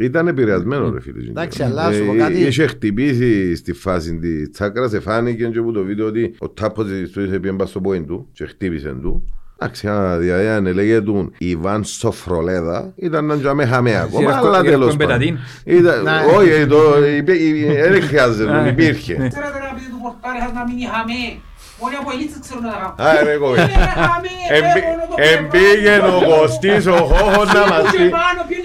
Ήταν 0.00 0.28
επηρεασμένο 0.28 0.90
ρε 0.90 1.00
φίλε. 1.00 1.28
Εντάξει, 1.30 1.62
αλλά 1.62 1.92
σου 1.92 2.06
πω 2.06 2.14
κάτι. 2.18 2.40
Είχε 2.46 2.66
χτυπήσει 2.66 3.56
στη 3.56 3.72
φάση 3.72 4.18
τη 4.18 4.48
τσάκρα, 4.50 4.88
σε 4.88 5.00
φάνηκε 5.00 5.46
και 5.46 5.58
από 5.58 5.72
το 5.72 5.82
βίντεο 5.84 6.06
ότι 6.06 6.34
ο 6.38 6.48
τάπος 6.48 6.86
της 6.86 7.10
του 7.10 7.20
είχε 7.24 7.38
πιέμπα 7.38 7.66
στο 7.66 7.80
πόιν 7.80 8.06
του 8.06 8.28
και 8.32 8.46
χτύπησε 8.46 8.94
του. 9.02 9.32
Εντάξει, 9.60 9.88
δηλαδή 10.18 10.46
αν 10.46 10.66
έλεγε 10.66 11.00
του 11.00 11.32
Ιβάν 11.38 11.84
Σοφρολέδα 11.84 12.92
ήταν 12.96 13.24
να 13.24 13.38
τζαμε 13.38 13.66
χαμέ 13.66 14.00
ακόμα, 14.00 14.36
αλλά 14.36 14.62
τέλος 14.62 14.96
πάντων. 14.96 15.38
Ήταν- 15.64 16.06
Όχι, 16.36 16.66
το- 16.66 17.06
υπέ- 17.16 17.40
ε, 17.76 17.88
δεν 17.90 18.02
χρειάζεται, 18.02 18.68
υπήρχε. 18.68 19.12
Ξέρετε 19.14 19.58
να 19.68 19.74
πείτε 19.74 19.88
του 19.90 20.00
πορτάρι 20.02 20.52
να 20.54 20.64
μην 20.68 20.76
είχαμε. 20.78 21.14
Όλοι 21.84 21.96
από 22.02 22.10
ελίτσες 22.14 22.40
ξέρουν 22.44 22.64
να 22.70 22.74
κάνουν. 22.80 22.94
Α, 23.20 23.24
ρε 23.28 23.34
κόβε. 23.42 23.60
Είναι 23.74 23.88
χαμέ, 24.10 24.34
Εμπή- 24.56 24.72
πέφωνο 24.76 25.04
το 25.10 25.16
Εμπήγαινε 25.32 26.08
ο 26.16 26.20
Κωστής 26.30 26.82
ο 26.96 26.98
Χόχος 27.10 27.48
να 27.56 27.62
μας 27.70 27.84
Και 27.92 27.98
πει 28.50 28.58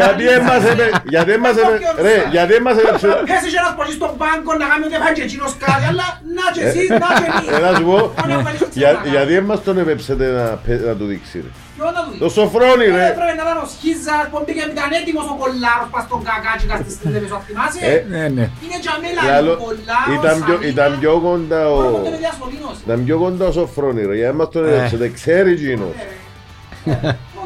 Γιατί 0.00 0.24
έμας 0.36 0.62
έπαι, 0.70 0.86
γιατί 1.14 1.30
έμας 1.36 1.56
έπαι, 1.62 1.76
ρε, 2.06 2.16
γιατί 2.34 2.52
έμας 2.54 2.76
έπαι, 2.80 2.90
Πέσει 3.30 3.48
και 3.52 3.60
ένας 3.62 3.74
πολίς 3.78 3.94
στον 4.00 4.12
πάγκο 4.20 4.52
να 4.60 4.66
κάνει 4.70 4.84
ότι 4.88 4.94
έφαγε 5.00 5.22
εκείνος 5.28 5.52
κάτι, 5.64 5.84
αλλά 5.90 6.06
να 6.36 6.44
και 6.54 6.62
εσύ, 6.68 6.82
να 7.02 7.08
και 7.20 7.26
εμείς. 7.30 7.46
Ε, 7.56 7.58
να 7.66 7.70
σου 7.78 7.84
πω, 7.90 7.98
Όλοι 8.22 8.34
από 8.38 8.48
ελίτσες 8.50 8.76
για- 8.80 8.92
ξέρουν 8.92 9.04
να 9.06 9.12
γιατί 9.14 9.32
έμας 9.40 9.58
τον 9.66 9.74
επέψετε 9.82 10.24
να 10.38 10.44
πε- 10.64 10.84
να 10.88 10.94
του 10.98 11.06
δείξει 11.10 11.36
ρε. 11.44 11.50
κάνουν. 11.52 11.60
Ποιο 11.76 11.86
να 11.96 12.00
του 12.06 12.12
Το 12.22 12.26
δει. 12.28 12.32
σοφρόνι 12.38 12.86
Ε, 12.92 12.94
ρε. 12.98 13.06
Πρέπει 13.18 13.34
να 13.40 13.44
ήταν 13.48 13.56
ο 13.64 13.66
Σχίζας, 13.74 14.24
που 14.30 14.36
πήγε 14.46 14.62
ήταν 14.76 14.90
έτοιμος 15.00 15.26
ο 15.32 15.34
Κολλάρος 15.40 15.88
πας 15.94 16.02
στον 16.08 16.20
κακάτσικα 16.28 16.74
στη 16.82 16.90
στήλε 16.96 17.18
σου, 17.30 17.38
θυμάσαι. 17.46 17.80
Ε, 17.92 17.96
Ναι, 18.14 18.22
ναι. 18.36 18.44
Είναι 18.64 18.76
τζαμέλα 18.82 19.20
Λάλο, 19.30 19.52
ο 19.56 19.60
Κολλάρος, 19.64 20.14
ήταν 20.18 20.34
πιο- 20.46 20.58
Σαμίνα. 20.58 20.72
Ήταν 20.74 20.90
πιο 21.00 21.12
κοντά 21.26 21.60
ο... 21.74 21.76
Πρώτο 21.80 21.98
με 22.14 22.18
διασωλήνωση. 22.24 22.80
Ήταν 22.86 22.98
πιο 23.06 23.16
κοντά 23.22 23.44
ο 23.50 23.52
σοφρόνι 23.58 24.00
ρε, 24.10 24.14
γιατί 24.20 24.32
έμας 24.34 24.48
τον 24.54 24.62
επέψετε, 24.68 25.06
ξέρει 25.18 25.50
εκείνος. 25.58 25.94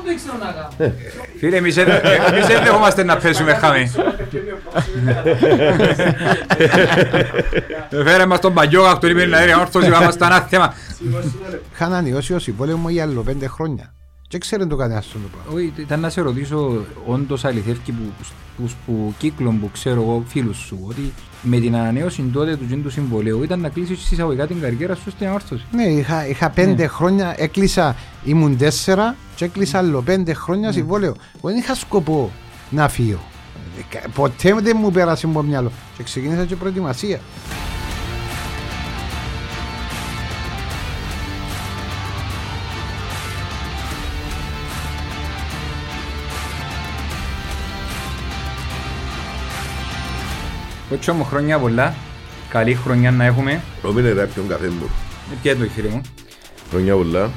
Μόνο 0.07 0.11
το 0.11 0.11
ήξερα 0.11 0.37
να 0.39 0.53
κάνω. 0.53 0.95
Φίλε, 1.39 1.57
εμείς 1.57 1.75
δεν- 1.75 1.89
εμείς 2.33 2.47
δεν 2.47 2.63
δεχόμαστε 2.65 3.03
να 3.05 3.17
πέσουμε 3.17 3.55
χαμέ. 3.55 3.91
Φέρε 8.05 8.27
μας 8.27 8.41
τον 8.41 8.55
παγιόγα 8.55 8.91
αυτό 8.91 9.07
είπε 9.07 9.27
να 9.27 9.43
είναι 9.43 9.55
όρθος 9.55 9.87
είπα 9.87 10.01
μας 10.03 10.17
τα 10.17 10.27
ένα 10.27 10.41
θέμα. 10.41 10.75
Είχα 11.73 11.85
ανανεώσει 11.85 12.35
ο 12.35 12.39
συμβόλαιο 12.39 12.77
μου 12.77 12.89
για 12.89 13.03
άλλο 13.03 13.23
πέντε 13.23 13.47
χρόνια. 13.47 13.91
Και 14.29 14.39
ξέρει 14.39 14.67
το 14.67 14.77
κανένας 14.77 15.07
αυτό 15.07 15.19
το 15.19 15.29
πράγμα. 15.37 15.53
Όχι, 15.61 15.73
ήταν 15.83 16.01
να 16.01 16.11
σε 16.11 16.21
ρωτήσω 16.21 16.85
όντως 17.07 17.45
αληθεύει 17.45 17.79
που, 17.87 18.25
που, 18.57 18.71
που 18.87 19.15
κύκλων 19.19 19.61
που 19.61 19.71
ξέρω 19.73 20.01
εγώ 20.03 20.25
φίλους 20.27 20.57
σου 20.57 20.87
ότι 20.89 21.13
με 21.49 21.59
την 21.59 21.77
ανανέωση 21.77 22.23
τότε 22.33 22.57
του 22.57 22.81
του 22.83 22.91
συμβολέου 22.91 23.43
ήταν 23.43 23.61
να 23.61 23.69
κλείσεις 23.69 24.11
εισαγωγικά 24.11 24.47
την 24.47 24.61
καριέρα 24.61 24.95
σου 24.95 25.11
στην 25.11 25.29
αόρθωση. 25.29 25.65
Ναι, 25.73 25.83
είχα, 25.83 26.27
είχα 26.27 26.51
πέντε 26.51 26.87
χρόνια, 26.87 27.35
έκλεισα, 27.37 27.97
ήμουν 28.25 28.57
τέσσερα 28.57 29.17
και 29.35 29.45
έκλεισα 29.45 29.79
άλλο 29.79 30.03
πέντε 30.03 30.33
χρόνια 30.33 30.73
συμβόλαιο. 30.73 31.15
Εγώ 31.37 31.49
δεν 31.49 31.57
είχα 31.57 31.75
σκοπό 31.75 32.31
να 32.71 32.89
φύγω. 32.89 33.21
Ε, 33.93 33.99
Ποτέ 34.15 34.55
δεν 34.63 34.77
μου 34.81 34.91
πέρασε 34.91 35.27
από 35.27 35.35
το 35.35 35.43
μυαλό. 35.43 35.71
Και 35.97 36.03
ξεκίνησα 36.03 36.45
και 36.45 36.57
προετοιμασία. 36.57 37.21
Κότσο 50.89 51.13
μου 51.15 51.25
χρόνια 51.25 51.59
πολλά, 51.59 51.95
καλή 52.49 52.75
χρονιά 52.75 53.11
να 53.11 53.25
έχουμε. 53.25 53.63
Ρόμινε 53.83 54.13
ρε, 54.13 54.27
ποιον 54.27 54.49
καφέ 54.49 54.69
μου. 54.69 54.91
Ε, 55.33 55.37
Τι 55.43 55.49
έτω 55.49 55.65
φίλε 55.65 55.89
μου; 55.89 56.01
Χρονιά 56.71 56.95
πολλά, 56.95 57.31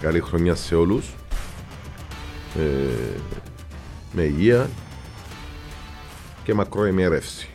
καλή 0.00 0.20
χρονιά 0.20 0.54
σε 0.54 0.74
όλους. 0.74 1.06
Ε, 2.58 2.60
με 4.12 4.22
υγεία 4.22 4.68
και 6.44 6.54
μακροημέρευση. 6.54 7.48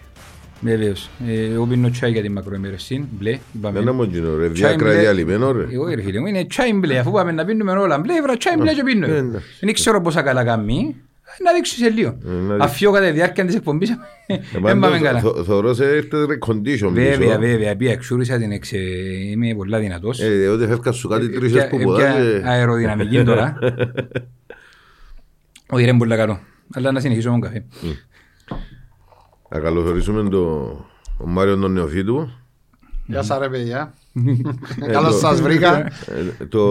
Βεβαίως. 0.61 1.09
Ε, 1.27 1.43
Εγώ 1.53 1.65
πίνω 1.65 1.89
τσάι 1.89 2.11
για 2.11 2.21
την 2.21 2.31
μακροημέρευση, 2.31 3.07
μπλε, 3.11 3.39
είπαμε. 3.53 3.73
Δεν 3.73 3.81
είναι 3.81 3.91
μόνο 3.91 4.09
γίνω 4.11 4.35
ρε, 4.37 4.49
Τσάι 4.49 4.67
διάκρα 4.69 4.89
μπλε. 4.89 4.99
διαλυμένο 4.99 5.51
ρε. 5.51 5.65
Εγώ 5.71 5.87
ρε 5.87 6.01
φίλε 6.01 6.19
μου, 6.19 6.25
είναι 6.25 6.45
τσάι 6.45 6.73
μπλε, 6.73 6.97
αφού 6.97 7.11
πάμε 7.11 7.31
να 7.31 7.45
πίνουμε 7.45 7.71
όλα 7.71 7.97
μπλε, 7.99 8.21
βρω 8.21 8.37
τσάι 8.37 8.55
μπλε 8.57 8.73
και 8.73 8.83
πίνω. 8.83 9.05
Ε, 9.07 9.17
εντάξει. 9.17 9.47
Δεν 9.61 9.73
ξέρω 9.73 10.01
πόσα 10.01 10.21
καλά 10.21 10.43
κάνει, 10.43 10.95
να 11.43 11.53
δείξω 11.53 11.75
σε 11.75 11.89
λίγο. 11.89 12.09
Ε, 12.09 12.29
να 12.29 12.39
δείξω. 12.53 12.57
Αφιώ 12.59 12.91
κατά 12.91 13.05
τη 13.05 13.11
διάρκεια 13.11 13.45
της 13.45 13.55
εκπομπής, 13.55 13.89
δεν 14.27 14.61
πάμε 14.61 14.79
Πάντως, 14.87 15.01
καλά. 15.01 15.19
θω- 15.19 15.43
Θωρώ 15.43 15.73
σε 15.73 15.85
έρθετε 15.85 16.25
ρε 16.25 16.37
condition 16.47 16.89
Βέβαια, 16.91 17.17
πίσω. 17.17 17.39
βέβαια, 17.39 17.75
πήγα 17.75 17.91
εξούρισα 17.91 18.37
την 18.37 18.51
εξ, 18.51 18.71
είμαι 18.71 19.55
πολλά 19.55 19.79
δυνατός. 19.79 20.19
Ε, 20.19 20.47
Ότι 20.47 20.65
φεύγα 20.67 20.91
σου 20.91 21.07
κάτι 21.07 21.29
τρεις 21.29 21.51
Πια- 21.51 21.67
που 21.69 21.77
πια 21.77 21.85
ποδά 21.85 22.11
και... 22.11 22.41
αεροδυναμική 22.45 23.23
τώρα. 23.23 23.57
Όχι, 25.73 25.83
είναι 25.83 25.97
πολύ 25.97 26.15
καλό. 26.15 26.39
Αλλά 26.73 26.91
να 26.91 26.99
συνεχίσω 26.99 27.31
με 27.31 27.39
τον 27.39 27.41
καφέ. 27.49 27.65
Να 29.49 29.59
καλωσορίσουμε 29.59 30.29
τον 30.29 30.85
τον 31.17 31.29
Μάριο 31.31 31.57
τον 31.57 31.71
Νεοφίτου. 31.71 32.29
Γεια 33.05 33.21
σας 33.21 33.39
ρε 33.39 33.49
παιδιά. 33.49 33.93
Ε, 34.87 34.91
Καλώς 34.91 35.11
το- 35.11 35.17
σας 35.17 35.41
βρήκα. 35.41 35.77
ε, 36.39 36.45
Το 36.49 36.61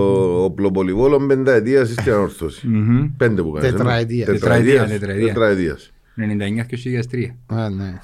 οπλοπολιβόλο 0.45 1.27
πενταετίας 1.27 1.89
στην 1.91 2.12
ανόρθωση. 2.12 2.67
Μμμ. 2.69 3.06
Πέντε 3.17 3.43
που 3.43 3.51
κάνεις. 3.51 3.71
Τετραετία. 3.71 4.25
Τετραετία, 4.27 4.87
τετραετίας. 4.87 5.27
Τετραετίας. 5.33 5.91
99 6.15 6.65
και 6.67 6.77
2003. 6.77 7.37
Α, 7.47 7.69
ναι. 7.71 8.01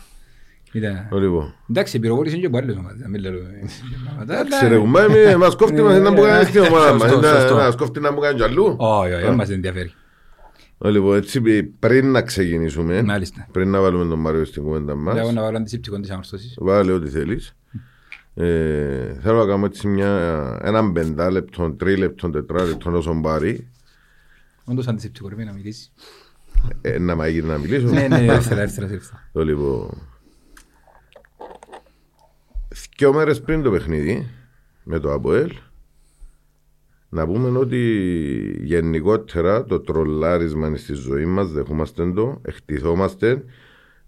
Ήταν- 0.73 1.09
Λοιπόν. 1.13 1.55
Εντάξει, 1.71 1.99
πυροβόλησαν 1.99 2.41
και 2.41 2.47
από 2.47 2.57
άλλες 2.59 2.77
ομάδες, 2.77 3.01
να 3.01 3.09
μην 3.09 3.21
λέω, 3.21 3.33
ε, 3.33 3.37
πράγματα, 4.05 4.33
Εντάξει 4.41 4.59
αλλά- 4.65 4.69
ρε 4.69 4.79
κουμπά, 4.79 5.09
μη- 5.09 5.37
μας 5.39 5.57
κόφτει 5.57 5.83
μας 5.83 5.99
να 6.01 6.11
μου 6.11 6.21
κάνεις 6.23 6.49
στην 6.49 6.61
ομάδα 6.61 6.93
μας. 6.93 7.11
Σωστό, 7.11 7.21
Δεν- 7.21 7.41
σωστό. 7.41 7.55
Μας 7.55 7.77
κόφτει 7.77 8.01
να 8.01 8.13
μου 8.13 8.21
κάνεις 8.21 8.37
κι 8.43 8.49
αλλού. 8.49 8.77
Όχι, 8.79 9.13
όχι, 9.13 9.23
δεν 9.23 9.35
μας 9.35 9.51
ενδιαφέρει. 9.51 9.93
Λοιπόν, 10.79 11.17
έτσι 11.17 11.63
πριν 11.63 12.11
να 12.11 12.23
ξεκινήσουμε, 12.23 13.03
Μάλιστα. 13.03 13.47
πριν 13.53 13.71
να 13.71 13.81
βάλουμε 13.81 14.05
τον 14.05 14.19
Μάριο 14.19 14.45
στην 14.45 14.63
κουβέντα 14.63 14.95
μας, 14.95 15.15
Λέω 15.15 15.33
να 15.33 15.43
βάλω 15.43 15.57
αντισηπτικό 15.57 16.01
της 16.01 16.11
ανορθώσης. 16.11 16.55
βάλε 16.61 16.93
ό,τι 16.93 17.09
θέλεις. 17.09 17.55
Ε, 18.39 19.19
θέλω 19.21 19.39
να 19.39 19.47
κάνω 19.47 19.65
έτσι 19.65 19.89
μια, 19.89 20.59
έναν 20.63 20.93
πεντάλεπτο, 20.93 21.71
τρίλεπτο, 21.71 22.31
τετράλεπτο 22.31 22.97
όσο 22.97 23.21
πάρει. 23.23 23.71
Όντως 24.65 24.89
αντισηπτικό, 24.89 25.29
ρε, 25.29 25.45
να 25.45 25.53
μιλήσεις. 25.53 25.93
Ε, 26.81 26.99
να 26.99 27.15
μ' 27.15 27.21
έγινε 27.21 27.47
να 27.47 27.59
μιλήσω. 27.59 27.87
Ναι, 27.87 28.09
ναι, 28.09 28.25
εύθερα, 28.25 28.61
εύθερα, 28.61 28.93
εύθερα. 28.93 29.29
Το 29.33 29.45
λοιπόν. 29.45 29.91
Δυο 32.97 33.13
μέρες 33.13 33.41
πριν 33.41 33.63
το 33.63 33.71
παιχνίδι 33.71 34.27
με 34.83 34.99
το 34.99 35.13
ΑΠΟΕΛ 35.13 35.53
να 37.09 37.27
πούμε 37.27 37.59
ότι 37.59 37.81
γενικότερα 38.63 39.65
το 39.65 39.81
τρολάρισμα 39.81 40.77
στη 40.77 40.95
ζωή 40.95 41.25
μας 41.25 41.53
δεχόμαστε 41.53 42.13
το, 42.13 42.41
εκτιθόμαστε 42.43 43.45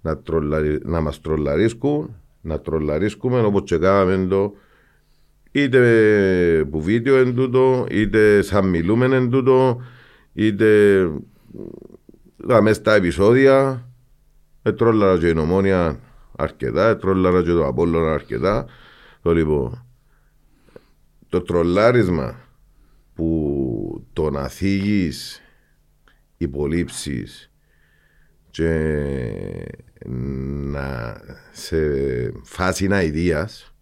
να, 0.01 0.19
τρολαρι, 0.19 0.81
να 0.85 1.01
μας 1.01 1.21
τρολαρίσκουν, 1.21 2.17
να 2.41 2.61
τρολαρίσκουμε 2.61 3.41
όπως 3.41 3.63
και 3.65 3.79
κάναμε 3.79 4.27
το 4.27 4.55
είτε 5.51 6.67
που 6.71 6.83
βίντεο 6.83 7.17
εν 7.17 7.35
τούτο, 7.35 7.87
είτε 7.91 8.43
σαν 8.43 8.69
μιλούμε 8.69 9.17
εν 9.17 9.31
τούτο, 9.31 9.83
είτε 10.33 11.01
μέσα 12.37 12.75
στα 12.75 12.95
επεισόδια 12.95 13.83
Ετρόλαρα 14.63 15.19
και 15.19 15.29
η 15.29 15.35
νομόνια 15.35 16.01
αρκετά, 16.37 16.89
ετρόλαρα 16.89 17.43
και 17.43 17.51
το 17.51 17.67
Απόλλωνα 17.67 18.13
αρκετά. 18.13 18.67
Το 19.23 19.35
λοιπόν, 19.35 19.87
το 21.29 21.43
τρολάρισμα 21.43 22.41
που 23.15 24.07
το 24.13 24.31
να 24.31 24.49
θίγεις 24.49 25.43
υπολείψεις 26.37 27.51
και 28.51 29.81
να 30.71 31.17
σε 31.53 31.79
φάση 32.43 32.89
αηδίας 32.93 33.75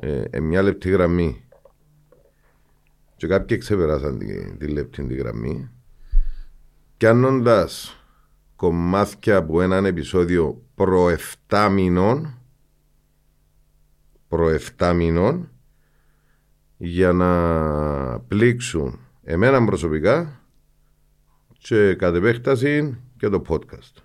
ε, 0.00 0.22
ε, 0.30 0.40
μια 0.40 0.62
λεπτή 0.62 0.90
γραμμή. 0.90 1.44
Και 3.16 3.26
κάποιοι 3.26 3.58
ξεπεράσαν 3.58 4.18
τη, 4.18 4.56
τη 4.56 4.66
λεπτή 4.66 5.06
τη 5.06 5.14
γραμμή. 5.14 5.70
Πιάνοντας 6.96 8.00
κομμάτια 8.56 9.36
από 9.36 9.62
έναν 9.62 9.84
επεισόδιο 9.84 10.62
προ 10.74 11.16
7 11.48 11.68
μηνών 11.72 12.40
προ 14.30 14.56
7 14.78 14.92
μηνών 14.94 15.50
για 16.76 17.12
να 17.12 17.30
πλήξουν 18.20 18.98
εμένα 19.22 19.64
προσωπικά 19.64 20.40
και 21.58 21.94
κατ' 21.94 22.14
επέκταση 22.14 23.00
και 23.20 23.28
το 23.28 23.42
podcast. 23.48 24.02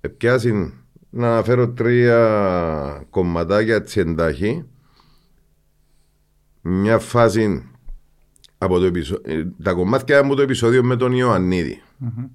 Επιάσει 0.00 0.72
να 1.10 1.32
αναφέρω 1.32 1.68
τρία 1.72 3.06
κομματάκια 3.10 3.74
έτσι 3.74 4.00
εντάχει. 4.00 4.64
Μια 6.60 6.98
φάση 6.98 7.70
από 8.58 8.78
το 8.78 8.84
επεισο... 8.84 9.18
ε, 9.22 9.44
τα 9.62 9.72
κομμάτια 9.72 10.18
από 10.18 10.34
το 10.34 10.42
επεισόδιο 10.42 10.82
με 10.82 10.96
τον 10.96 11.12
Ιωαννίδη. 11.12 11.82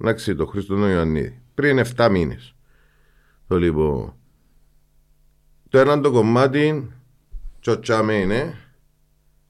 Εντάξει, 0.01 0.36
τον 0.36 0.48
Χρήστο 0.48 0.75
τον 0.75 0.89
Ιωαννίδη. 0.89 1.42
Πριν 1.54 1.81
7 1.95 2.10
μήνες. 2.12 2.56
Το 3.48 3.57
λοιπόν. 3.57 4.16
Το 5.69 5.80
ένα 5.80 6.01
το 6.01 6.12
κομμάτι, 6.12 6.92
τσοτσάμε 7.60 8.13
είναι, 8.13 8.54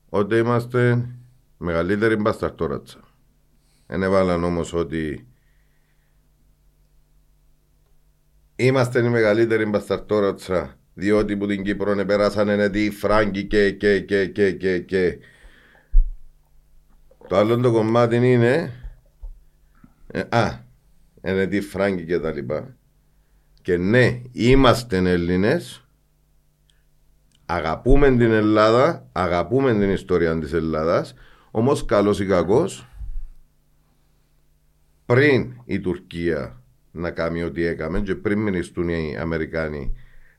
ότι 0.09 0.35
είμαστε 0.35 1.09
μεγαλύτεροι 1.57 2.15
μπασταρτόρατσα. 2.15 2.99
Δεν 3.87 4.03
έβαλαν 4.03 4.43
όμως 4.43 4.73
ότι 4.73 5.26
Είμαστε 8.59 8.99
οι 8.99 9.09
μεγαλύτεροι 9.09 9.65
μπασταρτόρατσα. 9.65 10.77
Διότι 10.93 11.37
που 11.37 11.47
την 11.47 11.63
Κύπρο 11.63 12.05
περάσανε 12.05 12.53
ενετοί 12.53 12.85
οι 12.85 12.91
Φράγκοι 12.91 13.43
και, 13.43 13.71
και, 13.71 13.99
και, 13.99 14.27
και, 14.27 14.51
και, 14.51 14.79
και. 14.79 15.17
Το 17.27 17.35
άλλο 17.35 17.57
το 17.57 17.71
κομμάτι 17.71 18.15
είναι. 18.15 18.73
ε, 20.07 20.19
α, 20.29 20.65
ενετοί 21.21 21.55
οι 21.55 21.61
Φράγκοι 21.61 22.05
και 22.05 22.19
τα 22.19 22.31
λοιπά. 22.31 22.75
Και 23.61 23.77
ναι, 23.77 24.21
είμαστε 24.31 24.97
Έλληνες. 24.97 25.87
Αγαπούμε 27.45 28.09
την 28.09 28.31
Ελλάδα, 28.31 29.09
αγαπούμε 29.11 29.71
την 29.71 29.89
ιστορία 29.89 30.39
της 30.39 30.53
Ελλάδας. 30.53 31.13
Όμως 31.51 31.85
καλός 31.85 32.19
ή 32.19 32.25
κακός, 32.25 32.87
πριν 35.05 35.53
η 35.65 35.79
Τουρκία 35.79 36.61
να 36.97 37.11
κάνει 37.11 37.43
ό,τι 37.43 37.63
έκαμε 37.63 38.01
και 38.01 38.15
πριν 38.15 38.39
μηνυστούν 38.39 38.89
οι 38.89 39.17
Αμερικάνοι 39.19 39.95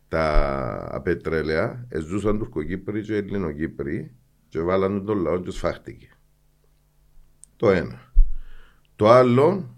τα 0.09 1.01
πετρέλαια, 1.05 1.87
ζούσαν 2.07 2.39
Τουρκοκύπροι 2.39 3.03
και 3.03 3.17
Ελληνοκύπροι 3.17 4.15
και 4.49 4.61
βάλαν 4.61 5.05
τον 5.05 5.19
λαό 5.19 5.41
και 5.41 5.51
σφάχτηκε. 5.51 6.09
Το 7.57 7.71
ένα. 7.71 8.13
Το 8.97 9.09
άλλο, 9.09 9.77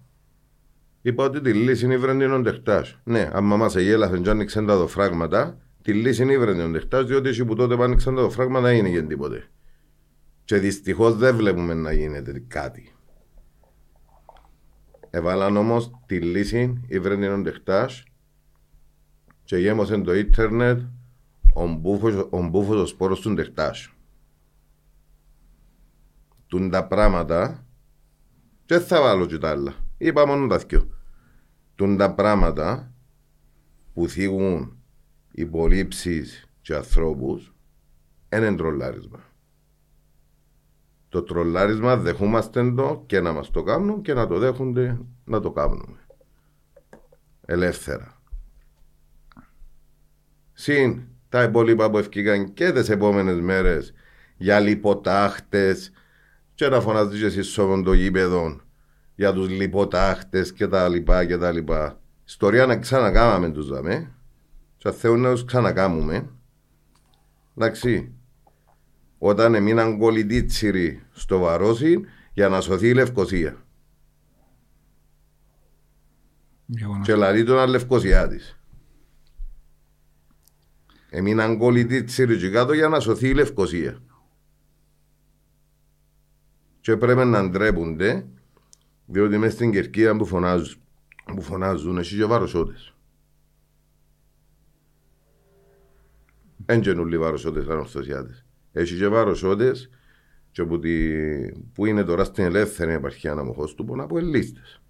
είπα 1.02 1.24
ότι 1.24 1.40
τη 1.40 1.52
λύση 1.52 1.84
είναι 1.84 1.94
η 1.94 1.98
βρεντινόν 1.98 2.42
τεχτάς. 2.42 3.00
Ναι, 3.04 3.30
άμα 3.32 3.56
μας 3.56 3.76
εγέλαθεν 3.76 4.22
και 4.22 4.30
άνοιξαν 4.30 4.66
τα 4.66 4.76
δοφράγματα, 4.76 5.58
τη 5.82 5.92
λύση 5.92 6.22
είναι 6.22 6.32
η 6.32 6.38
βρεντινόν 6.38 6.72
τεχτάς, 6.72 7.06
διότι 7.06 7.28
εσύ 7.28 7.44
που 7.44 7.54
τότε 7.54 7.76
που 7.76 7.82
άνοιξαν 7.82 8.14
τα 8.14 8.22
δοφράγματα 8.22 8.66
δεν 8.66 8.76
είναι 8.76 8.90
και 8.90 9.02
τίποτε. 9.02 9.50
Και 10.44 10.56
δυστυχώς 10.56 11.16
δεν 11.16 11.36
βλέπουμε 11.36 11.74
να 11.74 11.92
γίνεται 11.92 12.44
κάτι. 12.48 12.92
Έβαλαν 15.10 15.56
όμως 15.56 15.90
τη 16.06 16.20
λύση, 16.20 16.80
ήβρεν 16.86 17.42
τεχτάς 17.42 18.04
και 19.44 19.56
γέμωσαν 19.56 20.04
το 20.04 20.14
ίντερνετ 20.14 20.80
ο 21.54 21.68
μπούφος, 21.68 22.26
ο 22.30 22.42
μπούφος 22.42 22.76
ο 22.76 22.86
σπόρος 22.86 23.20
του 23.20 23.34
τεχτάς. 23.34 23.92
Τούν 26.46 26.70
τα 26.70 26.86
πράγματα 26.86 27.66
και 28.64 28.76
δεν 28.78 28.86
θα 28.86 29.00
βάλω 29.00 29.26
και 29.26 29.38
τα 29.38 29.50
άλλα. 29.50 29.74
Είπα 29.98 30.26
μόνο 30.26 30.46
τα 30.46 30.58
δυο. 30.58 30.88
Τούν 31.74 31.96
τα 31.96 32.14
πράγματα 32.14 32.94
που 33.94 34.08
θίγουν 34.08 34.78
υπολείψεις 35.30 36.48
και 36.60 36.74
ανθρώπους 36.74 37.54
είναι 38.32 38.54
τρολάρισμα. 38.54 39.29
Το 41.10 41.22
τρολάρισμα 41.22 41.96
δεχόμαστε 41.96 42.72
το 42.72 43.02
και 43.06 43.20
να 43.20 43.32
μας 43.32 43.50
το 43.50 43.62
κάνουν 43.62 44.02
και 44.02 44.14
να 44.14 44.26
το 44.26 44.38
δέχονται 44.38 44.98
να 45.24 45.40
το 45.40 45.50
κάνουμε. 45.50 45.98
Ελεύθερα. 47.44 48.20
Συν 50.52 51.02
τα 51.28 51.42
υπόλοιπα 51.42 51.90
που 51.90 51.98
ευκήκαν 51.98 52.52
και 52.52 52.72
τις 52.72 52.88
επόμενες 52.88 53.40
μέρες 53.40 53.92
για 54.36 54.60
λιποτάχτες 54.60 55.92
και 56.54 56.68
να 56.68 56.80
φωνάζεις 56.80 57.20
και 57.20 57.26
εσείς 57.26 57.46
σώμον 57.46 57.84
το 57.84 57.92
γήπεδο 57.92 58.60
για 59.14 59.32
τους 59.32 59.48
λιποτάχτες 59.48 60.52
και 60.52 60.66
τα 60.66 60.88
λοιπά 60.88 61.24
και 61.24 61.36
τα 61.38 61.52
λοιπά. 61.52 62.00
Ιστορία 62.24 62.66
να 62.66 62.76
ξανακάμαμε 62.76 63.50
τους 63.50 63.68
δαμε 63.68 64.14
και 64.76 64.90
θέλουν 64.90 65.20
να 65.20 65.30
τους 65.30 65.44
ξανακάμουμε. 65.44 66.30
Εντάξει, 67.56 68.12
όταν 69.22 69.54
έμειναν 69.54 69.98
κολλητήτσιροι 69.98 71.02
στο 71.12 71.38
Βαρόσι 71.38 72.00
για 72.32 72.48
να 72.48 72.60
σωθεί 72.60 72.88
η 72.88 72.94
Λευκοσία. 72.94 73.64
Γεγονός. 76.66 77.06
Και 77.06 77.14
λαλεί 77.14 77.44
τον 77.44 77.68
Λευκοσιάτης. 77.68 78.58
Έμειναν 81.10 81.58
κολλητήτσιροι 81.58 82.38
και 82.38 82.50
κάτω 82.50 82.72
για 82.72 82.88
να 82.88 83.00
σωθεί 83.00 83.28
η 83.28 83.34
Λευκοσία. 83.34 84.02
Και 86.80 86.96
πρέπει 86.96 87.24
να 87.24 87.48
ντρέπονται 87.48 88.26
διότι 89.06 89.38
μέσα 89.38 89.54
στην 89.54 89.70
Κερκίδα 89.70 90.16
που 90.16 90.26
φωνάζουν, 90.26 90.80
που 91.24 91.42
φωνάζουν 91.42 91.98
εσύ 91.98 92.16
και 92.16 92.24
βαροσότες. 92.24 92.94
Εν 96.66 96.80
γενούλοι 96.80 97.18
βαροσότες 97.18 97.68
ανορθωσιάτες. 97.68 98.44
Έχει 98.72 98.96
και 98.96 99.08
βαροσότες 99.08 99.90
και 100.50 100.64
που, 100.64 100.78
τη, 100.78 101.16
που 101.52 101.86
είναι 101.86 102.04
τώρα 102.04 102.24
στην 102.24 102.44
ελεύθερη 102.44 102.92
επαρχία 102.92 103.32
αναμοχώς 103.32 103.74
του 103.74 103.84
πόνα 103.84 104.02
από 104.02 104.18
ελίστες. 104.18 104.82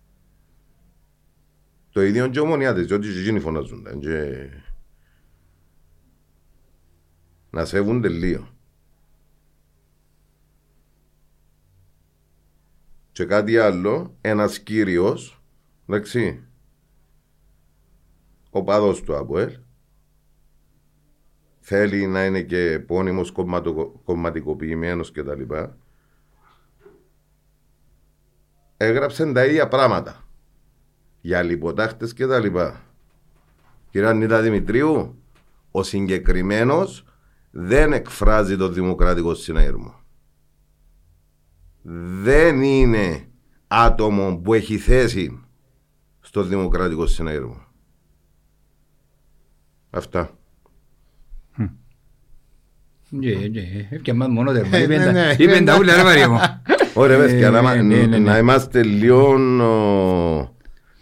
Το 1.91 2.03
ίδιο 2.03 2.29
και 2.29 2.41
ομονιάτες, 2.41 2.87
διότι 2.87 3.13
και 3.13 3.21
εκείνοι 3.21 3.41
φωνάζουν. 3.41 3.83
τα, 3.83 3.95
Και... 3.95 4.49
Να 7.51 7.65
σέβονται 7.65 8.09
λίγο. 8.09 8.49
Και 13.13 13.25
κάτι 13.25 13.59
άλλο, 13.59 14.17
ένας 14.21 14.61
κύριος, 14.61 15.43
εντάξει, 15.87 16.45
ο 18.51 18.63
παδός 18.63 19.03
του 19.03 19.17
ΑΠΟΕΛ, 19.17 19.59
θέλει 21.73 22.07
να 22.07 22.25
είναι 22.25 22.43
και 22.43 22.83
πόνιμος 22.87 23.31
κομματο, 23.31 24.01
κομματικοποιημένος 24.05 25.11
και 25.13 25.23
τα 25.23 25.35
λοιπά, 25.35 25.77
έγραψε 28.77 29.33
τα 29.33 29.45
ίδια 29.45 29.69
πράγματα 29.69 30.25
για 31.21 31.43
λιποτάχτες 31.43 32.13
και 32.13 32.27
τα 32.27 32.39
λοιπά. 32.39 32.83
Κύριε 33.91 34.09
Ανίτα 34.09 34.41
Δημητρίου, 34.41 35.23
ο 35.71 35.83
συγκεκριμένος 35.83 37.05
δεν 37.51 37.93
εκφράζει 37.93 38.57
το 38.57 38.69
δημοκρατικό 38.69 39.35
συνέργο. 39.35 40.05
Δεν 42.23 42.63
είναι 42.63 43.29
άτομο 43.67 44.37
που 44.37 44.55
έχει 44.55 44.79
θέση 44.79 45.45
στο 46.21 46.43
δημοκρατικό 46.43 47.07
συνέργο. 47.07 47.67
Αυτά. 49.91 50.40
Και- 53.21 53.35
και- 53.49 53.87
Έφτιαμα 53.91 54.27
μόνο 54.29 54.53
τέρμα. 54.53 54.77
Ε, 54.77 54.83
Είπεν 54.83 54.99
ναι, 54.99 55.05
τα- 55.05 55.13
ναι. 55.13 55.35
είπεν 55.39 55.65
τα 55.65 55.77
ούλα 55.79 55.97
ρε 55.97 56.03
Μαρία 56.03 56.29
μου. 56.29 56.39
Ωραία, 56.95 57.17
Ε, 57.23 57.27
παιδιά, 57.27 57.51
να, 57.51 57.75
ναι, 57.75 57.83
ναι, 57.83 58.07
ναι. 58.07 58.19
να 58.19 58.39
είμαστε 58.39 58.83
λίγο 58.83 59.35
ο, 59.65 60.55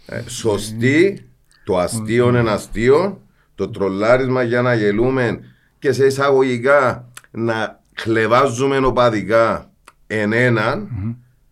ε, 0.05 0.21
σωστοί. 0.27 1.23
Το 1.63 1.77
αστείο 1.77 2.29
είναι 2.29 2.51
αστείο. 2.51 3.21
Το 3.55 3.69
τρολάρισμα 3.69 4.43
για 4.43 4.61
να 4.61 4.73
γελούμε 4.73 5.39
και 5.79 5.91
σε 5.91 6.05
εισαγωγικά 6.05 7.07
να 7.31 7.81
χλεβάζουμε 7.95 8.77
οπαδικά 8.77 9.71
εν 10.07 10.33
έναν 10.33 10.87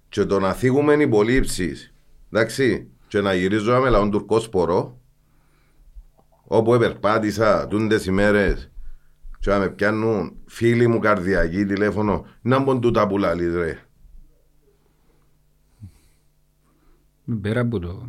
και 0.10 0.24
το 0.26 0.40
να 0.40 0.54
θίγουμε 0.54 0.94
υπολείψεις. 0.94 1.94
Εντάξει, 2.32 2.88
και 3.08 3.22
να 3.22 3.34
γυρίζουμε 3.34 3.80
με 3.80 3.90
λαόν 3.90 4.12
τουρκό 4.12 4.40
σπορό 4.40 5.00
όπου 6.44 6.74
επερπάτησα 6.74 7.68
τούντες 7.68 8.06
ημέρες 8.06 8.70
και 9.48 9.54
να 9.54 9.60
με 9.60 9.70
πιάνουν 9.70 10.36
φίλοι 10.46 10.88
μου 10.88 11.00
καρδιακοί 11.00 11.66
τηλέφωνο 11.66 12.26
να 12.42 12.60
μπουν 12.60 12.82
τούτα 12.82 13.08
που 13.08 13.18
λαλείς 13.18 13.56
ρε. 13.56 13.80
Πέρα 17.42 17.60
από 17.62 17.80
το, 17.80 18.08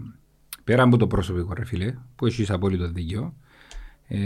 πέρα 0.65 0.83
από 0.83 0.97
το 0.97 1.07
προσωπικό 1.07 1.55
ρε 1.55 1.65
φίλε, 1.65 1.95
που 2.17 2.27
έχεις 2.27 2.51
απόλυτο 2.51 2.89
δίκιο, 2.89 3.35
ε, 4.09 4.19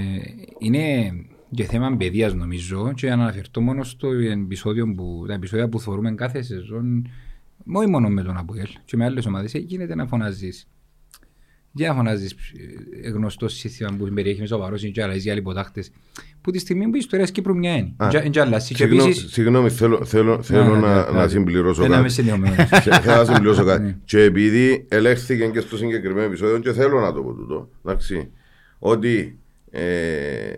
είναι 0.58 1.12
και 1.50 1.64
θέμα 1.64 1.96
παιδείας 1.96 2.34
νομίζω 2.34 2.92
και 2.92 3.08
να 3.08 3.12
αναφερθώ 3.12 3.60
μόνο 3.60 3.84
στο 3.84 4.08
επεισόδιο 4.10 4.94
που, 4.94 5.24
τα 5.26 5.34
επεισόδια 5.34 5.68
που 5.68 5.80
θεωρούμε 5.80 6.14
κάθε 6.14 6.42
σεζόν, 6.42 7.08
όχι 7.72 7.90
μόνο 7.90 8.08
με 8.08 8.22
τον 8.22 8.36
Αποέλ 8.36 8.68
και 8.84 8.96
με 8.96 9.04
άλλες 9.04 9.26
ομάδες, 9.26 9.54
ε, 9.54 9.58
γίνεται 9.58 9.94
να 9.94 10.06
φωνάζεις. 10.06 10.68
Για 11.74 11.88
να 11.88 11.94
φωνάζεις 11.94 12.34
ε, 13.02 13.08
γνωστό 13.10 13.48
σύστημα 13.48 13.94
που 13.98 14.08
περιέχει 14.14 14.40
μέσα 14.40 14.56
ο 14.56 14.58
Βαρός 14.58 14.90
και 14.92 15.02
άλλες 15.02 15.22
για 15.22 15.34
λιποτάχτες, 15.34 15.90
που 16.40 16.50
τη 16.50 16.58
στιγμή 16.58 16.84
που 16.84 16.94
η 16.94 16.98
ιστορία 16.98 17.24
της 17.24 17.34
Κύπρου 17.34 17.56
μια 17.56 17.76
είναι. 17.76 17.92
Α, 17.96 18.08
Και- 18.08 18.28
και 18.28 18.40
αλλάζει. 18.40 18.74
Και 18.74 18.82
Συγγνώμη, 18.84 19.10
επίσης- 19.10 19.32
συγγνώμη, 19.32 19.70
θέλω, 19.70 20.04
θέλω, 20.04 20.42
θέλω 20.42 20.64
Ναι, 20.64 20.70
ναι, 20.70 20.78
να, 20.86 21.04
ναι, 21.10 21.16
να 21.16 21.22
ναι. 21.22 21.28
συμπληρώσω 21.28 21.82
Δεν 21.82 21.90
είμαι 21.92 22.00
κάτι. 22.00 22.12
συνδυωμένος. 22.12 22.56
Και- 22.56 22.90
Θέλω 23.02 23.16
να 23.16 23.24
συμπληρώσω 23.24 23.64
κάτι. 23.64 23.82
Ναι. 23.82 23.96
Και 24.04 24.22
επειδή 24.22 24.86
ελέγχθηκε 24.88 25.46
και 25.46 25.60
στο 25.60 25.76
συγκεκριμένο 25.76 26.26
επεισόδιο, 26.26 26.58
και 26.58 26.72
θέλω 26.72 27.00
να 27.00 27.12
το 27.12 27.22
πω 27.22 27.32
τούτο, 27.32 27.68
εντάξει, 27.84 28.30
ότι 28.78 29.38
ε, 29.70 30.52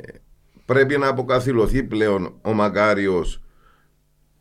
πρέπει 0.64 0.98
να 0.98 1.08
αποκαθιλωθεί 1.08 1.82
πλέον 1.82 2.34
ο 2.42 2.52
Μακάριος 2.52 3.42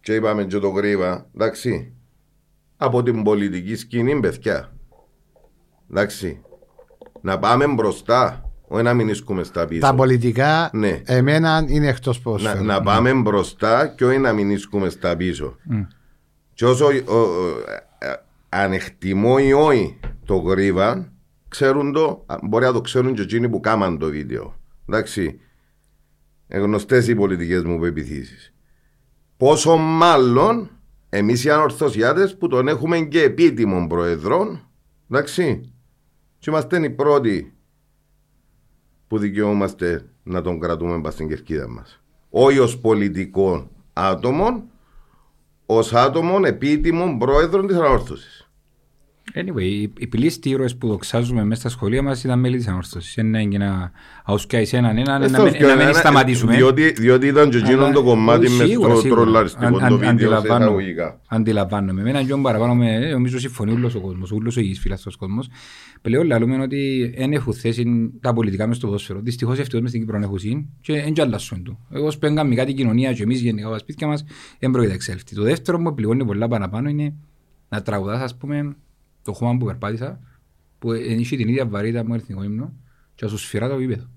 και 0.01 0.13
είπαμε 0.15 0.43
και 0.45 0.57
το 0.59 0.69
γρήβα, 0.69 1.29
εντάξει, 1.35 1.91
από 2.77 3.03
την 3.03 3.23
πολιτική 3.23 3.75
σκηνή, 3.75 4.19
παιδιά. 4.19 4.73
Εντάξει, 5.91 6.41
να 7.25 7.39
πάμε 7.39 7.67
μπροστά, 7.67 8.49
όχι 8.67 8.83
να 8.83 8.93
μην 8.93 9.07
ισκούμε 9.07 9.43
στα 9.43 9.65
πίσω. 9.65 9.79
Τα 9.81 9.93
πολιτικά, 9.95 10.69
Ναι. 10.73 11.01
εμένα 11.05 11.65
είναι 11.67 11.87
εκτός 11.87 12.17
να, 12.17 12.23
ποδοσφαίρου. 12.23 12.63
να 12.63 12.81
πάμε 12.81 13.13
μπροστά 13.13 13.87
και 13.87 14.05
όχι 14.05 14.17
να 14.17 14.33
μην 14.33 14.49
ισκούμε 14.49 14.89
στα 14.89 15.15
πίσω. 15.15 15.55
Και 16.53 16.65
όσο 16.65 16.85
ο, 16.85 17.15
ο, 17.15 17.21
ε, 17.99 18.13
αν 18.49 18.71
εκτιμώ 18.73 19.35
ή 19.39 19.53
όχι 19.53 19.99
το 20.25 20.35
γρήβα, 20.35 21.11
ξέρουν 21.47 21.91
το, 21.93 22.23
α, 22.25 22.35
μπορεί 22.43 22.65
να 22.65 22.71
το 22.73 22.81
ξέρουν 22.81 23.13
και 23.13 23.21
εκείνοι 23.21 23.49
που 23.49 23.59
κάμαν 23.59 23.97
το 23.97 24.07
βίντεο. 24.09 24.55
Εντάξει. 24.89 25.39
Γνωστές 26.47 27.07
οι 27.07 27.15
πολιτικές 27.15 27.63
μου 27.63 27.79
πεπιθήσεις. 27.79 28.53
Πόσο 29.37 29.75
μάλλον 29.77 30.69
εμείς 31.09 31.43
οι 31.43 31.49
ανορθωσιάτε 31.49 32.27
που 32.27 32.47
τον 32.47 32.67
έχουμε 32.67 32.99
και 32.99 33.21
επίτιμων 33.21 33.87
προεδρών. 33.87 34.67
Εντάξει. 35.11 35.72
Και 36.43 36.49
είμαστε 36.49 36.85
οι 36.85 36.89
πρώτοι 36.89 37.53
που 39.07 39.17
δικαιούμαστε 39.17 40.09
να 40.23 40.41
τον 40.41 40.59
κρατούμε 40.59 40.97
μπας 40.97 41.13
στην 41.13 41.27
κερκίδα 41.27 41.67
μας. 41.67 42.01
Όχι 42.29 42.59
ως 42.59 42.79
πολιτικό 42.79 43.69
άτομο, 43.93 44.63
ως 45.65 45.93
άτομο 45.93 46.39
επίτιμων 46.43 47.17
πρόεδρων 47.17 47.67
της 47.67 47.75
ανόρθωση. 47.75 48.42
Anyway, 49.35 49.61
οι- 49.61 49.91
οι 49.97 50.07
πλήστοι 50.07 50.49
ήρωες 50.49 50.75
που 50.77 50.87
δοξάζουμε 50.87 51.43
μέσα 51.43 51.59
στα 51.61 51.69
σχολεία 51.69 52.01
μας 52.01 52.23
ήταν 52.23 52.39
μέλη 52.39 52.57
της 52.57 52.67
ανόρθωσης. 52.67 53.15
Είναι 53.15 53.43
να 53.43 53.57
να 53.57 53.91
αουσκιάσει 54.25 54.77
έναν 54.77 54.97
έναν, 54.97 55.21
Ε, 55.21 55.27
να 55.27 55.37
θα 55.37 55.43
μην- 55.43 55.53
φτιάχνει 55.53 55.67
να 55.67 55.75
μην 55.75 55.87
ένα- 55.87 55.97
σταματήσουμε. 55.97 56.55
Διότι, 56.55 56.91
διότι 56.91 57.27
ήταν 57.27 57.49
και 57.49 57.57
εκείνο 57.57 57.83
Αλλά- 57.83 57.93
το 57.93 58.03
κομμάτι 58.03 58.45
όχι, 58.45 58.57
μες 58.57 58.67
σίγουρα, 58.69 58.93
το 58.93 58.99
σίγουρα. 58.99 59.21
τρολαριστικό 59.21 59.65
Αν- 59.65 59.71
το 59.71 59.77
αν- 59.79 59.91
βίντεο 59.91 60.05
σε 60.07 60.09
αντιλαμβάνομαι. 60.11 60.63
εισαγωγικά. 60.65 61.19
Αντιλαμβάνομαι. 61.27 62.01
Με 62.03 62.09
έναν 62.09 62.25
πιο 62.25 62.37
παραπάνω, 62.41 62.75
με, 62.75 62.99
νομίζω 63.11 63.39
συμφωνεί 63.39 63.71
όλος 63.71 63.95
ο 63.95 63.99
κόσμος, 63.99 64.31
όλος 64.31 64.57
ο 64.57 64.59
υγιής 64.59 64.79
φίλαστος 64.79 65.15
κόσμος. 65.15 65.49
Πλέον 66.01 66.25
λαλούμε 66.25 66.61
ότι 66.61 67.13
δεν 67.17 67.31
έχουν 67.33 67.53
θέση 67.53 68.11
τα 68.21 68.33
πολιτικά 68.33 68.67
μες 68.67 68.75
στο 68.77 68.85
ποδόσφαιρο. 68.85 69.19
Δυστυχώς 69.19 69.59
ευτυχώς 69.59 69.81
μες 69.81 69.89
στην 69.89 70.01
Κύπρο 70.01 70.19
δεν 70.19 70.29
έχουν 70.29 70.67
και 70.81 70.93
δεν 71.01 71.13
αλλάσουν 71.27 71.63
του. 71.63 71.79
Εγώ 71.91 72.11
σπέγγαμε 72.11 72.55
κάτι 72.55 72.73
κοινωνία 72.73 73.13
και 73.13 73.23
εμείς 73.23 73.41
γενικά 73.41 73.69
τα 73.69 73.77
σπίτια 73.77 74.07
μας 74.07 74.23
δεν 74.59 74.69
πρόκειται 74.71 74.87
να 74.91 74.95
εξέλθει. 74.95 75.35
Το 75.35 75.43
δεύτερο 75.43 75.77
που 75.77 75.83
με 75.83 75.93
πληγώνει 75.93 76.25
πολλά 76.25 76.47
παραπάνω 76.47 76.89
είναι 76.89 77.13
να 77.69 77.81
τραγουδάς 77.81 78.21
ας 78.21 78.37
πούμε 78.37 78.75
το 79.23 79.33
χώμα 79.33 79.57
που 79.57 79.65
περπάτησα 79.65 80.19
που 80.79 80.91
ενίσχυε 80.91 81.37
την 81.37 81.47
ίδια 81.47 81.65
βαρύτητα 81.67 82.05
μου 82.05 82.13
εθνικό 82.13 82.43
ύμνος 82.43 82.69
και 83.15 83.25
να 83.25 83.31
σου 83.31 83.37
σφυρά 83.37 83.67
το 83.69 83.75
επίπεδο. 83.75 84.07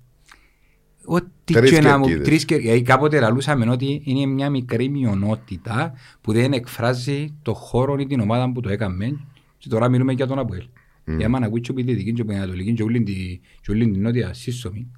Ό,τι 1.04 1.52
Τρεις 1.52 1.70
και 1.70 1.80
να 1.80 1.98
μου 1.98 2.04
κερκίδες. 2.04 2.26
τρεις 2.28 2.44
κερκίδες. 2.44 2.76
Ε, 2.78 2.82
Κάποτε 2.82 3.20
λαλούσαμε 3.20 3.70
ότι 3.70 4.00
είναι 4.04 4.26
μια 4.26 4.50
μικρή 4.50 4.88
μειονότητα 4.88 5.92
που 6.20 6.32
δεν 6.32 6.52
εκφράζει 6.52 7.34
το 7.42 7.54
χώρο 7.54 7.96
ή 7.98 8.06
την 8.06 8.20
ομάδα 8.20 8.52
που 8.52 8.60
το 8.60 8.68
έκαμε 8.68 9.20
και 9.58 9.68
τώρα 9.68 9.88
μιλούμε 9.88 10.12
για 10.12 10.26
τον 10.26 10.38
Αποέλ. 10.38 10.62
Mm. 11.08 11.16
Για 11.18 11.28
να 11.28 11.46
ακούει 11.46 11.60
και 11.60 11.72
που 11.72 11.78
η 11.78 11.82
Δυτική 11.82 12.12
και 12.12 12.24
που 12.24 12.32
η 12.32 12.34
Ανατολική 12.34 12.72
και 12.72 12.82
όλη 12.82 13.02
τη- 13.02 13.40
και 13.60 13.70
όλη 13.70 13.90
την 13.90 14.02
νότια 14.02 14.34
σύσσωμη 14.34 14.90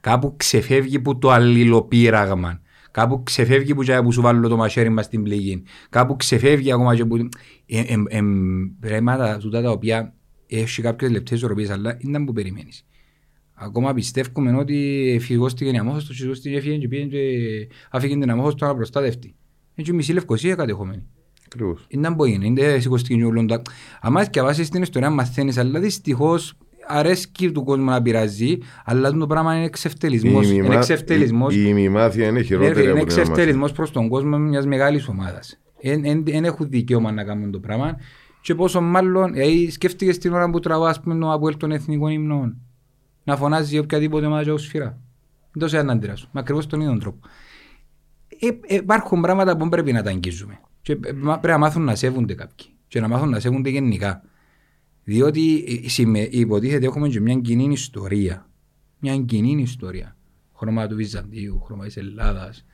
κάπου 0.00 0.34
ξεφεύγει 0.36 1.00
που 1.00 1.18
το 1.18 1.30
αλληλοπείραγμα. 1.30 2.60
Κάπου 2.90 3.22
ξεφεύγει 3.22 3.74
που, 3.74 3.82
και 3.82 4.00
που 4.02 4.12
σου 4.12 4.20
βάλω 4.22 4.48
το 4.48 4.56
μαχαίρι 4.56 4.88
μας 4.88 5.04
στην 5.04 5.22
πληγή. 5.22 5.62
Κάπου 5.90 6.16
ξεφεύγει 6.16 6.72
ακόμα 6.72 6.96
και 6.96 7.04
που... 7.04 7.16
Ε, 7.66 7.80
ε, 7.80 7.94
ε, 8.08 8.20
πράγματα 8.80 9.38
τούτα 9.38 9.62
τα 9.62 9.70
οποία 9.70 10.14
έχει 10.46 10.82
κάποιες 10.82 11.10
λεπτές 11.10 11.36
ισορροπίες, 11.36 11.70
αλλά 11.70 11.96
είναι 11.98 12.24
που 12.24 12.32
περιμένεις. 12.32 12.84
Ακόμα 13.54 13.94
πιστεύουμε 13.94 14.56
ότι 14.56 15.18
φυγώστηκε 15.20 15.70
η 15.70 15.76
αμόχωστος 15.76 16.16
και 16.16 16.22
σηκώστηκε 16.22 16.56
έφυγε 16.56 16.76
και 16.76 16.88
πήγαινε 16.88 17.08
και 17.08 17.18
άφηγε 17.90 18.18
την 18.18 18.30
αμόχωστο 18.30 18.66
να 18.66 18.74
προστάτευτη. 18.74 19.34
Έτσι 19.74 19.92
μισή 19.92 20.12
λευκοσία 20.12 20.54
κατεχόμενη. 20.54 21.02
Ακριβώς. 21.46 21.84
Είναι 21.88 22.14
που 22.14 22.24
είναι, 22.24 22.46
είναι 22.46 22.78
σηκώστηκε 22.78 23.14
και 23.14 23.24
όλον 23.24 23.46
τα... 23.46 23.62
Αν 24.00 24.26
διαβάσεις 24.32 24.68
την 24.68 24.82
ιστορία 24.82 25.10
μαθαίνεις, 25.10 25.58
αλλά 25.58 25.80
δυστυχώς 25.80 26.54
αρέσκει 26.86 27.52
του 27.52 27.64
κόσμου 27.64 27.84
να 27.84 28.02
πειράζει, 28.02 28.58
αλλά 28.84 29.10
το 29.12 29.26
πράγμα 29.26 29.54
είναι 29.56 29.64
εξευτελισμός. 29.64 30.44
Η 30.46 30.48
Είναι 30.50 30.58
ημιμά- 30.58 30.76
εξευτελισμός. 30.76 31.54
η- 31.54 31.60
Η 31.60 31.64
ημιμάθεια 31.68 32.22
είναι 32.22 32.32
Ναι, 32.32 32.38
ρε, 32.38 32.44
χειρότερη 32.44 32.70
Είναι 32.82 32.90
από 32.90 32.90
την 32.90 32.98
αμάθεια. 33.00 33.20
εξευτελισμός 33.22 33.72
προς 33.72 33.90
τον 33.90 34.08
κόσμο 34.08 34.38
μιας 34.38 34.66
μεγάλης 34.66 35.08
ομάδας. 35.08 35.58
Δεν 36.24 36.44
έχουν 36.44 36.68
δικαίωμα 36.68 37.12
να 37.12 37.24
κάνουν 37.24 37.50
το 37.50 37.58
πράγμα. 37.58 37.96
Και 38.42 38.54
πόσο 38.54 38.80
μάλλον, 38.80 39.32
δηλαδή 39.32 39.70
σκέφτηκες 39.70 40.18
την 40.18 40.32
ώρα 40.32 40.50
που 40.50 40.60
τραβά, 40.60 40.88
ας 40.88 41.00
πούμε, 41.00 41.18
το 41.18 41.32
Αποέλ 41.32 41.56
των 41.56 41.72
εθνικών 41.72 42.10
υμνών. 42.10 42.56
Να 43.24 43.36
φωνάζει 43.36 43.78
οποιαδήποτε 43.78 44.26
ομάδα 44.26 44.42
και 44.44 44.56
σφυρά. 44.58 44.98
Δεν 45.52 45.62
τόσο 45.62 45.82
να 45.82 45.92
αντιδράσω. 45.92 46.28
Με 46.32 46.40
ακριβώς 46.40 46.66
τον 46.66 46.80
ίδιο 46.80 46.98
τρόπο. 46.98 47.18
Ε, 48.40 48.74
ε, 48.74 48.74
υπάρχουν 48.74 49.20
πράγματα 49.20 49.56
που 49.56 49.68
πρέπει 49.68 49.92
να 49.92 50.02
τα 50.02 50.10
αγγίζουμε. 50.10 50.60
Και 50.82 50.92
ε, 50.92 51.12
μα- 51.12 51.38
πρέπει 51.38 51.58
να 51.58 51.58
μάθουν 51.58 51.82
να 51.84 51.94
σέβονται 51.94 52.34
κάποιοι. 52.34 52.66
Και 52.88 53.00
να 53.00 53.08
μάθουν 53.08 53.28
να 53.28 53.40
σέβονται 53.40 53.70
γενικά. 53.70 54.22
Διότι 55.04 55.64
ε, 55.84 55.88
συμμε- 55.88 56.34
υποτίθεται 56.34 56.86
έχουμε 56.86 57.08
και 57.08 57.20
μια 57.20 57.34
κοινή 57.34 57.72
ιστορία. 57.72 58.48
Μια 58.98 59.16
κοινή 59.18 59.62
ιστορία. 59.62 60.16
Χρώμα 60.54 60.86
του 60.86 60.94
Βυζαντίου, 60.94 61.60
χρώμα 61.64 61.84
της 61.84 61.96
Ελλάδας. 61.96 62.64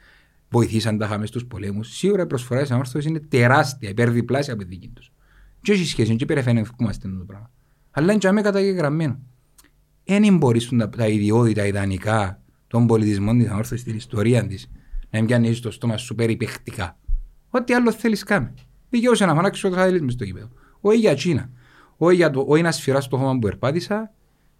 Βοηθήσαν 0.48 0.98
τα 0.98 1.06
χαμές 1.06 1.28
στους 1.28 1.46
πολέμους. 1.46 1.88
Σίγουρα 1.96 2.22
η 2.22 2.26
προσφορά 2.26 2.60
της 2.60 2.70
ανόρθωσης 2.70 3.08
είναι 3.08 3.20
τεράστια, 3.20 3.88
υπερδιπλάσια 3.88 4.52
από 4.52 4.62
τη 4.62 4.68
δική 4.68 4.88
τους. 4.88 5.12
Και 5.60 5.72
έχει 5.72 5.84
σχέση, 5.84 6.16
και 6.16 6.24
υπερεφαίνευκούμαστε 6.24 7.08
το 7.08 7.24
πράγμα. 7.26 7.50
Αλλά 7.90 8.10
είναι 8.10 8.20
και 8.20 8.28
άμε 8.28 8.40
καταγεγραμμένο. 8.40 9.20
Δεν 10.04 10.36
μπορείς 10.36 10.68
τα, 10.68 10.88
τα 10.88 11.08
ιδιώδη, 11.08 11.52
τα 11.52 11.66
ιδανικά 11.66 12.42
των 12.66 12.86
πολιτισμών 12.86 13.38
της 13.38 13.48
ανόρθωσης, 13.48 13.84
την 13.84 13.96
ιστορία 13.96 14.46
της, 14.46 14.70
να 15.10 15.18
μην 15.18 15.26
πιάνεις 15.26 15.60
το 15.60 15.70
στόμα 15.70 15.96
σου 15.96 16.14
περιπαιχτικά. 16.14 16.98
Ό,τι 17.50 17.74
άλλο 17.74 17.92
θέλεις 17.92 18.22
κάμε. 18.22 18.54
Δικαιούσε 18.90 19.26
να 19.26 19.34
φωνάξεις 19.34 19.64
ό,τι 19.64 19.74
θέλεις 19.74 20.00
μες 20.00 20.12
στο 20.12 20.24
γήπεδο. 20.24 20.48
Όχι 20.80 20.98
για 20.98 21.14
Κίνα. 21.14 21.50
Όχι, 21.96 22.16
για 22.16 22.30
το, 22.30 22.44
όχι 22.48 22.62
να 22.62 22.72
σφυράς 22.72 23.08
το 23.08 23.16
χώμα 23.16 23.32
που 23.32 23.38
περπάτησα 23.38 24.10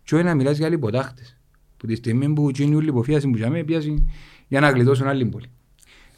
και 0.05 0.15
όχι 0.15 0.25
να 0.25 0.35
μιλάς 0.35 0.57
για 0.59 0.69
λιποτάχτες. 0.69 1.37
Που 1.77 1.87
τη 1.87 1.95
στιγμή 1.95 2.29
που 2.33 2.51
γίνει 2.51 2.75
όλη 2.75 2.89
υποφίαση 2.89 3.29
που 3.29 3.37
για 3.37 3.65
πιάσει 3.65 4.07
για 4.49 4.61
να 4.61 4.71
γλιτώσουν 4.71 5.09
άλλη 5.09 5.25
πόλη. 5.25 5.51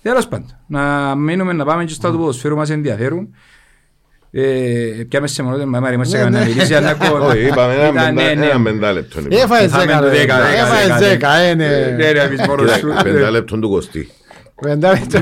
Τέλος 0.03 0.29
πάντων, 0.29 0.57
να 0.67 1.15
μείνουμε 1.15 1.53
να 1.53 1.65
πάμε 1.65 1.85
και 1.85 1.93
στα 1.93 2.11
του 2.11 2.17
ποδοσφαίρου 2.19 2.57
μας 2.57 2.71
ενδιαφέρουν. 2.71 3.35
Ε, 4.31 5.05
πιάμε 5.09 5.27
σε 5.27 5.43
μονότητα, 5.43 5.67
μα 5.67 5.81
μάρι 5.81 5.97
μας 5.97 6.11
Ναι, 6.11 6.19
έκανε 6.19 6.39
να 6.39 6.45
ναι. 6.45 6.51
μιλήσει, 6.51 6.75
αλλά 6.75 6.89
ακόμα- 6.91 7.19
Όχι, 7.29 7.47
είπαμε 7.47 7.73
ένα 7.75 7.83
Ήταν, 7.89 7.95
πεντά- 7.95 8.13
ναι, 8.13 8.35
ναι. 8.35 8.47
ένα 8.47 8.63
πεντάλεπτο. 8.63 9.21
λοιπόν. 9.21 9.39
Έφαγες 9.39 9.71
Θα 9.71 9.79
δέκα, 9.79 9.95
μένω 9.95 10.07
ρε. 10.13 10.19
δέκα, 10.19 10.37
δέκα, 10.37 10.49
Έφαγες 10.53 10.87
δέκα, 10.87 10.99
δέκα, 11.09 11.35
ε, 11.35 11.55
Ναι, 11.55 11.67
ναι. 11.97 12.11
ρε, 12.13 12.21
αφήσεις 12.21 12.47
μόνος 12.47 12.71
σου. 12.71 12.89
Κοίτα, 12.89 13.03
Πεντάλεπτο 13.03 13.59
του 13.59 13.69
κοστί. 13.69 14.09
Πεντάλεπτο. 14.61 15.19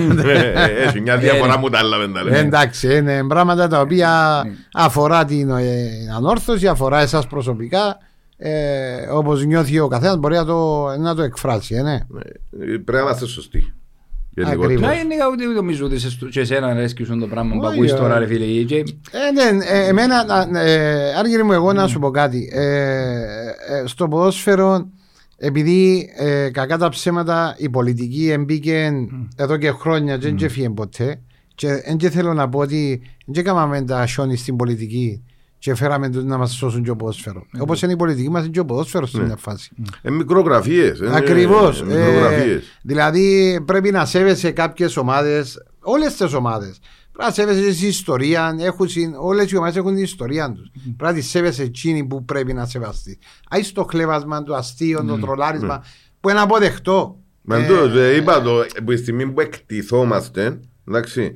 Έχει 0.86 1.00
μια 1.00 1.16
διαφορά 1.16 1.58
μου 1.58 1.68
τα 1.68 1.78
άλλα 1.78 1.98
πεντάλεπτα. 1.98 2.38
Εντάξει, 2.38 2.96
είναι 2.96 3.24
πράγματα 3.28 3.68
τα 3.68 3.80
οποία 3.80 4.42
αφορά 4.74 5.24
την 5.24 5.50
ε, 5.50 5.88
ανόρθωση, 6.16 6.66
αφορά 6.66 7.00
εσάς 7.00 7.26
προσωπικά. 7.26 7.98
Ε, 8.38 9.06
όπως 9.12 9.44
νιώθει 9.44 9.78
ο 9.78 9.88
καθένας 9.88 10.16
μπορεί 10.16 10.34
να 10.34 10.44
το, 10.44 10.86
να 10.98 11.14
το 11.14 11.22
εκφράσει, 11.22 11.74
ε, 11.74 11.82
ναι. 11.82 11.94
Ε, 11.94 11.98
Πρέπει 12.58 12.92
να 12.92 12.98
είμαστε 13.00 13.26
σωστοί. 13.26 13.74
Γενικότερα. 14.30 14.64
Ακριβώς. 14.64 14.86
Να 14.88 14.92
είναι 15.00 15.14
ούτε 15.32 15.44
νομίζω 15.44 15.84
ότι 15.84 15.98
σε 15.98 16.10
στου- 16.10 16.28
και 16.30 16.40
εσένα 16.40 16.66
αρέσκει 16.66 17.04
σου 17.04 17.18
το 17.18 17.26
πράγμα 17.26 17.52
που 17.54 17.60
Όχι, 17.64 17.74
ακούεις 17.74 17.92
ε. 17.92 17.94
τώρα 17.96 18.18
ρε 18.18 18.26
φίλε. 18.26 18.44
Και- 18.62 18.76
Ε, 19.10 19.52
ναι, 19.52 19.64
ε, 19.64 19.86
εμένα, 19.88 20.46
να- 20.50 20.60
ε, 20.60 21.14
Άργυρη 21.18 21.42
μου, 21.44 21.52
εγώ 21.52 21.72
να 21.72 21.86
σου 21.86 21.98
πω 21.98 22.10
κάτι. 22.10 22.50
Ε, 22.52 22.62
ε, 22.62 23.82
στο 23.84 24.08
ποδόσφαιρο, 24.08 24.86
επειδή 25.36 26.08
ε, 26.16 26.50
κακά 26.50 26.78
τα 26.78 26.88
ψέματα 26.88 27.54
η 27.58 27.68
πολιτική 27.70 28.28
εμπήκε 28.30 28.92
εδώ 29.36 29.56
και 29.56 29.70
χρόνια 29.70 30.16
και 30.16 30.26
δεν 30.26 30.36
έφυγε 30.40 30.70
ποτέ 30.70 31.20
και 31.54 31.68
δεν 31.86 31.96
και 31.96 32.10
θέλω 32.10 32.34
να 32.34 32.48
πω 32.48 32.58
ότι 32.58 33.02
δεν 33.26 33.44
έκαναμε 33.44 33.82
τα 33.82 34.06
σιόνι 34.06 34.36
στην 34.36 34.56
πολιτική 34.56 35.22
και 35.58 35.74
φέραμε 35.74 36.10
τους 36.10 36.24
να 36.24 36.36
μας 36.38 36.52
σώσουν 36.52 36.82
και 36.82 36.90
ο 36.90 36.96
ποδόσφαιρο. 36.96 37.46
Όπως 37.58 37.82
είναι 37.82 37.92
η 37.92 37.96
πολιτική 37.96 38.30
μας 38.30 38.42
είναι 38.42 38.50
και 38.50 38.60
ο 38.60 38.64
ποδόσφαιρος 38.64 39.08
στην 39.08 39.22
μια 39.22 39.36
φάση. 39.36 39.70
Ε, 40.02 40.10
μικρογραφίες. 40.10 41.00
ε, 41.00 41.10
Ακριβώς. 41.16 41.80
ε, 41.80 41.84
Μικρογραφίες. 41.84 42.64
δηλαδή 42.82 43.60
πρέπει 43.64 43.90
να 43.90 44.04
σέβεσαι 44.04 44.50
κάποιες 44.50 44.96
ομάδες, 44.96 45.62
όλες 45.80 46.14
τις 46.16 46.32
ομάδες. 46.32 46.78
Πρέπει 47.16 47.28
να 47.28 47.30
σέβεσαι 47.30 47.78
την 47.80 47.88
ιστορία, 47.88 48.56
έχουν, 48.58 48.88
συν- 48.88 49.14
όλες 49.18 49.50
οι 49.50 49.56
ομάδες 49.56 49.76
έχουν 49.76 49.94
την 49.94 50.02
ιστορία 50.04 50.52
τους. 50.52 50.70
Πρέπει 50.72 50.96
να 51.02 51.12
τη 51.12 51.20
σέβεσαι 51.20 51.62
εκείνη 51.62 52.04
που 52.04 52.24
πρέπει 52.24 52.52
να 52.52 52.66
σεβαστεί. 52.66 53.18
Άι 53.50 53.62
στο 53.62 53.84
χλέβασμα, 53.90 54.42
το 54.42 54.54
αστείο, 54.54 55.04
το 55.04 55.18
τρολάρισμα, 55.18 55.84
που 56.20 56.28
είναι 56.30 56.40
αποδεκτό. 56.40 57.18
Μα 57.42 57.56
Ε, 57.56 57.66
το, 57.66 57.98
ε, 57.98 58.16
είπα 58.16 58.42
το, 58.42 58.60
από 58.60 58.90
τη 58.90 58.96
στιγμή 58.96 59.26
που 59.30 59.40
εκτιθόμαστε, 59.40 60.60
εντάξει, 60.88 61.32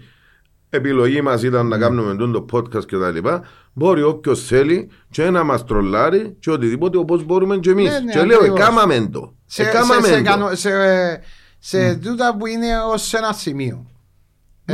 επιλογή 0.71 1.21
μας 1.23 1.43
ήταν 1.43 1.67
να 1.67 1.79
κάνουμε 1.79 2.15
τον 2.17 2.33
το 2.33 2.47
podcast 2.53 2.85
και 2.87 2.97
τα 2.97 3.11
λοιπά, 3.11 3.43
μπορεί 3.73 4.03
όποιος 4.03 4.45
θέλει 4.47 4.89
και 5.11 5.31
να 5.31 5.45
μας 5.45 5.65
τρολάρει 5.65 6.37
και 6.41 6.51
οτιδήποτε 6.51 6.99
όπως 6.99 7.25
μπορούμε 7.25 7.57
και 7.59 7.71
εμείς. 7.71 7.91
Ναι, 7.91 7.99
ναι, 7.99 8.13
και 8.13 8.23
λέω, 8.23 8.37
ακριβώς. 8.39 8.59
εκάμαμε 8.61 9.09
το. 9.13 9.35
σε, 9.47 9.63
Εκάμαμε 9.63 10.07
σε, 10.07 10.13
σε, 10.13 10.17
το. 10.19 10.25
κανο- 10.31 10.55
σε, 10.55 10.71
σε 11.59 11.95
τούτα 11.95 12.37
που 12.37 12.47
είναι 12.47 12.67
ως 12.93 13.15
ένα 13.15 13.33
σημείο. 13.33 13.87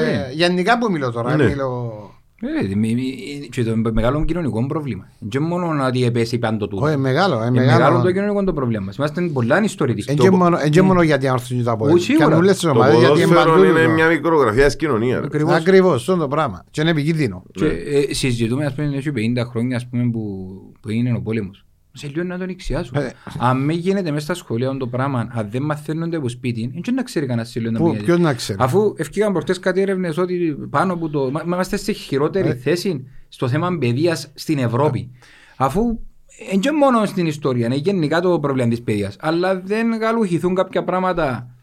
Ε, 0.02 0.30
γενικά 0.32 0.78
που 0.78 0.90
μιλώ 0.90 1.10
τώρα, 1.10 1.36
Ναι. 1.36 1.44
μιλώ... 1.44 1.92
Ε, 2.70 2.74
μη- 2.74 2.94
μη- 2.94 3.48
Και 3.50 3.64
το 3.64 3.76
μεγάλο 3.92 4.24
κοινωνικό 4.24 4.66
πρόβλημα. 4.66 5.08
Και 5.28 5.40
μόνο 5.40 5.84
ότι 5.86 6.04
επέσει 6.04 6.38
πάντο 6.38 6.66
του. 6.68 6.78
Όχι, 6.82 6.96
μεγάλο, 6.96 7.42
ε, 7.42 7.46
Ε, 7.46 7.50
Μεγάλο 7.50 7.78
μεγάλο. 7.78 8.02
το 8.02 8.12
κοινωνικό 8.12 8.44
το 8.44 8.52
πρόβλημα 8.52 8.84
μας. 8.84 8.96
Είμαστε 8.96 9.20
πολλά 9.32 9.62
ιστορικοί. 9.62 10.10
Εν 10.10 10.16
και 10.16 10.30
μόνο- 10.30 10.58
εν 10.62 10.70
και 10.70 10.82
μόνο 10.82 11.02
γιατί 11.02 11.28
άρθουν 11.28 11.64
τα 11.64 11.72
Ου, 11.72 11.76
πόδια. 11.76 11.98
σίγουρα. 11.98 12.26
Και 12.26 12.32
αν 12.32 12.38
όλες 12.38 12.52
τις 12.52 12.60
Το 12.60 12.70
ομάδες 12.70 12.98
γιατί 12.98 13.12
ποδόσφαιρο 13.22 13.40
εμπαντούν 13.52 13.70
είναι 13.70 13.84
το. 13.84 13.90
μια 13.90 14.06
μικρογραφία 14.06 14.64
της 14.66 14.76
κοινωνίας. 14.76 15.24
Ακριβώς. 15.24 15.54
Ακριβώς, 15.54 15.94
αυτό 15.94 16.16
το 16.16 16.28
πράγμα. 16.28 16.64
Και 16.70 16.80
είναι 16.80 16.90
επικίνδυνο. 16.90 17.42
Και 17.52 17.64
ε, 17.66 18.14
συζητούμε, 18.14 18.64
ας 18.66 18.74
πούμε, 18.74 18.96
έχει 18.96 19.10
50 19.12 19.44
χρόνια 19.44 19.76
ας 19.76 19.86
πούμε, 19.88 20.10
που, 20.10 20.46
που 20.80 20.90
είναι 20.90 21.12
ο 21.14 21.20
πόλεμος. 21.20 21.65
Σε 21.96 22.06
λίγο 22.06 22.22
να 22.24 22.38
τον 22.38 22.48
εξιάσουν. 22.48 22.96
Ε. 22.96 23.12
Αν 23.38 23.64
με 23.64 23.72
γίνεται 23.72 24.10
μέσα 24.10 24.24
στα 24.24 24.34
σχολεία 24.34 24.76
το 24.76 24.86
πράγμα, 24.86 25.28
αν 25.32 25.48
δεν 25.50 25.62
μαθαίνονται 25.62 26.16
από 26.16 26.28
σπίτι, 26.28 26.80
δεν 26.84 26.94
να 26.94 27.02
ξέρει 27.02 27.26
κανένας 27.26 27.50
σε 27.50 27.60
λίγο 27.60 27.70
να 27.72 27.78
Πού- 27.78 27.86
πηγαίνει. 27.86 28.04
Ποιος 28.04 28.18
να 28.18 28.34
ξέρει; 28.34 28.58
Αφού 28.62 28.94
ευκήγαν 28.96 29.32
προχτές 29.32 29.58
κάτι 29.58 29.80
έρευνες 29.80 30.18
ότι 30.18 30.56
πάνω 30.70 30.92
από 30.92 31.08
το... 31.08 31.30
Μα, 31.30 31.42
μα 31.46 31.54
είμαστε 31.54 31.76
σε 31.76 31.92
χειρότερη 31.92 32.48
Ε. 32.48 32.54
θέση 32.54 33.06
στο 33.28 33.48
θέμα 33.48 33.78
παιδείας 33.78 34.30
στην 34.34 34.58
Ευρώπη. 34.58 35.10
Αφού 35.56 35.80
είναι 36.52 36.60
και 36.60 36.72
μόνο 36.72 37.04
στην 37.04 37.26
ιστορία, 37.26 37.66
είναι 37.66 37.74
γενικά 37.76 38.20
το 38.20 38.40
πρόβλημα 38.40 38.68
της 38.68 38.82
παιδείας. 38.82 39.16
Αλλά 39.20 39.60
δεν 39.60 39.94
γαλουχηθούν 39.98 40.54
κάποια 40.54 40.84
πράγματα 40.84 41.55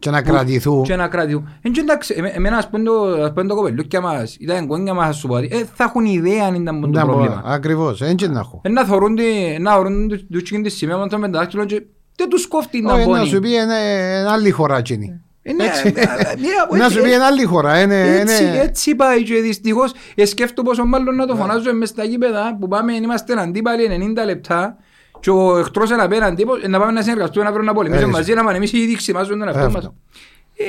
Και 0.00 0.10
να 0.10 0.22
κρατηθούν. 0.22 0.82
και 0.82 0.96
να 0.96 1.08
κρατηθούν. 1.08 1.48
Εν 1.62 1.72
και 1.72 1.80
εντάξει, 1.80 2.14
εμέ- 2.18 2.36
εμένα 2.36 2.56
ας 2.56 2.68
πούμε 2.70 2.82
το, 2.84 2.92
ας 3.22 3.32
πούμε 3.32 3.46
το 3.46 3.54
κοπελούκια 3.54 4.00
μας, 4.00 4.36
ήταν 4.40 4.56
εγγόνια 4.56 4.94
μας, 4.94 5.08
ας 5.08 5.16
σου 5.16 5.26
πω, 5.28 5.34
ότι, 5.34 5.48
ε, 5.52 5.64
θα 5.74 5.84
έχουν 5.84 6.04
ιδέα 6.04 6.44
αν 6.46 6.54
ήταν 6.54 6.80
το 6.80 6.86
Να 6.86 7.00
πω, 7.06 7.08
πρόβλημα. 7.12 7.42
Ακριβώς, 7.46 8.00
έτσι 8.02 8.28
να 8.28 8.38
έχω. 8.38 8.60
Ε, 8.64 8.68
Να 8.68 8.84
θωρούν 8.84 9.14
τη- 9.16 9.58
να 9.60 9.72
θωρούν 9.74 10.08
τους- 10.08 10.26
τους 10.30 10.42
τσίκιν 10.42 10.62
της 10.62 10.76
σημαία 10.76 10.96
με 10.96 11.08
το 11.08 11.18
δάχτυλο 11.38 11.64
και 11.64 11.82
δεν 12.16 12.28
τους 12.28 12.46
κόφτει 12.48 12.80
να 12.80 12.92
Όχι, 12.94 13.08
Να 13.08 13.16
πόνει. 13.16 13.26
σου 13.28 13.40
πει 13.40 13.48
είναι 13.48 13.60
είναι 13.62 14.30
άλλη 14.30 14.50
χώρα 14.50 14.76
εκείνη. 14.76 15.20
Ε, 15.42 15.52
ναι, 15.52 15.64
έτσι. 15.64 15.92
ε, 15.96 16.00
ε, 16.00 16.76
Να 16.78 16.88
σου 16.88 17.02
πει 17.02 17.08
είναι 17.12 17.24
άλλη 17.24 17.44
χώρα. 17.44 17.80
είναι- 17.80 18.18
Έτσι, 18.18 18.44
είναι- 18.44 18.58
έτσι 18.60 18.94
πάει 18.94 19.22
και 19.22 19.34
δυστυχώς 19.34 19.92
ε, 20.14 20.24
σκέφτομαι 20.24 20.68
πόσο 20.68 20.84
μάλλον 20.84 21.14
να 21.16 21.26
το 21.26 21.34
φωνάζω 21.36 21.74
μες 21.74 21.88
στα 21.88 22.04
γήπεδα 22.04 22.56
που 22.60 22.68
πάμε, 22.68 22.92
είμαστε 22.94 23.40
αντίπαλοι 23.40 23.88
90 23.90 24.24
λεπτά 24.24 24.76
και 25.20 25.30
ο 25.30 25.58
εχθρός 25.58 25.90
είναι 25.90 26.02
απέναντι 26.02 26.44
πως, 26.44 26.62
να 26.68 26.78
πάμε 26.78 26.92
να 26.92 27.02
συνεργαστούμε 27.02 27.44
να 27.44 27.50
βρούμε 27.52 27.66
να 27.66 27.74
πολεμήσουμε 27.74 28.06
Έτσι. 28.08 28.18
μαζί 28.20 28.34
να 28.34 28.44
πάμε 28.44 28.56
εμείς 28.56 28.72
ήδη 28.72 28.96
ξημάζουμε 28.96 29.36
τον 29.38 29.46
εαυτό 29.48 29.64
μας. 29.70 29.74
Αυτό. 29.74 29.94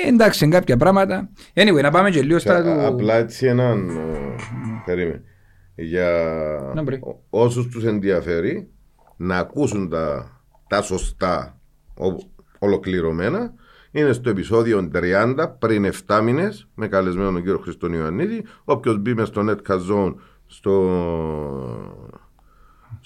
Ε, 0.06 0.08
εντάξει, 0.08 0.46
είναι 0.46 0.54
κάποια 0.56 0.78
πράγματα. 0.78 1.30
Anyway, 1.54 1.82
να 1.82 1.92
πάμε 1.92 2.10
και 2.10 2.22
λίγο 2.22 2.40
στα 2.40 2.56
Α- 2.56 2.64
του... 2.64 2.86
Απλά 2.88 3.14
έτσι 3.16 3.46
έναν. 3.46 3.90
ε, 3.90 4.36
Περίμενε. 4.86 5.24
Για 5.76 6.10
Να 6.76 6.82
μπρε. 6.84 6.96
ό- 7.02 7.20
όσους 7.30 7.68
τους 7.68 7.84
ενδιαφέρει 7.84 8.70
να 9.18 9.38
ακούσουν 9.38 9.90
τα, 9.90 10.32
τα 10.68 10.82
σωστά 10.82 11.60
ο- 11.98 12.30
ολοκληρωμένα 12.60 13.54
είναι 13.92 14.14
στο 14.14 14.30
επεισόδιο 14.30 14.90
30 14.94 15.36
πριν 15.60 15.90
7 16.08 16.22
μήνες 16.24 16.68
με 16.76 16.88
καλεσμένο 16.88 17.32
τον 17.32 17.42
κύριο 17.42 17.58
Χριστόν 17.60 17.94
Ιωαννίδη 17.94 18.44
όποιος 18.64 18.98
μπει 19.00 19.14
μες 19.14 19.28
στο 19.28 19.42
Netcast 19.50 19.92
Zone 19.94 20.14
στο, 20.48 20.82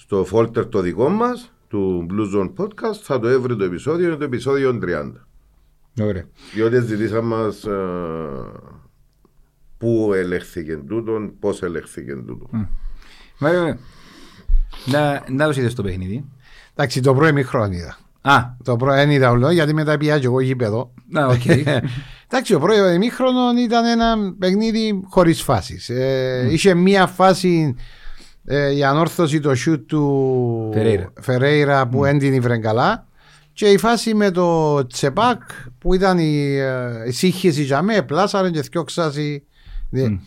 στο 0.06 0.26
folder 0.32 0.68
το 0.70 0.80
δικό 0.80 1.08
μας 1.08 1.52
του 1.68 2.06
Blue 2.10 2.36
Zone 2.40 2.52
Podcast 2.56 2.98
θα 3.02 3.18
το 3.20 3.28
έβρει 3.28 3.56
το 3.56 3.64
επεισόδιο 3.64 4.06
είναι 4.06 4.16
το 4.16 4.24
επεισόδιο 4.24 4.78
30 4.82 5.12
Ωραία. 6.00 6.24
διότι 6.54 6.80
ζητήσαν 6.80 7.24
μας 7.24 7.64
ε, 7.64 7.72
πού 9.78 10.10
ελέγχθηκε 10.14 10.76
τούτον, 10.76 11.38
πώς 11.38 11.62
ελέγχθηκε 11.62 12.14
τούτον. 12.14 12.68
Μάριο, 13.38 13.78
να, 14.86 15.24
να 15.30 15.46
δώσετε 15.46 15.68
στο 15.68 15.82
παιχνίδι. 15.82 16.24
Εντάξει, 16.74 17.00
το 17.00 17.12
πρώτο 17.14 17.28
ημίχρονο 17.28 17.72
είδα. 17.72 17.98
Α, 18.20 18.42
Το 18.64 18.76
πρώτο 18.76 18.94
δεν 18.94 19.10
είδα 19.10 19.30
όλο, 19.30 19.50
γιατί 19.50 19.74
μετά 19.74 19.96
πια 19.98 20.18
και 20.18 20.26
εγώ 20.26 20.40
γήπεδο. 20.40 20.92
να, 21.08 21.26
οκ. 21.26 21.44
Εντάξει, 22.28 22.54
ο 22.54 22.58
πρώτο 22.60 22.88
ημίχρονος 22.90 23.60
ήταν 23.64 23.84
ένα 23.84 24.34
παιχνίδι 24.38 25.00
χωρίς 25.08 25.42
φάσεις. 25.42 25.88
Ε, 25.88 26.48
Είχε 26.50 26.74
μία 26.74 27.06
φάση 27.06 27.74
ε, 28.46 28.74
η 28.74 28.84
ανόρθωση 28.84 29.40
το 29.40 29.54
σιούτ 29.54 29.88
του 29.88 30.70
Φερέιρα. 30.72 31.12
Φερέιρα 31.20 31.86
που 31.86 32.00
mm. 32.00 32.18
την 32.18 32.32
ήβρε 32.32 32.58
καλά. 32.58 33.06
Και 33.52 33.66
η 33.66 33.78
φάση 33.78 34.14
με 34.14 34.30
το 34.30 34.86
Τσεπάκ 34.86 35.42
που 35.78 35.94
ήταν 35.94 36.18
η, 36.18 36.56
ε, 36.56 37.08
η 37.08 37.10
σύγχυση 37.10 37.62
για 37.62 37.82
με, 37.82 38.02
πλάσαρε 38.02 38.50
και 38.50 38.62
θκιόξαση. 38.62 39.42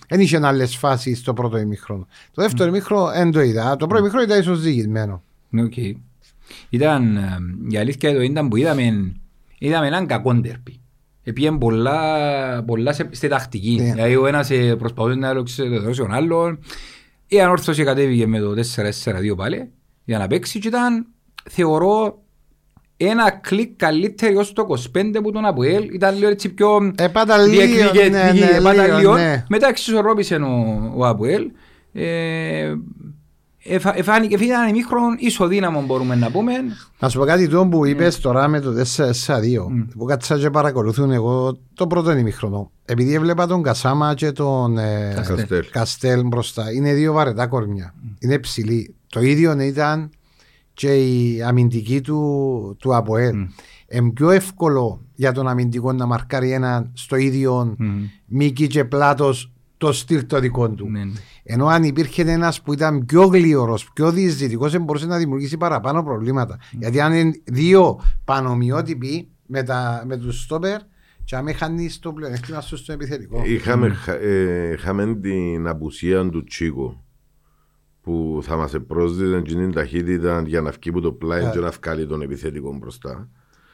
Δεν 0.07 0.19
είχε 0.19 0.39
άλλες 0.41 0.75
φάσεις 0.75 1.19
στο 1.19 1.33
πρώτο 1.33 1.57
ημίχρονο. 1.57 2.07
Το 2.33 2.41
δεύτερο 2.41 2.69
ημίχρονο 2.69 3.11
δεν 3.11 3.31
το 3.31 3.41
είδα. 3.41 3.75
Το 3.75 3.87
πρώτο 3.87 4.01
ημίχρονο 4.01 4.23
ήταν 4.23 4.39
ίσως 4.39 4.57
ζυγισμένο. 4.57 5.23
Ναι, 5.49 5.63
οκ. 5.63 5.73
Ήταν, 6.69 7.17
ε, 7.17 7.37
η 7.69 7.77
αλήθεια 7.77 8.09
εδώ 8.09 8.21
ήταν 8.21 8.47
που 8.47 8.55
είδαμε, 8.55 9.13
είδαμε 9.57 9.87
έναν 9.87 10.05
κακό 10.05 10.33
ντέρμπι. 10.33 10.79
Επίεν 11.23 11.57
πολλά, 11.57 12.63
πολλά 12.63 12.93
σε, 12.93 13.09
στη 13.11 13.27
τακτική. 13.27 13.75
Ναι. 13.79 13.91
Δηλαδή 13.91 14.15
ο 14.15 14.27
ένας 14.27 14.49
ε, 14.49 14.75
προσπαθούσε 14.75 15.15
να 15.15 15.33
δώσει 15.33 15.99
τον 15.99 16.13
άλλον. 16.13 16.59
Η 17.31 17.41
ανόρθωση 17.41 17.83
κατέβηκε 17.83 18.27
με 18.27 18.39
το 18.39 18.53
4-4-2 19.03 19.35
πάλι 19.35 19.71
για 20.05 20.17
να 20.17 20.27
παίξει 20.27 20.59
και 20.59 20.67
ήταν, 20.67 21.07
θεωρώ, 21.49 22.23
ένα 22.97 23.31
κλικ 23.31 23.75
καλύτερη 23.75 24.35
ως 24.35 24.53
το 24.53 24.67
25 24.97 25.19
που 25.23 25.31
τον 25.31 25.45
Αποέλ. 25.45 25.93
Ήταν 25.93 26.15
λίγο 26.17 26.29
έτσι 26.29 26.53
πιο 26.53 26.93
Ε, 26.97 27.07
πάντα 27.07 27.37
λίγο, 27.37 27.51
διεκδικητική, 27.61 28.09
ναι, 28.09 28.31
ναι, 28.31 28.61
πάντα 28.61 28.85
λίγο, 28.85 28.97
λίγο. 28.97 29.13
ναι. 29.13 29.43
Μετά 29.49 29.67
εξισορρόπησε 29.67 30.35
ο, 30.35 30.93
ο 30.95 31.07
Αποέλ. 31.07 31.51
Ε, 31.93 32.59
εφα- 32.65 32.77
εφάνηκε, 33.93 34.35
ήταν 34.35 34.69
ημίχρον 34.69 35.15
ισοδύναμο 35.19 35.81
μπορούμε 35.81 36.15
να 36.15 36.31
πούμε. 36.31 36.53
Να 36.99 37.09
σου 37.09 37.19
πω 37.19 37.25
κάτι 37.25 37.47
το 37.47 37.67
που 37.67 37.85
είπες 37.85 38.19
τώρα 38.19 38.47
με 38.47 38.59
το 38.59 38.71
4-4-2 38.95 39.07
που 39.97 40.05
κάτσα 40.05 40.37
και 40.37 40.49
παρακολουθούν 40.49 41.11
εγώ 41.11 41.57
το 41.73 41.87
πρώτο 41.87 42.11
ημίχρονο. 42.11 42.71
Επειδή 42.85 43.13
έβλεπα 43.13 43.47
τον 43.47 43.63
Κασάμα 43.63 44.13
και 44.13 44.31
τον 44.31 44.77
ε, 44.77 45.13
Καστέλ. 45.15 45.37
Καστέλ. 45.37 45.65
Καστέλ 45.71 46.27
μπροστά, 46.27 46.71
είναι 46.71 46.93
δύο 46.93 47.13
βαρετά 47.13 47.47
κορμιά. 47.47 47.93
Είναι 48.19 48.39
ψηλή. 48.39 48.95
Το 49.09 49.21
ίδιο 49.21 49.59
ήταν 49.59 50.09
και 50.73 50.93
η 50.95 51.41
αμυντική 51.41 52.01
του, 52.01 52.75
του 52.79 52.95
ΑΠΟΕΛ. 52.95 53.35
Είναι 53.89 54.11
πιο 54.11 54.29
εύκολο 54.29 55.01
για 55.15 55.31
τον 55.31 55.47
αμυντικό 55.47 55.93
να 55.93 56.05
μαρκάρει 56.05 56.51
έναν 56.51 56.91
στο 56.93 57.15
ίδιο 57.15 57.75
μήκη 58.25 58.67
και 58.67 58.85
πλάτος 58.85 59.51
το 59.79 59.91
στυλ 59.91 60.25
το 60.25 60.39
δικό 60.39 60.69
του. 60.69 60.89
Ναι, 60.89 61.03
ναι. 61.03 61.11
Ενώ 61.43 61.67
αν 61.67 61.83
υπήρχε 61.83 62.21
ένας 62.21 62.61
που 62.61 62.73
ήταν 62.73 63.05
πιο 63.05 63.25
γλίωρο, 63.25 63.77
πιο 63.93 64.11
διεισδυτικός, 64.11 64.77
μπορούσε 64.77 65.05
να 65.05 65.17
δημιουργήσει 65.17 65.57
παραπάνω 65.57 66.03
προβλήματα. 66.03 66.59
Γιατί 66.71 67.01
αν 67.01 67.13
είναι 67.13 67.41
δύο 67.43 67.99
πανομοιότυποι 68.23 69.29
με, 69.45 69.63
τα, 69.63 70.03
με 70.07 70.17
τους 70.17 70.41
στόπερ, 70.41 70.79
και 71.23 71.35
αν 71.35 71.53
χάνει 71.55 71.89
το 71.99 72.13
πλεονέκτημα 72.13 72.61
σου 72.61 72.77
στο 72.77 72.93
επιθετικό. 72.93 73.41
Είχαμε, 73.45 73.89
χα- 73.89 74.13
ε, 74.13 74.71
είχαμε 74.73 75.15
την 75.15 75.67
απουσία 75.67 76.29
του 76.29 76.43
Τσίκο 76.43 77.03
που 78.01 78.39
θα 78.43 78.55
μας 78.55 78.75
πρόσδιδε 78.87 79.41
την 79.41 79.71
ταχύτητα 79.71 80.43
για 80.45 80.61
να 80.61 80.71
βγει 80.71 80.89
από 80.89 81.01
το 81.01 81.11
πλάι 81.11 81.51
και 81.51 81.59
να 81.59 81.69
βγάλει 81.69 82.07
τον 82.07 82.21
επιθετικό 82.21 82.73
μπροστά. 82.73 83.29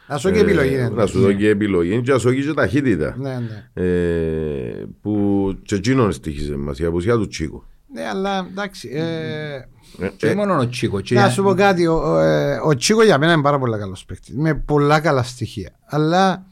Να 0.07 0.17
σου 0.17 0.31
και 0.31 0.39
επιλογή. 0.39 0.73
Ε, 0.73 0.77
είναι. 0.77 0.89
να 0.89 1.05
σου 1.05 1.19
δω 1.19 1.33
και 1.33 1.49
επιλογή 1.49 2.01
και 2.01 2.11
να 2.11 2.17
σου 2.17 2.29
δώσει 2.29 2.45
και 2.45 2.53
ταχύτητα. 2.53 3.15
Ναι, 3.17 3.33
ναι. 3.73 3.83
Ε, 3.83 4.85
που 5.01 5.53
και 5.63 5.75
εκείνον 5.75 6.11
στοιχήσε 6.11 6.55
μας, 6.55 6.79
η 6.79 6.85
απουσία 6.85 7.15
του 7.15 7.27
Τσίκο. 7.27 7.65
ναι, 7.93 8.01
αλλά 8.07 8.47
εντάξει. 8.51 8.89
Ε, 8.93 9.55
Ε, 9.99 10.09
Και 10.17 10.27
ε, 10.27 10.35
μόνο 10.35 10.59
ο 10.59 10.69
Τσίκο. 10.69 11.01
και- 11.01 11.15
να 11.15 11.29
σου 11.29 11.43
πω 11.43 11.53
κάτι. 11.53 11.87
Ο, 11.87 11.93
ο, 11.93 12.19
ε, 12.19 12.59
ο 12.65 12.75
Τσίκο 12.75 13.03
για 13.03 13.17
μένα 13.17 13.33
είναι 13.33 13.41
πάρα 13.41 13.59
πολύ 13.59 13.77
καλός 13.77 14.05
παίκτης. 14.05 14.35
Με 14.35 14.55
πολλά 14.55 14.99
καλά 14.99 15.23
στοιχεία. 15.23 15.71
Αλλά 15.85 16.45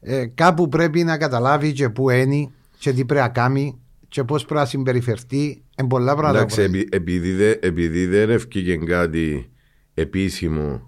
ε, 0.00 0.26
κάπου 0.26 0.68
πρέπει 0.68 1.04
να 1.04 1.16
καταλάβει 1.18 1.72
και 1.72 1.88
πού 1.88 2.10
είναι 2.10 2.50
και 2.78 2.92
τι 2.92 3.04
πρέπει 3.04 3.20
να 3.22 3.28
κάνει 3.28 3.80
και 4.08 4.24
πώς 4.24 4.44
πρέπει 4.44 4.60
να 4.60 4.66
συμπεριφερθεί. 4.66 5.62
Είναι 5.78 5.88
πολλά 5.88 6.12
πράγματα. 6.16 6.38
Εντάξει, 6.38 6.56
που 6.64 6.70
πρέπει. 6.70 6.78
επει- 6.78 6.94
επειδή, 6.94 7.32
δε- 7.32 7.56
επειδή 7.60 8.06
δεν 8.06 8.30
ευκήγε 8.30 8.76
κάτι 8.76 9.50
επίσημο 9.94 10.87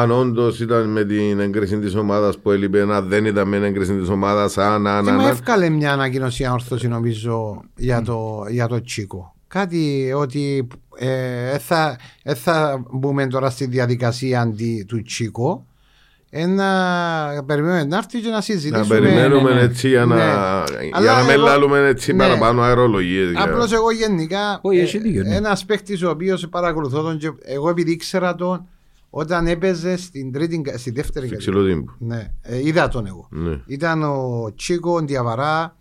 αν 0.00 0.10
όντως 0.10 0.60
ήταν 0.60 0.88
με 0.88 1.04
την 1.04 1.40
έγκριση 1.40 1.78
της 1.78 1.94
ομάδας 1.94 2.38
που 2.38 2.50
έλειπε, 2.50 2.80
αν 2.80 3.08
δεν 3.08 3.24
ήταν 3.24 3.48
με 3.48 3.56
την 3.56 3.64
έγκριση 3.64 3.98
της 3.98 4.08
ομάδας, 4.08 4.58
αν, 4.58 4.86
αν, 4.86 5.04
Τι 5.04 5.10
αν. 5.10 5.14
μου 5.16 5.22
αν. 5.22 5.28
έβγαλε 5.28 5.68
μια 5.68 5.92
ανακοίνωση 5.92 6.44
αν 6.44 6.52
ορθώσει 6.52 6.88
νομίζω 6.88 7.62
για 7.76 8.02
το, 8.02 8.44
για 8.48 8.66
το 8.66 8.82
Τσίκο. 8.82 9.34
Κάτι 9.48 10.12
ότι 10.16 10.68
ε, 10.98 11.50
ε, 11.54 11.58
θα, 11.58 11.96
ε, 12.22 12.34
θα 12.34 12.84
μπούμε 12.90 13.26
τώρα 13.26 13.50
στη 13.50 13.66
διαδικασία 13.66 14.40
αντί 14.40 14.84
του 14.88 15.02
Τσίκο. 15.02 15.66
Ε, 16.30 16.46
να 16.46 16.66
περιμένουμε 17.46 17.84
να 17.84 17.96
έρθει 17.96 18.20
και 18.20 18.28
να 18.28 18.40
συζητήσουμε. 18.40 18.98
Να 18.98 19.04
περιμένουμε 19.04 19.48
ναι, 19.48 19.54
ναι. 19.54 19.60
έτσι 19.60 19.88
για 19.88 20.04
να, 20.04 20.14
Ναι. 20.14 20.22
για 20.22 20.90
Αλλά 20.92 21.16
να 21.16 21.20
μην 21.22 21.30
εγώ- 21.30 21.44
λάλουμε 21.44 21.78
έτσι 21.88 22.12
ναι. 22.12 22.18
παραπάνω 22.18 22.62
αερολογίες. 22.62 23.32
Απλώς 23.36 23.72
εγώ 23.72 23.90
γενικά. 23.92 24.58
Όχι, 24.62 24.78
έχει 24.78 24.98
δίκιο, 24.98 25.22
ναι. 25.22 25.34
Ένας 25.34 25.64
παίχτη 25.64 26.04
ο 26.04 26.10
οποίος 26.10 26.48
παρακολουθώ 26.48 27.02
τον 27.02 27.18
και 27.18 27.32
εγώ 27.44 27.68
επειδή 27.68 27.90
ήξερα 27.90 28.34
τον 28.34 28.66
όταν 29.10 29.46
έπαιζε 29.46 29.96
στην, 29.96 30.32
τρίτη, 30.32 30.62
στη 30.76 30.90
δεύτερη 30.90 31.26
Σε 31.28 31.34
κατηγορία. 31.34 31.62
ξυλοτύμπου. 31.62 31.92
Ναι, 31.98 32.32
ε, 32.42 32.66
είδα 32.66 32.88
τον 32.88 33.06
εγώ. 33.06 33.28
Ναι. 33.30 33.60
Ήταν 33.66 34.02
ο 34.02 34.52
Τσίκο, 34.56 34.92
ο 34.94 35.00
Διαβαρά 35.00 35.76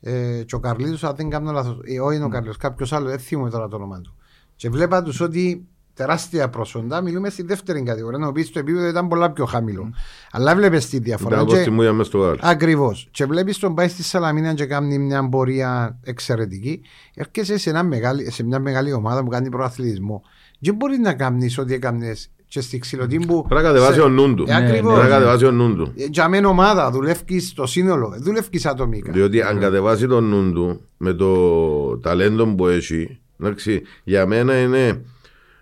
ε, 0.00 0.42
και 0.46 0.54
ο 0.54 0.58
Καρλίδος, 0.60 1.04
αν 1.04 1.14
δεν 1.16 1.30
κάνω 1.30 1.52
λάθος. 1.52 1.78
Ε, 1.84 2.00
όχι 2.00 2.16
είναι 2.16 2.24
ο 2.24 2.28
Καρλίδος, 2.28 2.56
κάποιος 2.56 2.92
άλλος, 2.92 3.10
δεν 3.10 3.18
θυμούμαι 3.18 3.50
τώρα 3.50 3.68
το 3.68 3.76
όνομα 3.76 4.00
του. 4.00 4.14
Και 4.56 4.70
βλέπα 4.70 5.02
τους 5.02 5.20
ότι 5.20 5.66
τεράστια 5.94 6.48
προσόντα, 6.50 7.00
μιλούμε 7.00 7.28
στη 7.30 7.42
δεύτερη 7.42 7.82
κατηγορία, 7.82 8.26
ο 8.26 8.28
οποίος 8.28 8.50
το 8.52 8.58
επίπεδο 8.58 8.86
ήταν 8.88 9.08
πολλά 9.08 9.30
πιο 9.32 9.44
χαμηλό. 9.44 9.92
Αλλά 10.30 10.54
βλέπεις 10.54 10.88
τη 10.88 10.98
διαφορά. 10.98 11.34
Ήταν 11.34 11.46
όπως 11.46 11.58
Και- 11.58 11.64
τη 11.64 11.70
μούια 11.70 11.92
μες 11.92 12.06
στο 12.06 12.18
γάλα. 12.18 12.38
Ακριβώς. 12.42 13.08
Και 13.10 13.24
βλέπεις 13.24 13.58
τον 13.58 13.74
πάει 13.74 13.88
στη 13.88 14.02
Σαλαμίνα 14.02 14.54
και 14.54 14.66
κάνει 14.66 14.98
μια 14.98 15.28
πορεία 15.28 15.98
εξαιρετική. 16.02 16.80
Έρχεσαι 17.14 17.58
σε, 17.58 17.70
ένα 17.70 17.82
μεγάλη, 17.82 18.30
σε 18.30 18.42
μια 18.44 18.58
μεγάλη 18.58 18.92
ομάδα 18.92 19.22
που 19.22 19.28
κάνει 19.30 19.48
προαθλητισμό. 19.48 20.22
Δεν 20.60 20.74
μπορείς 20.74 20.98
να 20.98 21.14
κάνεις 21.14 21.58
ό,τι 21.58 21.74
έκανες 21.74 22.30
και 22.48 22.60
στη 22.60 22.78
ξυλοτύμπου. 22.78 23.44
Πρέπει 23.48 23.62
να 23.64 23.68
κατεβάσει 23.68 24.00
ο 24.00 24.08
νου 24.08 24.34
του. 24.34 24.44
Ε, 24.48 24.54
ακριβώς. 24.54 24.92
Πρέπει 24.94 25.08
να 25.10 25.14
κατεβάσει 25.16 25.44
ο 25.44 25.50
νου 25.50 25.76
του. 25.76 25.92
Ε, 25.96 26.04
Για 26.10 26.28
μένα 26.28 26.48
ομάδα, 26.48 26.90
δουλεύει 26.90 27.40
στο 27.40 27.66
σύνολο, 27.66 28.14
δουλεύει 28.18 28.60
ατομικά. 28.64 29.12
Διότι 29.12 29.42
αν 29.42 29.60
κατεβάσει 29.60 30.06
τον 30.06 30.24
νου 30.24 30.52
του 30.52 30.80
με 30.96 31.12
το 31.12 31.98
ταλέντο 31.98 32.46
που 32.46 32.66
έχει, 32.66 33.18
εντάξει, 33.40 33.82
για 34.04 34.26
μένα 34.26 34.60
είναι 34.60 35.02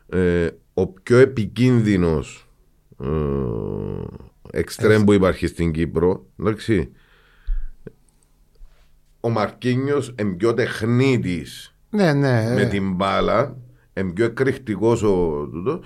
ε, 0.08 0.48
ο 0.74 0.86
πιο 0.86 1.18
επικίνδυνος 1.18 2.46
ε, 3.02 3.06
εξτρέμ 4.50 5.04
που 5.04 5.12
υπάρχει 5.12 5.46
στην 5.46 5.72
Κύπρο. 5.72 6.24
Εντάξει. 6.40 6.90
Ο 9.20 9.28
Μαρκίνιος 9.28 10.14
είναι 10.18 10.34
πιο 10.34 10.54
τεχνίτης 10.54 11.74
Ναι, 11.90 12.12
ναι. 12.12 12.52
με 12.54 12.60
ε, 12.62 12.66
την 12.66 12.92
μπάλα. 12.92 13.56
είναι 13.94 14.12
πιο 14.12 14.24
εκρηκτικός 14.24 15.02
ο 15.02 15.48
τούτος 15.52 15.78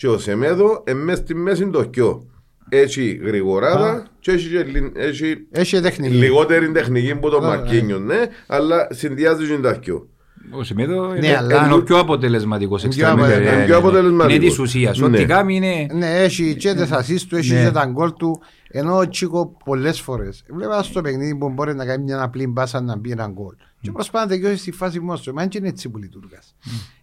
και 0.00 0.08
ο 0.08 0.18
Σεμέδο 0.18 0.84
είναι 0.88 0.98
μέσα 1.02 1.22
στη 1.22 1.34
μέση 1.34 1.70
το 1.70 1.84
κιό. 1.84 2.24
Έχει 2.68 3.20
γρηγοράδα 3.24 4.06
και 4.20 4.30
έχει, 4.30 4.48
και 4.48 4.62
λι- 4.62 4.96
έχει 4.96 5.46
Έχει 5.50 5.80
τεχνική. 5.80 6.14
λιγότερη 6.14 6.70
τεχνική 6.72 7.14
που 7.14 7.30
το 7.30 7.36
Α, 7.36 7.40
Μαρκίνιο, 7.40 7.98
ναι, 7.98 8.20
αλλά 8.46 8.86
συνδυάζει 8.90 9.46
και 9.46 9.56
τα 9.58 9.72
δυο. 9.72 10.08
Ο 10.50 10.62
Σεμέδο 10.64 11.06
Ναι, 11.06 11.16
είναι, 11.26 11.36
αλλά- 11.36 11.64
είναι 11.64 11.74
ο 11.74 11.82
πιο 11.82 11.98
αποτελεσματικός 11.98 12.82
Είναι 12.82 12.94
πιο 12.94 13.06
εξτρέμ. 13.06 13.24
αποτελεσματικός. 13.24 13.56
Είναι 13.58 13.66
πιο 13.66 13.76
αποτελεσματικός. 13.88 14.36
Είναι 14.38 14.46
της 14.48 14.58
ουσίας. 14.58 14.98
Ναι. 14.98 15.06
Ό,τι 15.06 15.24
κάνει 15.26 15.56
είναι... 15.56 15.86
Ναι, 15.94 16.22
έχει 16.22 16.56
και 16.56 16.74
τις 16.74 16.90
ασίστ 16.92 17.28
του, 17.28 17.36
έχει 17.36 17.52
Ναι. 17.52 17.64
και 17.64 17.70
τα 17.70 17.84
γκολ 17.84 18.12
του. 18.12 18.40
Ενώ 18.70 18.96
ο 18.96 19.08
Τσίκο 19.08 19.56
πολλές 19.64 20.00
φορές 20.00 20.44
βλέπα 20.48 20.82
στο 20.82 21.00
παιχνίδι 21.00 21.36
που 21.36 21.50
μπορεί 21.50 21.74
να 21.74 21.84
κάνει 21.84 22.02
μια 22.04 22.22
απλή 22.22 22.46
μπάσα 22.46 22.80
να 22.80 22.96
μπει 22.96 23.10
ένα 23.10 23.26
γκολ. 23.32 23.54
Και 23.80 23.92
προσπάθει 23.92 24.28
να 24.28 24.32
τελειώσει 24.34 24.56
στη 24.56 24.72
φάση 24.72 25.00
μόνο 25.00 25.18
Μα 25.34 25.46
είναι 25.56 25.68
έτσι 25.68 25.88
που 25.88 25.98
λειτουργάς. 25.98 26.54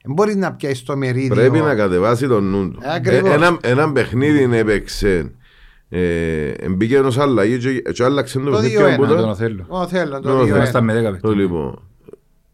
Δεν 0.04 0.14
μπορεί 0.14 0.36
να 0.36 0.54
πιάσεις 0.54 0.84
το 0.84 0.98
μερίδιο. 0.98 1.36
Πρέπει 1.36 1.60
να 1.60 1.76
κατεβάσει 1.76 2.28
τον 2.28 2.44
νου 2.50 2.72
του. 2.72 2.80
Ε, 2.84 2.94
ακριβώς. 2.94 3.30
Ε, 3.30 3.34
ένα, 3.34 3.58
ένα 3.62 3.92
παιχνίδι 3.92 4.58
έπαιξε. 4.58 5.32
Ε, 5.90 6.52
μπήκε 6.70 6.96
ένας 6.96 7.18
αλλαγής 7.18 7.64
και, 7.64 7.92
και 7.92 8.04
άλλαξε 8.04 8.40
το 8.40 8.46
Το 8.46 8.52
παιχνίδι 8.52 8.76
2-1, 8.80 8.96
που 8.98 9.06
Τον 9.06 9.18
ήταν. 9.18 9.30
Οθέλο. 9.30 9.66
Ω, 9.68 9.88
θέλω 9.88 10.20
το 10.20 10.38
Ναι, 10.38 10.44
δύο, 10.44 10.56
θα 10.56 10.64
ένα. 10.68 10.82
με 10.82 10.94
δέκα 10.94 11.06
Το 11.12 11.12
παιχνίδια. 11.18 11.42
λοιπόν. 11.42 11.82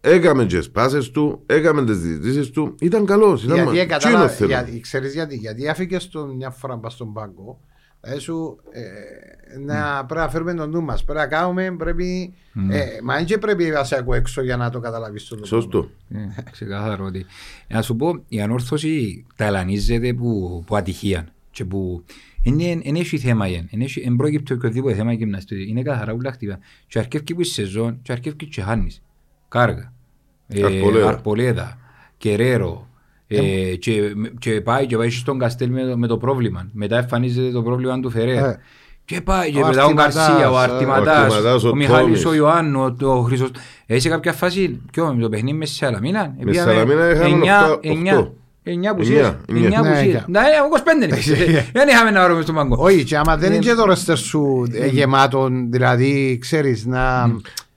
Έκαμε 0.02 0.46
τι 0.46 0.70
πάσει 0.70 1.12
του, 1.12 1.42
έκαμε 1.46 1.86
τις 1.86 1.98
διαιτήσει 2.00 2.52
του. 2.52 2.76
Ήταν 2.80 3.06
καλός. 3.06 3.44
Ήταν 3.44 3.56
Γιατί 3.56 3.70
μα- 3.76 3.80
έκαταλα, 3.82 4.16
τσίνο 4.16 4.28
θέλω. 4.30 4.50
γιατί, 4.50 4.80
ξέρεις 4.80 5.14
γιατί, 5.14 5.36
γιατί 5.36 5.70
άφηκες 5.70 6.10
τον 6.10 6.36
μια 6.36 6.50
φορά 6.50 6.78
πας 6.78 6.94
στον 6.94 7.14
πάγκο 7.14 7.60
ε, 8.06 8.20
σου, 8.20 8.58
ε, 8.72 9.60
να 9.60 10.06
πρέπει 10.06 10.22
να 10.22 10.30
φέρουμε 10.30 10.54
τον 10.54 10.70
νου 10.70 10.82
μας, 10.82 11.04
πρέπει 11.04 11.20
να 11.20 11.28
κάνουμε, 11.28 11.76
πρέπει, 11.78 12.34
ε, 12.70 12.86
μα 13.04 13.16
δεν 13.16 13.26
και 13.26 13.38
πρέπει 13.38 13.64
να 13.64 13.84
σε 13.84 13.96
ακούω 13.98 14.14
έξω 14.14 14.42
για 14.42 14.58
να 14.58 14.70
το 14.70 14.80
καταλάβεις 14.80 15.28
το 15.28 15.46
Σωστό. 15.46 15.90
Ε, 16.10 16.42
Ξεκάθαρο 16.52 17.06
ότι. 17.06 17.26
Να 17.68 17.82
σου 17.82 17.96
πω, 17.96 18.24
η 18.28 18.42
ανόρθωση 18.42 19.26
ταλανίζεται 19.36 20.14
που, 20.14 20.64
που 20.66 20.76
ατυχία. 20.76 21.28
Και 21.52 21.66
που 21.66 22.04
δεν 22.44 22.96
έχει 22.96 23.18
θέμα 23.18 23.48
γεν. 23.48 23.70
Δεν 24.04 24.16
πρόκειται 24.16 24.54
οποιοδήποτε 24.54 24.96
θέμα 24.96 25.14
γυμναστή. 25.14 25.70
Είναι 25.70 25.82
καθαρά 25.82 26.14
ούλα 26.14 26.32
χτυπά. 26.32 26.60
Και 26.88 27.00
αρκεύει 27.00 27.34
που 27.34 27.42
η 27.42 27.44
σεζόν 27.44 28.00
και 28.02 28.12
αρκεύει 28.12 28.36
και 28.36 28.62
χάνεις. 28.62 29.02
Κάργα. 29.48 29.94
Ε, 30.48 30.64
Αρπολέδα. 30.64 31.08
Αρπολέδα. 31.08 31.78
Κεραίρο. 32.18 32.88
Ε, 33.38 33.76
και, 33.76 34.02
και 34.40 34.62
πάει 34.62 34.86
και 34.86 34.98
πάει 34.98 35.10
στον 35.10 35.40
Καστέλ 35.40 35.70
με, 35.70 35.82
το- 35.90 35.98
με 35.98 36.08
το 36.08 36.18
πρόβλημα. 36.18 36.68
Μετά 36.74 36.98
εμφανίζεται 36.98 37.52
το 37.52 37.62
πρόβλημα 37.64 38.00
του 38.00 38.10
Φερέρ. 38.10 38.38
Ε. 38.44 38.60
Και 39.06 39.22
πάει 39.22 39.52
και 39.52 39.62
Ο 39.62 39.68
μετά 39.68 39.82
ο 39.82 39.86
Αρτηματάς, 39.86 40.16
Γκαρσία, 40.16 40.50
ο 40.52 40.56
ε, 40.56 40.64
Αρτηματάς, 40.64 41.18
ο 41.18 41.36
Αρτηματάς, 41.36 41.64
ο 41.64 41.70
ο 41.70 41.76
Μιχάλης, 41.76 42.22
Τόμις. 42.22 42.26
ο 42.26 42.34
Ιωάννου, 42.34 42.96
ο 43.02 43.22
Χρήστος. 43.22 43.50
Έχει 43.86 44.10
κάποια 44.10 44.34
φάση, 44.34 44.82
ποιο, 44.92 45.14
με 45.16 45.22
το 45.22 45.30
παιχνίδι 45.30 45.58
με 45.58 45.66
Σαλαμίνα. 45.66 46.36
Με 46.40 46.54
Σαλαμίνα 46.54 47.10
είχαμε 47.12 47.36
οκτώ- 47.36 47.72
οκτώ. 47.72 48.34
9 48.66 48.96
που 48.96 49.02
Εννιά, 49.02 49.02
εννιά. 49.02 49.40
Εννιά 49.46 49.70
Ναι, 49.70 49.88
απουσίες. 49.88 50.06
είχα. 50.14 50.26
Ναι, 50.28 50.40
εγώ 50.58 50.68
25 50.70 51.04
είναι. 51.50 51.66
Δεν 51.74 51.88
είχαμε 51.88 52.12
να 52.12 52.26
βρούμε 52.26 52.42
στον 52.42 52.56
πάγκο. 52.56 52.76
Όχι, 52.80 53.04
και 53.04 53.18
άμα 53.18 53.38
δεν 53.38 53.50
Ναι. 53.50 53.56
είναι 53.56 53.64
και 53.66 53.74
το 53.74 53.86
ρόστερ 53.86 54.18
σου 54.18 54.64
ε, 54.72 54.88
γεμάτο, 54.88 55.50
δηλαδή 55.70 56.38
ξέρεις 56.42 56.86
να... 56.86 57.32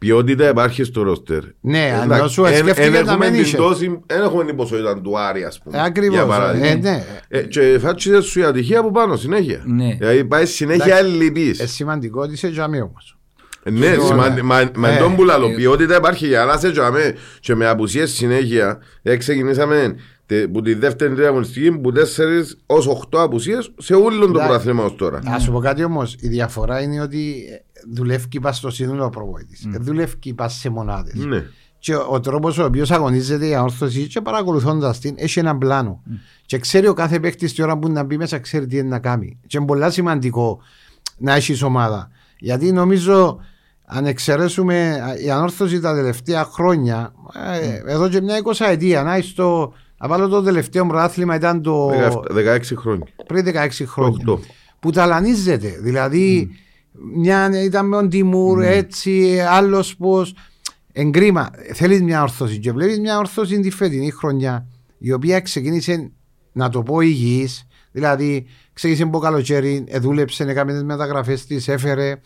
Ποιότητα 0.06 0.48
υπάρχει 0.48 0.84
στο 0.84 1.02
ρόστερ. 1.02 1.42
Ναι, 1.60 1.92
αν 1.98 2.02
Εντάξει, 2.02 2.22
το 2.22 2.28
σου 2.28 2.44
εν- 2.44 2.52
σκέφτηκες 2.56 2.86
εν 2.86 2.92
να 2.92 2.98
έχουμε 2.98 3.24
μην 3.24 3.32
την 3.34 3.42
είσαι. 3.42 3.56
δόση- 3.56 4.00
εν 4.06 4.22
έχουμε 4.22 4.44
την 4.44 4.56
ποσότητα 4.56 5.00
του 5.00 5.18
Άρη, 5.18 5.44
ας 5.44 5.58
πούμε. 5.64 5.78
Ε, 5.78 5.82
ακριβώς, 5.84 6.16
για 6.16 6.26
παράδειγμα. 6.26 6.66
ε, 6.66 6.74
ναι. 6.74 7.04
Ε, 7.28 7.42
και 7.42 7.78
φάτσισε 7.80 8.20
σου 8.20 8.40
η 8.40 8.44
ατυχία 8.44 8.78
από 8.78 8.90
πάνω 8.90 9.16
συνέχεια. 9.16 9.62
Ναι. 9.66 9.96
Δηλαδή 9.98 10.24
πάει 10.24 10.46
συνέχεια 10.46 11.00
λυπής. 11.02 11.60
Ε, 11.60 11.66
σημαντικό 11.66 12.20
ότι 12.20 12.32
είσαι 12.32 12.48
τζαμί 12.50 12.80
όμως. 12.80 13.18
Ε, 13.62 13.70
Ναι, 13.70 13.94
το- 13.94 14.00
σημαντι- 14.06 14.42
μα- 14.42 14.70
μα 14.76 14.88
Ε, 14.88 14.98
τον 14.98 15.14
που 15.16 15.24
λαλώ, 15.24 15.46
ε, 15.48 15.54
ποιότητα 15.54 15.96
υπάρχει 15.96 16.26
για 16.26 16.44
να 16.44 16.56
σε 16.56 16.70
τζαμέ 16.70 17.14
και 17.40 17.54
με 17.54 17.66
απουσίες 17.66 18.10
συνέχεια. 18.12 18.78
Ε, 19.02 19.16
ξεκινήσαμε 19.16 19.96
τε- 20.26 20.46
που 20.46 20.62
τη 20.62 20.74
δεύτερη 20.74 21.12
τρίτη 21.14 21.26
αγωνιστική 21.28 21.72
που 21.72 21.92
τέσσερις 21.92 22.56
ως 22.66 22.86
οχτώ 22.86 23.20
απουσίες 23.22 23.70
σε 23.78 23.94
όλο 23.94 24.18
το 24.18 24.24
Εντάξει. 24.24 24.46
πρωτάθλημα 24.48 24.84
ως 24.84 24.94
τώρα. 24.96 25.18
Α 25.18 25.38
σου 25.38 25.52
πω 25.52 25.58
κάτι 25.58 25.84
όμως, 25.84 26.16
η 26.20 26.28
διαφορά 26.28 26.80
είναι 26.82 27.00
ότι 27.00 27.34
ε, 27.52 27.64
δουλεύει 27.92 28.40
πας 28.40 28.56
στο 28.56 28.70
σύνολο 28.70 29.04
ο 29.04 29.10
προπονητής. 29.10 29.64
Ε, 29.64 29.78
Δουλεύει 29.78 30.34
πας 30.34 30.54
σε 30.54 30.68
μονάδες. 30.70 31.14
Ναι. 31.14 31.44
Και 31.78 31.94
ο, 31.94 32.06
ο 32.10 32.20
τρόπος 32.20 32.58
ο 32.58 32.64
οποίος 32.64 32.90
αγωνίζεται 32.90 33.46
η 33.46 33.54
ανόρθωση 33.54 34.06
και 34.06 34.20
παρακολουθώντας 34.20 34.98
την 34.98 35.14
έχει 35.18 35.38
έναν 35.38 35.58
πλάνο. 35.58 36.02
Και 36.46 36.58
ξέρει 36.58 36.86
ο 36.86 36.94
κάθε 36.94 37.20
παίκτης 37.20 37.54
τη 37.54 37.62
ώρα 37.62 37.78
που 37.78 37.88
να 37.88 38.02
μπει 38.02 38.16
μέσα, 38.16 38.38
ξέρει 38.38 38.66
τι 38.66 38.76
είναι 38.76 38.88
να 38.88 38.98
κάνει. 38.98 39.38
Και 39.46 39.56
είναι 39.56 39.66
πολύ 39.66 39.92
σημαντικό 39.92 40.58
να 41.18 41.34
έχεις 41.34 41.62
ομάδα. 41.62 42.10
Γιατί 42.38 42.72
νομίζω, 42.72 43.38
αν 43.84 44.06
εξαιρέσουμε 44.06 44.90
α, 44.90 45.16
η 45.24 45.30
ανόρθωση 45.30 45.80
τα 45.80 45.94
τελευταία 45.94 46.44
χρόνια, 46.44 47.12
ε, 47.60 47.92
εδώ 47.92 48.08
και 48.08 48.20
μια 48.20 48.40
20 48.44 48.66
ετία, 48.68 49.02
να 49.02 49.16
είσαι 49.16 49.34
το. 49.34 49.72
Να 49.98 50.08
βάλω 50.08 50.28
το 50.28 50.42
τελευταίο 50.42 50.86
πρωτάθλημα 50.86 51.34
ήταν 51.34 51.62
το. 51.62 51.90
17 51.90 52.56
16 52.56 52.60
χρόνια. 52.76 53.06
πριν 53.26 53.44
16 53.46 53.68
χρόνια. 53.86 54.16
Οκτώ. 54.18 54.40
Που 54.80 54.90
ταλανίζεται. 54.90 55.78
Δηλαδή, 55.80 56.50
μια 57.14 57.62
ήταν 57.62 57.88
με 57.88 57.96
τον 57.96 58.08
Τιμούρ, 58.08 58.62
έτσι, 58.62 59.40
άλλος 59.40 59.96
πώς. 59.96 60.34
Εγκρίμα. 60.92 61.50
Θέλεις 61.72 62.02
μια 62.02 62.22
ορθώση. 62.22 62.58
Και 62.58 62.72
βλέπεις 62.72 62.98
μια 62.98 63.18
ορθώση 63.18 63.60
τη 63.60 63.70
φετινή 63.70 64.10
χρονιά, 64.10 64.66
η 64.98 65.12
οποία 65.12 65.40
ξεκίνησε, 65.40 66.10
να 66.52 66.68
το 66.68 66.82
πω, 66.82 67.00
υγιής. 67.00 67.66
Δηλαδή, 67.92 68.46
ξεκίνησε 68.72 69.02
από 69.02 69.18
καλοκαίρι, 69.18 69.84
ε, 69.88 69.98
δούλεψε, 69.98 70.44
έκαμε 70.44 70.78
τι 70.78 70.84
μεταγραφές 70.84 71.46
τη, 71.46 71.56
έφερε. 71.66 72.20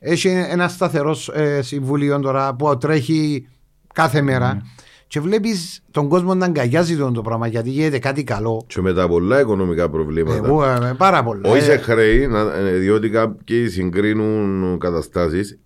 Έχει 0.00 0.28
ένα 0.28 0.68
σταθερός 0.68 1.28
ε, 1.28 1.62
συμβούλιο 1.62 2.20
τώρα 2.20 2.54
που 2.54 2.78
τρέχει 2.78 3.48
κάθε 3.94 4.22
μέρα. 4.22 4.62
Και 5.08 5.20
βλέπεις 5.20 5.82
τον 5.90 6.08
κόσμο 6.08 6.34
να 6.34 6.44
αγκαλιάζει 6.46 6.96
τον 6.96 7.12
το 7.12 7.22
πράγμα 7.22 7.46
γιατί 7.46 7.70
γίνεται 7.70 7.98
κάτι 7.98 8.24
καλό. 8.24 8.64
Και 8.66 8.80
με 8.80 8.92
τα 8.92 9.08
πολλά 9.08 9.40
οικονομικά 9.40 9.88
προβλήματα. 9.88 10.36
Εγώ 10.46 10.64
ε, 10.64 10.94
πάρα 10.96 11.22
πολλά. 11.22 11.50
Όχι 11.50 11.58
Ε, 11.58 11.62
σε 11.62 11.76
χρέη, 11.76 12.26
να- 12.26 12.54
ε, 12.54 12.72
διότι 12.78 13.08
κάποιοι 13.10 13.68
συγκρίνουν 13.68 14.78
καταστάσεις. 14.78 15.58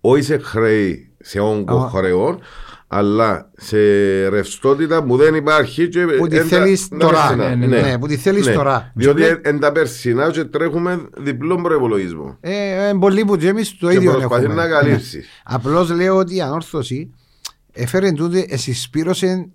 Όχι 0.00 0.22
σε 0.22 0.38
χρέη 0.38 1.10
σε 1.18 1.40
όγκο 1.40 1.76
Α. 1.76 1.88
χρεών, 1.88 2.38
αλλά 2.88 3.50
σε 3.56 3.78
ρευστότητα 4.28 5.02
που 5.02 5.16
δεν 5.16 5.34
υπάρχει 5.34 5.88
και 5.88 6.04
Που 6.18 6.26
τη 6.28 6.36
εν 6.36 6.42
τα- 6.42 6.48
θέλεις 6.48 6.88
τα 6.88 6.96
τώρα. 6.96 7.18
περσινά. 7.26 7.54
Ναι, 7.56 7.66
ναι, 7.66 7.80
ναι, 7.80 7.98
που 7.98 8.06
τη 8.06 8.16
θέλεις 8.16 8.46
τώρα. 8.52 8.92
Διότι 8.94 9.20
Και 9.22 9.28
εν- 9.28 9.40
εν 9.42 9.58
τα 9.60 9.72
περσινά 9.72 10.30
και 10.30 10.44
τρέχουμε 10.44 11.08
διπλό 11.16 11.56
προπολογισμό. 11.62 12.36
Ε, 12.40 12.88
ε, 12.88 12.92
πολλοί 13.00 13.24
που 13.24 13.36
και 13.36 13.48
εμείς 13.48 13.78
το 13.78 13.88
Και 13.88 13.94
ίδιο 13.96 14.10
προσπαθείς 14.12 14.44
έχουμε. 14.44 14.62
να 14.62 14.68
καλύψεις. 14.68 15.26
Απλώς 15.44 15.90
λέω 15.90 16.16
ότι 16.16 16.36
η 16.36 16.40
ανόρθωση 16.40 17.14
έφερε 17.76 18.12
τούτε, 18.12 18.46
εσυσπήρωσε 18.48 19.48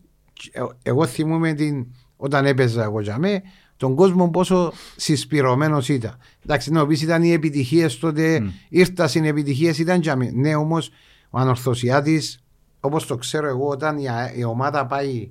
εγώ 0.83 1.05
θυμούμαι 1.05 1.53
την, 1.53 1.85
όταν 2.17 2.45
έπαιζα 2.45 2.83
εγώ 2.83 3.01
για 3.01 3.17
μέ, 3.17 3.41
τον 3.77 3.95
κόσμο 3.95 4.29
πόσο 4.29 4.73
συσπηρωμένος 4.95 5.89
ήταν. 5.89 6.17
Εντάξει, 6.45 6.71
να 6.71 6.87
πεις 6.87 7.01
ήταν 7.01 7.23
οι 7.23 7.31
επιτυχίες 7.31 7.97
τότε, 7.97 8.51
ήρθαν 8.69 9.23
οι 9.23 9.27
επιτυχίες, 9.27 9.77
ήταν 9.77 10.01
για 10.01 10.15
μέ. 10.15 10.31
Ναι, 10.33 10.55
όμως 10.55 10.89
ο 11.29 11.39
ανορθωσιάτης, 11.39 12.43
όπως 12.79 13.05
το 13.05 13.15
ξέρω 13.15 13.47
εγώ, 13.47 13.67
όταν 13.67 13.97
η, 13.97 14.07
α- 14.09 14.33
η 14.35 14.43
ομάδα 14.43 14.85
πάει 14.85 15.29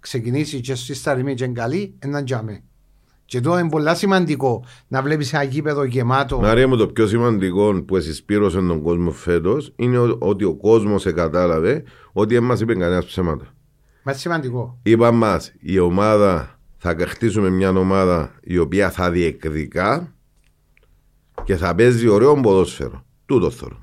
ξεκινήσει 0.00 0.60
και 0.60 0.74
στη 0.74 0.94
σταρμή 0.94 1.34
και 1.34 1.44
είναι 1.44 1.52
καλή, 1.52 1.94
έναν 1.98 2.24
για 2.26 2.42
μέ. 2.42 2.62
Και 3.28 3.40
τώρα 3.40 3.60
είναι 3.60 3.68
πολύ 3.68 3.96
σημαντικό 3.96 4.64
να 4.88 5.02
βλέπεις 5.02 5.32
ένα 5.32 5.42
γήπεδο 5.42 5.84
γεμάτο. 5.84 6.40
Μαρία 6.40 6.68
μου, 6.68 6.76
το 6.76 6.86
πιο 6.86 7.06
σημαντικό 7.06 7.82
που 7.86 7.96
εσυσπήρωσε 7.96 8.56
τον 8.56 8.82
κόσμο 8.82 9.10
φέτος 9.10 9.72
είναι 9.76 9.98
ο- 9.98 10.16
ότι 10.18 10.44
ο 10.44 10.54
κόσμος 10.54 11.04
κατάλαβε 11.14 11.82
ότι 12.12 12.34
δεν 12.34 12.42
μας 12.42 12.60
είπε 12.60 12.74
κανένας 12.74 13.04
ψέματα. 13.04 13.44
Μα 14.02 14.12
είναι 14.12 14.20
σημαντικό. 14.20 14.78
Είπα 14.82 15.10
μας, 15.12 15.52
η 15.60 15.78
ομάδα 15.78 16.58
θα 16.76 16.96
χτίσουμε 16.98 17.50
μια 17.50 17.70
ομάδα 17.70 18.32
η 18.42 18.58
οποία 18.58 18.90
θα 18.90 19.10
διεκδικά 19.10 20.14
και 21.44 21.56
θα 21.56 21.74
παίζει 21.74 22.08
ωραίο 22.08 22.34
ποδόσφαιρο. 22.40 23.04
Τούτο 23.26 23.50
θέλω. 23.50 23.82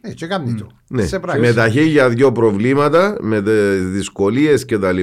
Ναι, 0.00 0.12
και 0.12 0.26
κάνει 0.26 0.54
το. 0.54 0.66
Ναι. 0.88 1.06
Σε 1.06 1.18
πράξη. 1.18 1.40
Με 1.40 1.52
τα 1.52 1.68
χίλια 1.68 2.08
δυο 2.08 2.32
προβλήματα, 2.32 3.16
με 3.20 3.42
τις 3.42 3.90
δυσκολίες 3.90 4.64
κτλ. 4.64 5.00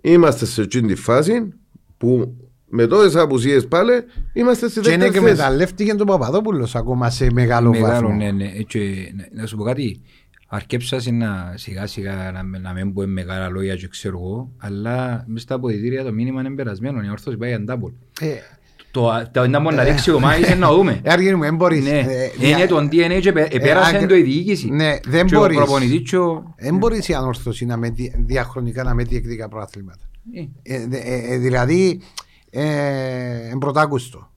Είμαστε 0.00 0.44
σε 0.46 0.62
εκείνη 0.62 0.86
τη 0.86 0.94
φάση 0.94 1.48
που 1.96 2.36
με 2.68 2.86
τόσε 2.86 3.20
απουσίε 3.20 3.60
πάλι 3.60 3.92
είμαστε 4.32 4.68
στη 4.68 4.80
Και 4.80 4.90
είναι 4.90 4.98
δεύτερη 5.04 5.24
και 5.24 5.28
θέση. 5.30 5.40
μεταλλεύτηκε 5.40 5.94
τον 5.94 6.06
Παπαδόπουλος 6.06 6.74
ακόμα 6.74 7.10
σε 7.10 7.26
μεγάλο, 7.32 7.70
Μεγάλο, 7.70 7.90
βαθμό. 7.92 8.08
ναι, 8.16 8.30
ναι. 8.30 8.46
Και, 8.66 8.78
να, 9.16 9.40
να 9.40 9.46
σου 9.46 9.56
πω 9.56 9.62
κάτι. 9.64 10.00
Αρκέψα 10.48 11.00
να 11.12 11.52
σιγά 11.56 11.86
σιγά 11.86 12.14
να, 12.32 12.58
να 12.58 12.72
μην 12.72 12.92
πω 12.92 13.06
μεγάλα 13.06 13.48
λόγια 13.48 13.76
και 13.76 13.88
ξέρω 13.88 14.18
εγώ, 14.18 14.50
αλλά 14.58 15.24
μες 15.26 15.42
στα 15.42 15.54
αποδητήρια 15.54 16.04
το 16.04 16.12
μήνυμα 16.12 16.40
είναι 16.40 16.50
περασμένο. 16.54 17.00
Η 17.02 17.10
όρθος 17.10 17.36
πάει 17.36 17.52
αντάπολ. 17.52 17.92
Ε, 18.20 18.26
Το, 18.90 19.28
το 19.32 19.46
να 19.48 19.60
μπορεί 19.60 19.76
να 19.76 19.84
δείξει 19.84 20.10
ο 20.10 20.20
Μάης 20.20 20.56
να 20.56 20.72
δούμε. 20.72 21.00
ε, 21.02 21.12
Άργη 21.12 21.34
μου, 21.34 21.42
δεν 21.42 21.54
μπορείς. 21.56 21.84
Ναι, 21.84 21.98
ε, 21.98 22.30
είναι 22.46 22.56
δια- 22.56 22.66
το 22.68 22.76
DNA 22.78 23.18
και 23.20 23.32
πε- 23.32 23.54
επέρασε 23.54 23.96
άγκ- 23.96 24.08
το 24.08 24.14
η 24.16 24.22
διοίκηση. 24.22 24.70
Ναι, 24.70 24.96
δεν 25.06 25.26
Και 25.26 25.36
ο 25.36 25.38
μπορείς. 25.38 25.56
προπονητής 25.56 26.10
και 26.10 26.16
ο- 26.16 26.54
Δεν 26.58 26.76
μπορείς 26.76 27.08
η 27.08 27.14
ανόρθωση 27.14 27.64
να 27.66 27.76
με, 27.76 27.94
διαχρονικά 28.26 28.82
να 28.82 28.94
με 28.94 29.02
διεκδικά 29.02 29.48
προάθληματα. 29.48 29.98
Ε, 30.34 30.74
Ε, 30.74 30.86
δε- 30.88 30.96
ε, 30.98 31.34
ε, 31.34 31.38
δηλαδή, 31.38 32.00
ε, 32.00 32.04
είναι 32.60 33.58
πρωτάκουστο. 33.58 34.30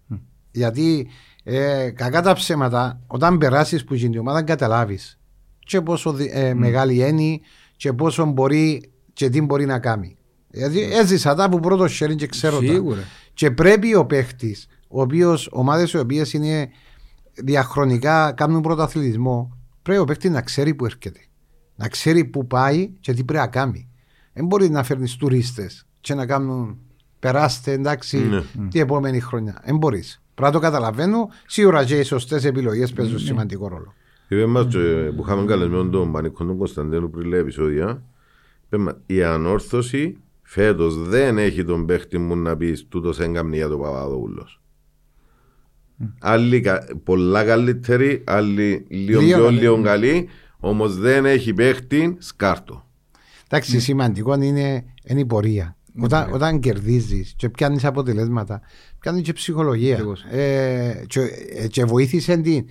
Γιατί 0.51 1.07
ε, 1.43 1.89
κακά 1.89 2.21
τα 2.21 2.33
ψέματα, 2.33 3.01
όταν 3.07 3.37
περάσεις 3.37 3.83
που 3.83 3.93
γίνει 3.93 4.15
η 4.15 4.19
ομάδα, 4.19 4.43
καταλάβεις 4.43 5.19
και 5.59 5.81
πόσο 5.81 6.13
δι- 6.13 6.31
ε, 6.33 6.53
μεγάλη 6.53 7.07
είναι 7.07 7.39
και 7.75 7.93
πόσο 7.93 8.25
μπορεί 8.25 8.91
και 9.13 9.29
τι 9.29 9.41
μπορεί 9.41 9.65
να 9.65 9.79
κάνει. 9.79 10.17
Γιατί 10.51 10.81
έζησα 10.81 11.35
τα 11.35 11.43
από 11.43 11.59
πρώτο 11.59 11.87
χέρι 11.87 12.15
και 12.15 12.27
ξέρω 12.27 12.59
τα. 12.59 12.65
Σίγουρα. 12.65 13.01
Και 13.33 13.51
πρέπει 13.51 13.95
ο 13.95 14.05
παίχτης, 14.05 14.67
ο 14.87 15.01
οποίος, 15.01 15.49
ομάδες 15.51 15.91
οι 15.91 15.97
οποίες 15.97 16.33
είναι 16.33 16.69
διαχρονικά 17.43 18.31
κάνουν 18.31 18.61
πρωταθλητισμό, 18.61 19.57
πρέπει 19.81 20.01
ο 20.01 20.03
παίχτης 20.05 20.29
να 20.31 20.41
ξέρει 20.41 20.73
που 20.73 20.85
έρχεται. 20.85 21.19
Να 21.75 21.87
ξέρει 21.87 22.25
που 22.25 22.47
πάει 22.47 22.87
και 22.99 23.13
τι 23.13 23.23
πρέπει 23.23 23.43
να 23.45 23.47
κάνει. 23.51 23.89
Δεν 24.33 24.45
μπορεί 24.45 24.69
να 24.69 24.83
φέρνεις 24.83 25.15
τουρίστες 25.15 25.85
και 25.99 26.13
να 26.13 26.25
κάνουν 26.25 26.77
περάστε 27.19 27.71
εντάξει 27.71 28.17
Ναι. 28.17 28.41
την 28.69 28.81
επόμενη 28.81 29.19
χρονιά. 29.19 29.61
Δεν 29.65 29.77
μπορείς. 29.77 30.21
Πρέπει 30.33 30.53
να 30.53 30.59
το 30.59 30.65
καταλαβαίνω. 30.65 31.29
Σίγουρα 31.45 31.83
και 31.85 31.99
οι 31.99 32.03
σωστές 32.03 32.45
επιλογές 32.45 32.91
παίζουν 32.93 33.19
σημαντικό 33.19 33.67
ρόλο. 33.67 33.93
Είπε 34.27 34.45
μας 34.45 34.65
και 34.67 35.11
που 35.15 35.21
είχαμε 35.25 35.45
καλεσμένο 35.45 35.89
τον 35.89 36.11
Πανίκο 36.11 36.45
τον 36.45 36.57
Κωνσταντέλου 36.57 37.09
πριν 37.09 37.25
λίγα 37.27 37.37
επεισόδια 37.41 38.03
είπε 38.65 38.77
μας, 38.77 38.95
η 39.05 39.23
ανόρθωση 39.23 40.17
φέτος 40.41 41.07
δεν 41.07 41.37
έχει 41.37 41.63
τον 41.63 41.85
παίχτη 41.85 42.17
μου 42.17 42.35
να 42.35 42.57
πεις 42.57 42.87
τούτος 42.87 43.19
έγκαμνη 43.19 43.55
για 43.55 43.67
τον 43.67 43.79
Παπαδόπουλος. 43.81 44.61
Άλλοι 46.19 46.61
κα- 46.61 46.87
πολλά 47.03 47.43
καλύτεροι, 47.45 48.23
άλλοι 48.25 48.85
λίγο 48.89 49.19
Λίγο 49.21 49.35
πιο 49.35 49.43
καλή. 49.45 49.59
λίγο 49.59 49.81
καλοί, 49.81 50.27
όμως 50.59 50.97
δεν 50.97 51.25
έχει 51.25 51.53
παίχτη 51.53 52.15
σκάρτο. 52.19 52.85
Εντάξει, 53.49 53.79
σημαντικό 53.79 54.33
είναι, 54.41 54.85
είναι 55.03 55.19
η 55.19 55.25
πορεία. 55.25 55.76
Όταν, 56.01 56.33
όταν 56.33 56.59
κερδίζεις 56.59 57.33
και 57.37 57.49
πιάνεις 57.49 57.85
αποτελέσματα, 57.85 58.61
πιάνεις 58.99 59.21
και 59.21 59.33
ψυχολογία. 59.33 59.93
Ακριβώς. 59.93 60.21
Ε, 60.31 61.03
και, 61.07 61.19
ε, 61.55 61.67
και 61.67 61.85
βοήθησε 61.85 62.37
την. 62.37 62.65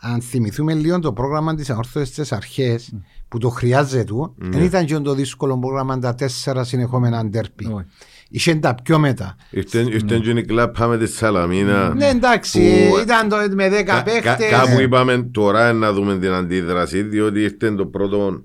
Αν 0.00 0.20
θυμηθούμε 0.20 0.74
λίγο 0.74 0.98
το 0.98 1.12
πρόγραμμα 1.12 1.54
της 1.54 1.70
αόρθωσης 1.70 2.08
στι 2.08 2.34
αρχές 2.34 2.92
που 3.28 3.38
το 3.38 3.48
χρειάζεται, 3.48 4.12
δεν 4.36 4.62
ήταν 4.62 4.84
και 4.84 4.98
το 4.98 5.14
δύσκολο 5.14 5.58
πρόγραμμα 5.58 5.98
τα 5.98 6.14
τέσσερα 6.14 6.64
συνεχόμενα 6.64 7.24
ντέρπι. 7.26 7.66
Όχι. 7.66 7.84
Είχε 8.30 8.54
τα 8.54 8.74
πιο 8.82 8.98
μετά. 8.98 9.36
Ήρθε 9.50 9.78
ήρθε 9.80 10.18
και 10.18 10.30
η 10.30 10.44
κλάπα 10.44 10.86
με 10.86 10.98
τη 10.98 11.06
Σαλαμίνα. 11.06 11.94
Ναι, 11.94 12.06
εντάξει, 12.08 12.60
που- 12.90 12.98
ήταν 12.98 13.28
το 13.28 13.36
με 13.54 13.68
10 13.68 13.72
Κα- 13.72 13.82
κα- 13.82 14.02
παίχτες. 14.02 14.50
Κάπου 14.50 14.80
είπαμε 14.80 15.28
τώρα 15.32 15.72
να 15.72 15.92
δούμε 15.92 16.18
την 16.18 16.30
αντίδραση, 16.30 17.02
διότι 17.02 17.40
ήρθε 17.40 17.70
το 17.74 17.86
πρώτο 17.86 18.26
ε, 18.26 18.40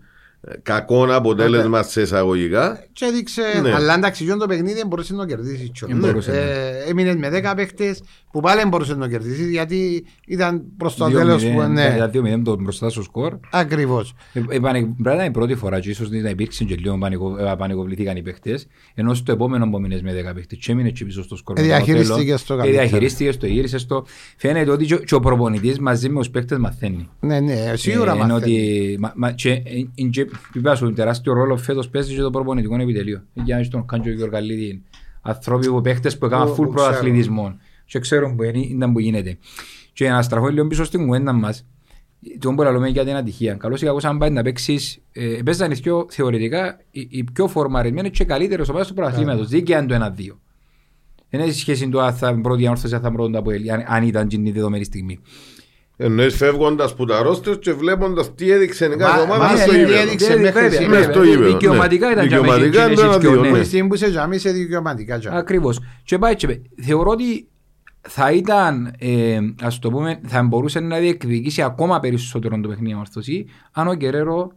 κακό 0.63 1.15
αποτέλεσμα 1.15 1.83
σε 1.83 2.01
εισαγωγικά. 2.01 2.83
Και 2.93 3.05
έδειξε. 3.05 3.41
Ναι. 3.61 3.73
Αλλά 3.73 3.93
εντάξει, 3.93 4.23
γιον 4.23 4.39
το 4.39 4.47
παιχνίδι 4.47 4.73
δεν 4.77 4.87
μπορούσε 4.87 5.13
να 5.13 5.19
το 5.19 5.25
κερδίσει. 5.25 5.69
κιόλας. 5.69 5.97
Δεν 5.99 6.09
μπορούσε, 6.09 6.31
Ε, 6.85 6.89
έμεινε 6.89 7.15
με 7.15 7.29
10 7.29 7.53
παίχτε 7.55 7.95
που 8.33 8.39
πάλι 8.39 8.59
δεν 8.59 8.67
μπορούσε 8.67 8.93
να 8.93 8.99
το 8.99 9.07
κερδίσει 9.07 9.49
γιατί 9.49 10.05
ήταν 10.27 10.63
προς 10.77 10.95
το 10.95 11.07
Δύο 11.07 11.17
τέλο 11.17 11.33
μηδέν, 11.35 11.53
που. 11.55 11.61
Ναι, 11.71 11.93
ήταν 11.95 12.11
δύο 12.11 12.21
μηδέν 12.21 12.43
το 12.43 12.55
μπροστά 12.59 12.89
στο 12.89 13.01
σκορ. 13.03 13.37
ακριβώς. 13.51 14.13
Ε, 14.33 14.39
ε, 14.49 14.59
πανε- 14.59 14.85
Πρέπει 14.85 15.01
να 15.03 15.13
είναι 15.13 15.23
η 15.25 15.31
πρώτη 15.31 15.55
φορά 15.55 15.79
και 15.79 15.89
ίσως 15.89 16.09
να 16.09 16.29
υπήρξε 16.29 16.63
και 16.63 16.75
λίγο 16.75 16.97
πανικο- 16.97 17.37
ε, 17.37 17.53
πανικοβληθήκαν 17.57 18.17
οι 18.17 18.21
παίχτες 18.21 18.67
ενώ 18.93 19.13
στο 19.13 19.31
επόμενο 19.31 19.69
που 19.69 19.79
μείνες 19.79 20.01
με 20.01 20.13
10 20.13 20.33
παίχτες 20.33 20.57
και 20.57 20.71
έμεινε 20.71 20.89
και 20.89 21.05
πίσω 21.05 21.23
στο 21.23 21.35
σκορ. 21.35 21.57
Ε, 21.57 21.61
μετά 21.61 21.73
το 21.77 21.83
διαχειρίστηκες 21.83 22.25
τέλος. 22.25 22.43
το 22.45 22.53
Ε, 22.53 22.57
καλύτερα. 22.57 22.81
διαχειρίστηκες 22.87 23.37
το, 23.37 23.47
γύρισες 23.47 23.85
το. 23.85 24.05
Φαίνεται 24.37 24.71
ότι 24.71 24.85
και 24.85 24.93
ο- 24.93 24.97
και 24.97 25.15
ο 25.15 25.19
προπονητής 25.19 25.79
μαζί 25.79 26.09
με 26.09 26.19
τους 26.19 26.29
παίχτες 26.29 26.57
μαθαίνει. 26.57 27.09
Ναι, 27.19 27.39
ναι, 27.39 27.73
σίγουρα 27.75 28.11
Ε, 28.11 28.13
ενώ 28.15 28.33
μαθαίνει. 28.33 28.53
ότι, 28.53 28.97
μα, 28.99 29.13
μα, 29.15 29.31
και, 29.31 29.49
ε, 29.49 29.59
ε, 29.95 30.03
και, 30.09 30.27
είπα 30.53 30.75
σου, 30.75 30.93
τεράστιο 30.93 31.33
ρόλο 31.33 31.57
φέτος 31.57 31.89
παίζει 31.89 32.15
και 32.15 32.21
το 32.21 32.29
προπονητικό 32.29 32.81
επιτελείο. 32.81 33.21
Για 33.33 33.55
να 33.55 33.61
έχει 33.61 33.69
τον 33.69 33.85
Κάντζο 33.85 34.09
Γεωργαλίδη, 34.11 34.81
ανθρώποι 35.21 35.67
που 35.67 35.81
παίχτες 35.81 36.17
που 36.17 36.25
έκαναν 36.25 36.45
Που- 36.47 36.51
full 36.53 36.55
που 36.55 36.73
ξέρουν. 36.73 36.91
πρωταθλητισμό 36.91 37.57
και 37.85 37.99
ξέρουν 37.99 38.35
που 38.35 38.43
είναι, 38.43 38.59
ήταν 38.59 38.93
που 38.93 38.99
γίνεται. 38.99 39.37
Και 39.93 40.09
να 40.09 40.21
στραφώ 40.21 40.47
λίγο 40.47 40.67
πίσω 40.67 40.83
στην 40.83 41.05
κουβέντα 41.05 41.33
μας, 41.33 41.65
το 42.39 42.53
που 42.53 42.63
λέμε 42.63 42.87
για 42.87 43.05
την 43.05 43.15
ατυχία. 43.15 43.53
Καλώς 43.53 43.81
ή 43.81 43.85
κακώς 43.85 44.05
αν 44.05 44.17
πάει 44.17 44.29
να 44.29 44.41
παίξεις, 44.41 44.99
ε, 45.11 45.39
παίζαν 45.45 45.71
οι 45.71 45.79
πιο 45.79 46.05
θεωρητικά 46.09 46.79
οι, 46.91 47.07
οι 47.09 47.23
πιο 47.33 47.47
φορμαρισμένοι 47.47 48.09
και 48.09 48.23
καλύτερες 48.23 48.69
ομάδες 48.69 48.87
του 48.87 48.93
πρωταθλήματος. 48.93 49.47
Δίκαια 49.47 49.77
είναι 49.79 49.87
το 49.87 49.95
1-2. 49.95 50.37
Δεν 51.29 51.41
έχει 51.41 51.59
σχέση 51.59 51.89
το 51.89 52.01
αν 52.01 52.13
θα 52.13 52.39
πρώτη 52.41 52.65
ανόρθωση, 52.65 52.95
αν 52.95 53.01
θα 53.01 53.11
πρώτον 53.11 53.31
το 53.31 53.37
Αποέλ, 53.37 53.69
αν, 53.71 53.83
αν 53.87 54.03
ήταν 54.03 54.27
την 54.27 54.53
δεδομένη 54.53 54.83
στιγμή. 54.83 55.19
Εννοείς 55.97 56.35
φεύγοντας 56.35 56.95
που 56.95 57.05
τα 57.05 57.21
ρόστες 57.21 57.57
και 57.61 57.73
βλέποντας 57.73 58.35
τι 58.35 58.51
έδειξε 58.51 58.85
η 58.85 58.95
κάθε 58.95 59.17
Μα- 59.17 59.21
ομάδα 59.23 59.45
μα 59.45 59.51
μες 59.51 59.61
στο 59.61 59.71
ναι, 59.71 59.77
γήπεδο. 59.77 59.99
έδειξε 59.99 60.27
Βέβαια, 60.27 60.41
μέχρι 60.41 60.61
βέβαια, 60.61 60.79
σήμερα. 60.79 60.99
Μες 60.99 61.15
στο 61.15 61.23
γήπεδο, 61.23 61.51
Δικαιωματικά 61.51 62.07
ναι. 62.07 62.13
ήταν 62.13 62.27
και 62.27 62.35
Δικαιωματικά 62.35 62.83
αμέσως 62.83 63.03
ήταν 63.03 63.07
εκείνες 63.07 63.23
οι 63.23 63.27
ένα-δύο, 63.27 63.31
δυο, 63.31 63.41
ναι. 63.41 63.49
ναι. 63.49 63.57
Που 63.57 63.65
στιγμή 63.65 63.89
που 63.89 63.95
σε 63.95 64.09
τζαμί 64.09 64.37
σε 64.37 64.51
δικαιωματικά 64.51 65.19
τζαμί. 65.19 65.37
Ακριβώς. 65.37 65.79
Και 66.03 66.17
πάει 66.17 66.35
και 66.35 66.47
πάει. 66.47 66.61
Θεωρώ 66.81 67.09
ότι 67.09 67.47
θα 68.07 68.31
ήταν, 68.31 68.93
ε, 68.99 69.39
ας 69.61 69.79
το 69.79 69.89
πούμε, 69.89 70.19
θα 70.25 70.43
μπορούσε 70.43 70.79
να 70.79 70.97
διεκδικήσει 70.97 71.61
ακόμα 71.61 71.99
περισσότερο 71.99 72.59
το 72.59 72.67
παιχνίδι 72.67 72.95
ορθωσή 72.95 73.45
αν 73.71 73.87
ο 73.87 73.93
Γκερέρο 73.93 74.51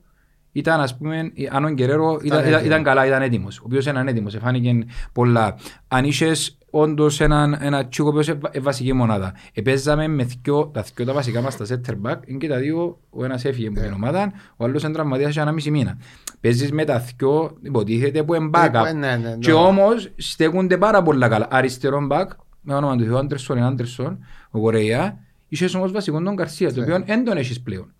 ήταν, 0.52 0.80
ας 0.80 0.96
πούμε, 0.96 1.32
αν 1.50 1.64
ο 1.64 1.68
Γκερέρο 1.68 2.18
ήταν, 2.22 2.38
ήταν, 2.38 2.44
έτοιμος. 2.44 2.62
ήταν 2.62 2.82
καλά, 2.82 3.06
ήταν 3.06 3.22
έτοιμος. 3.22 3.58
Ο 3.58 3.62
οποίος 3.64 3.86
ήταν 3.86 4.08
έτοιμος, 4.08 4.34
εφάνηκε 4.34 4.86
πολλά. 5.12 5.56
Αν 5.88 6.04
είχες 6.04 6.58
όντως 6.70 7.20
έναν, 7.20 7.56
ένα 7.60 7.88
τσίκο 7.88 8.12
που 8.12 8.20
είναι 8.20 8.60
βασική 8.60 8.92
μονάδα. 8.92 9.34
Επέζαμε 9.52 10.08
με 10.08 10.24
δυο, 10.24 10.66
τα 10.66 10.84
δυο 10.94 11.04
τα 11.04 11.12
βασικά 11.12 11.40
μας 11.40 11.56
τα 11.56 11.64
center 11.68 12.10
back, 12.10 12.16
είναι 12.26 12.38
και 12.38 12.48
τα 12.48 12.56
δύο, 12.56 12.98
ο 13.10 13.24
ένας 13.24 13.44
έφυγε 13.44 13.68
από 13.68 13.80
την 13.80 13.92
ομάδα, 13.92 14.32
ο 14.56 14.64
άλλος 14.64 14.82
είναι 14.82 14.92
τραυματίας 14.92 15.36
ένα 15.36 15.52
μισή 15.52 15.70
μήνα. 15.70 15.98
Παίζεις 16.40 16.72
με 16.72 16.84
τα 16.84 17.04
δυο, 17.18 17.56
υποτίθεται 17.62 18.22
που 18.22 18.34
είναι 18.34 18.50
backup. 18.52 18.84
Ε, 18.86 18.92
ναι, 18.92 19.16
ναι, 19.16 19.36
Και 19.40 19.50
ναι. 19.50 19.56
όμως 19.56 20.12
στέκονται 20.16 20.78
πάρα 20.78 21.02
πολλά 21.02 21.28
καλά. 21.28 21.46
Αριστερόν 21.50 22.06
μπακ, 22.06 22.30
με 22.66 22.74
όνομα 22.74 22.96
του 22.96 23.04
Θεού 23.04 23.16
Άντερσον, 23.18 23.62
Άντερσον, 23.62 24.18
ο 24.50 24.60
Κορέα, 24.60 25.18
είχες 25.48 25.74
όμως 25.74 25.92
βασικό 25.92 26.22
τον 26.22 26.36
Καρσία, 26.36 26.66
Ναι. 26.68 26.72
το 26.74 26.80
οποίο 26.82 27.02
δεν 27.06 27.24
τον 27.24 27.36
έχεις 27.36 27.60
πλέον. 27.62 27.92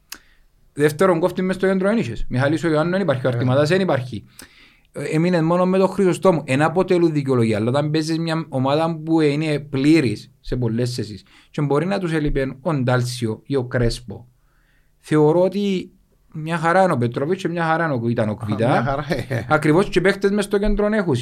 Δεύτερον 0.73 1.21
κόφτη 1.21 1.43
μες 1.43 1.57
στο 1.57 1.67
κέντρο 1.67 1.89
δεν 1.89 1.99
είχες. 1.99 2.27
Μιχαλής 2.29 2.65
ο 2.65 2.69
Ιωάννου 2.69 2.93
δεν 2.93 3.01
υπάρχει, 3.01 3.27
ο 3.27 3.31
Ναι. 3.31 3.37
Αρτηματάς 3.37 3.69
δεν 3.69 3.81
υπάρχει. 3.81 4.25
Ε, 4.93 5.05
Έμεινε 5.05 5.43
μόνο 5.43 5.67
με 5.67 5.79
τον 5.79 5.89
Χρυσοστόμου. 5.89 6.43
Ένα 6.45 6.65
αποτελούν 6.65 7.13
δικαιολογία, 7.13 7.57
αλλά 7.57 7.69
όταν 7.69 7.91
παίζεις 7.91 8.19
μια 8.19 8.47
ομάδα 8.49 8.97
που 9.05 9.21
είναι 9.21 9.59
πλήρης 9.59 10.31
σε 10.41 10.57
πολλές 10.57 10.95
θέσεις 10.95 11.25
και 11.51 11.63
μπορεί 11.63 11.87
να 11.87 11.99
τους 11.99 12.13
έλειπε 12.13 12.57
ο 12.61 12.75
Ντάλσιο 12.75 13.43
ή 13.47 13.57
ο 13.57 13.65
Κρέσπο, 13.65 14.29
θεωρώ 14.99 15.41
ότι 15.43 15.91
μια 16.33 16.57
χαρά 16.59 16.83
είναι 16.83 16.93
ο 16.93 16.97
Πετρόβιτς 16.97 17.43
και 17.43 17.49
μια 17.49 17.65
χαρά 17.65 17.85
είναι 17.85 17.95
ο- 17.95 18.09
ήταν 18.09 18.29
ο 18.29 18.33
Μια 18.47 18.55
Κβιτά. 18.57 18.83
χαρά, 18.83 19.05
ε. 19.29 19.47
Ακριβώς 19.49 19.89
και 19.89 20.01
παίχτε 20.01 20.31
μες 20.31 20.45
στο 20.45 20.59
κέντρο 20.59 20.87
έχουν. 20.87 21.15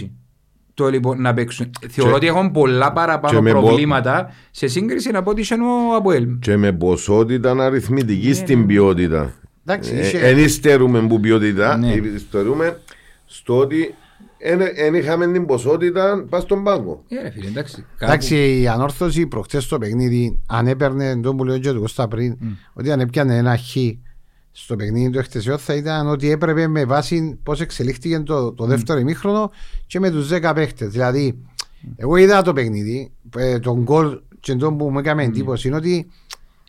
Το 0.75 0.89
λοιπόν 0.89 1.21
να 1.21 1.35
παίξουν. 1.35 1.71
Θεωρώ 1.89 2.11
Και- 2.11 2.17
ότι 2.17 2.27
έχουν 2.27 2.51
πολλά 2.51 2.93
παραπάνω 2.93 3.37
και 3.37 3.43
με 3.43 3.53
μπο- 3.53 3.61
προβλήματα 3.61 4.31
σε 4.51 4.67
σύγκριση 4.67 5.13
με 5.13 5.21
ό,τι 5.25 5.41
είχε 5.41 5.55
ο 5.55 5.95
Αποέλ. 5.97 6.39
Και 6.39 6.57
με 6.57 6.73
ποσότητα 6.73 7.51
αριθμητική 7.65 8.33
στην 8.35 8.67
ποιότητα. 8.67 9.33
Εντάξει, 9.67 9.95
Ε, 9.95 10.07
είχε- 10.07 10.19
Εν 10.19 10.39
υστερούμε 10.39 11.01
που 11.07 11.21
ποιότητα, 11.21 11.77
Ναι. 11.77 11.93
υστερούμε 12.15 12.81
στο 13.27 13.59
ότι 13.59 13.95
δεν 14.77 14.95
είχαμε 14.95 15.33
την 15.33 15.47
ποσότητα 15.47 16.25
πας 16.29 16.43
στον 16.43 16.65
πάγκο. 16.65 17.03
Ε, 17.09 17.23
ρε 17.23 17.31
φίλε, 17.31 17.47
εντάξει. 17.49 17.75
κάπου- 17.75 17.99
Εντάξει, 18.01 18.61
η 18.61 18.69
ανόρθωση 18.69 19.27
προχτές 19.27 19.65
στο 19.65 19.79
παιχνίδι, 19.79 20.41
αν 20.47 20.67
έπαιρνε 20.67 21.21
τον 21.21 21.37
που 21.37 21.45
λέω 21.45 21.59
και 21.59 21.73
του 21.73 21.81
Κώστα 21.81 22.09
πριν, 22.09 22.37
ότι 22.73 22.91
αν 22.93 23.01
έπιανε 23.01 23.37
ένα 23.37 23.57
χ 23.57 23.77
στο 24.57 24.77
παιχνίδι 24.77 25.11
του 25.11 25.19
εχθεσιό 25.19 25.59
θα 25.59 25.75
ήταν 25.75 26.07
ότι 26.09 26.31
έπρεπε 26.31 26.67
με 26.67 26.85
βάση 26.85 27.39
πώς 27.43 27.61
εξελίχθηκε 27.61 28.21
το, 28.21 28.53
το 28.53 28.65
δεύτερο 28.67 28.99
ημίχρονο 28.99 29.51
και 29.87 30.01
με 30.01 30.11
τους 30.11 30.29
10 30.33 30.53
παίχτες. 30.55 30.89
Δηλαδή, 30.89 31.39
εγώ 31.97 32.17
είδα 32.17 32.43
το 32.43 32.53
παιχνίδι, 32.53 33.13
ε, 33.37 33.59
τον 33.59 33.83
γκολ 33.83 34.21
και 34.41 34.55
τον 34.55 34.77
που 34.77 34.91
μου 34.91 34.99
έκανε 34.99 35.23
εντύπωση 35.23 35.69
είναι 35.69 35.77
ότι 35.77 36.11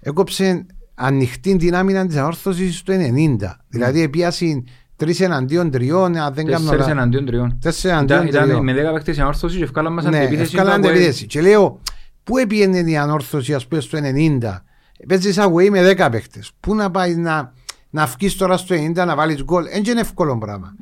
έκοψε 0.01 0.65
ανοιχτή 0.95 1.55
την 1.55 1.75
άμυνα 1.75 2.07
της 2.07 2.15
ανόρθωσης 2.15 2.77
στο 2.77 2.93
90. 2.93 3.37
Δηλαδή, 3.69 4.01
έπιασε 4.01 4.63
τρεις 4.95 5.19
εναντίον 5.19 5.71
τριών, 5.71 6.15
αν 6.17 6.33
δεν 6.33 6.45
κάνω 6.45 6.57
Τέσσερις 6.57 6.69
λάθος. 6.79 6.91
εναντίον 6.91 7.25
τριών. 7.25 7.57
Τέσσερις 7.61 7.83
Ήταν, 7.97 8.17
εναντίον 8.17 8.27
ήταν 8.27 8.43
τριών. 8.47 8.63
με 8.63 8.73
10 8.73 8.93
παίχτες 8.93 9.19
ανόρθωση 9.19 9.57
και 9.57 9.63
ευκάλαν 9.63 9.93
μας 9.93 10.03
Ναι, 10.05 10.17
αντεπίθεση. 10.17 10.41
ευκάλαν 10.41 10.71
στο 10.71 10.79
Αποέλ. 10.81 10.95
αντεπίθεση. 10.95 11.25
Και 11.25 11.41
λέω, 11.41 11.79
πού 12.23 12.37
έπιανε 12.37 12.77
η 12.79 12.97
ανόρθωση 12.97 13.53
ας 13.53 13.67
πούμε 13.67 13.81
στο 13.81 13.97
90. 13.97 14.63
Παίζεις 15.07 15.37
away 15.39 15.69
με 15.69 15.81
10 15.95 16.09
παίχτες. 16.11 16.51
Πού 16.59 16.75
να 16.75 16.91
πάει 16.91 17.15
να, 17.15 17.53
να 17.95 18.05
βγεις 18.05 18.35
τώρα 18.35 18.57
στο 18.57 18.75
90 18.75 18.93
να 18.93 19.15
βάλεις 19.15 19.43
γκολ. 19.43 19.63
Δεν 19.63 19.83
είναι 19.83 19.99
εύκολο 19.99 20.37
πράγμα. 20.37 20.75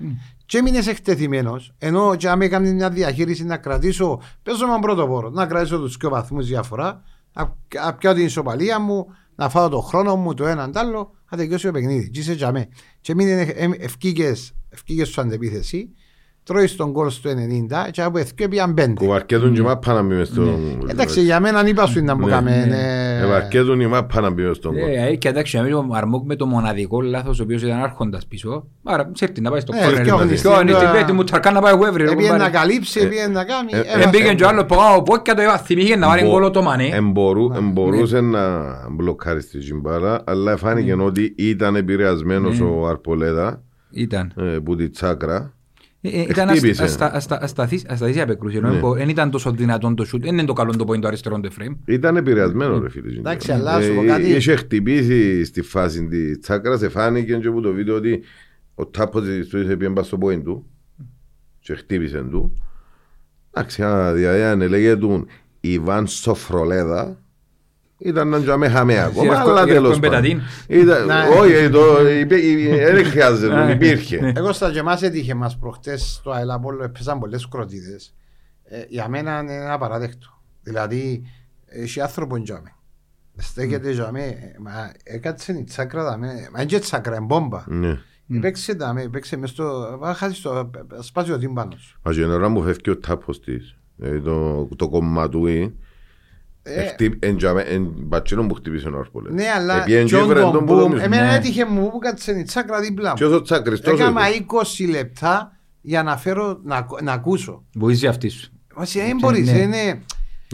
Και 0.45 0.57
έμεινες 0.57 0.87
εκτεθειμένος. 0.87 1.73
Ενώ 1.77 2.15
και 2.15 2.29
αν 2.29 2.41
έκανε 2.41 2.71
μια 2.71 2.89
διαχείριση 2.89 3.43
να 3.43 3.57
κρατήσω, 3.57 4.21
παίζω 4.43 4.67
με 4.67 4.79
πρώτο 4.81 5.07
πόρο, 5.07 5.29
να 5.29 5.45
κρατήσω 5.45 5.79
τους 5.79 5.97
δύο 5.97 6.09
βαθμούς 6.09 6.47
διαφορά, 6.47 7.03
να, 7.33 7.55
να 7.83 7.93
πιάω 7.93 8.13
την 8.13 8.25
ισοπαλία 8.25 8.79
μου, 8.79 9.05
να 9.35 9.49
φάω 9.49 9.69
το 9.69 9.79
χρόνο 9.79 10.15
μου 10.15 10.33
το 10.33 10.45
έναν 10.47 10.71
τ' 10.71 10.77
άλλο, 10.77 11.11
να 11.29 11.37
τελειώσει 11.37 11.65
το 11.65 11.71
παιχνίδι. 11.71 12.09
Και 12.09 12.19
είσαι 12.19 12.35
τζαμέ. 12.35 12.67
Και 13.01 13.11
έμεινε 13.11 13.41
ευκήκες, 13.79 14.53
ευκήκες 14.69 15.07
στο 15.07 15.21
αντεπίθεση, 15.21 15.89
τρώεις 16.43 16.75
τον 16.75 16.91
γκολ 16.91 17.09
στο 17.09 17.29
90 17.29 17.33
και 17.91 18.01
από 18.01 18.19
εθκio 18.19 18.45
πήγαν 18.49 18.73
πέντε. 18.73 18.93
Κουβαρκέτουν 18.93 19.53
και 19.53 19.61
μάπα 19.61 19.93
να 19.93 20.01
μπει 20.01 20.13
μες 20.15 20.27
στο... 20.27 20.59
Εντάξει, 20.89 21.21
για 21.21 21.39
μένα 21.39 21.59
αν 21.59 21.67
είπα 21.67 21.85
σου 21.85 21.97
είναι 21.99 22.07
να 22.07 22.15
μου 22.17 22.25
Ναι, 22.25 22.31
κάμε. 22.31 22.65
ναι. 22.65 23.19
Ευαρκέτουν 23.23 23.79
η 23.79 23.87
μάπα 23.87 24.21
να 24.21 24.29
μπει 24.29 24.41
μες 24.43 24.55
στον 24.57 24.71
κόλ. 24.79 24.89
Ε, 24.89 25.07
ε, 25.07 25.15
και 25.15 25.27
εντάξει, 25.27 25.57
να 25.57 25.63
μην 25.63 25.73
ο 25.73 25.81
Μαρμόκ 25.83 26.25
με 26.25 26.35
το 26.35 26.45
μοναδικό 26.45 27.01
λάθος 27.01 27.39
ο 27.39 27.43
οποίος 27.43 27.61
ήταν 27.61 27.79
άρχοντας 27.83 28.25
πίσω. 28.27 28.67
Άρα, 28.83 29.11
σε 29.13 29.25
έρθει 29.25 29.41
να 29.41 29.49
πάει 29.51 29.59
στο 29.59 29.73
Ναι, 29.73 29.79
κόρνερ. 29.79 30.01
φτιάχνεις 30.01 30.41
Ποιο 30.41 30.51
είναι 30.61 30.63
την- 30.71 30.75
στην 30.79 30.91
πέτη 30.91 31.11
μου, 31.11 31.23
τρακά 31.23 31.51
να 31.51 31.61
πάει 31.61 31.73
εγώ 31.73 31.85
έβρι. 31.85 32.03
ρε, 32.03 32.11
Έπιε 32.11 32.27
να 32.27 32.33
κουμπάρε. 32.33 32.51
καλύψει, 32.51 32.99
έπιε 32.99 33.27
να 33.27 33.43
κάνει. 33.43 33.69
ε, 33.71 33.77
έβασε. 33.77 33.97
Δεν 33.99 34.09
πήγαινε 34.09 34.33
και 34.33 34.43
ο 34.43 34.47
άλλος, 34.47 34.65
πω, 34.65 34.77
πω 35.05 35.17
και 35.17 35.33
το 35.33 35.41
έβα, 35.41 35.57
θυμήθηκε 35.57 35.95
να 35.95 36.07
βάλει 36.07 36.21
Μπο- 36.23 36.29
γκολ 36.39 36.51
το 36.51 36.61
μανέ. 36.61 36.87
εμπορού- 36.87 37.55
Εμπορούσε 37.55 38.21
να 38.21 38.41
μπλοκάρει 38.91 39.41
στη 39.41 39.59
ζυμπάλα, 39.59 40.21
αλλά 40.25 40.57
φάνηκε 40.57 40.93
ότι 40.93 41.35
ήταν 41.37 41.75
επηρεασμένος 41.75 42.59
ο 42.59 42.87
Αρπολέδα 42.87 43.61
Ήταν. 43.91 44.33
ε, 44.37 44.41
που 44.63 44.75
τη 44.75 44.89
τσάκρα. 44.89 45.53
Ε, 46.05 46.09
ε, 46.09 46.21
Ήταν 46.29 46.47
Χτύπησε. 46.49 46.83
αστα- 46.83 47.05
αστα- 47.05 47.15
αστα- 47.15 47.43
ασταθής 47.43 47.85
ασταθής 47.87 48.15
η 48.15 48.21
απεκρούση. 48.21 48.57
ενώ 48.57 48.69
Ναι. 48.69 48.79
μπο- 48.79 48.93
Δεν 48.93 49.09
ήταν 49.09 49.31
τόσο 49.31 49.51
δυνατόν 49.51 49.95
το 49.95 50.05
σούτ. 50.05 50.21
Δεν 50.23 50.33
είναι 50.33 50.45
το 50.45 50.53
καλό 50.53 50.75
το 50.75 50.85
point 50.87 50.99
το 51.01 51.07
αριστερό 51.07 51.39
το 51.39 51.49
frame. 51.59 51.75
Ήταν 51.85 52.15
επηρεασμένο 52.17 52.79
ρε 52.79 52.89
φίλε. 52.89 53.19
Εντάξει, 53.19 53.51
αλλά 53.51 53.81
σου 53.81 53.93
πω 53.95 54.03
Ε, 54.03 54.05
κάτι. 54.05 54.29
Είχε 54.35 54.55
χτυπήσει 54.55 55.43
στη 55.45 55.61
φάση 55.61 56.07
τη 56.07 56.37
τσάκρα, 56.37 56.77
σε 56.77 56.89
φάνηκε 56.89 57.35
και 57.37 57.47
από 57.47 57.61
το 57.61 57.71
βίντεο 57.73 57.95
ότι 57.95 58.21
ο 58.75 58.85
τάπος 58.85 59.23
της 59.25 59.47
του 59.47 59.57
είχε 59.59 59.77
πιέμπα 59.77 60.03
στο 60.03 60.17
πόιν 60.17 60.43
του 60.43 60.65
και 61.59 61.75
χτύπησε 61.75 62.25
του. 62.31 62.57
Εντάξει, 63.53 63.83
α, 63.83 64.13
δηλαδή 64.13 64.41
αν 64.41 64.61
έλεγε 64.61 64.95
του 64.95 65.27
Ιβάν 65.59 66.07
Σοφρολέδα 66.07 67.21
ήταν 68.03 68.27
να 68.27 68.41
τζαμε 68.41 68.69
χαμέ 68.69 68.99
ακόμα, 68.99 69.21
Σιρευκο- 69.23 69.49
αλλά 69.49 69.65
τέλος 69.65 69.95
Σιρευκο 69.95 70.17
πάντων. 70.17 70.31
Μπεταδίν. 70.31 70.41
Ήταν- 70.81 71.05
Ναι. 71.05 71.13
Όχι, 71.39 71.53
ε, 71.53 71.69
το- 71.69 72.09
υπέ- 72.09 72.43
ε, 72.69 72.91
δεν 72.93 73.05
χρειάζεται, 73.05 73.71
υπήρχε. 73.71 74.31
Εγώ 74.35 74.51
στα 74.53 74.71
και 74.71 74.83
μας 74.83 75.01
έτυχε 75.01 75.33
μας 75.33 75.57
προχτές 75.57 76.13
στο 76.13 76.31
Αελαπόλο 76.31 76.83
έπαιζαν 76.83 77.19
πολλές 77.19 77.47
κροτίδες. 77.47 78.15
Ε, 78.63 78.83
για 78.89 79.07
μένα 79.09 79.39
είναι 79.39 79.53
ένα 79.53 79.77
παράδεκτο. 79.77 80.27
Δηλαδή, 80.63 81.23
έχει 81.65 82.01
άνθρωπο 82.01 82.41
τζάμε. 82.41 82.75
Στέκεται 83.37 83.91
τζάμε, 83.91 84.21
ε, 84.23 84.35
μα 84.59 84.91
έκατσε 85.03 85.51
η 85.51 85.63
τσάκρα 85.63 86.03
δάμε, 86.03 86.27
μα 86.27 86.61
είναι 86.61 86.65
και 86.65 86.79
τσάκρα, 86.79 87.15
είναι 87.15 87.25
μπόμπα. 87.25 87.63
Ναι. 87.67 87.99
Παίξε 88.39 88.73
δάμε, 88.73 89.07
παίξε 89.07 89.37
μες 89.37 89.49
στο, 89.49 89.97
θα 90.01 90.13
χάσεις 90.13 90.41
το, 90.41 90.69
σπάζει 90.99 91.31
ο 91.31 91.37
τύμπανος. 91.37 91.81
σου. 91.81 91.99
Μα 92.03 92.13
και 92.13 92.23
ώρα 92.25 92.49
μου 92.49 92.61
φεύγει 92.63 92.89
ο 92.89 92.97
τάπος 92.97 93.39
της, 93.41 93.75
ε, 94.01 94.19
το- 94.19 94.69
το 94.75 94.89
κομματούι, 96.63 97.17
Ε, 97.69 97.79
μπατσίνο 97.79 98.45
που 98.47 98.53
χτύπησε 98.53 98.87
ο 98.87 98.99
Άρπολες. 98.99 99.33
Ναι, 99.33 99.45
αλλά 99.57 99.81
Επίεν 99.81 99.99
και 99.99 100.05
τζον 100.05 100.23
έφερε 100.23 100.39
τον 100.39 100.51
τον 100.51 100.63
μπουμ, 100.63 100.75
πολέμισμα. 100.75 101.03
εμένα 101.03 101.23
Ναι. 101.31 101.35
έτυχε 101.35 101.65
μου 101.65 101.89
που 101.91 101.97
κάτσε 101.99 102.31
η 102.39 102.43
τσάκρα 102.43 102.79
δίπλα 102.79 103.13
Και 103.15 103.23
μου. 103.25 103.29
όσο 103.31 103.41
τσάκρης 103.41 103.79
τόσο 103.81 103.95
Έκανα 104.03 104.29
ήταν. 104.29 104.45
20 104.87 104.87
λεπτά 104.89 105.57
για 105.81 106.03
να 106.03 106.17
φέρω 106.17 106.59
να, 106.63 106.75
ακου- 106.75 107.01
να 107.01 107.11
ακούσω. 107.11 107.63
Βοήθησε 107.75 108.07
αυτής 108.07 108.33
σου. 108.33 108.51
Βασικά 108.75 109.05
δεν 109.05 109.17
μπορείς, 109.21 109.51
ναι. 109.51 109.57
είναι... 109.57 110.01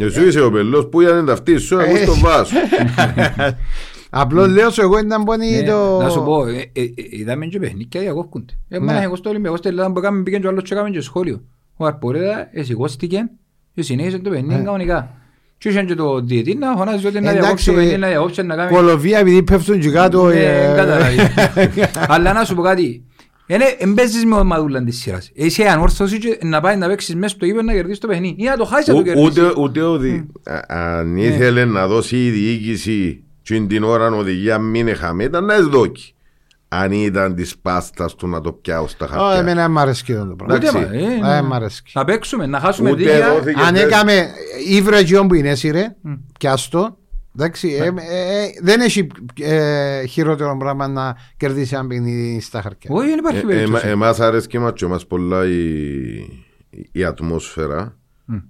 Εσύ 0.02 0.28
είσαι 0.28 0.41
ο 0.41 0.52
πελός 0.52 0.88
που 0.89 1.02
ήταν 1.02 1.26
ταυτή 1.26 1.58
σου, 1.58 1.80
εγώ 1.80 1.95
Ε. 1.95 2.02
στο 2.04 2.15
βάσο. 2.15 2.56
Απλώς 4.10 4.48
λέω 4.48 4.69
σου 4.69 4.82
εγώ 4.82 5.00
ήταν 5.00 5.24
πόνοι 5.24 5.52
Ναι, 5.52 5.63
το... 5.69 5.98
Να 6.02 6.10
σου 6.10 6.24
πω, 6.24 6.45
ε, 6.48 6.58
ε, 6.74 6.82
ε, 6.82 6.91
είδαμε 7.10 7.45
και 7.45 7.60
παιχνίκια 7.60 8.02
διακόφκονται. 8.02 8.54
Ναι. 8.67 8.78
Εμένα 8.78 9.02
εγώ 9.02 9.15
στο 9.15 9.30
Ολυμπιακό 9.30 9.58
στην 9.58 9.69
Ελλάδα 9.69 9.91
που 9.91 10.00
έκαμε 10.00 10.24
πήγαινε 10.24 10.41
και 10.41 10.48
ο 10.48 10.50
άλλος 10.52 10.63
και 10.63 10.74
έκαμε 10.74 10.89
και 10.89 11.02
σχόλιο. 11.02 11.43
Ο 11.78 11.86
Αρπορέδα 11.86 12.50
εσηκώστηκε 12.52 13.30
και 13.74 13.82
συνέχισε 13.82 14.19
το 14.19 14.30
παιχνίδι 14.30 14.56
Ναι. 14.60 14.63
κανονικά. 14.63 15.13
Και 15.60 15.69
είχαν 15.69 15.86
και 15.86 15.95
το 15.95 16.19
διετή 16.19 16.56
να 16.56 16.76
φωνάζει 16.76 17.08
ότι 17.08 17.19
να 17.19 17.19
Εντάξει, 17.19 17.39
διακόψει 17.39 17.65
το 17.65 17.74
παιχνίδι, 17.74 17.98
να 17.98 18.08
διακόψει 18.08 18.41
να 18.43 18.56
κάνει... 18.56 18.76
Κολοβία 18.76 19.19
επειδή 19.19 19.43
πέφτουν 19.43 19.80
και 19.80 19.89
κάτω... 19.89 20.28
Ναι, 20.28 20.36
ε, 20.36 20.74
κατάλαβε. 20.76 21.32
Αλλά 22.13 22.34
να 22.34 22.43
σου 22.43 22.56
πω 22.56 22.62
κάτι. 22.62 23.04
Εν 23.78 23.93
παίζεις 23.93 24.26
με 24.26 24.36
ομαδούλα 24.36 24.84
της 24.84 25.00
σειράς. 25.00 25.32
Εσύ 25.36 25.63
ανόρθωση 25.63 26.17
και 26.17 26.38
να 26.41 26.62
πάει 26.62 26.76
να 26.76 26.88
παίξεις 26.88 27.15
μέσα 27.15 27.36
στο 27.36 27.45
γήπεδο 27.45 27.63
να 27.63 27.74
κερδίσεις 27.74 28.00
το 28.00 28.08
παιχνίδι. 28.08 28.36
Ή 28.38 28.43
να 28.43 28.58
το 28.58 28.65
χάσεις 28.65 28.88
να 28.88 28.93
το 28.93 29.00
Ου- 29.00 29.06
κερδίσεις. 29.06 29.30
Ούτε, 29.30 29.54
ούτε 29.62 29.82
ο 29.82 29.98
δι... 29.98 30.28
α- 30.43 30.98
αν 30.98 31.17
ήθελε 31.17 31.65
να 31.65 31.88
δώσει 31.88 32.26
η 32.26 32.30
διοίκηση 32.30 33.24
και 33.41 33.60
την 33.60 33.84
ώρα 33.84 34.08
οδηγία 34.08 34.58
μην 34.58 34.88
έχαμε, 34.88 35.24
ήταν 35.24 35.45
να 35.45 35.54
εσδόκει. 35.54 36.13
Αν 36.72 36.92
ήταν 36.92 37.36
της 37.36 37.58
πάστας 37.58 38.16
του 38.16 38.28
να 38.28 38.42
το 38.42 38.52
πιάω 38.52 38.88
στα 38.88 39.06
Ω, 39.06 39.08
χαρτιά. 39.10 39.40
Εμένα 39.40 39.62
δεν 39.62 39.72
μ' 39.72 39.78
αρέσει 39.80 40.04
και 40.04 40.14
το 40.14 40.26
πράγμα. 40.38 40.56
Ούτε 40.56 40.68
εντάξει. 40.68 40.78
μα, 40.92 40.98
ε, 40.98 41.36
Ε, 41.38 41.42
ναι. 41.42 41.48
μ' 41.48 41.54
αρέσει. 41.54 41.84
Να 41.94 42.06
παίξουμε, 42.06 42.46
να 42.46 42.60
χάσουμε 42.60 42.92
Ούτε 42.92 43.04
δίκαια. 43.04 43.34
δόθηκε 43.34 43.60
Αν 43.62 43.66
χθες. 43.76 43.82
έκαμε 43.82 44.28
ήβρε 44.68 44.98
εκείνο 44.98 45.28
που 45.28 45.34
είναι 45.34 45.50
εσύ 45.50 45.70
ρε, 45.72 45.96
πιάστο, 46.40 46.98
εντάξει, 47.36 47.70
ε, 47.74 47.86
ε, 47.86 48.48
δεν 48.62 48.82
έχει 48.82 49.08
ε, 49.42 50.06
χειρότερο 50.06 50.58
πράγμα 50.58 50.88
να 50.88 51.16
κερδίσει 51.38 51.76
ένα 51.76 51.88
παιχνίδι 51.88 52.40
στα 52.42 52.62
χαρτιά. 52.62 52.90
Όχι, 52.94 53.08
δεν 53.10 53.18
υπάρχει 53.18 53.38
Ε, 53.38 53.42
περίπτωση. 53.42 53.82
εμα- 53.88 53.92
Εμάς 53.92 54.20
αρέσκει 54.20 54.60
μας 54.60 54.72
και 54.76 54.86
μας 54.86 55.08
πολλά 55.08 55.46
η, 55.46 55.60
η 56.92 57.04
ατμόσφαιρα 57.04 57.98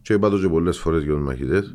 και 0.02 0.14
είπα 0.14 0.30
το 0.30 0.40
και 0.40 0.48
πολλές 0.48 0.78
φορές 0.78 1.04
για 1.04 1.14
τους 1.14 1.24
μαχητές 1.24 1.74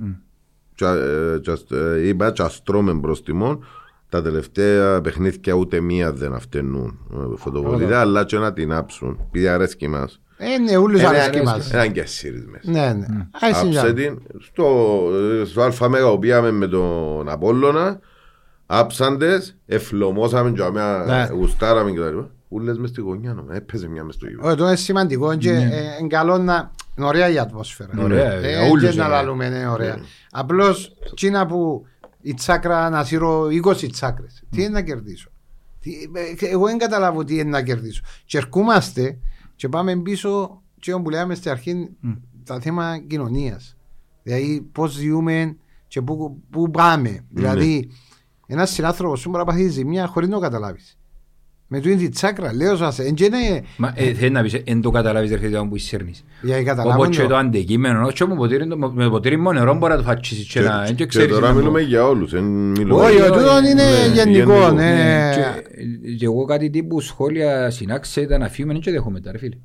και, 0.75 0.85
ε, 0.85 1.39
και 1.43 1.51
ας- 1.51 1.71
ε, 1.71 2.07
είπα 2.09 2.31
και 2.33 2.43
αστρώμε 2.43 2.93
μπρος 2.93 3.23
τιμών 3.23 3.65
τα 4.09 4.23
τελευταία 4.23 5.01
παιχνίδια 5.01 5.53
ούτε 5.55 5.81
μία 5.81 6.13
δεν 6.13 6.35
αυτενούν 6.35 6.99
ε, 7.13 7.37
φωτοβολίδα 7.37 8.01
αλλά 8.01 8.25
και 8.25 8.39
να 8.39 8.53
την 8.53 8.73
άψουν 8.73 9.19
επειδή 9.29 9.49
αρέσκει 9.49 9.89
μας 9.89 10.21
Ε, 10.37 10.59
ναι, 10.59 10.77
ούλους 10.77 11.01
Ε, 11.01 11.07
αρέσκει 11.07 11.37
ναι, 11.37 11.43
μας. 11.43 11.73
Έναν 11.73 11.93
και 11.93 12.01
εσύρις 12.01 12.47
μέσα 12.47 12.71
Ναι, 12.71 12.93
ναι. 12.93 13.27
Άσε 13.41 13.47
Άψε 13.61 13.67
για. 13.67 13.93
την 13.95 14.19
στο, 14.41 14.99
στο 15.45 15.85
ΑΜΕΓΑ 15.85 16.11
που 16.11 16.19
πήγαμε 16.19 16.51
με 16.51 16.67
τον 16.67 17.29
Απόλλωνα 17.29 18.01
άψαντες, 18.67 19.57
εφλωμώσαμε 19.67 20.51
και 20.51 20.63
Ναι. 20.63 20.81
αμέσως 20.81 21.37
γουστάραμε 21.37 21.91
και 21.91 21.99
τα 22.01 22.09
λοιπά. 22.11 22.31
Ούλες 22.49 22.79
μες 22.79 22.91
στη 22.91 23.01
γωνιά 23.01 23.33
νομά, 23.35 23.55
έπαιζε 23.55 23.89
μια 23.89 24.05
μες 24.05 24.15
στο 24.15 24.27
γήπεδο. 24.27 24.49
Όχι, 24.49 24.57
το 24.57 24.65
είναι 24.67 24.77
σημαντικό 24.77 25.37
και 25.37 25.51
Ναι. 25.53 25.59
ε, 25.63 25.81
είναι 26.01 26.09
καλό 26.09 26.39
να 26.39 26.71
είναι 26.97 27.07
ωραία 27.07 27.29
η 27.31 27.39
ατμόσφαιρα. 27.39 27.91
Ωραία, 28.03 28.33
Ε, 28.33 28.49
για 28.49 28.61
όλους 28.71 28.91
και 28.91 28.97
να 28.97 29.05
είναι. 29.05 29.15
λαλούμε, 29.15 29.47
είναι 29.47 29.69
ωραία. 29.69 29.99
Απλώς, 30.31 30.95
τσίνα 31.15 31.47
που 31.47 31.87
η 32.27 32.35
τσάκρα 32.35 32.91
να 32.91 33.05
σύρω 33.05 33.47
20 33.47 33.91
τσάκρες. 33.91 34.43
Τι 34.51 34.61
είναι 34.61 34.69
να 34.69 34.83
κερδίσω; 34.83 35.31
Τι, 35.81 35.91
ε, 36.15 36.47
εγώ 36.47 36.67
δεν 36.67 36.79
καταλάβω 36.79 37.25
τι 37.25 37.35
είναι 37.35 37.51
να 37.51 37.63
κερδίσω. 37.63 38.03
Και 38.25 38.39
ερχόμαστε 38.39 39.19
και 39.57 39.69
πάμε 39.69 39.97
πίσω 39.97 40.63
και 40.81 40.93
όπου 40.93 41.11
λέγαμε 41.11 41.35
στην 41.35 41.51
αρχή 41.51 41.89
τα 42.45 42.61
θέματα 42.61 42.99
κοινωνίας. 42.99 43.77
Δηλαδή 44.23 44.61
πώς 44.73 44.93
ζούμε 44.93 45.57
και 45.89 46.03
πού, 46.03 46.43
πού 46.51 46.71
πάμε. 46.71 47.25
Δηλαδή 47.31 47.91
ένας 48.47 48.71
συνάνθρωπος 48.71 49.21
σου 49.21 49.29
μπορεί 49.31 49.45
να 49.45 49.51
πάθει 49.53 49.69
ζημιά 49.69 50.07
χωρίς 50.07 50.29
να 50.29 50.35
το 50.35 50.41
καταλάβεις. 50.41 50.99
Με 51.75 51.81
τούτη 51.81 51.97
τη 51.97 52.09
τσάκρα, 52.09 52.55
λέω 52.55 52.77
σας, 52.77 52.99
εν 52.99 53.15
και 53.15 53.25
είναι 53.25 53.63
Μα 53.77 53.93
ε, 53.97 54.13
θέλεις 54.13 54.31
να 54.31 54.43
πεις, 54.43 54.55
εν 54.65 54.81
το 54.81 54.91
καταλάβεις 54.91 55.31
ρε 55.31 55.39
φίλε 55.39 55.59
που 55.59 55.77
εισέρνεις. 55.77 56.25
για 56.43 56.57
να 56.57 56.63
καταλάβουν 56.63 57.05
Όπως 57.05 57.17
και 57.17 57.23
το. 57.23 57.29
το 57.29 57.37
αντικείμενο, 57.37 58.07
όχι 58.07 58.27
με 58.27 58.35
ποτήρι, 58.35 58.67
με 58.93 59.09
ποτήρι 59.11 59.37
μόνο 59.37 59.59
νερό 59.59 59.75
μπορεί 59.75 59.93
να 59.93 59.99
το 59.99 60.05
φατσίσεις 60.05 60.47
και 60.53 60.61
να... 60.61 60.83
Και, 60.83 60.89
και 60.89 60.95
και 60.95 61.07
ξέρεις 61.07 61.35
τώρα 61.35 61.47
να- 61.49 61.53
μιλούμε 61.55 61.81
για 61.81 62.07
όλους. 62.07 62.33
εν 62.33 62.45
μιλούμε 62.45 63.03
Όχι, 63.03 63.15
για- 63.15 63.25
ο 63.31 63.37
τούτον 63.37 63.65
είναι 63.65 63.83
ναι, 63.83 64.13
γενικό. 64.15 64.53
γενικό. 64.53 64.71
ναι. 64.71 64.93
Ναι, 64.95 65.35
και- 65.35 66.11
Και 66.19 66.25
εγώ 66.25 66.45
κάτι 66.45 66.71
τύπου 66.71 67.01
σχόλια 67.01 67.71
συνάξε 67.71 68.27
τα 68.27 68.39
να 68.39 68.49
φύγουμε, 68.49 68.73
δεν 68.73 68.83
και 68.83 68.91
δέχομαι 68.91 69.21
τα 69.21 69.33
ρε 69.33 69.39
φίλε. 69.39 69.57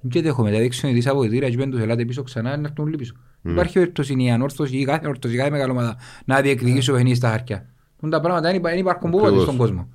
Δεν 0.00 0.10
και 0.10 0.22
δέχομαι, 0.22 0.50
τα 0.52 0.58
δείξουν 0.58 0.92
τις 0.94 1.06
αποδητήρια 1.06 1.50
και 1.50 1.56
πέντε 1.56 1.70
τους 1.70 1.80
ελάτε 1.80 2.04
πίσω 2.04 2.22
ξανά 2.22 2.56
να 2.56 2.68
έρθουν 2.68 2.84
όλοι 2.86 2.96
πίσω. 2.96 3.12
Υπάρχει 3.42 3.72
περίπτωση 3.72 4.14
η 4.18 4.30
ανόρθωση 4.30 4.76
ή 4.76 4.84
κάθε 4.84 5.08
ορθώση, 5.08 5.36
κάθε 5.36 5.50
μεγάλη 5.50 5.70
ομάδα 5.70 5.96
να 6.24 6.40
διεκδικήσει 6.40 6.86
το 6.86 6.92
παιχνίδι 6.92 7.14
στα 7.16 7.28
χαρτιά. 7.28 7.66
Τούν 8.00 8.10
τα 8.10 8.20
πράγματα 8.20 8.46
δεν 8.48 8.56
υπά- 8.56 8.70
δεν 8.70 8.80
υπάρχουν 8.80 9.10
πού 9.10 9.18
Ακριβώς. 9.20 9.42
στον 9.42 9.56
κόσμο. 9.56 9.88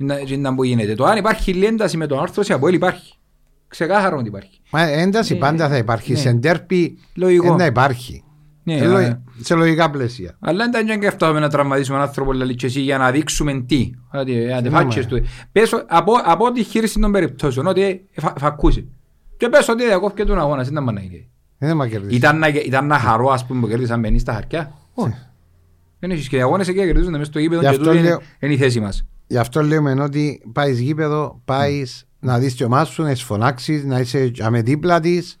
Είναι- 0.00 0.22
είναι 0.26 0.54
που 0.54 0.64
γίνεται. 0.64 0.94
Το 0.94 1.04
αν 1.04 1.16
υπάρχει 1.16 1.52
λένταση 1.54 1.96
με 1.96 2.06
τον 2.06 2.18
όρθωση 2.18 2.52
από 2.52 2.68
υπάρχει. 2.68 3.14
Ξεκάθαρο 3.68 4.16
ότι 4.18 4.28
υπάρχει. 4.28 4.60
Μα 4.70 4.82
ένταση 4.82 5.32
Ναι. 5.32 5.38
πάντα 5.38 5.68
θα 5.68 5.76
υπάρχει. 5.76 6.12
Ναι. 6.12 6.18
Σε 6.18 6.32
ντέρπι 6.32 6.98
Λογικό. 7.14 7.56
να 7.56 7.64
υπάρχει. 7.66 8.24
Ναι, 8.62 8.74
Ε, 8.76 8.84
λο- 8.86 8.96
α, 8.96 9.22
Σε 9.40 9.54
λογικά 9.54 9.90
πλαίσια. 9.90 10.36
Αλλά 10.40 10.68
δεν 10.70 10.86
ήταν 10.86 11.00
και 11.00 11.06
αυτό 11.06 11.32
να 11.32 11.48
τραυματίσουμε 11.48 11.96
έναν 11.96 12.08
άνθρωπο 12.08 12.32
λέει, 12.32 12.54
και 12.54 12.66
εσύ 12.66 12.80
για 12.80 12.98
να 12.98 13.10
δείξουμε 13.10 13.60
τι. 13.60 13.90
Δηλαδή, 14.10 14.52
αν 14.52 14.62
Ναι, 14.62 14.70
φάτσες 14.70 15.06
του. 15.06 15.22
Πες 15.52 15.84
από, 15.88 16.12
από 16.24 16.52
τη 16.52 16.62
χείριση 16.64 16.98
των 17.00 17.12
περιπτώσεων 17.12 17.66
ότι 17.66 18.04
φα, 18.12 18.32
φακούσε. 18.38 18.84
Και 19.36 19.48
πες 19.48 19.68
ότι 19.68 19.84
διακόφηκε 19.84 20.24
τον 20.24 20.38
αγώνας, 20.38 20.68
δεν 20.68 20.82
ήταν 20.82 20.94
να 20.94 21.00
γίνει. 21.00 21.28
Δεν 21.58 21.76
μα 21.76 21.88
κερδίσει. 21.88 22.16
Ήταν 22.16 22.38
να, 22.38 22.48
ήταν 22.48 22.86
να 22.86 22.98
χαρώ 22.98 23.28
ας 23.28 23.46
πούμε 23.46 23.60
που 23.60 23.68
κέρδισαν 23.68 24.00
μπαινί 24.00 24.18
στα 24.18 24.32
χαρτιά. 24.32 24.72
Όχι. 24.94 25.14
Δεν 25.98 26.10
έχεις 26.10 26.28
και 26.28 26.36
οι 26.36 26.40
αγώνες 26.40 26.68
εκεί 26.68 26.78
κερδίζουν 26.78 27.10
μέσα 27.12 27.24
στο 27.24 27.38
γήπεδο 27.38 27.60
Γι' 27.60 27.66
και 27.66 27.72
αυτό 27.72 27.84
τούτη 27.84 27.96
είναι, 27.98 28.08
λέω- 28.08 28.20
είναι 28.40 28.52
η 28.52 28.56
θέση 28.56 28.80
μας. 28.80 29.06
Γι' 29.30 29.38
αυτό 29.38 29.62
λέμε 29.62 30.02
ότι 30.02 30.42
πάεις 30.52 30.80
γήπεδο, 30.80 31.40
πάεις 31.44 32.08
να 32.20 32.38
δεις 32.38 32.54
τη 32.56 32.64
ομάδα 32.64 32.84
σου, 32.84 33.02
να 33.02 33.12
τις 33.12 33.22
φωνάξεις, 33.22 33.84
να 33.84 33.98
είσαι 34.00 34.30
με 34.50 34.62
δίπλα 34.62 35.00
της. 35.00 35.36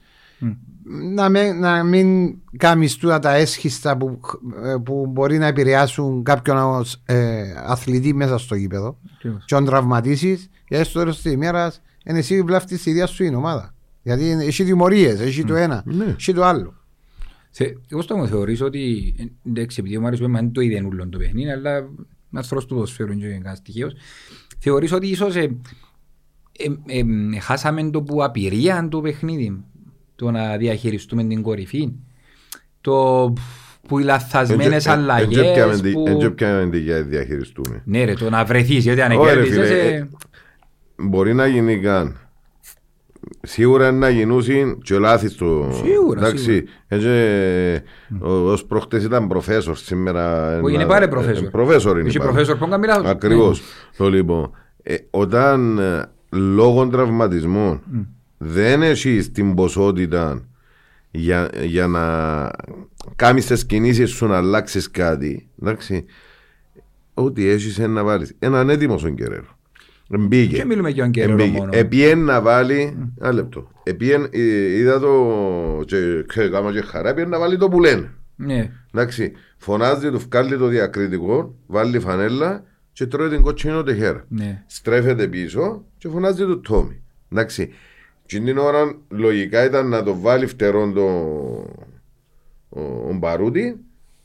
Να, 1.14 1.28
με, 1.28 1.52
να 1.52 1.82
μην 1.84 2.34
κάνεις 2.56 2.96
τούτα 2.96 3.18
τα 3.18 3.34
έσχιστα 3.34 3.96
που, 3.96 4.20
ε, 4.64 4.74
που 4.84 5.06
μπορεί 5.06 5.38
να 5.38 5.46
επηρεάσουν 5.46 6.22
κάποιον 6.22 6.84
ε, 7.04 7.42
αθλητή 7.66 8.14
μέσα 8.14 8.38
στο 8.38 8.54
γήπεδο 8.54 8.98
Ακριβώς. 9.16 9.44
και 9.44 9.54
να 9.54 9.64
τραυματίσεις 9.64 10.48
γιατί 10.68 10.84
στο 10.84 10.98
τέλος 10.98 11.20
της 11.22 11.32
ημέρας 11.32 11.80
είναι 12.04 12.18
εσύ 12.18 12.42
βλάφτεις 12.42 12.82
τη 12.82 12.90
ίδια 12.90 13.06
σου 13.06 13.24
η 13.24 13.34
ομάδα 13.34 13.74
γιατί 14.02 14.30
είναι- 14.30 14.44
έχει 14.44 14.64
τιμωρίες, 14.64 15.20
έχει 15.20 15.44
το 15.44 15.54
ένα, 15.54 15.82
Ναι. 15.86 16.04
έχει 16.18 16.34
το 16.34 16.44
άλλο 16.44 16.74
Θε, 17.50 17.64
εγώ 17.88 18.02
στο 18.02 18.16
μου 18.16 18.26
θεωρήσω 18.28 18.64
ότι 18.66 19.14
ε, 19.18 19.48
εντάξει, 19.50 19.76
επειδή 19.80 19.96
ο 19.96 20.00
Μάριος 20.00 20.20
Πέμα 20.20 20.40
είναι 20.40 20.50
το 20.50 20.60
ίδιο 20.60 20.86
ούλον 20.86 21.10
το 21.10 21.18
παιχνίδι, 21.18 21.50
αλλά 21.50 21.88
ένας 22.32 22.48
τρόπος 22.48 22.66
του 22.66 22.74
ποδοσφαίρου 22.74 23.12
είναι 23.12 23.20
και 23.20 23.28
κανένας 23.28 23.58
στοιχείος. 23.58 23.92
Θεωρήσω 24.58 24.96
ότι 24.96 25.06
ίσως 25.06 25.36
ε, 25.36 25.56
ε, 26.86 26.98
ε, 27.34 27.38
χάσαμε 27.40 27.90
το 27.90 28.02
που 28.02 28.24
απειρία 28.24 28.88
το 28.90 29.00
παιχνίδι, 29.00 29.64
το 30.16 30.30
να 30.30 30.56
διαχειριστούμε 30.56 31.24
την 31.24 31.42
κορυφή, 31.42 31.92
το 32.80 33.32
που 33.88 33.98
οι 33.98 34.02
λαθασμένες 34.02 34.86
αλλαγές, 34.86 35.80
που... 35.92 36.04
Δεν 36.04 36.18
και 36.18 36.30
πιάμε 36.30 36.70
τη 36.70 36.78
για 36.78 36.98
να 36.98 37.02
διαχειριστούμε. 37.02 37.82
Ναι 37.84 38.04
ρε, 38.04 38.14
το 38.14 38.30
να 38.30 38.44
βρεθείς, 38.44 38.84
γιατί 38.84 39.00
αν 39.00 39.12
Όχι, 39.12 39.34
ρε, 39.34 39.34
κέρδισες... 39.34 39.68
φίλε, 39.68 39.80
ε, 39.80 39.96
ε, 39.96 40.08
Μπορεί 40.96 41.34
να 41.34 41.46
γίνει 41.46 41.80
καν. 41.80 42.16
Σίγουρα 43.42 43.92
να 43.92 44.08
γινούσουν 44.08 44.78
και 44.82 44.98
λάθης 44.98 45.32
στο... 45.32 45.68
Σίγουρα, 45.84 46.20
Εντάξει, 46.20 46.64
έτσι, 46.88 47.06
ε, 47.08 47.82
ο- 48.20 48.50
ως 48.50 48.64
προχτές 48.64 49.04
ήταν 49.04 49.28
προφέσορ 49.28 49.76
σήμερα. 49.76 50.48
Όχι, 50.62 50.74
είναι 50.74 50.82
ένα- 50.82 50.92
πάρε 50.92 51.08
προφέσορ. 51.08 51.44
ε, 51.46 51.48
Προφέσορ 51.50 51.98
είναι. 51.98 52.08
Έχει 52.08 52.18
πάρε. 52.18 52.30
προφέσορ 52.30 52.56
που 52.58 52.68
κάνει 52.68 52.86
λάθος. 52.86 53.06
Ακριβώς. 53.10 53.62
Το 53.96 54.08
λοιπόν. 54.10 54.50
Ε, 54.82 54.94
όταν 55.10 55.78
ε, 55.78 56.04
λόγω 56.30 56.88
τραυματισμών 56.88 57.80
δεν 58.38 58.82
έχεις 58.82 59.32
την 59.32 59.54
ποσότητα 59.54 60.42
για, 61.10 61.50
για 61.62 61.86
να 61.86 62.04
κάνεις 63.16 63.46
τις 63.46 63.66
κινήσεις 63.66 64.10
σου 64.10 64.26
να 64.26 64.36
αλλάξεις 64.36 64.90
κάτι, 64.90 65.48
εντάξει, 65.62 66.04
ό,τι 67.14 67.48
έχεις 67.48 67.78
να 67.78 68.04
βάλεις. 68.04 68.34
Έναν 68.38 68.68
έτοιμο 68.70 68.98
στον 68.98 69.14
κεραίρο. 69.14 69.58
Μπήκε. 70.18 70.56
Και 70.56 70.64
μιλούμε 70.64 70.90
για 70.90 71.02
τον 71.02 71.12
καιρό 71.12 71.46
μόνο. 71.46 71.70
Επίεν 71.72 72.24
να 72.24 72.40
βάλει. 72.40 73.10
Ένα 73.20 73.32
λεπτό. 73.32 73.70
Επίεν, 73.82 74.28
ε, 74.30 74.40
είδα 74.78 74.98
το. 74.98 75.84
Και 75.86 76.48
κάμα 76.50 76.72
και 76.72 76.80
χαρά, 76.80 77.08
επίεν 77.08 77.28
να 77.28 77.38
βάλει 77.38 77.56
το 77.56 77.68
που 77.68 77.80
λένε. 77.80 78.10
Ναι. 78.36 78.70
Εντάξει, 78.94 79.32
φωνάζει, 79.56 80.10
του 80.10 80.18
βγάλει 80.18 80.58
το 80.58 80.66
διακριτικό, 80.66 81.54
βάλει 81.66 82.00
φανέλα 82.00 82.64
και 82.92 83.06
τρώει 83.06 83.28
την 83.28 83.42
κοτσίνο 83.42 83.82
τεχέρα. 83.82 84.24
Ναι. 84.28 84.62
Στρέφεται 84.66 85.28
πίσω 85.28 85.84
και 85.98 86.08
φωνάζει 86.08 86.44
το 86.44 86.58
Τόμι. 86.58 87.02
Εντάξει, 87.32 87.70
και 88.26 88.40
την 88.40 88.58
ώρα 88.58 88.94
λογικά 89.08 89.64
ήταν 89.64 89.88
να 89.88 90.02
το 90.02 90.20
βάλει 90.20 90.46
φτερόν 90.46 90.94
το 90.94 91.04
ο, 92.68 92.80
ο 92.80 93.12
Μπαρούτη 93.12 93.76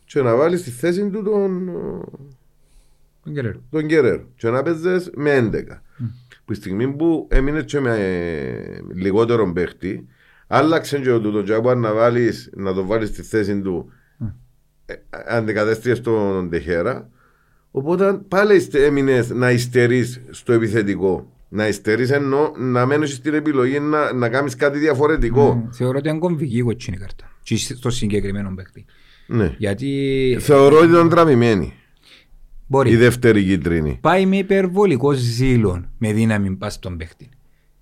και 0.06 0.22
να 0.22 0.36
βάλει 0.36 0.58
στη 0.58 0.70
θέση 0.70 1.10
του 1.10 1.24
τον, 1.24 1.72
Τον 3.26 3.34
καιρό. 3.34 3.62
τον 3.70 3.88
Κεραίρο 3.88 4.28
και 4.36 4.50
να 4.50 4.64
παίζεις 4.64 5.10
με 5.16 5.50
11. 5.54 5.82
Που 6.46 6.54
τη 6.54 6.60
στιγμή 6.60 6.88
που 6.88 7.28
έμεινε 7.32 7.62
και 7.62 7.80
με 7.80 7.96
ε, 7.98 8.80
λιγότερο 8.94 9.52
παίχτη, 9.54 10.08
άλλαξε 10.48 11.00
και 11.00 11.10
το 11.10 11.32
τον 11.32 11.44
Τζάμπουαρ 11.44 11.78
να, 11.78 11.94
βάλεις, 11.94 12.50
να 12.56 12.74
το 12.74 12.86
βάλεις 12.86 13.10
στη 13.10 13.22
θέση 13.22 13.62
του 13.62 13.92
ε, 14.86 14.94
αντικατέστησε 15.28 16.02
τον 16.02 16.50
Τεχέρα. 16.50 17.10
Οπότε 17.72 18.14
πάλι 18.28 18.56
είστε- 18.56 18.84
έμεινες 18.84 19.30
να 19.30 19.52
υστερείς 19.52 20.22
στο 20.30 20.54
επιθετικό. 20.54 21.30
Να 21.50 21.68
υστερείς 21.68 22.12
ενώ 22.12 22.52
να 22.58 22.86
μένεις 22.86 23.14
στην 23.14 23.34
επιλογή 23.34 23.80
να, 23.80 24.14
να 24.14 24.30
κάνεις 24.30 24.56
κάτι 24.56 24.78
διαφορετικό. 24.78 25.64
Mm, 25.68 25.74
Θεωρώ 25.76 25.98
ότι 25.98 26.10
είναι 26.10 26.18
κομβική 26.20 26.58
η 26.58 26.62
κοτσίνη 26.62 26.98
κάρτα. 26.98 27.32
Και 27.44 27.58
στο 27.58 27.90
συγκεκριμένο 27.90 28.54
παίκτη. 28.56 28.86
Ναι. 29.28 29.56
Γιατί 29.58 30.38
Θεωρώ 30.40 30.78
ότι 30.78 30.88
ήταν 30.88 31.10
τραβημένη 31.10 31.74
μπορεί. 32.68 32.92
η 32.92 32.96
δεύτερη 32.96 33.44
κίτρινη. 33.44 33.98
Πάει 34.02 34.26
με 34.26 34.38
υπερβολικό 34.38 35.12
ζήλο 35.12 35.86
με 35.98 36.14
δύναμη 36.14 36.52
πας 36.56 36.74
στον 36.74 36.98
παίκτη. 36.98 37.30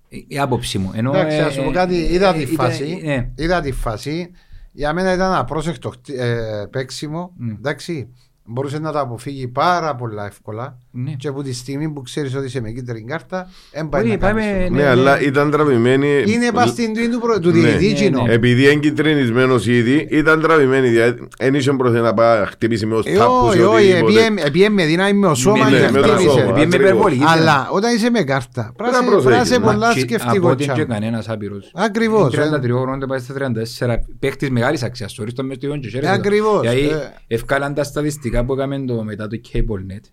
Η- 0.08 0.24
Η 0.28 0.38
άποψη 0.38 0.78
μου. 0.78 0.90
Ενώ, 0.94 1.10
Εντάξει, 1.14 1.36
ε, 1.36 1.40
να 1.42 1.50
σου 1.50 1.62
πω 1.62 1.68
ε, 1.70 1.72
κάτι, 1.72 2.04
ε, 2.06 2.12
είδα 2.14 2.28
ε, 2.28 2.32
τη 2.32 2.40
ήταν- 2.52 2.54
φάση. 2.54 3.00
ναι. 3.04 3.30
Είδα 3.36 3.60
τη 3.60 3.72
φάση. 3.72 4.30
Για 4.72 4.92
μένα 4.92 5.12
ήταν 5.12 5.34
απρόσεκτο 5.34 5.88
χτυ- 5.90 6.18
ε, 6.18 6.66
παίξιμο. 6.70 7.32
Mm. 7.40 7.54
Εντάξει, 7.58 8.08
μπορούσε 8.44 8.78
να 8.78 8.92
το 8.92 9.00
αποφύγει 9.00 9.48
πάρα 9.48 9.94
πολλά 9.94 10.26
εύκολα. 10.26 10.78
Ναι. 10.96 11.10
Και 11.18 11.28
από 11.28 11.42
τη 11.42 11.52
στιγμή 11.54 11.88
που 11.88 12.02
ξέρεις 12.02 12.34
ότι 12.34 12.46
είσαι 12.46 12.60
με 12.60 12.70
κίτρινη 12.70 13.04
κάρτα, 13.04 13.50
δεν 13.72 13.88
πάει 13.88 14.02
Μπορεί, 14.02 14.12
να 14.14 14.18
πάει 14.18 14.32
κάνεις 14.32 14.46
με- 14.58 14.66
το. 14.68 14.74
Ναι, 14.74 14.82
ναι, 14.82 14.88
αλλά 14.88 15.16
ναι. 15.16 15.24
ήταν 15.24 15.50
τραβημένη. 15.50 16.08
Είναι 16.26 16.50
πας 16.52 16.68
στην 16.70 16.94
τρίτη 16.94 17.10
του, 17.10 17.18
προ- 17.20 17.40
του 17.40 17.50
Ναι. 17.50 17.58
διαιτητή 17.58 17.86
Ναι, 17.86 17.92
κοινό. 17.98 18.22
ναι. 18.22 18.32
Επειδή 18.32 18.62
είναι 18.70 18.80
κυτρινισμένος 18.80 19.66
ήδη, 19.66 20.06
ήταν 20.10 20.40
τραβημένη. 20.40 20.88
Δηλαδή, 20.88 21.26
δεν 21.38 21.54
είχε 21.54 21.72
πρόθεση 21.72 22.02
να 22.02 22.14
πάει 22.14 22.38
να 22.40 22.46
χτυπήσει 22.46 22.86
με 22.86 22.94
ως 22.94 23.06
Ε, 23.06 23.16
τάπους 23.16 23.48
όχι, 23.48 23.58
ή 23.58 23.62
όχι, 23.62 23.74
οτιδήποτε. 23.74 24.24
επίε- 24.26 24.46
επίε 24.46 24.68
με 24.68 24.84
δύναμη 24.84 25.12
με 25.18 25.26
ο 25.26 25.34
σώμα 25.34 25.70
Ναι, 25.70 25.76
και 25.76 25.82
ναι, 25.84 25.90
με 25.90 26.00
το 26.00 26.08
χτύπησε. 26.08 26.28
σώμα. 26.28 26.40
Επειδή 26.40 26.52
είμαι 26.52 26.62
ακριβώς. 26.62 26.80
υπερβολική. 26.90 27.24
Αλλά 27.26 27.68
όταν 27.72 27.94
είσαι 27.94 28.10
με 28.10 28.22
κάρτα, 28.22 28.62
να 28.62 28.72
πρέπει 28.72 28.92
να 28.92 28.98
είσαι 28.98 29.10
προσέχεις, 29.10 29.58
πολλά 29.58 29.92
Και 29.92 30.00
σκεφτικό. 30.00 30.36
Από 30.36 30.48
ό,τι 30.48 30.62
τσάμ. 30.62 30.76
και 30.76 30.84
κανένας 30.84 31.28
άπειρος. 31.28 31.70
Ακριβώς, 31.74 32.34
Είναι 32.34 32.42
ε. 32.44 32.48
33 32.48 32.78
χρόνια 32.80 33.06
πάει 33.06 33.18
στα 33.18 33.34
34. 33.34 33.98
Παίχτης 34.18 34.50
μεγάλης 34.50 34.82
αξίας. 34.82 35.12
Σωρίς 35.12 35.32
το 35.34 35.44
μες 35.44 35.56
στο 35.56 35.66
ιόν 35.66 35.80
και 35.80 35.88
χαίρεσαι 35.88 36.12
το. 36.12 36.18
Ακριβώς, 36.18 36.60
Γιατί 36.62 36.78
ε. 36.80 37.12
ευκάλαν 37.26 37.74
τα 37.74 37.84
στατιστικά 37.84 38.44
που 38.44 38.52
έκαμε 38.52 38.84
το, 38.86 39.02
μετά 39.02 39.26
το 39.26 39.40
CableNet 39.52 40.04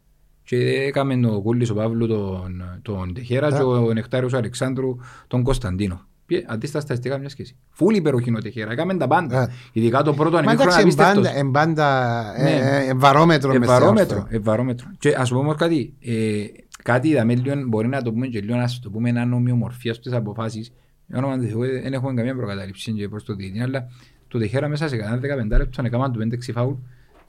και 0.44 0.58
έκαμε 0.88 1.18
το 1.20 1.42
Κούλης 1.42 1.70
ο 1.70 1.74
Παύλου 1.74 2.08
τον, 2.08 2.64
τον 2.82 3.14
Τεχέρα 3.14 3.52
και 3.52 3.62
ο 3.64 3.94
Νεκτάριος 3.94 4.34
ο 4.34 4.38
Αλεξάνδρου 4.38 4.96
τον 5.28 5.44
Κωνσταντίνο. 5.44 6.02
Ποιε- 6.26 6.44
Αντί 6.48 6.68
στα 6.68 6.80
στατιστικά 6.80 7.18
μιας 7.18 7.32
σχέσης. 7.32 7.56
Φούλη 7.70 7.98
υπεροχή 7.98 8.34
ο 8.36 8.42
Τεχέρα. 8.42 8.72
Έκαμε 8.72 8.98
τα 8.98 9.08
πάντα. 9.08 9.42
Ε. 9.42 9.48
Ειδικά 9.72 10.02
το 10.04 10.14
πρώτο 10.14 10.32
Μα 10.32 10.38
ανεμίχρονο 10.38 10.72
εντάξει, 10.72 10.82
απίστευτος. 11.00 11.26
εμπάντα- 11.39 11.39
εμπάντα 11.39 12.34
ε, 12.38 12.44
Ναι. 12.44 12.86
ε, 12.89 12.94
βαρόμετρο 12.94 13.50
μες 13.50 13.58
στη 13.58 13.66
Ευαρόμετρο, 13.76 14.18
όρθιο. 14.18 14.38
ευαρόμετρο. 14.38 14.88
Και 15.00 15.16
ας 15.18 15.30
πούμε 15.30 15.42
όμως 15.42 15.56
κάτι, 15.56 15.94
ε, 16.00 16.44
κάτι 16.84 17.08
είδαμε 17.08 17.36
λίγο, 17.36 17.56
μπορεί 17.68 17.88
να 17.88 18.02
το 18.02 18.12
πούμε 18.12 18.28
και 18.28 18.39
λίγο, 18.42 18.56
να 18.56 18.68
το 18.82 18.89
πούμε 18.89 19.10
ένα 19.10 19.26
νομιομορφία 19.26 19.94
στις 19.94 20.14
αποφάσεις. 20.14 20.74
Για 21.08 21.18
όνομα 21.18 21.38
του 21.38 21.44
Θεού, 21.44 21.60
δεν 21.60 21.94
έχουμε 21.94 22.14
καμία 22.14 22.36
προκαταλήψη 22.36 22.92
και 22.92 23.08
προς 23.10 23.24
το 23.24 23.36
διετή, 23.36 23.60
αλλά 23.62 23.88
το 24.28 24.39
τεχέρα 24.39 24.68
μέσα 24.68 24.88
σε 24.88 24.98
κανένα 24.98 25.18
15 25.22 25.58
λεπτό 25.58 25.82
έκαναν 25.86 26.12
του 26.12 26.20
5-6 26.20 26.52
φάουλ, 26.52 26.74
τεσ- 26.74 26.82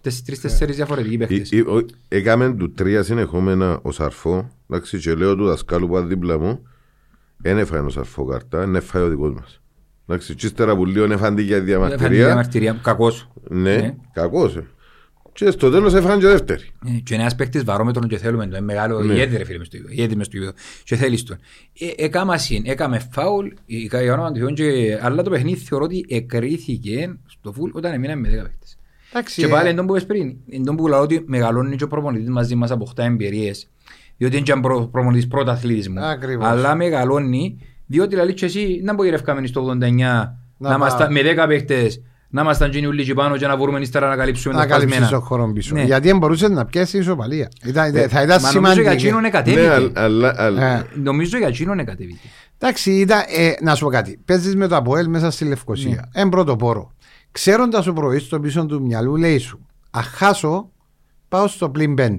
τρεις-τέσσερις 0.02 0.76
διαφορετικοί 0.76 1.16
παίχτες. 1.16 1.52
Ε, 1.52 1.56
ε, 1.56 1.60
ο- 1.60 1.86
Έκαμε 2.08 2.54
του 2.54 2.72
τρία 2.72 3.02
συνεχόμενα 3.02 3.78
ο 3.82 3.90
Σαρφό. 3.92 4.50
Εντάξει, 4.70 4.98
και 4.98 5.14
λέω 5.14 5.36
του 5.36 5.44
δασκάλου 5.46 5.86
που 5.88 5.96
ήταν 5.96 6.08
δίπλα 6.08 6.38
μου, 6.38 6.62
δεν 7.36 7.58
έφαγε 7.58 7.82
ο 7.86 7.88
Σαρφό 7.88 8.24
καρτά, 8.24 8.58
δεν 8.58 8.74
έφαγε 8.74 9.04
ο 9.04 9.08
δικός 9.08 9.32
μας. 9.34 9.60
Εντάξει, 10.06 10.34
και 10.34 10.46
ύστερα 10.46 10.76
που 10.76 10.86
λίγο 10.86 11.04
έφαγε 11.04 11.42
για 11.42 11.56
Έφανε 11.56 11.60
τη 11.60 11.66
διαμαρτυρία. 11.66 12.26
διαμαρτυρία, 12.26 12.78
κακός. 12.82 13.30
Ναι, 13.48 13.76
Ναι. 13.76 13.94
κακός. 14.12 14.56
ε. 14.56 14.66
Και 15.34 15.50
στο 15.50 15.70
τέλος 15.70 15.94
έφαγε 15.94 16.20
και 16.20 16.26
δεύτερη. 16.26 16.70
Ε, 16.86 16.90
Και 17.02 17.14
ένας 17.14 17.34
παίκτης 17.34 17.64
βαρόμετρον 17.64 18.08
και 18.08 18.16
θέλουμε 18.18 18.44
το, 18.46 18.56
είναι 18.56 18.60
μεγάλο, 18.64 19.02
Ναι. 19.02 19.12
ηγέτη 19.12 19.36
ρε 19.36 19.44
φίλε 19.44 19.58
μες 19.58 19.66
στο 19.66 19.76
γήπεδο, 19.76 19.94
ηγέτη 19.94 20.16
μες 20.16 20.26
στο 20.26 20.36
γήπεδο 20.36 20.56
και 20.84 20.96
θέλεις 20.96 21.22
τον. 21.22 21.36
Ε, 21.78 22.04
Έκαμα 22.04 22.38
συν, 22.38 22.62
έκαμε 22.66 22.98
φάουλ, 23.12 23.46
η- 23.66 23.76
για 23.76 24.12
όνομα 24.12 24.32
του 24.32 24.38
Θεού, 24.38 24.52
και- 24.52 24.98
αλλά 25.02 25.22
το 25.22 25.30
παιχνίδι 25.30 25.58
θεωρώ 25.60 25.84
ότι 25.84 26.04
εκρίθηκε 26.08 27.16
στο 27.26 27.52
φουλ 27.52 27.70
όταν 27.74 27.92
έμειναν 27.92 28.18
με 28.20 28.28
10 28.28 28.42
παίκτες. 28.42 28.76
Εντάξει, 29.12 29.40
Και 29.40 29.46
ε, 29.46 29.50
πάλι 29.50 29.68
εντός 29.68 29.84
που 29.86 29.92
είπες 29.92 30.06
πριν, 30.06 30.34
εντός 30.50 30.74
που 30.74 30.88
λέω 30.88 31.00
ότι 31.00 31.24
μεγαλώνει 31.26 31.76
και 31.76 31.84
ο 31.84 31.88
προπονητής 31.88 32.28
μαζί 32.30 32.54
μας 32.54 32.70
αποκτά 32.70 33.02
εμπειρίες, 33.04 33.70
διότι 34.16 34.36
είναι 34.36 34.44
και 34.44 34.54
προ, 34.62 34.80
προπονητής 34.86 35.26
πρώτα 35.26 35.52
αθλητισμού, 35.52 36.00
Ακριβώς. 36.04 36.46
αλλά 36.48 36.74
μεγαλώνει, 36.74 37.58
διότι 37.86 38.16
λέει 38.16 38.34
και 38.34 38.44
εσύ 38.44 38.80
να 38.84 38.94
μπορεί 38.94 39.10
ρευκάμενοι 39.10 39.46
στο 39.46 39.60
89, 39.60 39.78
Να 39.78 40.34
να, 40.58 40.68
πά- 40.68 40.76
είμαστε 40.76 41.08
με 41.10 41.20
10 41.44 41.46
παίχτες, 41.48 42.02
να 42.28 42.42
είμαστε 42.42 42.68
γίνει 42.68 42.86
ούλοι 42.86 43.04
και 43.04 43.14
πάνω 43.14 43.36
και 43.36 43.46
να 43.46 43.56
βρούμε 43.56 43.80
ύστερα 43.80 44.08
να 44.08 44.16
καλύψουμε 44.16 44.54
να 44.54 44.60
τα 44.60 44.66
καλύψεις 44.66 44.96
σπασμένα. 44.96 45.20
τον 45.20 45.28
χώρο 45.28 45.52
πίσω. 45.52 45.74
Ναι. 45.74 45.82
Γιατί 45.82 46.06
δεν 46.08 46.18
μπορούσες 46.18 46.50
να 46.50 46.64
πιάσεις 46.64 47.00
ισοπαλία. 47.00 47.48
Ήταν, 47.64 47.92
θα 48.08 48.22
ήταν 48.22 48.38
Μα 48.42 48.52
νομίζω 48.52 48.80
για 48.80 48.90
εκείνον 48.90 48.92
σημαντικό. 48.92 49.20
Ναι, 49.20 49.26
εκατέβηκε. 49.26 49.68
αλλά- 49.68 49.90
αλλά- 49.94 50.34
αλλά- 50.36 50.76
Ε, 50.78 50.86
Νομίζω 51.02 51.38
για 51.38 51.46
εκείνον 51.46 51.78
εκατέβηκε. 51.78 52.28
Εντάξει, 52.58 52.90
ήταν, 52.92 53.18
ε, 53.36 53.52
να 53.60 53.74
σου 53.74 53.84
πω 53.84 53.90
κάτι. 53.90 54.18
Παίζεις 54.24 54.56
με 54.56 54.66
το 54.66 54.76
Αποέλ 54.76 55.08
μέσα 55.08 55.30
στη 55.30 55.44
Λευκοσία. 55.44 56.08
Εν 56.12 56.28
πρώτο 56.28 56.56
πόρο. 56.56 56.92
Ξέροντας 57.32 57.84
το 57.84 57.92
πρωί 57.92 58.18
στο 58.18 58.40
πίσω 58.40 58.66
του 58.66 58.82
μυαλού, 58.82 59.16
λέει 59.16 59.38
σου, 59.38 59.66
Αχάσω, 59.90 60.70
πάω 61.28 61.46
στο 61.46 61.70
πλην 61.70 61.94
5. 61.98 62.16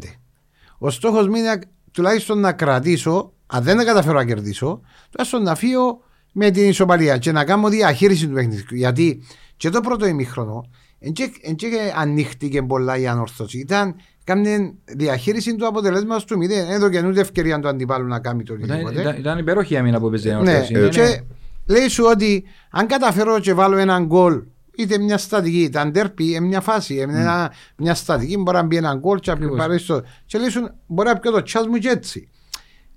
Ο 0.78 0.90
στόχος 0.90 1.28
μου 1.28 1.36
είναι 1.36 1.60
τουλάχιστον 1.92 2.40
να 2.40 2.52
κρατήσω, 2.52 3.34
αν 3.48 3.64
δεν 3.64 3.78
τα 3.78 3.84
καταφέρω 3.84 4.18
να 4.18 4.26
κερδίσω, 4.26 4.82
τουλάχιστον 5.10 5.44
να 5.44 5.56
φύγω 5.56 6.02
με 6.32 6.52
την 6.52 6.70
ισοπαλία 6.70 7.18
και 7.18 7.32
να 7.32 7.44
κάνω 7.44 7.70
διαχείριση 7.70 8.28
του 8.28 8.34
παιχνιδιού. 8.34 8.76
Γιατί 8.76 9.24
και 9.58 9.70
το 9.70 9.82
πρώτο 9.82 10.06
ημίχρονο, 10.06 10.66
εν 11.00 11.14
και 11.56 11.72
ανοίχτηκε 11.96 12.62
πολλά 12.62 12.98
η 12.98 13.08
ανόρθωση. 13.08 13.58
Ήταν 13.60 13.96
κάμνε 14.24 14.74
διαχείριση 14.86 15.56
του 15.56 15.68
αποτελέσματος 15.68 16.26
του 16.26 16.38
0. 16.38 16.50
Εδώ 16.70 16.90
και 16.90 17.06
ούτε 17.06 17.22
ευκαιρία 17.22 17.60
του 17.60 17.68
αντιπάλου 17.68 18.08
να 18.08 18.20
κάνει 18.20 18.44
το 18.44 18.54
Ήταν, 18.54 18.70
οτιδήποτε. 18.70 19.02
ήταν, 19.02 19.18
ήταν 19.18 19.38
υπέροχη 19.38 19.74
η 19.74 19.78
άμυνα 19.78 20.00
που 20.00 20.08
έπαιζε. 20.08 20.34
Ναι, 20.34 20.52
ορθώς. 20.54 20.70
Ήταν- 20.70 20.90
και 20.90 21.22
λέει 21.66 21.88
σου 21.88 22.04
ότι 22.08 22.44
αν 22.72 22.88
καταφέρω 22.88 23.40
και 23.40 23.54
βάλω 23.54 23.78
έναν 23.78 24.06
γκολ, 24.06 24.42
είτε 24.78 24.98
μια 24.98 25.18
στατική, 25.18 25.62
ήταν 25.62 25.92
τέρπι, 25.92 26.40
μια 26.40 26.62
φάση, 26.62 26.96
ε, 26.96 27.06
μια, 27.08 27.54
μια 27.78 27.94
στατική, 27.96 28.38
μπορεί 28.38 28.58
να 28.58 28.64
μπει 28.64 28.76
έναν 28.78 29.00
γκολ 29.00 29.20
και, 29.20 29.30
να 29.32 29.36
Ακριβώς. 29.38 29.58
πάρει 29.58 29.78
στο- 29.80 30.04
και 30.26 30.38
λέει 30.38 30.50
σου 30.50 30.70
μπορεί 30.88 31.08
να 31.10 31.18
πιω 31.20 31.32
το 31.32 31.42
τσάς 31.44 31.68
μου 31.68 31.78
και 31.78 31.90
έτσι. 31.90 32.28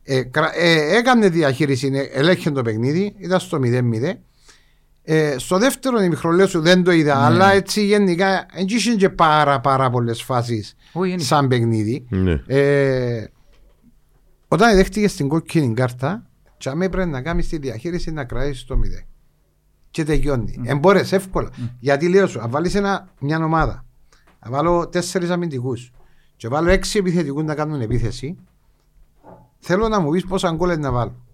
Ε, 0.03 0.23
κρα- 0.23 0.57
ε, 0.59 0.97
έκανε 0.97 1.29
διαχείριση, 1.29 1.91
ε, 1.95 2.19
ελέγχε 2.19 2.51
το 2.51 2.63
παιχνίδι, 2.63 3.15
ήταν 3.19 3.41
στο 3.41 3.59
0-0. 3.59 4.13
Ε, 5.09 5.35
στο 5.39 5.59
δεύτερο 5.59 6.03
ημιχρονό 6.03 6.47
σου 6.47 6.61
δεν 6.61 6.83
το 6.85 6.91
είδα, 6.93 7.15
Ναι. 7.19 7.25
αλλά 7.25 7.53
έτσι 7.53 7.85
γενικά 7.85 8.47
δεν 8.55 8.67
είχε 8.69 8.95
και 8.95 9.09
πάρα, 9.11 9.61
πάρα 9.61 9.91
πολλές 9.91 10.23
φάσεις 10.23 10.75
Όχι, 10.93 11.11
είναι- 11.13 11.23
σαν 11.23 11.49
παιχνίδι. 11.49 12.07
Ναι. 12.09 12.43
Ε, 12.47 13.25
όταν 14.49 14.75
δέχτηκες 14.77 15.15
την 15.15 15.29
κόκκινη 15.29 15.75
κάρτα, 15.75 16.27
τσάμε 16.59 16.89
πρέπει 16.89 17.09
να 17.11 17.23
κάνεις 17.23 17.49
τη 17.49 17.59
διαχείριση 17.59 18.11
να 18.11 18.25
κρατήσεις 18.25 18.65
το 18.65 18.77
0. 18.77 19.07
Και 19.97 20.05
τελειώνει. 20.05 20.55
Mm. 20.59 20.67
Εμπόρε 20.67 21.03
εύκολα. 21.11 21.49
Γιατί 21.79 22.09
λέω 22.09 22.27
σου, 22.27 22.41
αν 22.41 22.51
βάλεις 22.51 22.81
μια 23.21 23.45
ομάδα, 23.45 23.85
να 24.45 24.51
βάλω 24.51 24.89
τέσσερις 24.89 25.31
αμυντικούς 25.31 25.93
και 26.37 26.49
βάλω 26.49 26.71
έξι 26.71 26.99
επιθετικούς 26.99 27.45
να 27.45 27.55
κάνουν 27.55 27.81
επίθεση, 27.81 28.37
θέλω 29.59 29.89
να 29.89 30.01
μου 30.01 30.11
πεις 30.11 30.25
πόσα 30.25 30.53
γκολ 30.53 30.71
είναι 30.71 30.81
να 30.81 30.91
βάλω. 30.91 31.25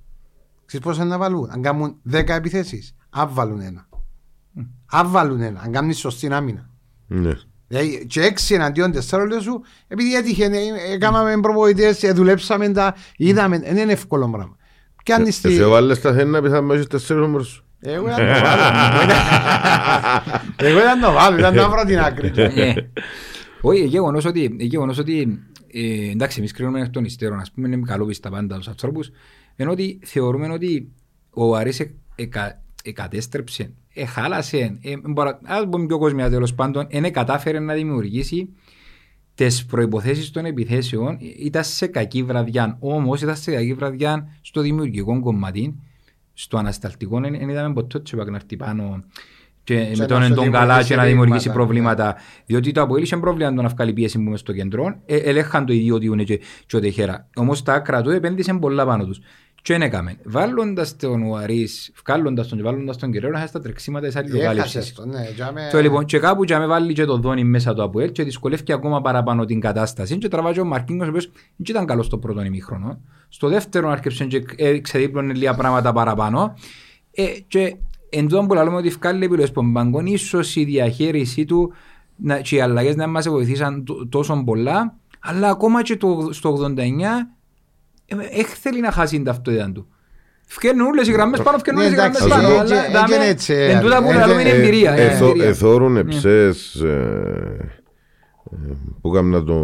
Ξέρεις 0.64 0.86
πόσα 0.86 1.04
να 1.04 1.18
βάλουν. 1.18 1.50
Αν 1.50 1.62
κάνουν 1.62 1.96
10 2.10 2.28
επιθέσεις, 2.28 2.94
αν 3.10 3.28
βάλουν 3.32 3.60
ένα. 3.60 3.88
Αν 4.86 5.10
βάλουν 5.10 5.40
ένα, 5.40 5.60
αν 5.60 5.72
κάνουν 5.72 5.92
σωστή 5.92 6.32
άμυνα. 6.32 6.68
Ναι. 7.06 7.32
Δηλαδή, 7.68 8.06
και 8.06 8.22
έξι 8.22 8.54
εναντίον 8.54 8.92
τεσσάρων 8.92 9.28
λέω 9.28 9.40
σου, 9.40 9.62
επειδή 9.88 10.14
έτυχε, 10.14 10.44
ε, 10.44 10.92
ε, 10.92 10.98
κάναμε 10.98 11.40
προπονητές, 11.40 12.02
ε, 12.02 12.12
δουλέψαμε 12.12 12.68
τα, 12.68 12.94
είδαμε, 13.16 13.58
δεν 13.58 13.76
είναι 13.76 13.92
εύκολο 13.92 14.30
πράγμα. 14.30 14.56
Πιάνεις 15.04 15.40
τη... 15.40 15.48
Εσύ 15.48 15.64
βάλες 15.64 16.00
τα 16.00 16.14
χέρια 16.14 16.42
πιθανώς 16.42 16.74
έχεις 16.74 16.86
τέσσερις 16.86 17.22
όμως 17.22 17.46
σου. 17.46 17.64
Εγώ 17.84 18.06
ήταν 18.06 18.16
το 18.26 18.40
βάλω. 18.42 18.62
Εγώ 20.56 20.78
ήταν 20.78 21.00
το 21.00 21.12
βάλω, 21.12 21.38
ήταν 21.38 21.54
να 21.54 21.68
βρω 21.68 21.84
την 21.84 21.98
άκρη. 21.98 22.32
Ναι. 22.54 22.72
Όχι, 23.60 23.84
γεγονός 23.84 24.24
ότι, 24.24 24.56
γεγονός 24.58 24.98
ότι 24.98 25.38
ε, 25.72 26.10
εντάξει, 26.10 26.38
εμείς 26.38 26.52
κρίνουμε 26.52 26.80
εκ 26.80 26.88
των 26.90 27.04
υστέρων, 27.04 27.38
ας 27.38 27.50
πούμε, 27.50 27.68
είναι 27.68 27.82
καλόπιστα 27.86 28.30
πάντα 28.30 28.56
τους 28.56 28.68
ανθρώπους, 28.68 29.10
ενώ 29.56 29.70
ότι 29.70 29.98
θεωρούμε 30.04 30.48
ότι 30.48 30.92
ο 31.30 31.56
Αρής 31.56 31.80
εκα, 32.14 32.62
εκατέστρεψε, 32.82 33.72
εχάλασε, 33.94 34.78
ε, 34.82 34.94
μπορώ- 35.02 35.38
ας 35.44 35.66
πούμε 35.70 35.86
πιο 35.86 35.98
κόσμια 35.98 36.30
τέλος 36.30 36.54
πάντων, 36.54 36.86
δεν 36.90 37.12
κατάφερε 37.12 37.58
να 37.58 37.74
δημιουργήσει 37.74 38.48
τις 39.34 39.64
προϋποθέσεις 39.66 40.30
των 40.30 40.44
επιθέσεων 40.44 41.18
ήταν 41.38 41.64
σε 41.64 41.86
κακή 41.86 42.22
βραδιά. 42.22 42.76
Όμως 42.80 43.22
ήταν 43.22 43.36
σε 43.36 43.52
κακή 43.52 43.74
βραδιά 43.74 44.28
στο 44.40 44.60
δημιουργικό 44.60 45.20
κομμάτι, 45.20 45.74
στο 46.42 46.56
ανασταλτικό 46.56 47.20
δεν 47.20 47.32
δεν 47.32 47.48
είδαμε 47.48 47.74
ποτέ 47.74 47.96
ότι 47.96 48.14
είπα 48.14 48.30
να 48.30 48.36
έρθει 48.36 48.56
πάνω 48.56 49.04
και 49.64 49.74
με 49.74 49.94
να 49.94 50.06
τον 50.06 50.22
σου 50.22 50.34
τον 50.34 50.50
καλά 50.50 50.62
δημιουργήσει 50.62 50.88
και 50.88 50.96
να 50.96 51.04
δημιουργήσει 51.04 51.48
ρήγματα, 51.48 51.52
προβλήματα. 51.52 52.16
Διότι 52.46 52.72
το 52.72 52.82
Αποέλ 52.82 53.02
είχε 53.02 53.16
πρόβλημα 53.16 53.50
να 53.50 53.56
τον 53.56 53.64
αυκάλει 53.64 53.92
πίεση 53.92 54.18
που 54.18 54.30
μες 54.30 54.40
στο 54.40 54.52
κέντρο, 54.52 55.00
ε, 55.06 55.16
ελέγχαν 55.16 55.66
το 55.66 55.72
ίδιο 55.72 55.94
ότι 55.94 56.06
είναι 56.06 56.22
και, 56.22 56.40
και 56.66 56.76
ο 56.76 56.80
Τεχέρα. 56.80 57.28
Όμως 57.36 57.62
τα 57.62 57.72
άκρα 57.72 58.02
του 58.02 58.10
επένδυσαν 58.10 58.58
πολλά 58.58 58.86
πάνω 58.86 59.06
τους. 59.06 59.20
Και 59.62 59.72
δεν 59.72 59.82
έκαμε. 59.82 60.16
Βάλλοντας 60.24 60.96
τον 60.96 61.22
Ουαρίς, 61.22 61.92
βγάλλοντας 62.06 62.48
τον 62.48 62.58
και 62.58 62.64
βάλλοντας 62.64 62.96
τον 62.96 63.10
Κεραίρο, 63.12 63.36
είχα 63.38 63.46
στα 63.46 63.60
τρεξίματα 63.60 64.06
της 64.06 64.16
αλληλοκάλυψης. 64.16 64.74
Έχασες 64.74 64.92
το, 64.94 65.06
ναι. 65.06 65.28
τζάμε- 65.34 65.70
Το 65.70 65.80
λοιπόν, 65.80 66.04
και 66.04 66.18
κάπου 66.18 66.44
και 66.44 66.56
με 66.58 66.66
βάλει 66.66 66.92
και 66.92 67.04
το 67.04 67.16
δόνι 67.16 67.44
μέσα 67.44 67.74
το 67.74 67.82
Αποέλ 67.82 68.12
και 68.12 68.22
δυσκολεύει 68.22 68.72
ακόμα 68.72 69.00
παραπάνω 69.00 69.44
την 69.44 69.60
κατάσταση. 69.60 70.18
Και 70.18 70.28
τραβάζει 70.28 70.60
ο 70.60 70.64
Μαρκίνγκος, 70.64 71.06
ο 71.06 71.10
οποίος 71.10 71.24
δεν 71.32 71.42
ήταν 71.68 71.86
καλός 71.86 72.06
στο 72.06 72.18
πρώτο 72.18 72.42
ημίχρονο. 72.44 73.00
Στο 73.28 73.48
δεύτερο 73.48 73.88
άρχισε 73.90 74.24
και 74.24 74.44
ε, 74.56 74.78
ξεδίπλωνε 74.78 75.32
λίγα 75.34 75.54
πράγματα 75.54 75.92
παραπάνω. 75.92 76.54
Ε, 77.10 77.24
και 77.48 77.76
εν 78.08 78.28
τούτον 78.28 78.46
που 78.46 78.54
λέμε 78.54 78.76
ότι 78.76 78.88
βγάλει 78.88 79.24
επιλογές 79.24 79.52
που 79.52 79.62
μπαγκόν, 79.62 80.06
ίσως 80.06 80.56
η 80.56 80.64
διαχείρισή 80.64 81.44
του 81.44 81.72
να, 82.16 82.40
και 82.40 82.56
οι 82.56 82.60
αλλαγές 82.60 82.96
να 82.96 83.06
μας 83.06 83.28
βοηθήσαν 83.28 83.84
τ- 83.84 84.08
τόσο 84.08 84.42
πολλά, 84.46 84.96
αλλά 85.20 85.48
ακόμα 85.48 85.82
και 85.82 85.96
το, 85.96 86.28
στο 86.30 86.52
89 86.76 86.76
ε, 86.78 86.86
θέλει 88.60 88.80
να 88.80 88.90
χάσει 88.90 89.14
την 89.16 89.24
ταυτότητα 89.24 89.72
του. 89.72 89.86
Φκένουν 90.46 90.86
όλες 90.86 91.08
οι 91.08 91.12
γραμμές 91.12 91.42
πάνω, 91.42 91.58
φκένουν 91.58 91.80
Ναι, 91.80 91.86
όλες 91.86 91.98
οι 91.98 92.00
γραμμές 92.00 92.20
εντάξει, 92.20 92.42
πάνω. 92.42 92.54
ε, 92.54 92.58
αλλά 92.58 92.84
ε, 92.86 92.92
δάμε- 92.92 93.12
έγινε 93.12 93.26
έτσι, 93.30 93.52
ε, 93.52 93.70
Εν 93.70 93.80
τούτα 93.80 94.02
που 94.02 94.10
ε, 94.10 94.26
λέμε 94.26 94.40
είναι 94.40 94.50
ε, 94.50 94.56
εμπειρία. 94.56 94.92
είναι 94.92 95.02
Εθώ- 95.04 95.28
εμπειρία. 95.28 95.48
Εθώρουν 95.48 95.92
Ναι. 95.92 96.00
εψές 96.00 96.74
ε, 96.74 97.72
ε, 98.52 98.56
που 99.00 99.10
κάμνα 99.10 99.44
το... 99.44 99.56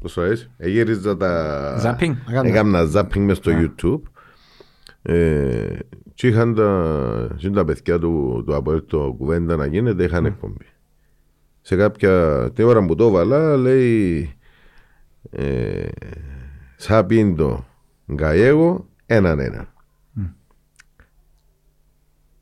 Πώς 0.00 0.12
το 0.12 0.22
λες, 0.22 0.50
εγύριζα 0.58 1.16
τα... 1.16 1.76
Ζάπινγκ. 1.80 2.14
Έκανα 2.42 2.84
ζάπινγκ 2.84 3.26
μες 3.26 3.36
στο 3.36 3.52
YouTube 3.54 4.00
ε, 5.02 5.76
και 6.14 6.26
είχαν 6.26 6.54
τα, 6.54 7.34
και 7.36 7.50
τα 7.50 7.64
παιδιά 7.64 7.98
του, 7.98 8.42
του 8.46 8.54
από 8.56 8.82
το 8.82 9.14
κουβέντα 9.18 9.56
να 9.56 9.66
γίνεται, 9.66 10.04
είχαν 10.04 10.24
εκπομπή. 10.26 10.66
Σε 11.60 11.76
κάποια 11.76 12.48
την 12.54 12.64
ώρα 12.64 12.84
που 12.84 12.94
το 12.94 13.04
έβαλα 13.06 13.56
λέει 13.56 14.36
ε, 15.30 15.88
Σαπίντο 16.76 17.64
Γκαιέγο 18.12 18.88
έναν 19.06 19.38
έναν. 19.38 19.66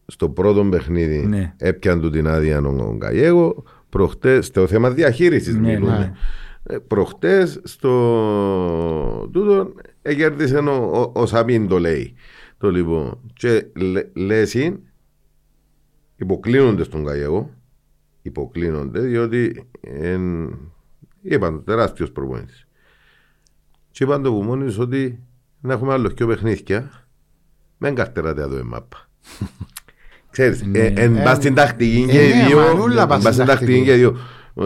Στο 0.07 0.29
πρώτο 0.29 0.65
παιχνίδι 0.65 1.27
Ναι. 1.27 1.55
έπιαν 1.57 2.01
του 2.01 2.11
την 2.11 2.27
άδεια 2.27 2.59
ο 2.59 2.97
Γκαιέγο. 2.97 3.65
Προχτές, 3.89 4.47
στο 4.47 4.67
θέμα 4.67 4.91
διαχείρισης 4.91 5.55
Ναι, 5.55 5.61
μιλούμε. 5.73 5.99
ναι. 5.99 6.13
Ε, 6.75 6.79
Προχτές 6.79 7.61
στο 7.65 9.29
τούτο 9.33 9.73
εκέρδισε 10.03 10.57
ο, 10.59 11.01
ο, 11.15 11.21
ο 11.21 11.27
Σαπίντο 11.27 11.79
λέει. 11.79 12.15
Το 12.59 12.71
λοιπόν. 12.71 13.21
Και 13.33 13.67
λέ, 13.77 14.03
λέσιν 14.15 14.79
υποκλίνονται 16.17 16.85
στον 16.85 17.03
Γκαιέγο. 17.03 17.51
Υποκλίνονται 18.23 19.01
διότι 19.01 19.69
εν, 19.81 20.55
είπαν 21.21 21.65
τεράστιος 21.65 22.13
προπονητής. 22.13 22.67
Και 24.01 24.07
είπαν 24.07 24.23
το 24.23 24.33
που 24.33 24.43
μόνοι 24.43 24.65
τους 24.65 24.79
ότι 24.79 25.19
να 25.61 25.73
έχουμε 25.73 25.93
άλλος 25.93 26.15
πιο 26.15 26.27
παιχνίδια. 26.27 26.91
Μεν 27.79 27.95
καρτεράτε 27.95 28.43
εδώ 28.43 28.59
η 28.59 28.63
μάπα. 28.63 28.97
Ξέρεις, 30.31 30.63
Ναι. 30.63 30.79
ε, 30.79 30.93
εν 30.97 31.23
πας 31.23 31.37
στην 31.37 31.55
τακτική 31.55 32.07
και 32.11 32.19
ε, 32.19 32.25
οι 32.29 32.33
ναι, 32.35 32.47
δύο. 32.47 32.59
μανούλα 32.59 33.03
εν 33.03 33.09
πας 33.09 33.23
πας 33.23 33.35
στην 33.35 33.45
στην 33.45 33.47
τακτική 33.47 33.73
τακτική. 33.73 33.85
και 33.85 33.95
οι 33.95 33.97
δύο. 33.99 34.17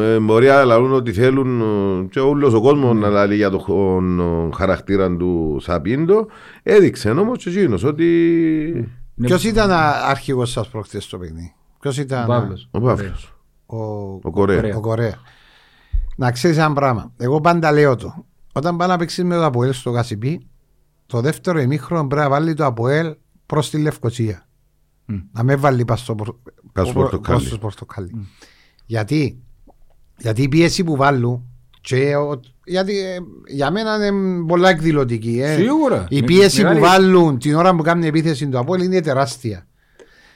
Ε, 0.02 0.18
Μπορεί 0.18 0.46
να 0.46 0.64
λαλούν 0.64 0.92
ότι 0.92 1.12
θέλουν 1.12 1.60
ε, 1.60 2.06
και 2.10 2.20
όλος 2.20 2.54
ο 2.54 2.60
κόσμος 2.60 2.94
να 2.96 3.08
λαλεί 3.08 3.34
για 3.36 3.50
τον 3.50 4.20
ε, 4.20 4.54
χαρακτήρα 4.54 5.16
του 5.16 5.58
Σαπίντο. 5.60 6.26
Έδειξε 6.62 7.10
όμως 7.10 7.38
και 7.44 7.50
εκείνος 7.50 7.84
ότι 7.84 8.06
Ναι. 9.14 9.26
Ποιος 9.26 9.44
ήταν 9.44 9.70
α- 9.70 10.08
αρχηγός 10.08 10.50
σας 10.50 10.68
προχτές 10.68 11.04
στο 11.04 11.18
παιχνίδι; 11.18 11.54
Ποιος 11.80 11.98
ήταν 11.98 12.24
Ο 12.24 12.26
Παύλος. 12.26 12.68
ο 12.70 12.80
Παύλος, 12.80 13.34
ο, 13.66 13.76
ο 14.22 14.30
Κορέα. 14.30 14.56
Κορέα. 14.60 14.76
ο 14.76 14.80
Κορέα. 14.80 15.14
Να 16.16 16.30
ξέρεις 16.32 16.56
ένα 16.56 16.72
πράγμα. 16.72 17.12
Εγώ 17.16 17.40
πάντα 17.40 17.72
λέω 17.72 17.96
το. 17.96 18.24
Όταν 18.56 18.76
πάει 18.76 18.88
να 18.88 18.96
παίξεις 18.96 19.24
με 19.24 19.34
το 19.34 19.44
Αποέλ 19.44 19.72
στο 19.72 19.92
Κασιπί, 19.92 20.46
το 21.06 21.20
δεύτερο 21.20 21.60
ημίχρονο 21.60 22.06
πρέπει 22.06 22.22
να 22.22 22.28
βάλει 22.28 22.54
το 22.54 22.64
Αποέλ 22.64 23.16
προς 23.46 23.70
τη 23.70 23.78
Λευκοσία. 23.78 24.46
Μμ. 25.06 25.16
Να 25.32 25.42
με 25.42 25.56
βάλει 25.56 25.84
πας 25.84 26.00
στο, 26.00 26.14
πορ- 26.14 26.36
Πας 26.72 26.84
στο 26.88 26.92
προ- 26.98 27.02
πορτοκάλι. 27.10 27.38
προς 27.38 27.50
το 27.50 27.58
πορτοκάλι. 27.58 28.28
Γιατί, 28.86 29.38
γιατί 30.18 30.42
η 30.42 30.48
πίεση 30.48 30.84
που 30.84 30.96
βάλουν 30.96 31.44
και 31.80 32.16
ο- 32.16 32.40
γιατί 32.64 32.98
ε, 32.98 33.16
για 33.46 33.70
μένα 33.70 34.06
είναι 34.06 34.44
πολλά 34.46 34.68
εκδηλωτική. 34.68 35.40
ε. 35.42 35.54
Σίγουρα. 35.56 36.06
Η 36.08 36.20
Με- 36.20 36.26
πίεση 36.26 36.62
μεγάλη- 36.62 36.80
που 36.80 36.86
βάλουν 36.86 37.38
την 37.38 37.54
ώρα 37.54 37.74
που 37.76 37.82
κάνουν 37.82 38.04
επίθεση 38.04 38.48
του 38.48 38.58
Απόλυ 38.58 38.84
είναι 38.84 39.00
τεράστια. 39.00 39.66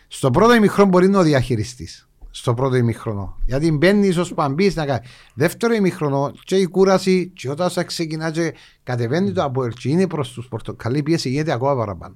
Στο 0.09 0.31
πρώτο 0.31 0.55
ημιχρόνο 0.55 0.91
μπορεί 0.91 1.09
να 1.09 1.19
ο 1.19 1.23
διαχειριστής. 1.23 2.08
Στο 2.31 2.55
πρώτο 2.55 2.77
ημιχρόνο. 2.77 3.37
Γιατί 3.45 3.73
μπαίνεις 3.73 4.17
ως 4.17 4.35
παμπής 4.35 4.75
να 4.75 4.87
κάνεις. 4.87 5.09
Δεύτερο 5.35 5.75
ημιχρόνο 5.75 6.33
και 6.45 6.57
η 6.57 6.67
κούραση, 6.67 7.31
και 7.35 7.51
όταν 7.51 7.71
θα 7.71 7.85
ξεκινά 7.85 8.31
και 8.31 8.55
κατεβαίνει 8.83 9.33
το 9.33 9.43
Απόλυ, 9.43 9.73
και 9.73 9.89
είναι 9.89 10.07
προς 10.07 10.33
τους 10.33 10.49
πορτοκαλί, 10.49 10.99
η 10.99 11.03
πίεση 11.03 11.29
γίνεται 11.29 11.53
ακόμα 11.53 11.77
παραπάνω. 11.77 12.15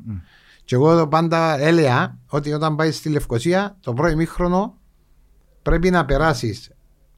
Και 0.64 0.74
εγώ 0.74 0.90
εδώ 0.92 1.06
πάντα 1.08 1.58
έλεγα 1.60 2.18
ότι 2.26 2.52
όταν 2.52 2.76
πάεις 2.76 2.96
στη 2.96 3.08
Λευκοσία, 3.08 3.76
το 3.80 3.92
πρώτο 3.92 4.10
ημιχρόνο 4.12 4.74
πρέπει 5.62 5.90
να 5.90 6.04
περάσεις 6.04 6.70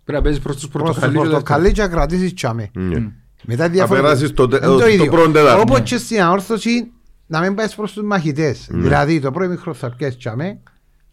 Πρέπει 0.05 0.19
να 0.19 0.25
παίζεις 0.25 0.43
προς 0.43 0.57
τους 0.57 0.69
προς 0.69 0.83
το 0.83 0.93
πορτοκαλί. 0.93 1.13
και 1.13 1.25
το 1.25 1.31
πορτοκαλί 1.31 1.73
και 1.73 1.83
να 1.83 1.89
κρατήσει 1.89 2.35
τσάμε. 2.35 2.71
Ναι. 2.75 3.11
Μετά 3.45 3.69
Να 3.69 3.89
περάσεις 3.89 4.33
το 4.33 4.49
τε- 4.49 4.63
Είναι 4.63 4.73
το 4.73 4.79
το 4.79 4.87
ίδιο. 4.89 5.11
πρώτο 5.11 5.31
τέταρτο. 5.31 5.61
Όπως 5.61 5.79
Ναι. 5.79 5.85
και 5.85 5.97
στην 5.97 6.21
ανόρθωση 6.23 6.91
να 7.27 7.41
μην 7.41 7.55
πάεις 7.55 7.75
προς 7.75 7.93
τους 7.93 8.03
μαχητές. 8.05 8.67
Ναι. 8.71 8.83
Δηλαδή 8.83 9.21
το 9.21 9.31
πρώτο 9.31 9.51
μικρό 9.51 9.75
θα 9.75 9.95
πιάσει 9.97 10.17
τσάμε 10.17 10.59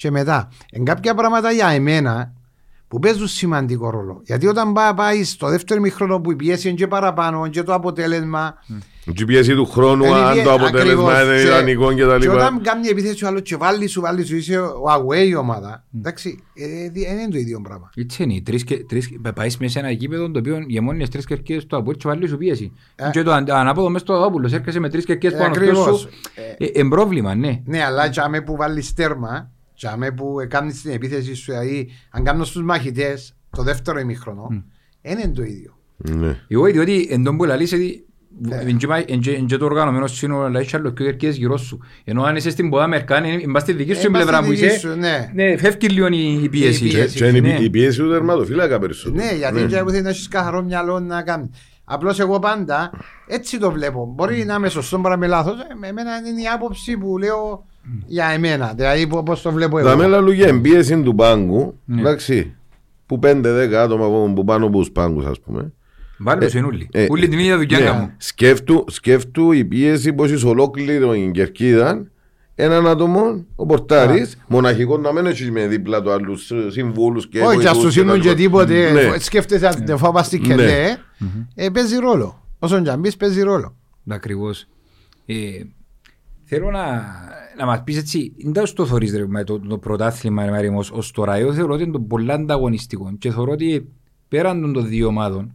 και 0.02 0.12
μετά. 0.12 0.50
Εν 0.72 0.84
κάποια 0.86 1.14
πράγματα 1.16 1.52
για 1.52 1.68
εμένα 1.68 2.34
που 2.88 3.00
παίζουν 3.00 3.28
σημαντικό 3.28 3.90
ρόλο. 3.90 4.22
Γιατί 4.26 4.48
όταν 4.48 4.74
πά- 4.74 4.96
πάει 4.96 5.24
στο 5.24 5.48
δεύτερο 5.50 5.82
μικρό 5.82 6.22
που 6.22 6.32
η 6.32 6.36
πίεση 6.36 6.68
είναι 6.68 6.78
και 6.78 6.88
παραπάνω 6.88 7.48
και 7.48 7.64
το 7.64 7.74
αποτέλεσμα. 7.74 8.54
Και 9.14 9.24
η 9.24 9.26
πίεση 9.26 9.54
του 9.56 9.66
χρόνου, 9.66 10.04
είναι 10.06 10.16
αν 10.16 10.34
πίε- 10.34 10.44
το 10.44 10.54
αποτέλεσμα 10.54 11.12
ακριβώς. 11.12 11.24
είναι 11.24 11.36
Και- 11.42 11.48
ιδανικό 11.48 11.94
και 11.94 12.06
τα 12.06 12.12
Και 12.18 12.18
λοιπά. 12.28 12.34
όταν 12.34 12.62
κάνει 12.62 12.88
επίθεση 12.88 13.26
ο 13.26 13.28
άλλος 13.28 13.42
και 13.42 13.56
βάλει 13.56 13.88
σου, 13.88 14.02
βάλει 14.02 14.26
σου, 14.26 14.36
είσαι 14.36 14.60
ο 14.60 14.84
away 14.98 15.28
η 15.28 15.36
ομάδα. 15.36 15.84
Εντάξει, 15.98 16.44
ε, 16.54 16.90
δι- 16.90 17.08
δεν 17.08 17.18
είναι 17.20 17.30
το 17.32 17.38
ίδιο 17.38 17.62
πράγμα. 17.62 17.90
Έτσι 17.96 18.24
είναι, 18.24 18.34
οι 18.34 18.42
τρεις 18.42 18.64
και- 18.64 18.84
τρεις- 18.86 19.20
πα- 19.22 19.34
πάεις 19.34 19.58
μέσα 19.58 19.72
σε 19.72 19.80
ένα 19.80 19.92
γήπεδο 19.92 20.32
το 20.32 20.40
οποίο 20.40 20.64
γεμώνεις 20.68 21.10
τρεις 21.10 21.26
κερκίες 21.26 21.66
του 21.66 21.76
Αποέλ 21.78 21.96
και 21.96 22.08
βάλεις 22.08 22.30
σου 22.30 22.38
πίεση. 22.38 22.72
Ε. 22.96 23.10
Και 23.12 23.24
το 23.24 23.32
αν- 23.32 23.52
ανάποδο 23.52 23.90
μέσα 23.90 24.06
στο 24.06 24.20
Δόπουλος 24.20 24.54
έρχεσαι 24.54 24.80
με 24.80 24.90
τρεις 24.90 25.06
κερκίες 25.06 25.34
Ε, 25.34 25.38
πάνω 25.38 25.54
στο 25.54 25.64
ακριβώς. 25.64 26.00
σου. 26.00 26.10
Ε, 26.58 26.66
ε, 26.80 26.84
πρόβλημα, 26.90 27.36
ναι. 27.36 27.62
Ναι, 27.66 27.84
αλλά 27.84 28.10
τσάμε 28.10 28.42
που 28.42 28.56
βάλεις 28.56 28.94
τέρμα, 28.94 29.52
τσάμε 29.88 30.12
που 30.12 30.36
κάνει 30.48 30.72
την 30.72 30.92
επίθεση 30.92 31.34
σου, 31.36 31.52
δηλαδή 31.52 31.90
αν 32.12 32.24
κάνω 32.24 32.44
στους 32.44 32.64
μαχητές 32.64 33.36
το 33.50 33.64
δεύτερο 33.64 34.00
ημίχρονο, 34.00 34.48
δεν 35.02 35.18
είναι 35.20 35.32
το 35.34 35.44
ίδιο. 35.44 35.78
Ναι. 35.98 36.40
Εγώ 36.48 36.66
διότι 36.66 37.08
εν 37.12 37.24
τόν 37.24 37.38
που 37.38 37.44
λαλείς 37.44 37.74
ότι 37.74 38.06
Ε. 38.50 38.56
εν 38.70 38.78
και 38.78 38.88
πάει- 38.88 39.06
εν 39.08 39.20
και- 39.20 39.32
εν 39.34 39.46
και 39.46 39.58
το 39.58 39.66
οργανωμένος 39.66 40.16
σύνολο 40.16 40.44
αλλά 40.44 40.60
έχει 40.60 40.76
άλλο 40.76 40.90
και 40.90 41.04
κερκίες 41.04 41.36
γύρω 41.38 41.58
σου. 41.58 41.80
Ενώ 42.04 42.24
αν 42.24 42.36
είσαι 42.36 42.50
στην 42.50 42.70
ποδά 42.70 42.88
μερκάνη, 42.88 43.40
εν 43.44 43.52
πας 43.52 43.62
στη 43.62 43.74
δική 43.74 43.94
σου 43.94 44.08
Ε, 44.08 44.10
πας 44.10 44.22
πλευρά 44.22 44.38
στη 44.38 44.46
που 44.46 44.52
δική 44.52 44.66
είσαι, 44.66 44.80
σου, 44.80 44.88
ναι. 44.96 45.32
ναι, 45.34 45.58
φεύγει 45.58 45.88
λίγο 45.88 46.08
η 46.08 46.40
η 46.44 46.50
πίεση. 46.50 46.86
Η 46.86 46.90
Και- 46.90 46.98
πίεση. 46.98 47.18
Και 47.18 47.26
είναι 47.26 47.40
Ναι. 47.40 47.58
η 47.60 47.70
πίεση 47.70 48.00
του 48.00 48.10
τερματοφύλακα 48.10 48.80
περισσότερο. 48.80 49.24
Ναι, 49.26 49.32
γιατί 49.38 49.62
ναι. 49.62 49.68
θέλει 49.70 50.02
να 50.02 50.10
έχεις 50.10 50.28
καθαρό 50.28 50.64
μυαλό 50.64 51.00
να 51.00 51.22
κάνεις. 51.22 51.50
Απλώς 51.84 52.20
εγώ 52.20 52.40
πάντα 52.40 52.92
έτσι 53.28 53.60
το 53.60 53.72
βλέπω. 53.72 54.14
Μπορεί 54.16 54.46
να 54.46 54.54
είμαι 54.56 54.70
σωστό, 54.70 54.98
μπορεί 54.98 55.10
να 55.10 55.16
είμαι 55.16 55.28
λάθος. 55.28 55.60
Ε, 55.60 55.76
με 55.80 55.88
εμένα 55.88 56.12
είναι 56.30 56.42
η 56.42 56.48
άποψη 56.54 56.98
που 56.98 57.18
λέω 57.18 57.66
για 58.06 58.26
εμένα. 58.26 58.74
Δηλαδή 58.76 59.08
πώς 59.08 59.42
το 59.42 59.52
βλέπω 59.52 59.78
εγώ. 59.80 59.88
Τα 59.90 59.96
μέλα 59.96 60.20
λουγιά 60.20 60.48
εμπίεση 60.48 61.02
του 61.02 61.16
πάγκου, 61.16 61.78
Ναι. 61.86 62.02
εντάξει, 62.02 62.56
που 63.06 63.20
5-10 63.20 63.74
άτομα 63.76 64.08
που- 64.08 64.34
που 64.36 64.44
πάνω 64.44 64.66
από 64.66 64.78
τους 64.78 64.92
πάγκους 64.92 65.26
ας 65.26 65.40
πούμε. 65.40 65.72
Βάλε 66.18 66.46
τους 66.46 66.54
είναι 66.54 66.66
όλοι. 66.66 66.90
Ε, 66.92 67.06
Όλοι 67.10 67.28
την 67.28 67.40
ίδια 67.40 67.58
δουλειά 67.58 67.80
ναι. 67.80 67.86
κάνουν. 67.86 68.12
Σκέφτου, 68.18 68.86
σκέφτου 68.88 69.52
η 69.52 69.66
πίεση 69.66 70.14
πως 70.14 70.32
είσαι 70.32 70.48
ολόκληρο 70.48 71.14
η 71.14 71.32
κερκίδα 71.34 72.06
έναν 72.56 72.88
άτομο, 72.88 73.46
ο 73.56 73.66
πορτάρης, 73.66 74.38
μοναχικός 74.48 75.00
να 75.00 75.12
μην 75.14 75.26
έχεις 75.26 75.52
με 75.52 75.68
δίπλα 75.68 76.02
του 76.02 76.12
άλλους 76.12 76.52
ε, 76.52 76.56
συμβούλους 76.70 77.28
και 77.28 77.40
Όχι, 77.42 77.58
ας 77.58 77.64
βοηθούς 77.64 77.84
τους 77.84 77.96
ήμουν 77.96 78.08
τα 78.10 78.18
και 78.18 78.24
λοιπά. 78.30 78.36
τίποτε. 78.36 78.92
Ναι. 78.92 79.20
Σκέφτεσαι 79.20 79.68
αν 79.68 79.84
δεν 79.86 79.98
φοβάσαι 79.98 80.38
και 80.38 80.56
Ναι. 80.56 80.64
ναι. 80.66 80.98
ε, 81.56 81.70
Παίζει 81.70 81.96
ρόλο. 81.96 82.46
Όσον 82.60 82.84
και 82.84 82.90
αν 82.90 83.00
μπεις 83.00 83.18
παίζει 83.18 83.42
ρόλο. 83.42 83.76
Ακριβώς. 84.10 84.68
Ε, 86.52 86.58
θέλω 86.58 86.72
να, 86.72 87.04
να 87.58 87.66
μας 87.66 87.84
πεις 87.84 87.98
έτσι, 87.98 88.34
δεν 88.46 88.74
το 88.76 88.86
θωρείς 88.86 89.16
ρε, 89.16 89.28
με 89.28 89.44
το, 89.44 89.60
το 89.60 89.78
πρωτάθλημα 89.78 90.46
ρε, 90.46 90.52
Μάριμος, 90.52 90.92
ως 90.92 91.12
τώρα. 91.12 91.36
Εγώ 91.36 91.54
θεωρώ 91.54 91.74
ότι 91.74 91.84
είναι 91.84 91.92
το 91.92 92.00
πολύ 92.00 92.32
ανταγωνιστικό 92.32 93.12
και 93.20 93.32
θεωρώ 93.32 93.52
ότι 93.52 93.92
πέραν 94.28 94.74
των 94.74 94.88
δύο 94.88 95.08
ομάδων 95.08 95.54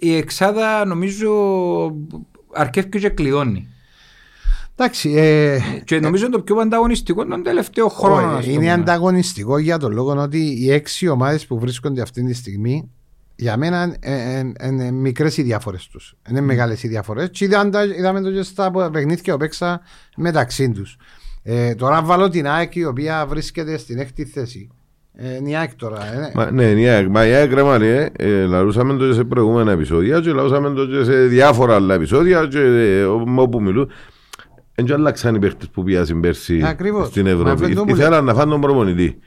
η 0.00 0.14
εξάδα 0.14 0.84
νομίζω 0.84 1.32
αρκεύει 2.52 2.88
και 2.88 3.08
κλειδώνει. 3.08 3.68
Εντάξει, 4.74 5.10
ε, 5.10 5.58
Και 5.84 6.00
νομίζω 6.00 6.26
είναι 6.26 6.36
το 6.36 6.42
πιο 6.42 6.56
ανταγωνιστικό 6.56 7.26
τον 7.26 7.42
τελευταίο 7.42 7.88
χρόνο. 7.88 8.26
ας 8.26 8.38
όχι, 8.38 8.50
πούμε. 8.52 8.62
είναι 8.64 8.72
ανταγωνιστικό 8.72 9.58
για 9.58 9.78
τον 9.78 9.92
λόγο 9.92 10.22
ότι 10.22 10.62
οι 10.62 10.70
έξι 10.72 11.08
ομάδες 11.08 11.46
που 11.46 11.58
βρίσκονται 11.58 12.00
αυτή 12.00 12.24
τη 12.24 12.34
στιγμή 12.34 12.90
για 13.40 13.56
μένα 13.56 13.94
είναι 14.66 14.90
μικρές 14.90 15.36
οι 15.36 15.42
διαφορέ 15.42 15.76
τους. 15.92 16.14
Είναι 16.30 16.40
μεγάλες 16.40 16.82
οι 16.82 16.88
διαφορέ. 16.88 17.26
Και 17.26 17.44
είδαμε, 17.44 17.70
τα- 17.70 17.84
είδαμε 17.84 18.20
το 18.20 18.32
και 18.32 18.42
στα 18.42 18.90
παιχνίδια 18.92 19.32
που 19.32 19.38
παίξα 19.38 19.80
μεταξύ 20.16 20.70
τους. 20.70 20.96
Ε, 21.42 21.74
τώρα 21.74 22.02
βάλω 22.02 22.28
την 22.28 22.46
ΑΕΚ 22.48 22.74
η 22.74 22.84
οποία 22.84 23.26
βρίσκεται 23.28 23.78
στην 23.78 23.98
έκτη 23.98 24.24
θέση. 24.24 24.68
Ε, 25.16 25.34
είναι 25.34 25.50
η 25.50 25.56
ΑΕΚ 25.56 25.74
τώρα. 25.74 26.12
ε, 26.14 26.32
Μα, 26.34 26.50
ναι, 26.50 26.64
η 26.64 26.88
ΑΕΚ, 26.88 27.08
μα 27.08 27.26
η 27.26 27.32
ΑΕΚ 27.32 27.52
ρε 27.52 27.62
μάνα, 27.62 27.84
ε, 28.16 28.44
λαούσαμε 28.46 28.96
το 28.96 29.06
και 29.08 29.12
σε 29.14 29.24
προηγούμενα 29.24 29.72
επεισόδια 29.72 30.20
και 30.20 30.32
λαούσαμε 30.32 30.70
το 30.74 30.86
και 30.86 31.04
σε 31.04 31.26
διάφορα 31.26 31.74
άλλα 31.74 31.94
επεισόδια 31.94 32.46
και 32.46 32.58
ε, 32.60 33.02
ό- 33.02 33.24
όπου 33.36 33.62
μιλούν. 33.62 33.90
Δεν 34.74 34.84
και 34.84 34.92
αλλάξαν 34.92 35.34
οι 35.34 35.38
παίχτες 35.38 35.68
που 35.68 35.82
πιάσουν 35.82 36.20
πέρσι 36.20 36.62
Ακριβώς. 36.64 37.06
στην 37.06 37.22
Μα 37.24 37.30
Ευρώπη. 37.30 37.64
αυτό 37.64 37.84
μου 37.84 37.94
Ήθελαν 37.94 38.24
να 38.24 38.34
φάνε 38.34 38.50
τον 38.50 38.60
προπονητή. 38.60 39.18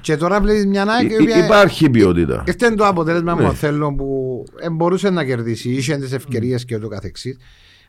Και 0.00 0.16
τώρα 0.16 0.40
βλέπεις 0.40 0.66
μια 0.66 0.84
ΑΕΚ 0.88 1.10
η 1.10 1.14
Υ- 1.14 1.20
οποία. 1.20 1.44
Υπάρχει 1.44 1.90
ποιότητα. 1.90 2.44
Este 2.46 2.62
είναι 2.66 2.74
το 2.74 2.86
αποτέλεσμα 2.86 3.34
Ναι. 3.34 3.46
που 3.48 3.52
θέλω 3.54 3.94
που 3.94 4.44
ε, 4.60 4.70
μπορούσε 4.70 5.10
να 5.10 5.24
κερδίσει, 5.24 5.70
είχε 5.70 5.96
τις 5.96 6.12
ευκαιρίες 6.12 6.64
και 6.64 6.76
ούτω 6.76 6.88
καθεξής. 6.88 7.38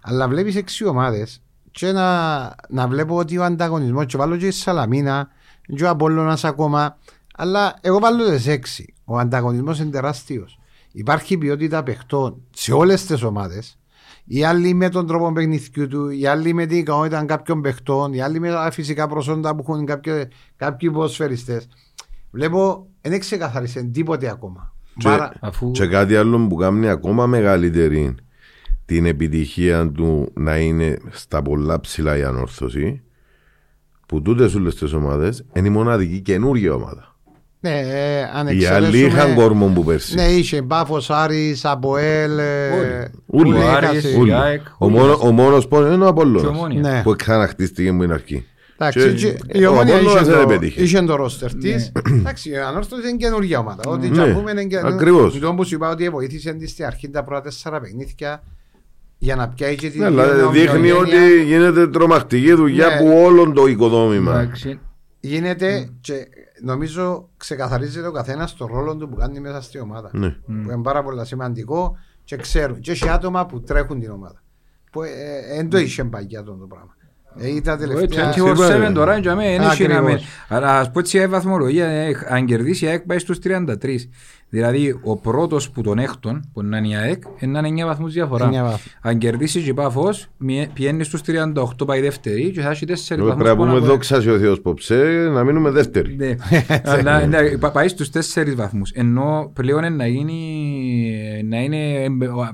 Αλλά 0.02 0.28
βλέπεις 0.28 0.56
έξι 0.56 0.86
ομάδες 0.86 1.42
και 1.72 1.92
να, 1.92 2.42
να 2.70 2.88
βλέπω 2.88 3.16
ότι 3.16 3.38
ο 3.38 3.44
ανταγωνισμός, 3.44 4.06
και 4.06 4.18
βάλω 4.18 4.38
και 4.38 4.48
η 4.48 4.52
Σαλαμίνα, 4.52 5.28
και 5.76 5.84
ο 5.84 5.90
Απόλλωνας 5.90 6.44
ακόμα. 6.44 6.98
Αλλά 7.36 7.74
εγώ 7.82 8.00
βάλω 8.00 8.30
τις 8.30 8.48
έξι. 8.48 8.94
Ο 9.06 9.18
ανταγωνισμός 9.18 9.80
είναι 9.80 9.90
τεράστιος. 9.90 10.60
Υπάρχει 10.92 11.38
ποιότητα 11.38 11.84
παιχτών 11.84 12.42
σε 12.56 12.74
όλες 12.74 13.06
τις 13.06 13.24
ομάδες. 13.24 13.76
Οι 14.26 14.44
άλλοι 14.44 14.74
με 14.74 14.90
τον 14.90 15.08
τρόπο 15.08 15.32
παιχνιδιού 15.32 15.88
του, 15.88 16.10
οι 16.10 16.26
άλλοι 16.28 16.54
με 16.54 16.66
την 16.66 16.78
ικανότητα 16.78 17.26
κάποιων 17.26 17.62
παιχτών, 17.62 18.14
οι 18.14 18.22
άλλοι 18.22 18.40
με 18.40 18.50
τα 18.50 18.70
φυσικά 18.72 19.08
προσόντα 19.08 19.56
που 19.56 19.66
έχουν 19.68 19.86
κάποιοι, 19.86 20.28
κάποιοι 20.56 20.92
ποδοσφαιριστές. 20.92 21.68
Βλέπω, 22.32 22.88
δεν 23.02 23.20
ξεκαθάρισε 23.20 23.84
τίποτε 23.84 24.30
ακόμα. 24.30 24.74
Και- 24.98 25.10
Μπάρα- 25.10 25.34
Αφού 25.40 25.72
Και 25.72 25.88
κάτι 25.88 26.16
άλλο 26.16 26.48
που 26.48 26.56
κάνει 26.56 26.90
ακόμα 26.90 27.26
μεγαλύτερη 27.26 28.16
την 28.86 29.06
επιτυχία 29.06 29.92
του 29.92 30.32
να 30.34 30.58
είναι 30.58 30.98
στα 31.10 31.42
πολλά 31.42 31.80
ψηλά 31.80 32.18
η 32.18 32.24
ανόρθωση 32.24 33.02
που 34.06 34.22
τούτες 34.22 34.56
όλες 34.56 34.76
τις 34.76 34.94
ομάδες 34.94 35.46
είναι 35.54 35.68
η 35.68 35.72
μοναδική 35.72 36.20
καινούργια 36.22 36.74
ομάδα. 36.74 37.10
Ναι, 37.60 37.80
ε, 37.80 38.22
αν 38.24 38.48
Οι 38.48 38.50
άλλοι 38.50 38.58
είχαν 38.58 38.84
εξαιρέσουμε- 38.84 39.36
κόρμο 39.36 39.68
που 39.68 39.84
πέρσι. 39.84 40.16
Ναι, 40.16 40.24
είχε 40.26 40.62
Μπάφος, 40.62 41.10
Άρης, 41.10 41.66
Αποέλ. 41.66 42.40
ε, 42.40 43.12
Ούλοι. 43.26 43.52
που 43.54 43.58
Ο 43.58 43.62
έχασε. 43.62 43.88
Άρης, 43.88 44.16
Ούλοι. 44.18 44.30
η 44.30 44.34
ΑΕΚ, 44.34 44.62
Ο, 44.68 44.86
όλοι 44.86 44.94
μόνο, 44.94 45.08
μας. 45.08 45.22
ο 45.22 45.32
μόνος 45.32 45.68
πόνος 45.68 45.86
είναι 45.94 46.04
ο 46.04 46.06
Και 46.06 46.10
Απόλλωνας 46.10 46.46
Ομόνια. 46.58 46.80
Ναι. 46.82 47.02
που 47.04 47.16
ξαναχτίστηκε 47.16 47.90
από 47.90 48.00
την 48.02 48.12
αρχή. 48.12 48.46
Εντάξει, 48.88 49.14
Και- 49.14 49.34
και 49.52 49.58
η 49.60 49.64
ο 49.66 49.72
Ομόνια 49.72 49.96
Απόλλωνας 49.96 50.22
είχε 50.22 50.32
δεν 50.32 50.44
το- 50.46 50.52
επέτυχε. 50.52 50.82
είχε 50.82 51.02
το 51.02 51.16
ρόστερ 51.16 51.54
της. 51.56 51.92
Εντάξει, 52.10 52.50
η 52.50 52.58
Ανόρθωση 52.58 53.08
είναι 53.10 53.18
καινούργια 53.18 53.60
ομάδα. 53.60 53.84
Ό,τι 53.88 54.10
Ναι, 54.10 54.16
και 54.24 54.30
να 54.30 54.34
πούμε 54.38 54.52
είναι 54.52 54.66
καινούργια. 54.66 54.96
ακριβώς. 54.96 55.40
Το 55.40 55.54
που 55.54 55.64
σου 55.66 55.76
είπα 55.76 55.90
ότι 55.90 56.10
βοήθησε 56.10 56.54
της 56.54 56.72
στην 56.72 56.86
αρχή 56.86 57.10
τα 57.10 57.24
πρώτα 57.24 57.42
τέσσερα 57.42 57.80
παιχνίδια 57.80 58.44
για 59.18 59.36
να 59.36 59.50
πιάει 59.50 59.76
και 59.76 59.90
την 59.90 60.00
Ναι, 60.00 60.06
αλλά 60.06 60.24
ομοιογένεια. 60.24 60.52
δείχνει 60.74 60.92
ότι 60.92 61.44
γίνεται 61.44 61.88
τρομακτική 61.88 62.54
δουλειά 62.54 62.88
Ναι. 62.88 62.94
από 62.94 63.24
όλο 63.24 63.52
το 63.52 63.66
οικοδόμημα. 63.66 64.32
εντάξει. 64.42 64.80
γίνεται 65.20 65.90
και 66.02 66.14
νομίζω 66.64 67.30
ξεκαθαρίζεται 67.38 68.08
ο 68.08 68.12
καθένας 68.12 68.56
το 68.56 68.66
ρόλο 68.66 68.96
του 68.96 69.10
που 69.10 69.16
κάνει 69.16 69.40
μέσα 69.40 69.62
στη 69.62 69.80
ομάδα. 69.80 70.10
Ναι. 70.14 70.30
Που 70.30 70.52
είναι 70.52 70.82
πάρα 70.84 71.04
πολύ 71.04 71.26
σημαντικό 71.26 71.98
και 72.24 72.36
ξέρουν. 72.36 72.80
Και 72.80 72.92
έχει 72.92 73.10
άτομα 73.10 73.46
που 73.46 73.62
τρέχουν 73.62 74.00
την 74.00 74.12
ομάδα. 74.12 74.42
Που 74.92 75.02
δεν 75.56 75.70
το 75.70 75.78
είχε 75.78 76.04
παγιά 76.04 76.40
αυτό 76.40 76.52
το 76.52 76.66
πράγμα. 76.66 76.96
Ε, 77.40 77.56
ήταν 77.56 77.80
Το 77.80 77.88
τελευταία. 77.88 78.34
24-7 78.90 78.92
τώρα 78.94 79.18
για 79.18 79.36
μένα 79.36 79.50
είναι 79.52 79.66
Ακριβώς. 79.66 79.96
να 79.96 80.02
με- 80.02 80.22
Αλλά 80.48 80.80
ας 80.80 80.92
πω 80.92 81.00
έτσι 81.00 81.18
η 81.18 81.28
βαθμολογία, 81.28 81.86
ε, 81.86 82.16
αν 82.30 82.46
κερδίσει 82.46 82.86
η 82.86 82.88
ΑΕΚ 82.88 83.02
πάει 83.02 83.20
στους 83.20 83.40
33. 83.40 84.10
Δηλαδή 84.54 85.00
ο 85.04 85.18
πρώτος 85.18 85.70
που 85.70 85.82
τον 85.82 86.00
έκτον, 86.00 86.50
που 86.54 86.64
να 86.64 86.78
είναι 86.78 86.88
η 86.88 86.96
ΑΕΚ, 86.96 87.24
είναι 87.40 87.60
να 87.62 87.68
είναι 87.68 87.84
9 87.84 87.86
βαθμούς 87.86 88.14
διαφορά. 88.14 88.44
Εννιά 88.44 88.64
βαθμούς. 88.64 88.98
Αν 89.02 89.18
κερδίσεις 89.18 89.64
και 89.64 89.70
η 89.70 89.74
Πάφος, 89.74 90.28
μη- 90.38 90.68
πηγαίνει 90.74 91.04
στους 91.04 91.22
38 91.22 91.86
πάει 91.86 92.02
δεύτερη 92.02 92.52
και 92.52 92.62
θα 92.62 92.70
έχεις 92.70 92.86
4 92.86 93.16
Πρέπει 93.16 93.22
βαθμούς 93.28 93.48
να 93.48 93.56
πάνω 93.56 93.66
πούμε 93.66 93.78
από- 93.78 93.86
δόξα 93.88 94.22
σε 94.22 94.32
ο 94.32 94.38
Θεός 94.40 94.62
Ποψέ 94.62 95.30
να 95.34 95.44
μείνουμε 95.44 95.70
δεύτεροι. 95.70 96.16
Ναι. 96.16 96.36
Αλλά, 96.92 97.26
ναι, 97.26 97.58
πα- 97.58 97.72
πάει 97.72 97.88
στους 97.88 98.10
4 98.10 98.56
βαθμούς. 98.56 98.92
Ενώ 98.92 99.52
πλέον 99.54 99.84
είναι 99.84 99.96
να 99.96 100.08
γίνει 100.08 100.40
να 101.50 101.58
είναι 101.58 102.08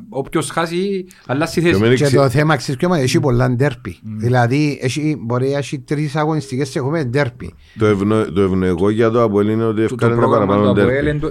όποιος 0.10 0.50
χάσει 0.50 1.06
αλλάζει 1.26 1.62
Και 1.62 1.68
θέση. 1.68 1.80
μένει 1.82 1.96
Και 1.96 2.04
ξε- 2.04 2.16
το 2.20 2.30
θέμα 2.30 2.56
ξέρεις 2.56 2.80
ποιο 2.80 2.88
είναι, 2.94 3.04
έχει 3.04 3.20
πολλά 3.20 3.50
ντέρπι. 3.52 3.98
Δηλαδή 4.04 4.80
έχει, 4.82 5.18
μπορεί 5.26 5.50
να 5.50 5.58
έχει 5.58 5.80
τρεις 5.80 6.16
αγωνιστικές 6.16 6.70
και 6.70 6.80
έχουμε 6.80 7.04
ντέρπι. 7.04 7.54
Το, 7.78 7.86
ευνο, 7.86 8.26
το 8.32 8.42
ευνοϊκό 8.42 8.90
για 8.90 9.10
το 9.10 9.24
Αποέλ 9.24 9.48
είναι 9.50 9.64
ότι 9.66 9.82
Το- 9.82 9.88
Το 9.88 10.06
έφτανε 10.06 10.14
τα 10.14 10.20
πρόγραμμα 10.20 10.46
παραπάνω 10.46 10.74
του 10.74 10.82
ΑΠΟΕΛ 10.82 11.06
τέρπι. 11.06 11.26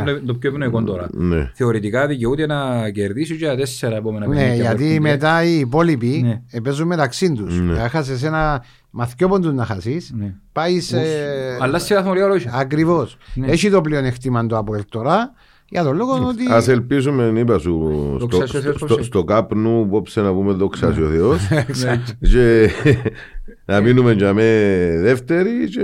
είναι 0.00 0.07
το- 0.12 0.18
είναι 0.22 0.24
το- 0.24 0.24
Ναι, 0.24 0.24
είναι 0.24 0.24
ναι. 0.24 0.24
το- 0.24 0.24
είναι 0.24 0.26
το 0.26 0.34
πιο 0.34 0.50
ευνοϊκό 0.50 0.82
τώρα. 0.82 1.08
Ναι. 1.12 1.50
Θεωρητικά 1.54 2.06
δικαιούται 2.06 2.46
να 2.46 2.90
κερδίσει 2.90 3.36
και 3.36 3.46
τα 3.46 3.56
τέσσερα 3.56 3.96
επόμενα 3.96 4.26
Ναι, 4.26 4.34
παιχνίδια 4.34 4.54
που 4.56 4.60
γιατί 4.60 4.84
έρχονται. 4.84 5.00
μετά 5.10 5.44
οι 5.44 5.58
υπόλοιποι 5.58 6.20
Ναι. 6.24 6.42
ε, 6.50 6.60
παίζουν 6.60 6.86
μεταξύ 6.86 7.32
τους. 7.32 7.60
Ναι. 7.60 7.72
Να 7.72 7.88
χάσεις 7.88 8.22
ένα 8.22 8.64
μαθηκό 8.90 9.28
πόντους 9.28 9.52
να 9.52 9.64
χάσεις. 9.64 10.12
Ναι. 10.18 10.34
Πάει 10.52 10.80
σε... 10.80 11.00
Αλλά 11.60 11.78
σε 11.78 11.94
βαθμολογία 11.94 12.26
όλο 12.26 12.40
Ακριβώς. 12.52 13.16
Ναι. 13.34 13.46
Έχει 13.46 13.70
το 13.70 13.80
πλεονεκτήμα 13.80 14.46
το 14.46 14.56
Αποέλ 14.56 14.82
τώρα 14.88 15.32
για 15.70 15.82
τον 15.82 15.96
λόγο 15.96 16.12
ότι... 16.28 16.44
Ας 16.50 16.68
ελπίσουμε, 16.68 17.32
είπα 17.40 17.58
σου, 17.58 17.92
στο, 18.18 18.26
Δόξα 18.26 18.46
σε 18.46 18.56
ο 18.56 18.60
Θεός 18.60 18.74
στο, 18.76 18.86
Ποψέ. 18.86 18.94
στο, 18.94 19.02
στο 19.04 19.24
κάπνου 19.24 19.82
απόψε 19.82 20.20
να 20.20 20.32
πούμε 20.32 20.52
δόξα 20.52 20.92
σε 20.92 21.02
ο 21.02 21.08
Θεός 21.08 21.48
Ναι. 21.84 22.00
και 22.20 22.70
να 23.72 23.80
μείνουμε 23.80 24.12
για 24.12 24.32
με 24.34 24.42
δεύτεροι 25.02 25.68
και 25.68 25.82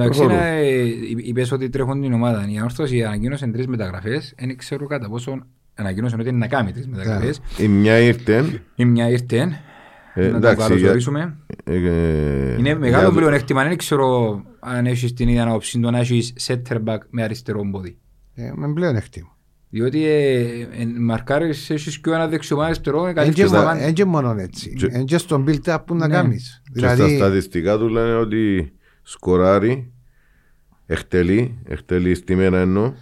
Εντάξει, 0.00 0.18
προχωρούμε. 0.18 0.40
να, 0.40 0.46
ε, 0.46 0.84
είπες 1.16 1.52
ότι 1.52 1.68
τρέχουν 1.68 2.00
την 2.02 2.12
ομάδα. 2.12 2.46
Η 2.52 2.56
Ανόρθωση 2.56 3.04
ανακοίνωσε 3.04 3.46
τρεις 3.46 3.66
μεταγραφές. 3.66 4.34
Δεν 4.38 4.56
ξέρω 4.56 4.86
κατά 4.86 5.08
πόσο 5.08 5.38
ανακοίνωσε 5.74 6.16
ότι 6.20 6.28
είναι 6.28 6.38
να 6.38 6.46
κάνει 6.46 6.72
τρεις 6.72 6.86
μεταγραφές. 6.88 7.40
η 7.58 7.68
μια 7.68 7.98
ήρθε 7.98 8.62
Η 8.74 8.84
μια 8.84 9.08
ήρθε. 9.08 9.60
Ε, 10.14 10.26
Να 10.26 10.30
το 10.30 10.36
εντάξει, 10.36 10.56
για- 10.56 10.66
καλωσορίσουμε. 10.68 11.36
ε, 11.64 11.74
ε, 11.74 12.52
Είναι 12.58 12.74
μεγάλο 12.74 13.02
για 13.02 13.08
το- 13.08 13.14
πλεονέκτημα. 13.14 13.64
Δεν 13.64 13.76
ξέρω 13.76 14.42
αν 14.60 14.86
έχεις 14.86 15.12
την 15.12 15.28
ίδια 15.28 15.42
άποψη 15.46 15.80
το 15.80 15.90
να 15.90 15.98
έχεις 15.98 16.32
center 16.46 16.76
back 16.84 16.98
με 17.10 17.22
αριστερό 17.22 17.68
πόδι. 17.70 17.98
Ε, 18.34 18.50
με 18.54 18.72
πλεονεκτήμα. 18.72 19.36
Διότι 19.70 20.04
ε, 20.06 20.38
ε, 20.40 20.66
μαρκάρεις, 21.00 21.70
έχεις 21.70 21.98
και 22.00 22.10
ένας 22.10 22.28
δεξιό 22.28 22.58
αριστερό, 22.60 22.98
είναι 22.98 23.08
Εν 23.08 23.14
καλύτερο 23.14 23.42
και 23.42 23.46
στο 23.46 23.56
μο- 23.56 23.64
βάνι. 23.64 23.82
εν 23.82 23.92
και 23.92 24.04
μόνο 24.04 24.34
έτσι. 24.38 24.72
Και- 24.74 24.88
Εν 24.90 25.04
και 25.04 25.18
στον 25.18 25.44
build-up 25.48 25.78
που 25.86 25.94
να 25.94 26.06
Ναι. 26.06 26.14
κάνεις. 26.14 26.62
Και 26.72 26.78
στα 26.78 26.94
Δηλαδή, 26.94 27.16
στατιστικά 27.16 27.78
του 27.78 27.88
λένε 27.88 28.14
ότι 28.14 28.72
σκοράρει, 29.08 29.92
εκτελεί, 30.86 31.58
εκτελεί 31.68 32.14
στη 32.14 32.34
μέρα 32.36 32.58
εννοώ. 32.58 32.92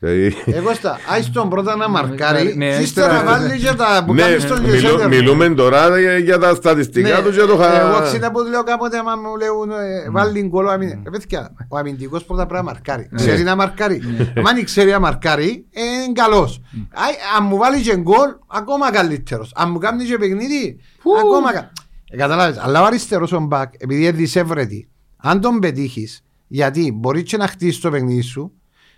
Δηλαδή, 0.00 0.34
εγώ 0.46 0.74
στα, 0.74 0.98
άις 1.12 1.30
τον 1.30 1.48
πρώτα 1.48 1.76
να 1.76 1.88
μαρκάρει, 1.88 2.54
Ναι, 2.56 2.76
και 2.76 2.82
ύστερα- 2.82 3.12
ύστερα 3.14 3.24
βάλει 3.24 3.58
και 3.58 3.72
τα 3.72 4.02
που 4.06 4.14
ναι, 4.14 4.22
κάνεις 4.22 4.42
στον 4.42 4.60
μιλού- 4.62 5.00
center. 5.00 5.06
μιλούμε 5.08 5.48
τώρα 5.48 6.00
για- 6.00 6.18
για 6.18 6.38
τα 6.38 6.54
στατιστικά 6.54 7.16
Ναι, 7.18 7.22
τους 7.24 7.36
και 7.36 7.42
το 7.42 7.52
Εγώ 7.52 7.62
χα... 7.94 8.02
ξέρω 8.02 8.30
που 8.30 8.40
λέω 8.50 8.62
κάποτε 8.62 8.98
άμα 8.98 9.16
μου 9.16 9.36
λέουν 9.36 9.70
ε, 9.70 10.10
βάλει 10.10 10.42
γκολ 10.42 10.66
ο 10.66 10.70
αμυντικός. 10.70 11.02
Ε, 11.06 11.10
παιδιά, 11.10 11.52
ο 11.68 11.76
αμυντικός 11.78 12.24
πρώτα 12.24 12.46
πρέπει 12.46 12.64
να 12.64 12.70
μαρκάρει. 12.72 13.08
Ξέρει 13.14 13.42
να 13.42 13.56
μαρκάρει. 13.56 14.00
Αν 14.48 14.64
ξέρει 14.64 14.90
να 14.90 15.00
μαρκάρει, 15.00 15.66
ε, 15.72 15.80
είναι 16.04 16.12
καλός. 16.12 16.60
Άι, 16.94 17.12
Αν 17.38 17.46
μου 17.46 17.56
βάλει 17.56 17.80
και 17.80 17.96
γκολ, 17.96 18.28
ακόμα 18.46 18.90
καλύτερος. 18.92 19.52
Αν 19.54 19.70
μου 19.70 19.78
κάνει 19.78 20.04
και 20.04 20.18
παιχνίδι, 20.18 20.78
ακόμα 21.24 21.52
καλύτερος. 21.52 21.72
Καταλάβεις, 22.16 22.58
αλλά 22.58 22.82
ο 22.82 22.84
αριστερός 22.84 23.32
ο 23.32 23.40
μπακ, 23.40 23.72
επειδή 23.78 24.00
είναι 24.02 24.10
δισεύρετη, 24.10 24.88
αν 25.20 25.40
τον 25.40 25.58
πετύχεις, 25.58 26.24
γιατί 26.46 26.92
μπορείς 26.92 27.22
και 27.22 27.36
να 27.36 27.46
χτίσεις 27.46 27.80
το 27.80 27.90
παιχνίδι 27.90 28.20
σου, 28.20 28.52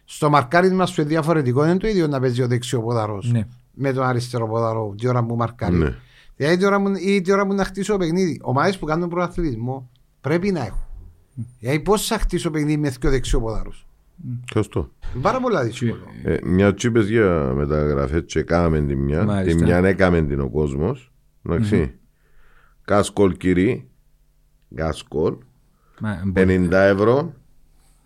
στο 0.05 0.31
μαρκάρισμα 0.31 0.87
σου 0.87 1.01
είναι 1.01 1.11
διαφορετικό, 1.11 1.64
είναι 1.64 1.77
το 1.77 1.89
ίδιο 1.89 2.07
να 2.07 2.21
παίζει 2.21 2.43
ο 2.43 2.47
δεξιοποδαρός 2.47 3.31
Ναι. 3.33 3.47
με 3.75 3.93
τον 3.93 4.05
αριστερό 4.05 4.49
ποδαρό, 4.49 4.95
τη 4.99 5.09
ώρα 5.09 5.25
που 5.25 5.37
μαρκάρει. 5.37 5.77
Ναι. 5.77 5.95
Δηλαδή 6.37 6.57
τη 6.57 6.64
ώρα, 6.66 6.83
που, 6.83 6.93
ή 7.07 7.21
τη 7.21 7.33
ώρα 7.33 7.47
που 7.47 7.55
να 7.55 7.64
χτίσω 7.64 7.97
παιχνίδι. 7.97 8.39
Ομάδες 8.43 8.79
που 8.79 8.87
κάνουν 8.87 9.09
προαθλητισμό 9.09 9.91
πρέπει 10.21 10.53
να 10.53 10.61
έχουν. 10.66 10.87
Δηλαδή 11.59 11.81
πώς 11.81 12.07
θα 12.07 12.18
χτίσω 12.18 12.51
παιχνίδι 12.51 12.77
με 12.77 12.89
δύο 13.01 13.11
δεξιός 13.11 13.43
ποδάρους. 13.43 13.87
Σωστό. 14.53 14.91
Είναι 15.14 15.23
πάρα 15.23 15.41
πολλά 15.41 15.64
δύσκολο. 15.64 15.99
Ε, 16.25 16.37
μια 16.45 16.75
τσίπες 16.75 17.09
για 17.09 17.53
μεταγραφές 17.55 18.23
και 18.27 18.43
κάμε 18.43 18.81
την 18.81 18.99
μια. 18.99 19.25
Μάλιστα. 19.25 19.57
Την 19.59 19.66
μια 19.66 19.77
έκαμε 19.77 20.23
την 20.23 20.41
ο 20.41 20.49
κόσμος. 20.51 21.12
Εντάξει. 21.43 21.95
Κάσκολ 22.85 23.37
κυρί. 23.37 23.89
Κάσκολ. 24.75 25.37
Μα, 26.01 26.22
50 26.36 26.68
ευρώ. 26.72 27.32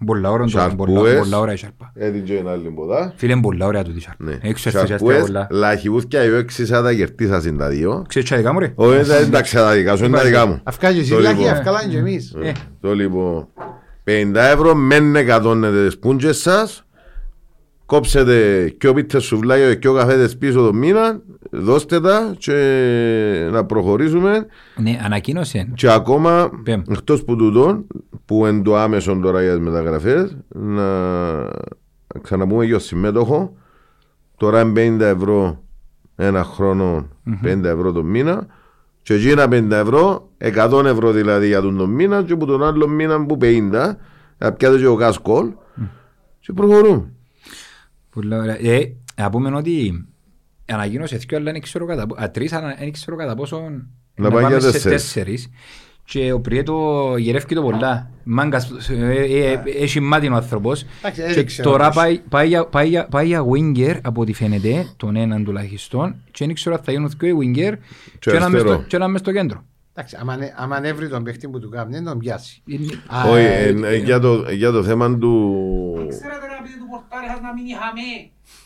Πολλά 0.06 0.30
ώρα, 0.30 0.48
Σαρπούες. 0.48 0.92
πολλά 1.00 1.18
πολλά 1.18 1.38
ώρα 1.38 1.52
η 1.52 1.56
σάρπα. 1.56 1.92
Έδινε 1.94 2.38
ένα 2.38 2.50
άλλη 2.50 2.68
ποδά. 2.70 3.12
Φίλε, 3.16 3.32
είναι 3.32 3.40
πολλά 3.40 3.66
ωραία 3.66 3.82
τούτη 3.82 3.96
η 3.98 4.00
σάρπα. 4.00 4.24
Ναι. 4.24 4.32
Έξω 4.32 4.48
ευθυσιαστικά 4.48 4.86
Σαρπούες, 4.98 5.20
πολλά. 5.20 5.46
λαχιούθια 5.50 6.24
οι 6.24 6.34
έξι 6.34 6.66
σαν 6.66 6.82
τα 6.84 6.94
κερτίσασαν 6.94 7.56
τα 7.56 7.68
δύο. 7.68 8.04
Ξέρεις 8.08 8.28
τι 8.30 8.36
δικά 8.36 8.52
μου 8.52 8.58
ρε. 8.58 8.72
Όχι, 8.74 9.02
δεν 9.02 9.30
τα 9.30 9.40
ξέρω 9.42 9.64
τα 9.64 9.72
δικά 9.72 9.96
σου, 9.96 10.04
είναι 10.04 10.16
τα 10.16 10.24
δικά 10.24 10.46
μου. 10.46 10.60
Αυκά 10.62 10.92
και 10.92 11.00
εσύ 11.00 11.10
Το 11.10 11.18
λάχη, 11.18 11.36
λοιπόν. 11.36 11.52
αυκά 11.52 11.70
λάχη 11.70 11.88
και 11.88 11.96
εμείς. 11.98 12.34
Ε, 12.42 12.52
Το 12.80 12.94
λοιπόν. 12.94 13.48
50 14.04 14.34
ευρώ 14.34 14.74
μεν 14.74 15.16
εκατόνετε 15.16 15.84
τις 15.86 15.98
πούντσες 15.98 16.38
σας 16.38 16.83
κόψετε 17.86 18.68
και 18.78 18.92
πίτε 18.92 19.18
σουβλάκια 19.18 19.74
και 19.74 19.88
καφέδες 19.88 20.36
πίσω 20.38 20.66
το 20.66 20.72
μήνα, 20.72 21.20
δώστε 21.50 22.00
τα 22.00 22.34
και 22.38 23.48
να 23.52 23.64
προχωρήσουμε. 23.64 24.46
Ναι, 24.76 25.00
ανακοίνωσε. 25.04 25.70
Και 25.74 25.90
ακόμα, 25.90 26.50
Πέμ. 26.64 26.82
εκτός 26.90 27.24
που 27.24 27.36
τούτον, 27.36 27.86
που 28.24 28.46
εν 28.46 28.62
το 28.62 28.76
άμεσο 28.76 29.18
τώρα 29.22 29.42
για 29.42 29.52
τις 29.52 29.64
μεταγραφές, 29.64 30.36
να 30.48 30.84
ξαναπούμε 32.22 32.64
για 32.64 32.74
το 32.74 32.80
συμμέτοχο. 32.80 33.56
Τώρα 34.36 34.60
είναι 34.60 34.96
50 34.98 35.00
ευρώ 35.00 35.62
ένα 36.16 36.44
χρόνο, 36.44 37.08
50 37.42 37.64
ευρώ 37.64 37.92
το 37.92 38.02
μήνα. 38.02 38.46
Και 39.02 39.14
εκείνα 39.14 39.46
50 39.50 39.70
ευρώ, 39.70 40.28
100 40.38 40.84
ευρώ 40.84 41.12
δηλαδή 41.12 41.46
για 41.46 41.60
τον 41.60 41.76
το 41.76 41.86
μήνα 41.86 42.22
και 42.22 42.36
που 42.36 42.46
τον 42.46 42.64
άλλο 42.64 42.88
μήνα 42.88 43.26
που 43.26 43.38
50, 43.40 43.96
να 44.38 44.52
πιάτε 44.52 44.78
και 44.78 44.86
ο 44.86 44.94
γκάσκολ 44.96 45.48
και 46.40 46.52
προχωρούμε. 46.52 47.13
Πολύ 48.14 48.34
ωραία. 48.34 48.58
Ε, 48.70 48.92
να 49.16 49.30
πούμε 49.30 49.56
ότι 49.56 50.04
ανακοίνωσε 50.66 51.16
δύο, 51.16 51.36
αλλά 51.38 51.52
δεν 51.52 51.60
ξέρω 51.60 51.86
κατά 51.86 52.06
πόσο. 52.06 52.22
Α, 52.22 52.30
τρεις, 52.30 52.52
αλλά 52.52 52.74
δεν 52.78 52.92
ξέρω 52.92 53.16
κατά 53.16 53.34
πόσο 53.34 53.62
Να 54.14 54.30
πάει 54.30 54.44
για 54.46 54.60
σε 54.60 54.70
τέσσερις. 54.72 54.82
τέσσερις. 55.02 55.48
Και 56.06 56.32
ο 56.32 56.40
Πριέτο 56.40 57.14
γερεύει 57.18 57.54
το 57.54 57.62
πολλά. 57.62 58.10
Μάγκας, 58.24 58.70
ε, 58.90 58.94
ε, 59.10 59.52
ε, 59.52 59.60
έχει 59.82 60.00
μάτι 60.00 60.28
ο 60.28 60.34
άνθρωπος. 60.34 60.84
Εντάξει, 60.98 61.22
Και 61.22 61.32
δεν 61.34 61.46
ξέρω 61.46 61.70
τώρα 61.70 61.86
πώς. 61.86 61.96
πάει, 61.96 62.18
πάει, 62.28 62.48
για- 62.48 62.66
πάει, 62.66 62.88
για- 62.88 63.06
πάει 63.06 63.26
για 63.26 63.44
winger 63.44 63.98
από 64.02 64.20
ό,τι 64.20 64.32
φαίνεται, 64.32 64.86
τον 64.96 65.16
έναν 65.16 65.44
τουλάχιστον. 65.44 66.14
Και 66.30 66.44
δεν 66.46 66.54
ξέρω 66.54 66.74
αν 66.76 66.82
θα 66.84 66.92
γίνουν 66.92 67.10
δύο 67.18 67.36
winger 67.38 67.72
και 68.18 68.30
ένα 68.30 68.38
μες 68.38 68.42
αριστερό. 68.42 68.72
στο- 68.74 68.82
και 68.88 68.96
ένα 68.96 69.08
μες 69.08 69.20
στο 69.20 69.32
κέντρο. 69.32 69.64
Εντάξει, 69.96 70.16
άμα 70.20 70.32
ανε- 70.32 70.52
άμα 70.56 70.76
ανέβρει 70.76 71.08
τον 71.08 71.22
παίχτη 71.22 71.48
που 71.48 71.58
του 71.60 71.68
κάνει, 71.68 71.92
δεν 71.92 72.04
τον 72.04 72.18
πιάσει. 72.18 72.62
Είναι- 72.66 72.92
Α, 73.06 73.28
Όχι, 73.30 73.44
ε, 73.44 73.64
ε, 73.68 73.94
ε, 73.94 73.96
για 73.96 74.18
το- 74.20 74.44
για 74.50 74.70
το 74.70 74.82
θέμα 74.82 75.18
του... 75.18 76.06
Ξέρετε 76.08 76.46
ρε 76.46 76.53
επειδή 76.64 76.76
του 76.82 76.88
πορτάρι 76.92 77.26
σας 77.32 77.40
να 77.46 77.50
μείνει 77.56 77.72
χαμέ. 77.82 78.12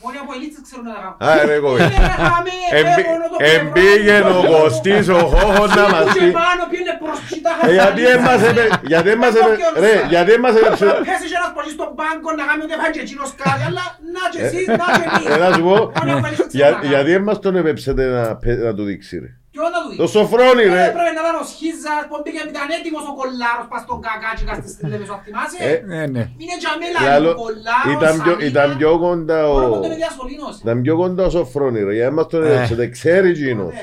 Μόνοι 0.03 0.17
από 0.23 0.31
ελίτσες 0.37 0.63
ξέρουν 0.67 0.85
να 0.89 0.93
τα 0.97 1.01
κάνουν. 1.05 1.17
Α, 1.29 1.47
ρε 1.51 1.57
κόβε. 1.65 1.79
Είναι 1.85 2.07
ρε 2.13 2.17
χαμέ, 2.33 2.57
Εμπή- 2.79 2.97
ρε, 2.99 3.05
μόνο 3.13 3.25
το 3.33 3.37
Εμπήγαινε 3.55 4.31
ο 4.41 4.43
Κωστής 4.53 5.05
ο 5.19 5.21
Χόχος 5.33 5.71
να 5.81 5.85
μας 5.95 6.07
πει. 6.15 6.19
Και 6.25 6.31
πάνω 6.41 6.63
πήγαινε 6.71 6.95
προς 7.03 7.19
τσιτά 7.27 7.51
Ε, 7.69 7.73
Γιατί 7.79 8.03
έμας 8.15 8.41
έπαι- 8.49 8.73
γιατί 8.93 9.09
έμας 9.17 9.35
έπαι- 9.41 9.61
ρε, 9.85 9.95
γιατί 10.13 10.31
έμας 10.39 10.55
έπαιξε... 10.61 10.85
Θα 10.91 10.95
πέσει 11.11 11.27
και 11.31 11.37
ένας 11.41 11.53
πολίς 11.57 11.73
στον 11.79 11.91
πάγκο 11.99 12.29
να 12.39 12.45
κάνει 12.49 12.61
ούτε 12.65 12.75
φάει 12.81 12.93
και 12.97 13.03
εκείνος 13.07 13.31
κάτι, 13.43 13.63
αλλά 13.69 13.85
να 14.15 14.23
και 14.33 14.41
εσείς, 14.47 14.67
να 14.81 14.87
και 14.97 15.05
εμείς. 15.09 15.25
Ε, 15.33 15.37
να 15.45 15.49
σου 15.55 15.63
πω, 15.69 15.77
Μόνοι 15.97 16.11
από 16.17 16.27
ελίτσες 16.29 16.49
ξέρουν 16.53 16.59
για- 16.61 16.69
να 16.71 16.77
κάνουν. 16.81 16.91
γιατί 16.95 17.11
έμας 17.19 17.37
τον 17.45 17.55
επέψετε 17.63 18.03
να 18.17 18.23
πε- 18.43 18.61
να 18.67 18.73
του 18.77 18.85
δείξει 18.89 19.15
ρε. 19.25 19.31
Ποιο 19.59 19.69
να 19.75 19.81
του 19.83 19.89
δει. 19.91 19.97
Το 20.03 20.07
σοφρόνι 20.15 20.65
Ε, 20.71 20.73
ρε. 20.77 20.85
Πρέπει 20.97 21.15
να 21.19 21.23
ήταν 21.27 21.37
ο 21.43 21.45
Σχίζας, 21.53 22.03
που 22.09 22.15
πήγε 22.25 22.41
ήταν 22.55 22.69
έτοιμος 22.79 23.05
ο 23.11 23.13
Κολλάρος 23.19 23.67
πας 23.71 23.81
στον 23.87 23.99
Κακάτσικα 24.07 24.53
στη 24.61 24.69
Στυλέβεσο, 24.75 25.15
Ε, 25.21 25.23
θυμάσαι. 25.25 25.59
Ναι, 25.93 26.03
ναι. 26.15 26.23
Είναι 26.43 26.57
για 26.63 26.73
μέλα 26.81 26.99
Λάλο- 27.09 27.35
ο 27.35 27.41
Κολλάρος, 27.43 27.93
Ήταν 27.97 28.15
πιο- 28.23 28.35
Σαμίνα. 28.37 28.51
Ήταν 28.53 28.69
πιο 28.79 28.91
κοντά 29.05 29.39
ο... 29.51 29.53
Μόνο 29.59 29.69
τότε 29.75 29.89
με 29.93 29.97
διασωλήνωσε. 30.03 30.59
Ήταν 30.65 30.77
πιο 30.85 30.95
κοντά 31.01 31.23
ο 31.29 31.31
σοφρόνι 31.37 31.81
ρε. 31.89 31.93
Γιατί 31.99 32.09
έμας 32.11 32.27
τον 32.33 32.41
Ε. 32.43 32.47
επέψετε. 32.49 32.85
Ξέρει 32.97 33.29
εκείνος. 33.37 33.75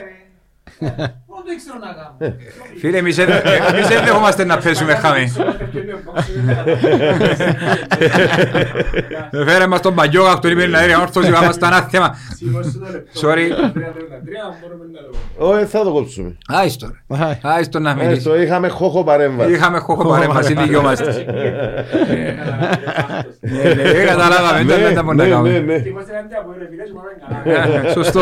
Ε, 0.80 0.86
ρε. 0.86 0.91
Μόνο 1.28 1.41
το 1.45 1.51
ήξερα 1.55 1.78
να 1.80 1.93
κάνω. 1.93 2.36
Φίλε, 2.80 2.97
εμείς 2.97 3.15
δεν- 3.15 3.30
εμείς 3.73 3.88
δεν 3.88 4.03
δεχόμαστε 4.05 4.43
να 4.45 4.57
πέσουμε 4.57 4.93
χάμε. 4.95 5.32
Φέρε 9.45 9.67
μας 9.67 9.82
τον 9.82 9.95
Παγιώγα, 9.95 10.39
τον 10.39 10.51
είπε 10.51 10.67
να 10.67 10.84
έρθει 10.84 11.01
όρθος, 11.01 11.28
είπαμε 11.28 11.51
στα 11.51 11.67
ένα 11.67 11.82
θέμα. 11.82 12.15
Sorry. 13.21 13.49
Όχι, 15.38 15.65
θα 15.65 15.84
το 15.84 15.91
κόψουμε. 15.91 16.38
Άιστο 16.47 16.88
ρε. 16.88 17.39
Άιστο 17.41 17.80
να 17.80 17.93
μιλήσει. 17.93 18.11
Έστω, 18.17 18.41
είχαμε 18.41 18.67
χώχο 18.67 19.03
παρέμβαση. 19.03 19.51
Είχαμε 19.51 19.80
χώχο 19.80 20.07
παρέμβαση, 20.09 20.53
δικαιόμαστε. 20.53 21.26
Ναι, 23.39 23.73
ναι, 23.73 23.73
δεν 23.91 24.05
καταλάβαμε, 24.07 24.63
Ναι, 24.63 24.76
δεν 24.78 24.95
τα 24.95 25.03
μπορούμε 25.03 25.23
να 25.28 25.30
ναι, 25.30 25.30
κάνουμε. 25.30 25.59
ναι, 25.59 25.59
ναι. 25.59 25.84
Ε, 27.88 27.91
Σωστό. 27.91 28.21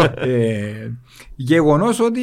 Ε, 1.38 1.44
Γεγονός 1.44 2.00
ότι 2.00 2.22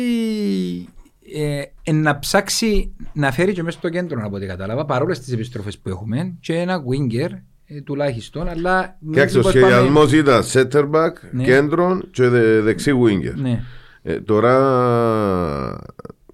ε, 1.35 1.63
ε, 1.83 1.93
να 1.93 2.19
ψάξει 2.19 2.95
να 3.13 3.33
φέρει 3.33 3.53
και 3.53 3.63
μέσα 3.63 3.79
στο 3.79 3.89
κέντρο 3.89 4.21
από 4.25 4.37
ό,τι 4.37 4.47
κατάλαβα 4.47 4.85
παρόλες 4.85 5.21
τις 5.21 5.33
επιστροφές 5.33 5.79
που 5.79 5.89
έχουμε 5.89 6.37
και 6.41 6.55
ένα 6.59 6.83
winger 6.83 7.31
ε, 7.67 7.81
τουλάχιστον 7.81 8.49
αλλά 8.49 8.97
Κοιτάξτε, 9.11 9.39
ο 9.39 9.41
μήπως 9.41 9.61
πάμε- 9.61 9.67
σχεδιασμός 9.73 10.13
ήταν 10.13 10.43
center 10.53 10.91
back, 10.91 11.13
Ναι. 11.33 11.45
κέντρο 11.45 12.01
και 12.13 12.29
δε- 12.29 12.61
δεξί 12.61 12.93
winger. 13.05 13.35
Ναι. 13.37 13.63
Ε, 14.03 14.21
τώρα 14.21 14.55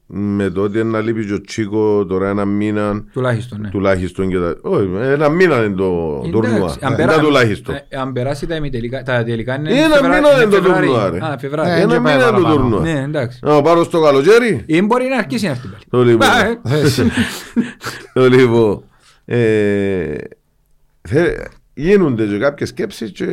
με 0.09 0.51
το 0.51 0.63
ότι 0.63 0.85
να 0.85 1.01
λείπει 1.01 1.27
και 1.27 1.33
ο 1.33 1.41
Τσίκο 1.41 2.07
τώρα 2.07 2.29
ένα 2.29 2.45
μήνα 2.45 3.05
Τουλάχιστον 3.13 3.61
ναι. 3.61 3.69
τουλάχιστον 3.69 4.29
και 4.29 4.39
τα... 4.39 4.57
Όχι, 4.63 4.89
ένα 5.01 5.29
μήνα 5.29 5.65
είναι 5.65 5.75
το 5.75 6.15
Εντάξει, 6.25 6.31
τουρνουά. 6.31 6.71
αν 6.81 6.87
Είναι 6.93 6.97
περά- 6.97 7.13
τα 7.15 7.21
τουλάχιστον. 7.21 7.75
ε, 7.89 7.97
Αν 7.97 8.13
περάσει 8.13 8.47
τα 8.47 8.55
ημιτελικά, 8.55 9.03
τα 9.03 9.25
τελικά 9.25 9.59
είναι 9.59 9.71
Είναι 9.71 9.81
ένα 9.81 9.95
Φεβρα- 9.95 10.15
μήνα 10.15 10.43
είναι 10.43 10.45
το 10.51 10.63
Φεβράρι. 10.63 10.87
τουρνουά, 10.87 11.11
ρε. 11.11 11.19
Α, 11.25 11.39
Φεβράρι. 11.39 11.69
Ναι. 11.69 11.81
Ένα 11.81 11.95
και 11.97 12.01
πάει 12.01 12.15
μήνα 12.15 12.29
είναι 12.29 12.37
το 12.37 12.43
παραπάνω. 12.43 12.55
τουρνουά. 12.57 12.81
Ναι, 12.81 13.01
εντάξει. 13.03 13.39
Να 13.43 13.63
πάρω 13.63 13.85
στο 13.85 14.01
καλοκαίρι. 14.03 14.63
Ή 14.67 14.83
μπορεί 14.83 15.05
να 15.09 15.17
αρχίσει 15.17 15.47
αυτή 15.49 15.69
πάλι. 15.69 15.83
Το 15.91 16.03
λοιπόν. 16.11 16.29
Μπα, 16.29 16.47
ε. 16.47 16.59
Το 18.15 18.29
λοιπόν. 18.29 18.83
ε, 19.25 20.15
θε- 21.09 21.47
Γίνονται 21.75 22.27
και 22.27 22.39
κάποιες 22.39 22.69
σκέψεις 22.69 23.11
και 23.13 23.27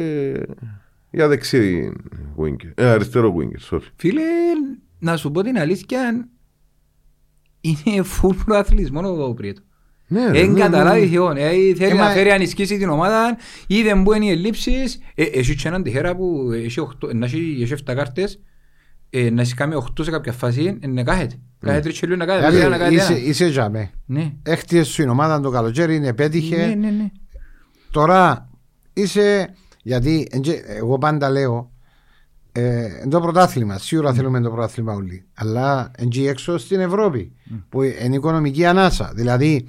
για 1.11 1.27
δεξί 1.27 1.91
winger. 2.37 2.71
Ε, 2.75 2.85
αριστερό 2.85 3.33
winger, 3.39 3.75
sorry. 3.75 3.81
Φίλε, 3.95 4.21
να 4.99 5.17
σου 5.17 5.31
πω 5.31 5.41
την 5.43 5.57
αλήθεια, 5.57 6.27
είναι 7.63 8.05
full 8.21 8.35
προαθλής, 8.45 8.91
μόνο 8.91 9.15
το 9.15 9.33
Πριέτο. 9.33 9.61
Ναι, 10.07 10.25
ρε, 10.25 10.31
Δεν 10.31 10.51
ναι, 10.51 10.59
καταλάβει 10.59 10.99
ναι. 11.01 11.07
θεόν. 11.07 11.37
Ε, 11.37 11.49
θέλει 11.49 11.75
Ε, 11.79 11.87
να 11.93 11.95
μα- 11.95 12.09
φέρει 12.09 12.31
ανισχύσει 12.31 12.77
την 12.77 12.89
ομάδα, 12.89 13.37
είδε 13.67 13.95
που 14.03 14.13
είναι 14.13 14.25
οι 14.25 14.29
ελλείψεις. 14.29 14.99
Ε, 15.15 15.23
Έχει 15.23 15.55
και 15.55 15.67
έναν 15.67 15.83
τυχέρα 15.83 16.15
που 16.15 16.49
έχει 16.53 16.79
οχτώ- 16.79 17.13
να 17.13 17.25
έχει 17.25 17.57
έχει 17.61 17.73
7 17.73 17.93
κάρτες, 17.95 18.39
ε, 19.09 19.29
να 19.29 19.41
έχει 19.41 19.53
κάνει 19.53 19.75
8 19.75 20.03
σε 20.03 20.11
κάποια 20.11 20.31
φάση, 20.31 20.77
ε, 20.81 20.87
να 20.87 21.03
κάθεται. 21.03 21.35
Κάθεται 21.59 21.89
και 21.91 21.99
λίγο 22.07 22.17
να 22.17 22.25
κάθεται, 22.25 22.49
Δηλαδή, 22.49 22.69
να 22.69 22.77
κάθεται 22.77 22.95
είσαι- 22.95 23.11
ένα. 23.13 23.19
Είσαι 23.29 23.49
τζαμέ. 23.49 23.91
Ναι. 24.05 24.31
Έχτιες 24.43 24.87
σου 24.87 25.01
η 25.01 25.07
ομάδα 25.07 25.39
το 25.41 25.49
καλοκαίρι, 25.49 25.95
είναι 25.95 26.13
πέτυχε. 26.13 26.55
Ναι, 26.65 26.75
ναι, 26.75 26.89
ναι. 26.89 27.11
Τώρα 27.91 28.49
είσαι, 28.93 29.53
γιατί 29.83 30.27
εντζε- 30.31 30.63
εγώ 30.67 30.97
πάντα 30.97 31.29
λέω, 31.29 31.71
ε, 32.55 32.85
εν 33.01 33.09
το 33.09 33.19
πρωτάθλημα, 33.19 33.77
σίγουρα 33.77 34.13
θέλουμε 34.13 34.41
το 34.41 34.49
πρωτάθλημα 34.49 34.93
όλοι, 34.93 35.25
αλλά 35.33 35.91
εντζή 35.97 36.25
έξω 36.27 36.57
στην 36.57 36.79
Ευρώπη, 36.79 37.31
που 37.69 37.81
είναι 37.81 38.15
οικονομική 38.15 38.65
ανάσα. 38.65 39.11
Δηλαδή, 39.15 39.67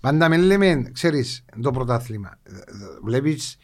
πάντα 0.00 0.28
με 0.28 0.36
λέμε, 0.36 0.82
ξέρεις, 0.92 1.44
εν 1.56 1.62
το 1.62 1.70
πρωτάθλημα. 1.70 2.38
Ε, 2.42 2.50
ε, 2.52 2.58
Βλέπεις, 3.04 3.56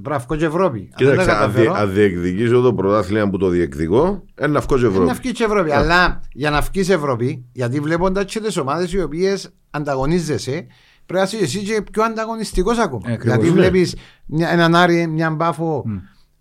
μπράβο 0.00 0.36
και 0.36 0.44
Ευρώπη. 0.44 0.78
Αν 0.78 1.06
δεν 1.06 1.16
τα 1.16 1.22
Κοίταξε, 1.22 1.30
αν 1.30 1.52
δι- 1.52 1.64
καταφέρω, 1.64 1.72
αν 1.74 1.92
διεκδικήσω 1.94 2.60
το 2.60 2.74
πρωτάθλημα 2.74 3.30
που 3.30 3.38
το 3.38 3.48
διεκδικώ, 3.48 4.24
είναι 4.40 4.48
να 4.48 4.60
βγω 4.60 4.76
και 4.78 4.84
είναι 4.84 4.88
να 4.94 5.00
Ευρώπη. 5.02 5.18
βγεις 5.20 5.32
και 5.32 5.44
Ευρώπη. 5.44 5.70
Αλλά 5.72 6.20
για 6.32 6.50
να 6.50 6.60
βγεις 6.60 6.88
Ευρώπη, 6.88 7.44
γιατί 7.52 7.80
βλέποντας 7.80 8.24
και 8.24 8.40
τις 8.40 8.56
ομάδες 8.56 8.92
οι 8.92 9.00
οποίες 9.00 9.50
ανταγωνίζεσαι, 9.70 10.66
πρέπει 11.06 11.22
να 11.30 11.36
είσαι 11.38 11.44
εσύ 11.44 11.58
και 11.62 11.82
πιο 11.92 12.02
ανταγωνιστικός 12.02 12.78
ακόμα. 12.78 13.10
Ε, 13.10 13.12
ακριβώς. 13.12 13.36
γιατί 13.36 13.52
Ναι. 13.54 13.60
βλέπεις 13.60 13.94
έναν 14.38 14.74
Άρη, 14.74 15.06
μια 15.06 15.30
μπάφο 15.30 15.84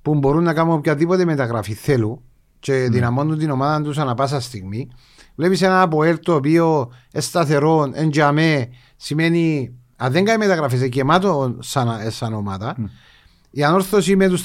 που 0.08 0.16
μπορούν 0.16 0.44
να 0.44 0.54
κάνουν 0.54 0.74
οποιαδήποτε 0.74 1.26
μεταγραφή 1.26 1.74
θέλουν 1.74 2.22
και 2.60 2.74
δυναμώνουν 2.74 3.38
την 3.38 3.50
ομάδα 3.50 3.82
τους 3.82 3.98
ανά 3.98 4.14
πάσα 4.14 4.40
στιγμή. 4.40 4.88
Βλέπεις 5.36 5.62
ένα 5.62 5.82
Αποέλ 5.82 6.20
το 6.20 6.34
οποίο 6.34 6.92
σταθερό, 7.14 7.92
εντιαμέ, 7.94 8.70
σημαίνει 8.96 9.76
αν 9.96 10.12
δεν 10.12 10.26
κάνει 10.26 10.38
μεταγραφές, 10.38 10.84
γεμάτο 10.84 11.56
σαν, 11.60 12.12
σαν 12.12 12.34
ομάδα. 12.34 12.76
Η 13.52 13.64
ανόρθωση 13.64 14.16
με 14.16 14.28
τους 14.28 14.44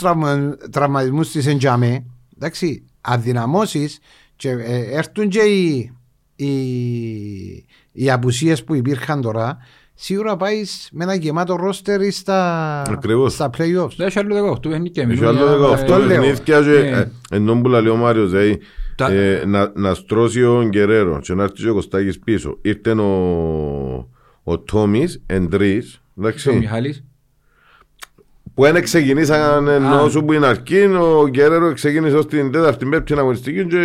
τραυματισμούς 0.71 1.31
της 1.31 1.47
Εντζαμέ, 1.47 2.05
εντάξει, 2.37 2.85
αδυναμώσεις 3.01 3.99
και 4.37 4.51
ε, 4.51 4.97
έρθουν 4.97 5.29
και 5.29 5.41
οι, 5.41 5.93
οι, 6.37 6.53
οι 7.93 8.11
απουσίες 8.11 8.65
που 8.65 8.75
υπήρχαν 8.75 9.21
τώρα, 9.21 9.59
σίγουρα 10.05 10.37
πάεις 10.37 10.89
με 10.93 11.05
ένα 11.05 11.15
γεμάτο 11.15 11.57
ρόστερ 11.57 12.11
στα, 12.13 12.83
Ακριβώς. 12.89 13.33
στα 13.33 13.51
playoffs. 13.59 13.95
Δεν 13.97 14.07
έχει 14.07 14.19
άλλο 14.19 14.35
18 14.35 14.69
παιχνίδια. 14.69 15.03
Έχει 15.03 15.07
μιλούμε 15.07 15.27
άλλο 15.29 15.39
για- 15.39 15.57
18 15.69 15.73
αυτό 15.73 15.97
λέω. 15.97 16.07
παιχνίδια 16.07 16.43
και 16.45 16.55
Ναι. 16.57 16.89
ε, 16.99 17.11
ενώ 17.31 17.61
που 17.61 17.69
λέει 17.69 17.87
ο 17.89 17.97
Μάριος 17.97 18.31
δηλαδή, 18.31 18.59
Τα- 18.97 19.13
ε, 19.13 19.43
να, 19.47 19.73
να 19.75 19.95
στρώσει 19.95 20.43
ο 20.45 20.63
Γκερέρο 20.69 21.19
και 21.23 21.35
να 21.35 21.43
έρθει 21.43 21.63
και 21.63 21.69
ο 21.69 21.75
Κωστάκης 21.75 22.19
πίσω. 22.19 22.59
Ήρθε 22.63 22.91
ο, 22.91 24.09
ο 24.43 24.59
Τόμις 24.59 25.23
εν 25.27 25.49
τρεις, 25.49 26.03
Ο 26.15 26.21
εντάξει, 26.21 26.53
Μιχάλης. 26.53 27.05
που 28.55 28.63
δεν 28.63 28.83
ξεκινήσαν 28.83 29.69
ενώ 29.69 29.95
Α. 30.05 30.09
σου 30.11 30.25
που 30.25 30.33
είναι 30.33 30.47
αρκεί, 30.47 30.79
ο 31.01 31.29
Γκερέρο 31.29 31.73
ξεκίνησε 31.73 32.17
ως 32.17 32.27
την 32.27 32.53
τέταρτη 32.53 32.87
πέμπτη 32.87 33.15
αγωνιστική 33.19 33.67
και 33.67 33.77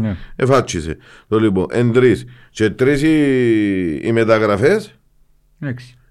Ναι. 0.00 0.16
εφάτσισε. 0.36 0.96
Το 1.28 1.38
λοιπόν, 1.40 1.66
εν 1.70 1.92
τρεις. 1.92 2.24
Και 2.50 2.70
τρεις 2.70 3.02
οι, 3.02 4.06
οι 4.08 4.12
μεταγραφές, 4.12 4.70
Εντάξει. 4.74 4.90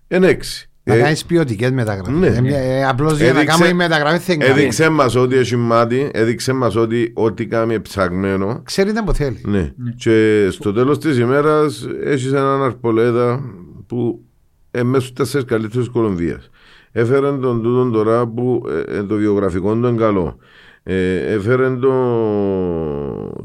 Εν 0.08 0.24
έξι. 0.24 0.66
Να 0.84 0.93
Ε, 0.93 0.99
κάνεις 1.02 1.26
ποιοτικέ 1.26 1.70
μεταγραφέ. 1.72 2.12
ναι. 2.12 2.28
Ε, 2.28 2.86
Απλώς 2.86 3.18
για 3.18 3.34
να 3.34 3.39
Έδειξε- 3.39 3.60
κάνουμε 3.60 3.84
μεταγραφέ 3.84 4.18
δεν 4.26 4.39
κάνει. 4.39 4.52
Έδειξε 4.60 4.89
μας 4.89 5.16
ότι 5.16 5.36
έχει 5.36 5.56
μάτι, 5.56 6.10
έδειξε 6.14 6.54
μας 6.54 6.76
ότι 6.76 7.12
ό,τι 7.16 7.45
κάνει 7.45 7.80
ψαγμένο. 7.80 8.62
Ξέρετε 8.66 9.02
που 9.06 9.14
θέλει. 9.14 9.41
Ναι. 9.45 9.72
Και 9.95 10.47
στο 10.52 10.74
τέλος 10.74 10.97
της 10.99 11.18
ημέρας 11.18 11.88
έχεις 12.04 12.32
έναν 12.32 12.64
αρπολέδα 12.64 13.41
που 13.88 14.24
ε, 14.72 14.84
μέσα 14.84 15.02
στους 15.06 15.16
τέσσερις 15.16 15.45
καλύτερους 15.45 15.86
της 15.86 15.93
Κολομβίας. 15.93 16.49
Έφερε 16.91 17.32
τον 17.38 17.62
τούτον 17.62 17.91
τώρα 17.91 18.28
που 18.28 18.64
ε, 18.89 18.97
ε, 18.97 19.04
το 19.04 19.16
βιογραφικό 19.16 19.74
του 19.74 19.88
είναι 19.88 19.97
καλό. 19.97 20.38
Ε, 20.84 21.16
έφερε 21.34 21.70
το, 21.76 21.91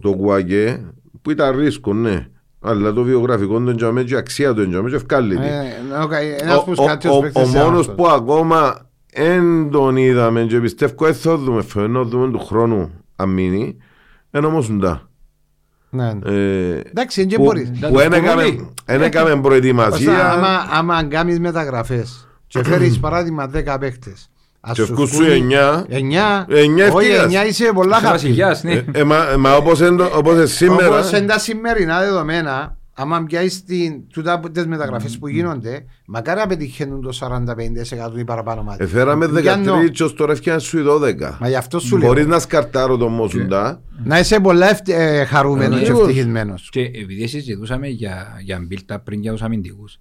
το 0.01 0.09
Γουαγκέ 0.09 0.85
που 1.23 1.31
ήταν 1.31 1.59
ρίσκο, 1.59 1.95
ναι. 1.95 2.27
Αλλά 2.67 2.93
το 2.93 3.03
βιογραφικό 3.03 3.59
του 3.59 3.71
εντιαμέ 3.71 4.03
και 4.03 4.15
η 4.15 4.17
αξία 4.17 4.55
του 4.55 4.61
εντιαμέ 4.61 4.91
και 4.91 4.97
ευκάλλητη. 4.97 5.43
Ε, 5.47 6.03
οκ, 6.03 6.13
ένας 6.41 6.65
που 6.65 6.73
Ο- 6.77 6.83
σκάτει 6.85 7.09
ο- 7.09 7.11
ως 7.11 7.17
ο- 7.17 7.21
παίκτης 7.21 7.43
Ο 7.43 7.47
σε 7.47 7.59
μόνος 7.59 7.81
αυτό. 7.81 7.93
που 7.93 8.07
ακόμα 8.09 8.81
δεν 9.15 9.71
τον 9.71 9.97
είδαμε 9.97 10.43
και 10.43 10.61
πιστεύω 10.61 11.05
δεν 11.05 11.15
θα 11.15 11.37
δούμε 11.37 11.63
φαίνω 11.63 12.05
δούμε 12.05 12.31
του 12.31 12.39
χρόνου 12.39 12.91
αν 13.17 13.29
μείνει 13.29 13.77
είναι 14.31 14.47
όμως 14.47 14.69
ουντά. 14.69 15.09
Ναι, 15.91 16.13
ναι. 16.13 16.31
Ε, 16.33 16.81
Εντάξει, 16.91 17.25
δεν 17.25 17.37
που- 17.39 17.45
μπορείς. 17.45 17.71
Να 17.81 17.89
Που 17.89 17.93
το 17.95 17.99
δεν 18.01 18.13
έκαμε- 18.13 18.43
σκουρούλι. 18.43 18.75
δεν 18.87 19.03
έκαμε 19.03 19.29
Ωστά, 19.31 19.41
προετοιμασία 19.41 20.33
άμα, 20.33 20.67
άμα 20.71 21.05
κάνεις 21.05 21.41
μεταγραφές 21.41 22.29
και 22.47 22.65
φέρεις 22.65 22.99
παράδειγμα 23.05 23.47
10 23.49 23.79
παίκτες 23.79 24.13
ας 24.13 24.36
και 24.73 24.83
σου 24.83 24.93
ευκούς 24.93 25.09
σου 25.11 25.17
βγουν 25.17 25.31
εννιά 25.31 25.85
εννιά, 25.89 26.47
Εννιά 26.49 26.87
όχι 26.87 26.97
ευκαιρίας. 26.97 27.23
εννιά 27.23 27.47
είσαι 27.47 27.71
πολλά 27.75 27.97
Είσαι 27.97 28.07
χαρτί. 28.07 28.27
βασιλιάς, 28.27 28.63
ναι. 28.63 28.73
Ε, 28.73 28.85
ε, 28.93 29.05
μα, 29.05 29.25
μα 29.39 29.57
όπως, 29.57 29.81
εν, 29.81 29.97
το- 29.97 30.11
όπως 30.15 30.37
ε, 30.39 30.47
σήμερα 30.47 30.89
Όπως 30.89 31.11
είναι 31.11 31.21
τα 31.27 31.39
σημερινά 31.39 32.01
δεδομένα, 32.01 32.77
άμα 32.95 33.25
πιάσεις 33.27 33.65
την, 33.65 34.09
τούτα, 34.13 34.41
που- 34.41 34.51
τις 34.51 34.67
μεταγραφές 34.67 35.19
που 35.19 35.29
γίνονται, 35.29 35.85
μακάρι 36.07 36.41
να 36.41 36.47
πετυχαίνουν 36.47 37.01
το 37.03 37.13
45% 37.13 38.19
ή 38.19 38.25
παραπάνω 38.25 38.63
μάτι. 38.63 38.85
εφέραμε 38.85 39.29
Πιάνω. 39.29 39.75
13 39.85 39.91
και 39.91 40.03
ως 40.05 40.15
τώρα 40.15 40.33
έφτιανε 40.33 40.61
σου 40.61 40.79
οι 40.79 40.83
12 40.83 41.37
Μα 41.41 41.49
γι' 41.49 41.55
αυτό 41.55 41.79
σου 41.79 41.97
λέω. 41.97 42.09
Μπορείς 42.09 42.27
να 42.27 42.39
σκαρτάρω 42.39 42.97
τον 42.97 43.13
Μόσουντα 43.13 43.81
Να 44.05 44.19
είσαι 44.19 44.41
πολλά 44.41 44.71
ευτε- 44.71 44.99
ε, 44.99 45.25
χαρούμενος 45.25 45.77
και 45.79 45.85
Ακριβώς. 45.85 46.03
ευτυχισμένος. 46.09 46.69
Και 46.73 46.81
επειδή 46.81 47.27
συζητούσαμε 47.27 47.87
για, 47.89 48.27
για 48.43 48.59
build-up 48.71 48.97
πριν 49.05 49.21
για 49.21 49.33
τους 49.33 49.43
αμυντικούς, 49.43 49.99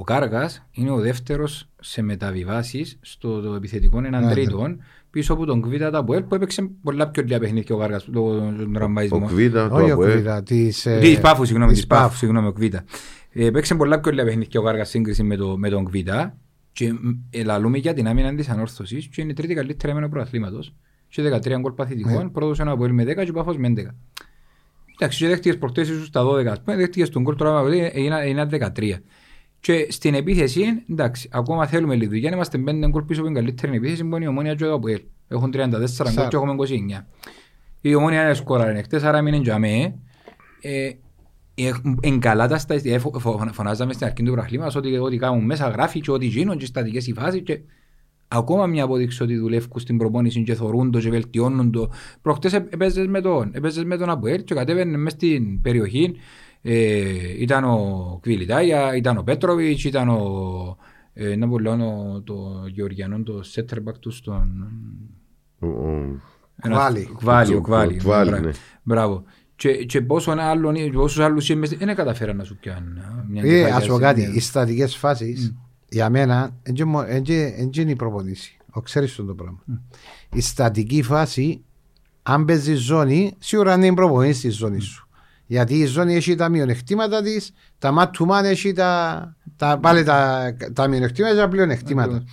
ο 0.00 0.04
Κάργας 0.04 0.66
είναι 0.70 0.90
ο 0.90 0.96
δεύτερος 1.00 1.68
σε 1.80 2.02
μεταβιβάσεις 2.02 2.98
στο 3.00 3.40
το 3.40 3.54
επιθετικό 3.54 3.98
έναν 3.98 4.24
Ναι, 4.24 4.30
τρίτον 4.30 4.80
πίσω 5.10 5.32
από 5.32 5.44
τον 5.44 5.60
Κβίτα 5.62 5.90
Ταποέλ 5.90 6.22
που 6.22 6.34
έπαιξε 6.34 6.70
πολλά 6.82 7.08
πιο 7.08 7.22
λίγα 7.22 7.38
παιχνίδια 7.38 7.74
ο 7.74 7.78
Κάργας 7.78 8.04
τον 8.04 8.12
τον 8.56 8.68
Ο 8.70 8.72
τραμπαϊσμό. 8.72 9.26
Κβίτα, 9.26 9.68
το 9.68 9.74
Όχι 9.74 9.90
ο 9.90 9.94
Αποέλ 9.94 10.10
Κουβίδα, 10.10 10.42
της... 10.42 10.86
ε, 10.86 10.98
Της 10.98 11.20
Πάφου, 11.20 11.44
συγγνώμη, 11.44 11.70
της 11.70 11.80
της 11.80 11.88
Πάφου, 11.88 12.02
Πάφου. 12.02 12.16
συγγνώμη, 12.16 12.46
ο 12.46 12.52
Κβίτα. 12.52 12.84
Ε, 13.32 13.44
Έπαιξε 13.46 13.74
πολλά 13.74 14.00
πιο 14.00 14.10
λίγα 14.12 14.24
παιχνίδια 14.24 14.60
ο 14.60 14.62
Κάργας 14.62 14.88
σύγκριση 14.88 15.22
με, 15.22 15.36
το, 15.36 15.56
με 15.58 15.68
τον 15.68 15.84
Κβίτα 15.84 16.36
και 16.72 16.92
μ, 16.92 16.96
ελαλούμε 17.30 17.78
για 17.78 17.94
την 17.94 18.08
άμυνα 18.08 18.34
της 18.34 18.48
ανόρθωσης 18.48 19.06
και 19.06 19.20
είναι 19.22 19.30
η 19.30 19.34
τρίτη 19.34 19.54
καλύτερη 19.54 19.92
άμυνα 19.92 20.08
προαθλήματος 20.08 20.74
και 21.08 21.22
13 21.22 21.58
γκολ 21.60 21.72
παθητικών, 21.72 22.32
πρώτος 22.32 22.60
ένα 22.60 22.70
Αποέλ 22.70 22.92
με 22.92 23.02
10 23.02 23.06
και 23.24 23.30
ο 23.30 23.32
Πάφος 23.32 23.56
με 23.58 23.68
11. 23.68 23.78
Εντάξει, 25.00 25.18
και 25.18 25.26
δέχτηκες 25.28 25.58
προχτές 25.58 25.88
ίσως 25.88 26.06
στα 26.06 26.22
12, 26.24 26.46
ας 26.46 26.60
πούμε, 26.62 26.76
δέχτηκες 26.76 27.10
τον 27.10 27.22
γκολ 27.22 27.34
τώρα 27.36 27.60
ε, 27.72 27.86
έγινα- 27.94 28.20
έγιναν 28.22 28.48
13. 28.48 29.02
Και 29.60 29.86
στην 29.90 30.14
επίθεση, 30.14 30.62
εντάξει, 30.90 31.28
ακόμα 31.32 31.66
θέλουμε 31.66 31.94
λίγη 31.94 32.06
δουλειά, 32.08 32.30
είμαστε 32.32 32.58
5 32.66 32.88
γκολ 32.88 33.02
πίσω 33.02 33.20
από 33.20 33.28
την 33.28 33.38
καλύτερη 33.38 33.76
επίθεση 33.76 34.04
που 34.04 34.16
είναι 34.16 34.24
η 34.24 34.28
Ομόνια 34.28 34.54
και 34.54 34.64
ο 34.64 34.74
Αποέλ. 34.74 35.00
Έχουν 35.28 35.50
34 35.54 35.56
γκολ 36.14 36.28
και 36.28 36.36
έχουμε 36.36 36.54
29. 37.00 37.06
Η 37.80 37.94
Ομόνια 37.94 38.22
είναι 38.24 38.34
σκόραρε 38.34 38.82
χτες, 38.82 39.02
άρα 39.02 39.22
μείνει 39.22 39.38
για 39.38 39.58
μέ. 39.58 39.94
Ε, 40.60 40.90
Εν 42.00 42.18
καλά 42.20 42.48
τα 42.48 42.58
στατιστικά, 42.58 42.94
ε, 42.94 42.98
φω- 42.98 43.18
φω- 43.18 43.48
φωνάζαμε 43.52 43.92
στην 43.92 44.06
αρχή 44.06 44.22
του 44.22 44.32
πραγλήματος 44.32 44.74
ότι 44.74 44.96
ό,τι 44.98 45.16
κάνουν 45.16 45.44
μέσα 45.44 45.68
γράφει 45.68 46.00
και 46.00 46.10
ό,τι 46.10 46.26
γίνουν 46.26 46.56
και 46.58 46.66
στατικές 46.66 47.06
οι 47.06 47.12
φάσεις 47.12 47.42
και 47.42 47.60
ακόμα 48.28 48.66
μια 48.66 48.84
απόδειξη 48.84 49.22
ότι 49.22 49.36
δουλεύουν 49.36 49.80
στην 49.80 49.98
προπόνηση 49.98 50.42
και 50.42 50.54
θωρούν 50.54 50.90
το 50.90 51.00
και 51.00 51.10
βελτιώνουν 51.10 51.70
το. 51.72 51.90
Προχτές 52.22 52.52
ε- 52.52 52.66
έπαιζες 52.70 53.06
με 53.06 53.20
τον, 53.20 53.50
έπαιζες 53.54 53.84
με 53.84 53.96
τον 53.96 54.10
Αποέλ 54.10 54.44
και 54.44 54.54
κατέβαινε 54.54 54.96
μες 54.96 55.12
στην 55.12 55.60
περιοχή 55.60 56.14
ε, 56.62 57.42
ήταν 57.42 57.64
ο 57.64 58.18
Κβιλιτάγια, 58.22 58.96
ήταν 58.96 59.16
ο 59.18 59.22
Πέτροβιτς, 59.22 59.84
ήταν 59.84 60.08
ο 60.08 60.76
ε, 61.12 61.36
να 61.36 61.48
πω 61.48 61.58
λέω, 61.58 61.72
ο- 61.72 62.22
το 62.22 62.64
Γεωργιανό, 62.72 63.22
το 63.22 63.42
σέτερμπακ 63.42 63.98
του 63.98 64.10
στον... 64.10 64.66
Ο- 65.58 65.66
ο- 65.66 66.20
ένας- 66.62 66.78
Κβάλι. 66.78 67.08
Κβάλι, 67.18 67.54
ο 67.54 67.56
Ο 67.56 67.60
Κβάλι. 67.60 67.96
Κβάλι, 67.96 68.30
μπράβο. 68.30 68.44
ναι. 68.46 68.52
Μπράβο. 68.82 69.22
Και, 69.56 69.72
και 69.84 70.00
πόσο 70.02 70.32
ένα 70.32 70.42
άλλον, 70.50 70.74
πόσους 70.92 71.18
άλλους 71.18 71.48
είμαι, 71.48 71.66
δεν 71.66 71.94
καταφέραν 71.94 72.36
να 72.36 72.44
σου 72.44 72.56
πιάνουν. 72.60 72.98
μια 73.28 73.42
Ε, 73.42 73.48
κεφαλιά 73.48 73.76
ας 73.76 73.86
πω 73.86 73.94
σε- 73.94 74.00
κάτι, 74.00 74.20
ναι. 74.20 74.26
οι 74.34 74.40
στατικές 74.40 74.96
φάσεις 74.96 75.54
για 75.88 76.10
μένα 76.10 76.56
δεν 76.62 77.70
είναι 77.76 77.90
η 77.90 77.96
προπονήση. 77.96 78.56
Ο 78.70 78.80
ξέρεις 78.80 79.14
τον 79.14 79.26
το 79.26 79.34
πράγμα. 79.34 79.58
Η 80.32 80.40
στατική 80.40 81.02
φάση, 81.02 81.64
αν 82.22 82.44
παίζεις 82.44 82.80
ζώνη, 82.80 83.32
σίγουρα 83.38 83.74
είναι 83.74 83.86
η 83.86 83.92
προπονήση 83.94 84.38
στη 84.38 84.48
ζώνης 84.50 84.84
σου. 84.84 85.07
Γιατί 85.50 85.74
η 85.78 85.84
ζώνη 85.86 86.14
έχει 86.14 86.34
τα 86.34 86.48
μειονεκτήματα 86.48 87.22
της, 87.22 87.52
τα 87.78 87.90
μάτουμαν 87.92 88.44
έχει 88.44 88.72
τα, 88.72 89.36
τα, 89.56 89.78
πάλι 89.78 90.02
τα, 90.04 90.44
τα 90.72 90.88
μειονεκτήματα 90.88 91.34
και 91.34 91.40
τα 91.40 91.48
πλεονεκτήματα. 91.48 92.24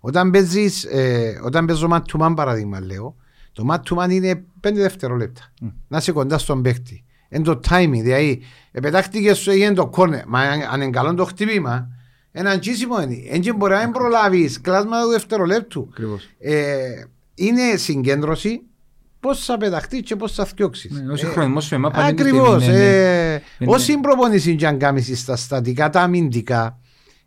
Όταν 0.00 0.30
παίζεις, 0.30 0.84
ε, 0.84 1.40
όταν 1.44 1.66
παίζω 1.66 1.88
μάτουμαν 1.88 2.34
παραδείγμα 2.34 2.80
λέω, 2.80 3.16
το 3.52 3.64
μάτουμαν 3.64 4.10
είναι 4.10 4.44
5 4.68 4.72
δευτερόλεπτα. 4.74 5.52
Να 5.88 5.98
είσαι 5.98 6.12
κοντά 6.12 6.38
στον 6.38 6.62
παίκτη. 6.62 7.04
Είναι 7.28 7.44
το 7.44 7.60
timing, 7.68 7.90
δηλαδή 7.90 8.40
επετάχτηκες 8.72 9.38
σου 9.38 9.50
έγινε 9.50 9.74
το 9.74 9.86
κόρνε. 9.86 10.24
Μα 10.26 10.40
αν- 10.40 10.62
αν 10.70 10.80
είναι 10.80 10.90
καλό 10.90 11.14
το 11.14 11.24
χτυπήμα, 11.24 11.88
ένα 12.32 12.50
αγγίσιμο 12.50 13.02
είναι. 13.02 13.16
Έτσι 13.30 13.52
μπορεί 13.52 13.72
να 13.72 13.78
μην 13.82 13.90
προλάβεις 13.92 14.60
κλάσμα 14.60 15.02
του 15.02 15.08
δευτερολέπτου. 15.08 15.88
Ακριβώς. 15.90 16.28
Ε, 16.38 17.04
είναι 17.34 17.76
συγκέντρωση 17.76 18.62
πώς 19.24 19.44
θα 19.44 19.56
πεταχτείς 19.56 20.00
και 20.00 20.16
πώς 20.16 20.32
θα 20.32 20.44
θιώξεις. 20.44 20.90
Ναι, 20.90 21.12
ο 21.12 21.16
συγχρονισμός 21.16 21.64
σου 21.64 21.74
με 21.74 21.80
μάπα 21.80 21.96
δεν 22.00 22.06
Ακριβώς. 22.10 22.64
είναι- 22.64 22.72
είναι- 22.74 23.32
Ε, 23.34 23.42
είναι- 23.58 23.72
Όση 23.74 23.96
προπονήση 23.98 24.54
και 24.56 24.66
αν 24.66 24.78
κάνεις 24.78 25.20
στα 25.20 25.36
στατικά, 25.36 25.90
τα 25.90 26.00
αμυντικά, 26.00 26.78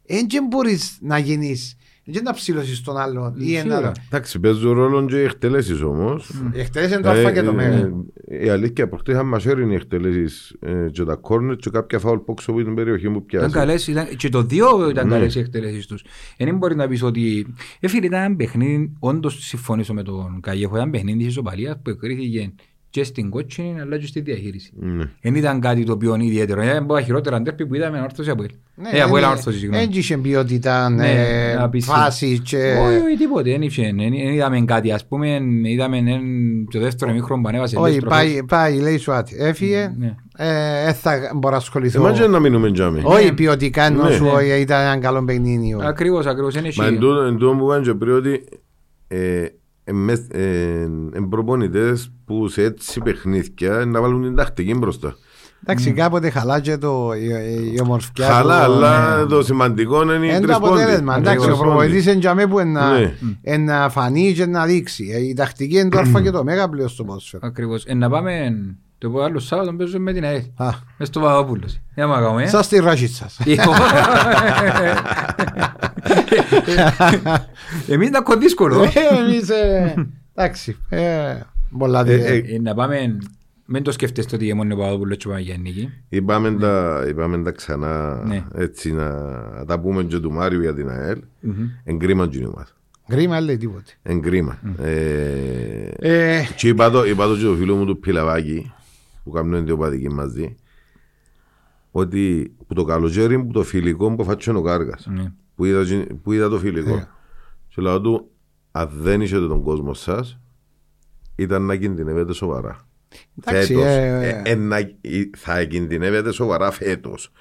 δεν 0.06 0.46
μπορείς 0.50 0.98
να 1.02 1.18
γίνεις, 1.18 1.76
δεν 2.14 2.24
να 2.24 2.34
ψηλώσεις 2.34 2.82
τον 2.82 2.98
άλλον 2.98 3.34
ή 3.38 3.52
ένα 3.54 3.60
Σίγουρα. 3.62 3.78
άλλο. 3.78 3.92
Εντάξει, 4.08 4.40
παίζουν 4.40 4.72
ρόλο 4.74 5.06
και 5.06 5.16
οι 5.20 5.24
εκτελέσεις 5.24 5.82
όμως. 5.82 6.30
Οι 6.54 6.60
εκτελέσεις 6.60 6.94
είναι 6.94 7.02
το 7.04 7.10
α 7.10 7.32
και 7.32 7.42
το 7.44 7.50
Ε, 7.50 7.54
μέγα. 7.54 7.92
ε, 8.28 8.46
Η 8.46 8.50
αλήθεια 8.50 8.88
προχτές 8.88 9.14
είχαν 9.16 9.28
μας 9.28 9.46
έρει 9.46 9.72
οι 9.72 9.74
εκτελέσεις 9.74 10.56
ε, 10.60 10.90
και 10.92 11.04
τα 11.04 11.16
κόρνερ 11.16 11.56
και 11.56 11.70
κάποια 11.70 12.00
φάουλ 12.00 12.18
που 12.18 12.32
έξω 12.32 12.52
από 12.52 12.64
την 12.64 12.76
περιοχή 12.76 13.04
που 13.06 13.10
Ήταν 13.12 13.26
πιάσει. 13.26 13.54
καλές, 13.54 13.88
ήταν, 13.88 14.08
και 14.16 14.30
το 14.30 14.42
δύο 14.44 14.90
ήταν 14.90 15.08
Ναι. 15.08 15.14
καλές 15.14 15.36
οι 15.36 15.40
εκτελέσεις 15.40 15.86
τους. 15.88 16.02
Ε, 16.38 16.46
Δεν 16.46 16.58
μπορεί 16.58 16.76
να 16.76 16.88
πεις 16.88 17.04
ότι... 17.04 17.54
Ε, 17.80 17.88
φίλε, 17.88 18.06
ήταν 18.06 18.24
ένα 18.24 18.36
παιχνίδι, 18.36 18.92
όντως 19.00 19.46
συμφωνήσω 19.46 19.94
με 19.94 20.04
τον 20.04 20.40
Καγιέχο, 20.42 20.76
ήταν 20.76 20.90
παιχνίδι 20.90 21.18
της 21.18 21.28
ισοπαλίας 21.28 21.80
που 21.84 21.90
εκκρίθηκε 21.90 22.54
και 22.90 23.04
στην 23.04 23.30
κότσινη 23.30 23.80
αλλά 23.82 23.98
και 23.98 24.06
στη 24.06 24.20
διαχείριση. 24.22 24.72
Ναι. 24.80 25.04
Δεν 25.22 25.36
ήταν 25.36 25.60
κάτι 25.60 25.84
το 25.84 25.92
οποίο 25.94 26.16
είναι 26.16 26.26
ιδιαίτερο. 26.26 26.62
Ήταν 26.64 26.78
από 26.84 26.94
τα 26.94 27.02
χειρότερα 27.02 27.42
ντέρπι 27.42 27.66
που 27.66 27.76
είδαμε 27.76 28.02
όρθωση 28.02 28.30
από 28.30 28.44
ελ. 28.44 28.50
Ε, 28.92 29.02
από 29.02 29.18
ελ 29.18 29.24
όρθωση, 29.24 29.58
συγγνώμη. 29.60 29.86
Δεν 29.86 29.94
είχε 30.00 30.18
ποιότητα, 30.18 30.90
Ναι, 30.90 31.10
ε, 31.12 31.56
απίστευτο. 31.56 32.02
φάση 32.02 32.40
και... 32.40 32.58
Όχι, 32.58 32.96
όχι, 33.06 33.18
τίποτε, 33.18 33.52
δεν 33.52 33.62
είχε, 33.62 33.82
δεν- 33.84 33.96
δεν 33.98 34.14
είδαμε 34.14 34.62
κάτι, 34.62 34.92
ας 34.92 35.06
πούμε, 35.06 35.40
είδαμε 35.64 35.98
εν- 35.98 36.68
το 36.72 36.80
δεύτερο 36.80 37.12
μήχρονο 37.12 37.42
που 37.42 37.48
ανέβασε 37.48 37.76
Όχι, 37.78 37.86
λίγες 37.88 38.00
τροφές. 38.04 38.20
πάει, 38.24 38.44
πάει, 38.44 38.80
λέει 38.80 38.98
σου 38.98 39.12
άτι. 39.12 39.36
Έφυγε, 39.40 39.94
Ναι. 39.98 40.16
ε, 40.38 40.84
δεν 40.86 40.94
θα 40.94 41.32
μπορώ 41.36 41.52
να 41.54 41.58
ασχοληθώ. 41.62 42.00
Εμάς 42.06 42.20
και 42.20 42.28
να 42.28 42.40
μείνουμε 42.40 42.72
τζάμι. 42.72 43.02
Όχι 43.04 43.34
ποιοτικά 43.34 43.84
εννοώ 43.84 44.06
Ναι. 44.08 44.16
σου, 44.16 44.26
όχι, 44.34 44.60
ήταν 44.60 44.82
ένα 44.82 44.98
καλό 44.98 45.24
παιχνίδι. 45.24 45.74
όχι. 45.74 45.86
Ακριβώς, 45.88 46.26
ακριβώς, 46.26 46.54
δεν 46.54 46.66
έχει. 46.66 46.80
Μα 46.80 46.86
εν 46.86 47.00
τούτο- 47.00 47.22
εν 47.22 47.38
τούτο 47.38 47.56
που 47.56 47.64
είπαν 47.66 47.84
και 47.84 47.94
πριν 47.94 48.14
ότι 48.14 48.44
ε, 49.88 49.92
ε, 49.92 49.94
μες- 49.94 50.28
ε, 50.32 50.82
εν 51.14 51.28
προπονητές 51.30 52.12
που 52.26 52.48
σε 52.48 52.64
έτσι 52.64 53.00
παιχνίδια 53.02 53.72
να 53.86 54.02
βάλουν 54.02 54.22
την 54.22 54.36
τακτική 54.36 54.74
μπροστά. 54.74 55.16
Εντάξει, 55.64 55.92
κάποτε 55.92 56.30
χαλά 56.30 56.60
και 56.60 56.78
το, 56.78 57.12
η, 57.14 57.26
η 57.74 57.80
ομορφιά. 57.82 58.26
Χαλά, 58.28 58.66
του, 58.66 58.72
αλλά 58.74 59.18
ναι. 59.18 59.26
το 59.26 59.44
σημαντικό 59.44 60.02
είναι 60.02 60.14
οι 60.14 60.20
Είναι 60.22 60.34
το 60.40 60.42
τρεις 60.46 60.56
αποτέλεσμα. 60.56 61.14
πόντοι. 61.14 61.28
Εντάξει, 61.28 61.44
ο 61.44 61.48
Τρεις 61.48 61.58
προπονητής 61.60 61.96
πόντοι. 61.98 62.10
είναι 62.12 62.20
για 62.20 62.34
μέ 62.34 62.48
που 62.48 62.60
είναι 62.60 62.80
να- 62.80 62.92
Ναι. 63.00 63.14
είναι 63.42 63.74
να 63.74 63.90
φανεί 63.90 64.34
και 64.34 64.46
να 64.46 64.66
δείξει. 64.66 65.10
Ε, 65.14 65.20
Η 65.24 65.34
τακτική 65.34 65.78
είναι 65.80 65.90
το 65.90 66.00
α 66.00 66.22
και 66.22 66.32
το 66.32 66.44
μέγα 66.44 66.70
πλέον 66.70 66.90
στο 66.90 67.04
ποδόσφαιρο. 67.04 67.48
Ακριβώς. 67.48 67.84
Ε, 67.86 67.94
να 67.94 68.10
πάμε 68.10 68.56
το 68.98 69.10
πω 69.10 69.22
άλλο 69.22 69.40
Σάββατο 69.40 69.74
παίζουμε 69.74 70.00
με 70.00 70.14
την 70.14 70.24
ΑΕΛ. 70.24 70.42
Α, 70.56 70.70
Μες 70.98 71.08
στο 71.08 71.20
Παπαδόπουλος. 71.20 71.80
Για 71.96 72.06
να 72.06 72.16
κάνουμε, 72.22 72.44
ε. 72.44 72.48
Σας 72.48 72.66
στη 72.66 72.80
ράχη 72.80 73.08
σας. 73.08 73.38
Εμείς 77.88 78.08
ήταν 78.08 78.24
κοντίσκολο. 78.24 78.84
Ε, 78.84 78.90
Εμείς, 79.24 79.50
ε, 79.50 79.94
εντάξει, 80.36 80.78
ε, 80.90 81.40
πολλά 81.78 82.00
Ε, 82.00 82.04
δι- 82.04 82.26
ε, 82.50 82.56
Ε, 82.56 82.60
Να 82.60 82.74
πάμε, 82.74 83.18
μην 83.66 83.84
το 83.84 83.92
σκέφτεστε 83.92 84.36
ότι 84.36 84.54
μόνο 84.54 84.74
ο 84.74 84.78
Παπαδόπουλος 84.78 85.18
και 85.18 85.28
πάμε 85.28 85.40
για 85.40 85.58
νίκη. 85.58 85.90
Είπαμε 86.10 86.52
τα, 86.52 87.04
είπαμε 87.10 87.44
τα 87.44 87.52
ξανά 87.52 88.24
Ναι. 88.26 88.44
έτσι 88.56 88.92
να 88.94 89.12
τα 89.68 89.80
πούμε 89.80 90.04
και 90.04 90.18
του 90.20 90.32
Μάριου 90.32 90.62
για 90.62 90.74
την 90.74 90.90
ΑΕΛ. 90.90 91.22
Εγκρίμα 91.84 92.28
και 92.28 92.38
η 92.38 92.44
ομάδα. 92.46 92.68
Κρίμα 93.08 93.40
λέει 93.40 93.58
τίποτε. 93.58 93.92
Εγκρίμα. 94.04 94.60
Ε, 94.82 95.90
Ε, 96.00 96.44
Και 96.56 96.68
είπα 96.68 96.90
το, 96.90 97.06
είπα 97.06 97.28
το 97.28 97.36
και 97.38 97.44
το 97.44 97.54
φίλος 97.56 97.78
μου 97.78 97.86
του 97.86 98.00
Πιλαβάκη 98.00 98.72
που 99.24 99.30
κάνουν 99.32 99.66
δύο 99.66 99.78
παδικοί 99.78 100.10
μαζί 100.10 100.56
ότι 101.92 102.52
που 102.68 102.74
το 102.74 102.84
καλοκαίρι 102.84 103.40
που 103.40 103.52
το 103.52 103.64
φιλικό 103.64 104.16
που 104.16 104.24
φάτσε 104.24 104.52
ο 104.52 104.62
Κάργας 104.62 105.08
Ναι. 105.10 105.32
Που 105.58 105.66
είδα, 105.66 105.84
τζι- 105.84 106.14
που 106.14 106.32
είδα 106.32 106.50
το 106.50 106.58
φιλικό 106.60 106.94
Ε. 106.96 107.08
και 107.68 107.82
λέω 107.82 108.02
του 108.02 108.32
αν 108.72 108.90
δεν 108.94 109.22
είσαι 109.22 109.36
τον 109.40 109.62
κόσμο 109.62 109.94
σας 109.94 110.40
ήταν 111.36 111.62
να 111.66 111.76
κινδυνεύετε 111.76 112.34
σοβαρά 112.34 112.78
Εντάξει, 113.46 113.74
φέτος 113.74 113.84
ε, 113.86 114.42
Ε, 114.46 114.52
ε, 114.52 114.56
να- 114.56 114.78
ε, 114.78 115.30
θα 115.38 115.64
κινδυνεύετε 115.64 116.32
σοβαρά 116.32 116.72
φέτος 116.72 117.32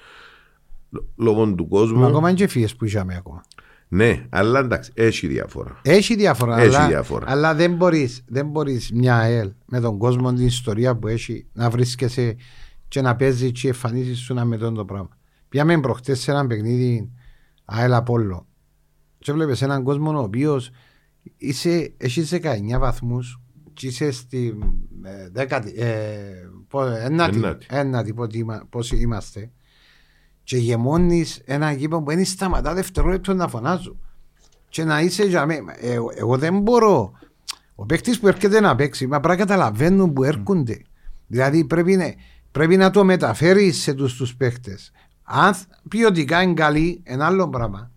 λο- 0.89 1.07
λόγω 1.15 1.45
του 1.55 1.63
Μα 1.63 1.77
κόσμου. 1.77 2.05
ακόμα 2.05 2.33
και 2.33 2.47
φύγες 2.47 2.75
που 2.75 2.85
είχαμε 2.85 3.15
ακόμα. 3.15 3.43
Ναι, 3.89 4.25
αλλά 4.29 4.59
εντάξει, 4.59 4.91
έχει 4.95 5.27
διαφορά. 5.27 5.79
Έχει 5.81 6.15
διαφορά, 6.15 6.57
Έχει 6.59 6.75
αλλά, 6.75 6.87
διαφορά. 6.87 7.25
αλλά 7.29 7.55
δεν 7.55 7.75
μπορείς, 7.75 8.23
δεν 8.27 8.47
μπορείς 8.47 8.91
μια 8.91 9.17
ΑΕΛ 9.17 9.51
με 9.65 9.79
τον 9.79 9.97
κόσμο 9.97 10.33
την 10.33 10.45
ιστορία 10.45 10.95
που 10.97 11.07
έχει 11.07 11.47
να 11.53 11.69
βρίσκεσαι 11.69 12.35
και 12.87 13.01
να 13.01 13.15
παίζεις 13.15 13.51
και 13.51 13.59
οι 13.63 13.69
εμφανίσεις 13.69 14.19
σου 14.19 14.33
να 14.33 14.45
με 14.45 14.57
τον 14.57 14.73
το 14.73 14.85
πράγμα. 14.85 15.09
Πιάμε 15.49 15.79
προχτές 15.79 16.19
σε 16.19 16.31
ένα 16.31 16.47
παιχνίδι 16.47 17.11
ΑΕΛ 17.69 17.93
Απόλλω. 17.93 18.47
Και 19.19 19.33
βλέπεις 19.33 19.61
έναν 19.61 19.83
κόσμο 19.83 20.19
ο 20.19 20.21
οποίος 20.23 20.69
είσαι, 21.37 21.93
έχεις 21.97 22.29
19 22.33 22.77
βαθμούς 22.79 23.41
και 23.73 23.87
είσαι 23.87 24.11
στη 24.11 24.57
ε, 25.03 25.29
δέκατη, 25.29 25.73
ε, 25.77 26.17
πο- 26.67 26.83
ένατη, 26.85 27.37
Ένατη. 27.37 27.65
ένατη 27.69 28.13
πότε 28.13 28.37
είμα- 28.37 28.65
πόσοι 28.69 28.95
είμαστε. 28.97 29.51
Και 30.43 30.57
γεμώνεις 30.57 31.41
ένα 31.45 31.71
γήπεδο 31.71 32.01
που 32.03 32.09
δεν 32.11 32.25
σταματά 32.25 32.73
δευτερόλεπτο 32.73 33.33
να 33.33 33.47
φωνάζουν 33.47 33.99
και 34.69 34.83
να 34.83 35.01
είσαι 35.01 35.23
για 35.23 35.45
μέ- 35.45 35.61
εγώ, 35.81 36.11
εγώ 36.15 36.37
δεν 36.37 36.59
μπορώ. 36.59 37.11
Ο 37.75 37.85
παίκτης 37.85 38.19
που 38.19 38.27
έρχεται 38.27 38.59
να 38.59 38.75
παίξει 38.75 39.07
μα 39.07 39.19
πρέπει 39.19 39.39
να 39.39 39.45
καταλαβαίνουν 39.45 40.13
που 40.13 40.23
έρχονται. 40.23 40.81
Δηλαδή 41.27 41.65
πρέπει, 41.65 41.95
να- 41.95 42.13
πρέπει 42.51 42.77
να 42.77 42.89
το 42.89 43.03
μεταφέρεις 43.03 43.77
σε 43.81 43.93
τους 43.93 44.15
τους 44.15 44.35
παίκτες 44.35 44.91
αν 45.29 45.53
ποιοτικά 45.89 46.41
είναι 46.41 46.53
καλή 46.53 47.01
ένα 47.03 47.25
άλλο 47.25 47.49
πράγμα 47.49 47.91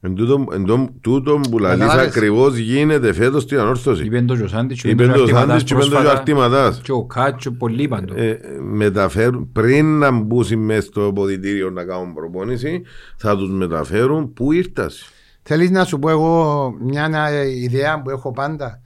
Εν 0.00 0.14
τούτο, 0.14 0.46
εν 0.52 0.64
τω- 0.64 0.88
τούτο 1.00 1.40
που 1.50 1.58
λαλείς 1.58 1.80
Καταλάβες. 1.86 2.06
ακριβώς 2.16 2.56
γίνεται 2.56 3.12
φέτος 3.12 3.42
στην 3.42 3.58
ανόρθωση. 3.58 4.04
Είπε 4.04 4.22
το 4.22 4.34
Ζωσάντης 4.34 4.80
και 4.80 4.88
Είπε 4.88 5.04
είπε 5.04 5.12
το 5.12 5.22
ο 5.22 5.26
Σάντης 5.26 5.34
Αρτηματάς 5.36 5.62
και 5.64 5.74
είπε 5.74 5.82
το 5.82 5.88
πρόσφατα 5.88 6.10
Αρτηματάς. 6.18 6.80
και 6.82 6.92
ο 6.92 7.04
Κάτσο 7.04 7.52
πολλοί 7.52 7.88
παντού. 7.88 8.14
Ε, 8.16 8.38
μεταφέρουν, 8.60 9.52
πριν 9.52 9.98
να 9.98 10.10
μπουν 10.10 10.58
μέσα 10.58 10.80
στο 10.80 11.12
ποδητήριο 11.14 11.70
να 11.70 11.84
κάνουν 11.84 12.14
προπόνηση, 12.14 12.82
θα 13.16 13.36
τους 13.36 13.50
μεταφέρουν 13.50 14.32
που 14.32 14.52
ήρθας. 14.52 15.08
Θέλεις 15.42 15.70
να 15.70 15.84
σου 15.84 15.98
πω 15.98 16.10
εγώ 16.10 16.70
μια 16.80 17.26
ε, 17.28 17.48
ιδέα 17.60 18.02
που 18.02 18.10
έχω 18.10 18.32
πάντα; 18.32 18.80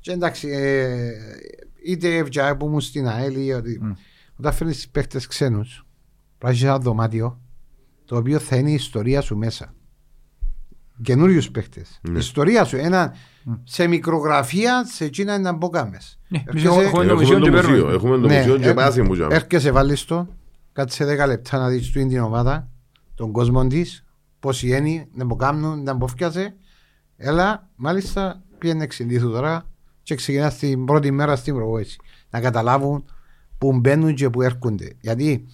Και 0.00 0.12
εντάξει, 0.12 0.48
ε, 0.48 0.96
είτε 1.84 2.16
ευκαιρία 2.16 2.56
που 2.56 2.66
ήμουν 2.66 2.80
στην 2.80 3.08
ΑΕΛ 3.08 3.46
ή 3.46 3.52
ότι 3.52 3.80
όταν 4.38 4.52
φέρνεις 4.52 4.88
παίχτες 4.88 5.26
ξένους, 5.26 5.84
πρέπει 6.44 6.62
να 6.62 6.68
ένα 6.68 6.78
δωμάτιο 6.78 7.40
το 8.04 8.16
οποίο 8.16 8.38
θα 8.38 8.56
είναι 8.56 8.70
η 8.70 8.74
ιστορία 8.74 9.20
σου 9.20 9.36
μέσα. 9.36 9.74
Καινούριους 11.02 11.50
παίχτες. 11.50 12.00
Η 12.08 12.12
ιστορία 12.16 12.64
σου, 12.64 12.76
ένα 12.76 13.14
σε 13.64 13.86
μικρογραφία 13.86 14.84
σε 14.84 15.04
εκείνα 15.04 15.38
να 15.38 15.52
μπω 15.52 15.68
κάμες. 15.68 16.18
Ναι, 16.28 16.42
Έρχεσαι- 16.46 16.66
εμείς 16.66 16.86
έχουμε- 16.86 17.06
το 17.06 17.12
Έχουμε 17.12 17.14
μουσείο 17.22 17.38
το 17.38 17.44
και 17.44 17.50
μουσείο, 17.50 17.68
παίρνουμε. 17.70 17.92
έχουμε 17.92 18.18
το 18.18 18.26
Ναι, 18.26 18.36
μουσείο 18.36 18.58
και 18.58 18.68
ε, 18.68 18.72
πάση 18.74 19.02
μου 19.02 19.12
τζάμε. 19.14 19.34
Έρχεσαι 19.34 19.70
βάλεις 19.70 20.04
το, 20.04 20.28
κάτσε 20.72 21.04
10 21.04 21.26
λεπτά 21.26 21.58
να 21.58 21.68
δεις 21.68 21.90
του 21.90 22.06
την 22.08 22.18
ομάδα, 22.20 22.68
τον 23.14 23.32
κόσμο 23.32 23.66
της, 23.66 24.04
πώς 24.40 24.62
είναι, 24.62 25.08
να 25.14 25.24
μου 25.24 25.36
κάνουν, 25.36 25.82
να 25.82 25.94
μου 25.94 26.08
φτιάσε. 26.08 26.54
Έλα, 27.16 27.68
μάλιστα 27.76 28.42
πήγαινε 28.58 28.84
εξηγήθου 28.84 29.30
τώρα 29.30 29.66
και 30.02 30.14
ξεκινά 30.14 30.50
την 30.52 30.84
πρώτη 30.84 31.10
μέρα 31.10 31.36
στην 31.36 31.54
προβόηση. 31.54 31.98
Να 32.30 32.40
καταλάβουν 32.40 33.04
που 33.58 33.78
μπαίνουν 33.78 34.14
και 34.14 34.30
που 34.30 34.42
έρχονται. 34.42 34.92
Γιατί 35.00 35.46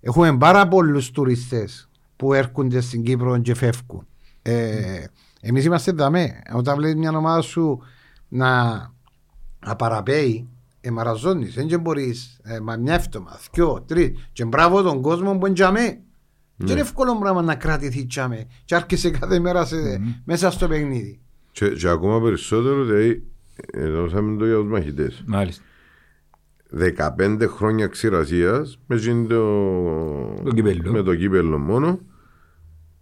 έχουμε 0.00 0.36
πάρα 0.36 0.68
πολλούς 0.68 1.10
τουριστές 1.10 1.88
που 2.16 2.32
έρχονται 2.32 2.80
στην 2.80 3.02
Κύπρο 3.02 3.38
και 3.38 3.54
φεύγουν. 3.54 4.06
Ε, 4.42 5.04
εμείς 5.40 5.64
είμαστε 5.64 5.92
δαμέ. 5.92 6.42
Όταν 6.54 6.76
βλέπεις 6.76 6.96
μια 6.96 7.16
ομάδα 7.16 7.40
σου 7.40 7.82
να, 8.28 8.70
να 9.66 9.76
παραπέει, 9.76 10.48
ε, 10.80 10.90
μαραζώνεις. 10.90 11.54
Δεν 11.54 11.66
και 11.66 11.78
μπορείς, 11.78 12.40
ε, 12.42 12.60
μα 12.60 12.76
μια 12.76 12.94
εύτομα, 12.94 13.38
δυο, 13.52 13.84
τρεις. 13.86 14.28
Και 14.32 14.44
μπράβο 14.44 14.82
τον 14.82 15.00
κόσμο 15.00 15.38
που 15.38 15.46
είναι 15.46 15.54
τζαμέ. 15.54 16.00
Και 16.64 16.72
είναι 16.72 16.80
εύκολο 16.80 17.18
πράγμα 17.18 17.42
να 17.42 17.54
κρατηθεί 17.54 18.06
τζαμέ. 18.06 18.46
Και 18.64 18.74
άρχισε 18.74 19.10
κάθε 19.10 19.38
μέρα 19.38 19.64
σε, 19.64 19.76
μέσα 20.24 20.50
στο 20.50 20.68
παιχνίδι. 20.68 21.20
Και, 21.52 21.68
και 21.68 21.88
ακόμα 21.88 22.20
περισσότερο, 22.20 22.84
δηλαδή, 22.84 23.24
εδώ 23.72 24.08
θα 24.08 24.36
το 24.38 24.46
για 24.46 24.56
τους 24.56 24.70
μαχητές. 24.70 25.22
Μάλιστα. 25.26 25.62
15 27.18 27.38
χρόνια 27.48 27.86
ξηρασίας 27.86 28.78
με, 28.86 28.96
εκείνη 28.96 29.26
το, 29.26 29.42
Το 30.44 30.50
κύπελλο. 30.54 30.92
με 30.92 31.02
το 31.02 31.14
κύπελλο 31.14 31.58
μόνο 31.58 31.98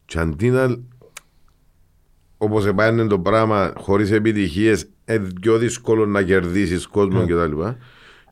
και 0.05 0.19
αντί 0.19 0.51
να 0.51 0.77
όπως 2.37 2.67
επάνε 2.67 3.07
το 3.07 3.19
πράγμα 3.19 3.73
χωρίς 3.77 4.11
επιτυχίες 4.11 4.89
είναι 5.09 5.29
πιο 5.41 5.59
δύσκολο 5.59 6.07
να 6.07 6.23
κερδίσεις 6.23 6.87
κόσμο 6.87 7.25
και 7.27 7.35
τα 7.35 7.47
λοιπά 7.47 7.77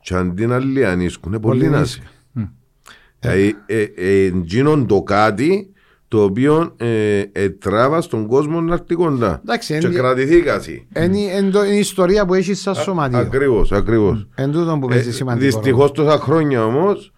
και 0.01 0.15
αντί 0.15 0.45
να 0.45 0.59
λιανίσκουν 0.59 1.31
είναι 1.31 1.41
πολύ 1.41 1.59
Πολύ 1.59 1.71
να 1.71 1.81
δύσκολο. 1.81 2.09
Δηλαδή 3.19 3.55
ε, 3.65 3.81
ε, 3.81 4.25
εντζήνων 4.25 4.87
το 4.87 5.01
κάτι 5.01 5.71
το 6.07 6.23
οποίο 6.23 6.73
ε, 6.77 7.19
ε, 7.31 7.49
τράβα 7.49 8.01
στον 8.01 8.27
κόσμο 8.27 8.61
να 8.61 8.73
έρθει 8.73 8.93
κοντά 8.95 9.39
Εντάξει, 9.43 9.77
και 9.79 9.87
είναι- 9.87 9.97
κρατηθεί 9.97 10.41
κάτι 10.41 10.87
Είναι 10.95 11.17
είναι 11.19 11.49
το- 11.49 11.63
είναι 11.63 11.75
η 11.75 11.79
ιστορία 11.79 12.25
που 12.25 12.33
έχεις 12.33 12.61
σαν 12.61 12.75
σωματείο. 12.75 13.17
Ακριβώς, 13.19 13.71
ακριβώς 13.71 14.27
Εν 14.35 14.51
τούτο 14.51 14.77
που 14.81 14.85
ε, 14.85 14.89
παίζει 14.89 15.13
σημαντικό. 15.13 15.45
Δυστυχώς 15.45 15.91
τόσα 15.91 16.17
χρόνια 16.19 16.65
όμως 16.65 17.11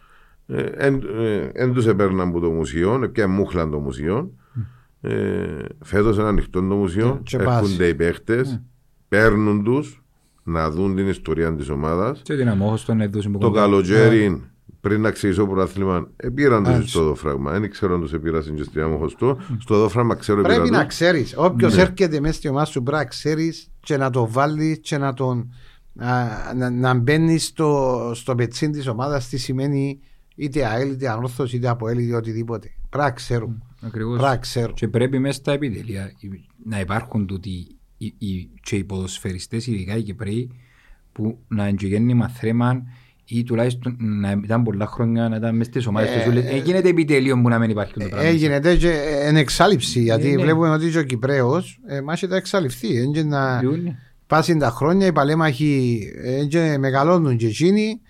δεν 1.54 1.74
τους 1.74 1.86
έπαιρναν 1.88 2.28
από 2.28 2.40
το 2.40 2.50
μουσείο, 2.50 3.10
πια 3.14 3.28
μούχλαν 3.28 3.72
το 3.72 3.78
μουσείο. 3.80 4.32
Ε, 5.02 5.12
Φέτος 5.84 6.18
είναι 6.18 6.28
ανοιχτό 6.28 6.60
το 6.68 6.76
μουσείο. 6.76 7.20
Και 7.24 7.38
πας. 7.38 7.62
Έρχονται 7.62 7.88
οι 7.88 7.96
παίχτες, 7.96 8.62
παίρνουν 9.08 9.64
τους 9.64 10.04
να 10.44 10.70
δουν 10.70 10.96
την 10.96 11.08
ιστορία 11.08 11.56
της 11.56 11.70
ομάδας. 11.70 12.22
Και 12.24 12.36
την 12.36 12.50
αμόχος 12.50 12.86
τον 12.86 13.02
έδωσε 13.02 13.30
που 13.30 13.38
Το 13.38 13.48
κοντά. 13.48 13.60
καλοκαίρι, 13.62 14.42
πριν 14.82 15.01
να 15.01 15.11
ξεκινήσω 15.11 15.41
το 15.41 15.47
πρωτάθλημα, 15.47 16.09
πήραν 16.34 16.63
τους 16.63 16.74
Έτσι. 16.74 16.88
στο 16.89 17.03
δόφραγμα. 17.03 17.59
Δεν 17.59 17.70
ξέρω 17.72 17.93
αν 17.93 18.01
τους 18.01 18.13
επήρασαν 18.13 18.55
και 18.55 18.63
στην 18.63 18.82
Αμοχωστό. 18.82 19.38
Στο 19.59 19.78
δόφραγμα 19.78 20.15
ξέρω 20.15 20.41
Πρέπει 20.41 20.61
πήραν 20.61 20.74
να 20.78 20.86
τους. 20.86 20.88
ξέρεις. 20.95 21.34
Όποιος 21.38 21.76
Ναι. 21.76 21.82
έρχεται 21.82 22.20
μέσα 22.20 22.34
στη 22.34 22.47
ομάδα 22.47 22.65
σου 22.65 22.84
πρέπει 22.84 22.97
να 22.97 23.05
ξέρεις 23.05 23.72
και 23.80 23.97
να 23.97 24.09
το 24.09 24.28
βάλεις 24.32 24.80
και 24.82 24.97
να 24.97 25.13
τον. 25.13 25.53
α, 25.97 26.53
να, 26.55 26.70
να 26.70 26.93
μπαίνει 26.93 27.38
στο, 27.38 28.11
στο 28.15 28.36
πετσίν 28.36 28.72
της 28.72 28.88
ομάδας 28.88 29.28
τι 29.30 29.38
σημαίνει 29.38 29.99
είτε 30.36 30.65
ΑΕΛ, 30.65 30.91
είτε 30.91 31.09
ανόρθωση, 31.09 31.55
είτε 31.55 31.67
από 31.67 31.89
είτε 31.89 32.15
οτιδήποτε. 32.15 32.72
Πρέπει 32.89 33.05
να 33.05 33.11
ξέρουν. 33.11 33.63
Ακριβώς. 33.82 34.17
Πρέπει 34.17 34.30
να 34.34 34.38
ξέρουν. 34.38 34.74
Και 34.74 34.88
πρέπει 34.88 35.20
μέσα 35.20 35.39
στα 35.39 35.51
επιτελεία 35.51 36.11
να 36.65 36.80
υπάρχουν 36.80 37.28
τούτοι 37.28 37.67
οι, 37.97 38.13
οι, 38.17 38.49
και 38.61 38.76
οι 38.76 38.84
ποδοσφαιριστές, 38.84 39.67
ειδικά 39.67 39.95
οι 39.97 40.01
Κυπρέοι, 40.03 40.51
που 41.11 41.39
να 41.47 41.65
εγγεγέννει 41.65 42.13
μαθρέμα 42.13 42.84
ή 43.30 43.43
τουλάχιστον 43.43 43.95
να 43.99 44.39
ήταν 44.43 44.63
πολλά 44.63 44.86
χρόνια 44.86 45.30
να 45.30 45.36
ήταν 45.36 45.55
μέσα 45.55 45.69
στις 45.69 45.86
ομάδες 45.88 46.09
τους. 46.09 46.36
Ε, 46.36 46.61
γίνεται 46.65 46.89
επιτελείο 46.89 47.41
που 47.41 47.49
να 47.49 47.59
μην 47.59 47.69
υπάρχει 47.69 47.93
το 47.93 47.99
πράγμα. 48.09 48.27
Έγινε 48.27 48.59
και 48.77 48.91
εν 49.23 49.36
εξάλληψη 49.36 49.99
γιατί 50.01 50.32
ναι. 50.36 50.41
βλέπουμε 50.41 50.69
ότι 50.69 50.89
και 50.89 50.97
ο 50.97 51.03
Κυπρέος 51.03 51.80
ε, 51.88 52.01
μα 52.01 52.13
έχει 52.13 52.27
εξαλειφθεί. 52.32 52.97
Έτσι 52.97 53.23
να 53.23 53.59
Διούν. 53.59 53.95
πάσουν 54.27 54.59
τα 54.59 54.69
χρόνια 54.69 55.07
οι 55.07 55.11
παλέμαχοι 55.11 55.99
ε, 56.23 56.45
και 56.45 56.75
μεγαλώνουν 56.80 57.38
και 57.38 57.47
εκείνοι. 57.47 58.01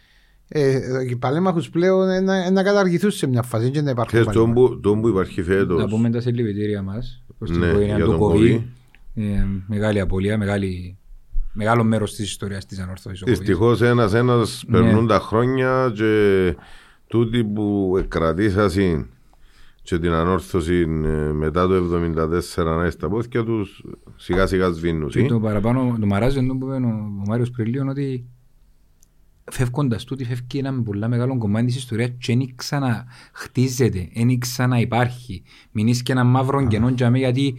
Ε, 0.52 0.80
οι 1.10 1.16
παλέμαχους 1.16 1.70
πλέον 1.70 2.10
ε, 2.10 2.20
να, 2.20 2.52
να 2.52 2.64
καταργηθούν 2.64 3.12
σε 3.12 3.28
μια 3.28 3.42
φάση 3.42 3.70
και 3.70 3.82
να 3.82 3.90
υπάρχουν 3.90 4.20
Ξέρεις, 4.20 4.28
το 4.38 4.42
παλέμαχοι. 4.46 4.74
που- 4.74 4.80
το 4.80 4.96
που 4.96 5.08
υπάρχει 5.08 5.40
Να 5.40 5.46
φέτος. 5.46 5.86
πούμε 5.90 6.10
τα 6.10 6.22
συλληπιτήρια 6.22 6.82
μας 6.82 7.24
προς 7.38 7.50
την 7.52 7.60
Ναι, 7.60 7.66
οικογένεια 7.68 7.96
για 7.96 8.06
του 8.06 8.12
τον 8.12 8.20
Κοβί. 8.20 8.38
Κοβί. 8.52 8.68
Ε, 9.16 9.46
μεγάλη 9.68 10.00
απώλεια, 10.00 10.38
μεγάλη, 10.38 10.98
μεγάλο 11.60 11.84
μέρος 11.84 12.16
της 12.16 12.26
ιστορίας 12.26 12.66
της 12.66 12.80
ανορθώσης. 12.80 13.22
ο 13.22 13.26
Κοβίς. 13.26 13.40
Δυστυχώ 13.40 13.86
ένα-ένα 13.86 14.46
περνούν 14.72 15.08
τα 15.08 15.20
χρόνια 15.20 15.92
και 15.96 16.56
τούτοι 17.08 17.44
που 17.44 18.06
κρατήσασαν 18.08 19.10
και 19.82 20.00
την 20.00 20.12
ανόρθωση 20.12 20.80
ε, 21.06 21.32
μετά 21.32 21.68
το 21.68 21.76
1974 22.56 22.66
να 22.66 22.72
είναι 22.72 22.90
στα 22.90 23.10
πόδια 23.10 23.44
τους 23.44 23.84
σιγά 24.16 24.48
σιγά 24.48 24.70
σβήνουν. 24.70 25.10
Και 25.10 25.26
το 25.26 25.40
παραπάνω, 25.40 25.98
το 26.00 26.06
μαράζει 26.06 26.40
αυτό 26.40 26.56
που 26.56 26.66
είπε 26.66 26.74
ο, 26.74 26.90
ο 26.90 27.24
Μάριος 27.28 27.50
πριν 27.50 27.68
λίγο 27.68 27.90
ότι 27.90 28.26
φεύγοντας 29.52 30.04
τούτη 30.04 30.26
φεύγει 30.26 30.58
ένα 30.60 30.82
πολλά 30.84 31.08
μεγάλο 31.08 31.38
κομμάτι 31.38 31.66
της 31.66 31.76
ιστορίας 31.76 32.12
και 32.18 32.36
δεν 32.36 32.56
ξαναχτίζεται, 32.56 34.10
δεν 34.14 34.40
ξαναυπάρχει. 34.40 35.44
Μην 35.72 35.88
είσαι 35.88 36.04
και 36.04 36.12
ένα 36.12 36.24
μαύρο 36.24 36.68
κενό 36.68 36.90
για 36.90 37.10
μέ, 37.10 37.18
γιατί 37.18 37.56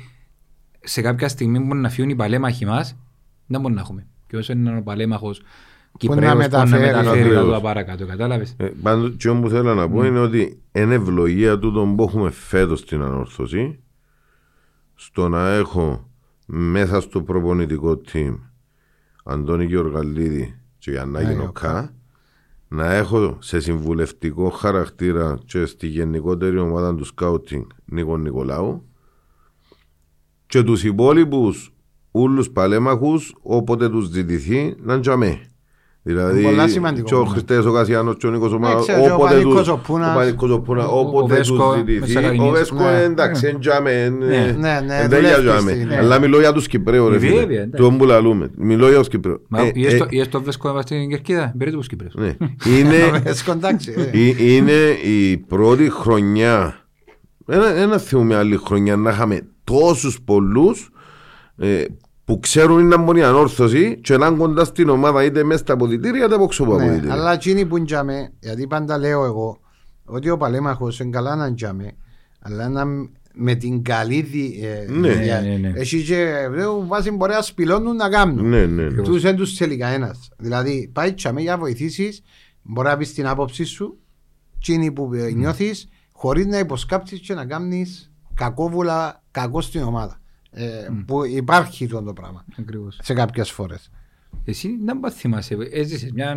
σε 0.81 1.01
κάποια 1.01 1.29
στιγμή 1.29 1.59
μπορεί 1.59 1.81
να 1.81 1.89
φύγουν 1.89 2.11
οι 2.11 2.15
παλέμαχοι 2.15 2.67
μας, 2.67 2.97
δεν 3.51 3.61
μπορεί 3.61 3.75
να 3.75 3.81
έχουμε. 3.81 4.07
Και 4.27 4.37
όσο 4.37 4.53
είναι 4.53 4.77
ο 4.77 4.83
παλέμαχος 4.83 5.43
Κυπρέος 5.99 6.21
που 6.21 6.27
να 6.29 6.35
μεταφέρει. 6.35 6.81
μεταφέρει 6.83 7.21
Ακριβώς. 7.21 7.47
να 7.47 7.55
το 7.55 7.61
παρακάτω, 7.61 8.07
κατάλαβες; 8.07 8.55
Ε, 8.57 8.67
Πάντως, 8.83 9.15
και 9.19 9.31
που 9.31 9.49
θέλω 9.49 9.75
να 9.75 9.89
πω 9.91 10.05
είναι 10.05 10.19
ότι 10.21 10.63
είναι 10.73 10.95
ευλογία 10.95 11.59
τούτο 11.59 11.95
που 11.97 12.03
έχουμε 12.03 12.31
φέτος 12.31 12.79
στην 12.79 13.03
ανόρθωση 13.03 13.81
στο 14.95 15.29
να 15.29 15.51
έχω 15.55 16.09
μέσα 16.47 17.01
στο 17.01 17.23
προπονητικό 17.23 18.01
team 18.13 18.39
Αντώνη 19.25 19.65
Γεωργαλίδη 19.65 20.61
και 20.79 20.91
Γιαννάκη 20.91 21.27
Ναι, 21.27 21.35
Νοκά 21.35 21.95
να 22.69 22.93
έχω 22.93 23.37
σε 23.41 23.61
συμβουλευτικό 23.61 24.51
χαρακτήρα 24.51 25.39
και 25.45 25.65
στη 25.67 25.87
γενικότερη 25.87 26.59
ομάδα 26.59 26.95
του 26.95 27.05
σκάουτινγκ 27.05 27.65
Νίκο 27.85 28.17
Νικολάου 28.17 28.85
και 30.47 30.63
τους 30.63 30.85
υπόλοιπους 30.85 31.73
ούλους 32.11 32.51
παλέμαχους 32.51 33.35
όποτε 33.43 33.89
τους 33.89 34.09
ζητηθεί 34.09 34.75
να 34.83 35.01
τζαμέ. 35.01 35.41
Δηλαδή, 36.03 36.43
Πολλά 36.43 36.69
σημαντικό 36.69 37.07
και 37.07 37.15
ο 37.15 37.17
κομμάτι. 37.17 37.33
Χριστέας 37.33 37.65
ο 37.65 37.73
Κασιάνος 37.73 38.17
και 38.17 38.27
ο 38.27 38.31
Νίκος 38.31 38.53
ο 38.53 38.59
Ναι, 38.59 38.67
Μάγος, 38.69 38.83
ξέρω, 38.87 39.03
και 39.03 39.11
ο 39.11 39.15
όποτε 39.15 39.33
Πανίκος 39.33 39.55
τους- 39.59 39.69
ο 39.69 39.77
Πούνας. 39.77 40.15
ο 40.15 40.19
Πανίκος 40.19 40.51
ο 40.51 40.61
Πούνας, 40.61 40.85
Ο- 40.87 40.89
ο 40.97 40.99
όποτε 41.01 41.35
Βέσκο 41.35 41.57
τους 41.57 41.67
μες 41.67 41.77
ζητηθεί, 41.79 42.03
στις 42.03 42.17
ο 42.17 42.19
ακαδημίες. 42.19 42.51
Βέσκο 42.53 42.77
Ναι. 42.77 43.03
εντάξει, 43.03 43.47
εν 43.47 43.61
τζάμε, 43.61 44.03
εν- 44.05 44.17
Ναι. 44.19 44.27
Ναι, 44.27 44.81
ναι, 44.87 44.95
εν 45.01 45.09
δεν 45.09 45.21
δουλεύει 45.21 45.43
γιάζαμε. 45.43 45.71
στη- 45.73 45.85
ναι. 45.85 45.97
Αλλά 45.97 46.19
μιλώ 46.21 46.39
για 46.39 46.53
τους 46.53 46.67
Κυπρέους 46.67 47.11
ρε 47.13 47.19
Βέβαια, 47.19 47.41
φίλε, 47.41 47.61
εντάξει. 47.61 47.71
του 47.91 47.97
που 47.99 48.05
λαλούμε. 48.05 48.51
Μιλώ 48.57 48.89
για 48.89 48.99
τους 48.99 49.09
Κυπρέους. 49.09 49.39
Μα 49.49 49.61
Ε, 49.61 49.71
είδες 49.75 49.93
ε, 49.93 49.97
το- 49.97 50.07
είδες 50.09 50.29
το 50.29 50.43
Βέσκο 50.43 50.81
στην 50.83 51.09
Κερκίδα, 51.09 51.55
περίπου 51.59 51.77
τους 51.79 51.87
Κύπρες. 51.89 52.15
ναι. 52.15 52.37
Είναι 52.79 53.21
Βέσκο, 53.25 53.53
εντάξει, 53.53 53.95
ε. 53.97 54.19
Ε- 54.19 54.53
Είναι 54.55 54.79
η 55.05 55.37
πρώτη 55.37 55.91
χρονιά 55.91 56.75
ένα, 57.47 57.75
ένα 57.77 57.99
θυμούμε 57.99 58.37
άλλη 58.37 58.57
χρονιά 58.57 58.97
να 58.97 59.11
είχαμε 59.11 59.41
τόσους 59.65 60.21
πολλούς 60.25 60.91
ε, 61.61 61.85
που 62.25 62.39
ξέρουν 62.41 62.87
να 62.87 62.97
μπορεί 62.97 63.23
ανόρθωση 63.23 63.99
και 64.03 64.17
να 64.17 64.27
είναι 64.27 64.37
κοντά 64.37 64.65
στην 64.65 64.89
ομάδα 64.89 65.25
είτε 65.25 65.45
μέσα 65.45 65.59
στα 65.61 65.73
αποδητήρια 65.73 66.25
είτε 66.25 66.35
από 66.35 66.45
έξω 66.45 66.63
από 66.63 66.77
Ναι, 66.77 66.83
αποδητήρια. 66.85 67.13
αλλά 67.13 67.33
εκείνοι 67.33 67.67
που 67.67 67.81
ντιάμε, 67.81 68.33
γιατί 68.41 68.67
πάντα 68.67 68.99
λέω 68.99 69.25
εγώ 69.25 69.59
ότι 70.05 70.31
ο 70.31 70.37
παλέμαχος 70.37 71.01
είναι 71.01 71.11
καλά 71.11 71.37
να 71.37 71.53
ντιάμε, 71.53 71.93
αλλά 72.41 72.69
να 72.69 72.85
με 73.35 73.55
την 73.55 73.83
καλή 73.83 74.21
δι... 74.23 74.61
ε, 74.63 74.91
Ναι. 74.93 75.09
δια- 75.13 75.41
Ναι, 75.41 75.49
ναι, 75.49 75.57
ναι. 75.57 75.73
Εσύ 75.81 76.03
και 76.03 76.47
βρέω, 76.51 76.87
βάζει 76.87 77.11
μπορεί 77.11 77.33
να 77.33 77.43
σπηλώνουν 77.43 77.97
να 77.97 78.09
κάνουν. 78.09 78.49
Ναι, 78.49 78.67
ναι, 78.67 78.89
ναι. 78.89 79.03
Τους 79.03 79.21
δεν 79.23 79.37
τους 79.37 79.55
θέλει 79.57 79.77
κανένας. 79.77 80.29
Δηλαδή 80.39 80.91
πάει 80.93 81.13
τσάμε 81.15 81.41
για 81.41 81.53
να 81.53 81.59
βοηθήσεις, 81.59 82.23
μπορεί 82.63 82.89
να 82.89 82.97
πεις 82.97 83.15
την 83.15 83.27
άποψη 83.27 83.65
σου, 83.65 83.99
εκείνη 84.57 84.93
που 84.93 85.11
ε, 85.15 85.31
νιώθεις, 85.31 85.89
χωρίς 86.13 86.47
να 86.47 86.59
υποσκάψεις 86.59 87.21
και 87.21 87.35
να 87.35 87.45
κάνεις 87.45 88.13
κακόβουλα 88.35 89.23
κακό 89.31 89.61
στην 89.61 89.83
ομάδα. 89.83 90.20
Ε, 90.53 90.65
Που 91.07 91.25
υπάρχει 91.27 91.85
αυτό 91.85 92.03
το 92.03 92.13
πράγμα 92.13 92.45
Ακριβώς. 92.59 92.99
σε 93.03 93.15
κάποιες 93.15 93.51
φορές. 93.51 93.91
Εσύ 94.45 94.69
δεν 94.85 95.01
πας 95.01 95.15
θυμάσαι, 95.15 95.57
έζησες 95.73 96.11
μια, 96.13 96.37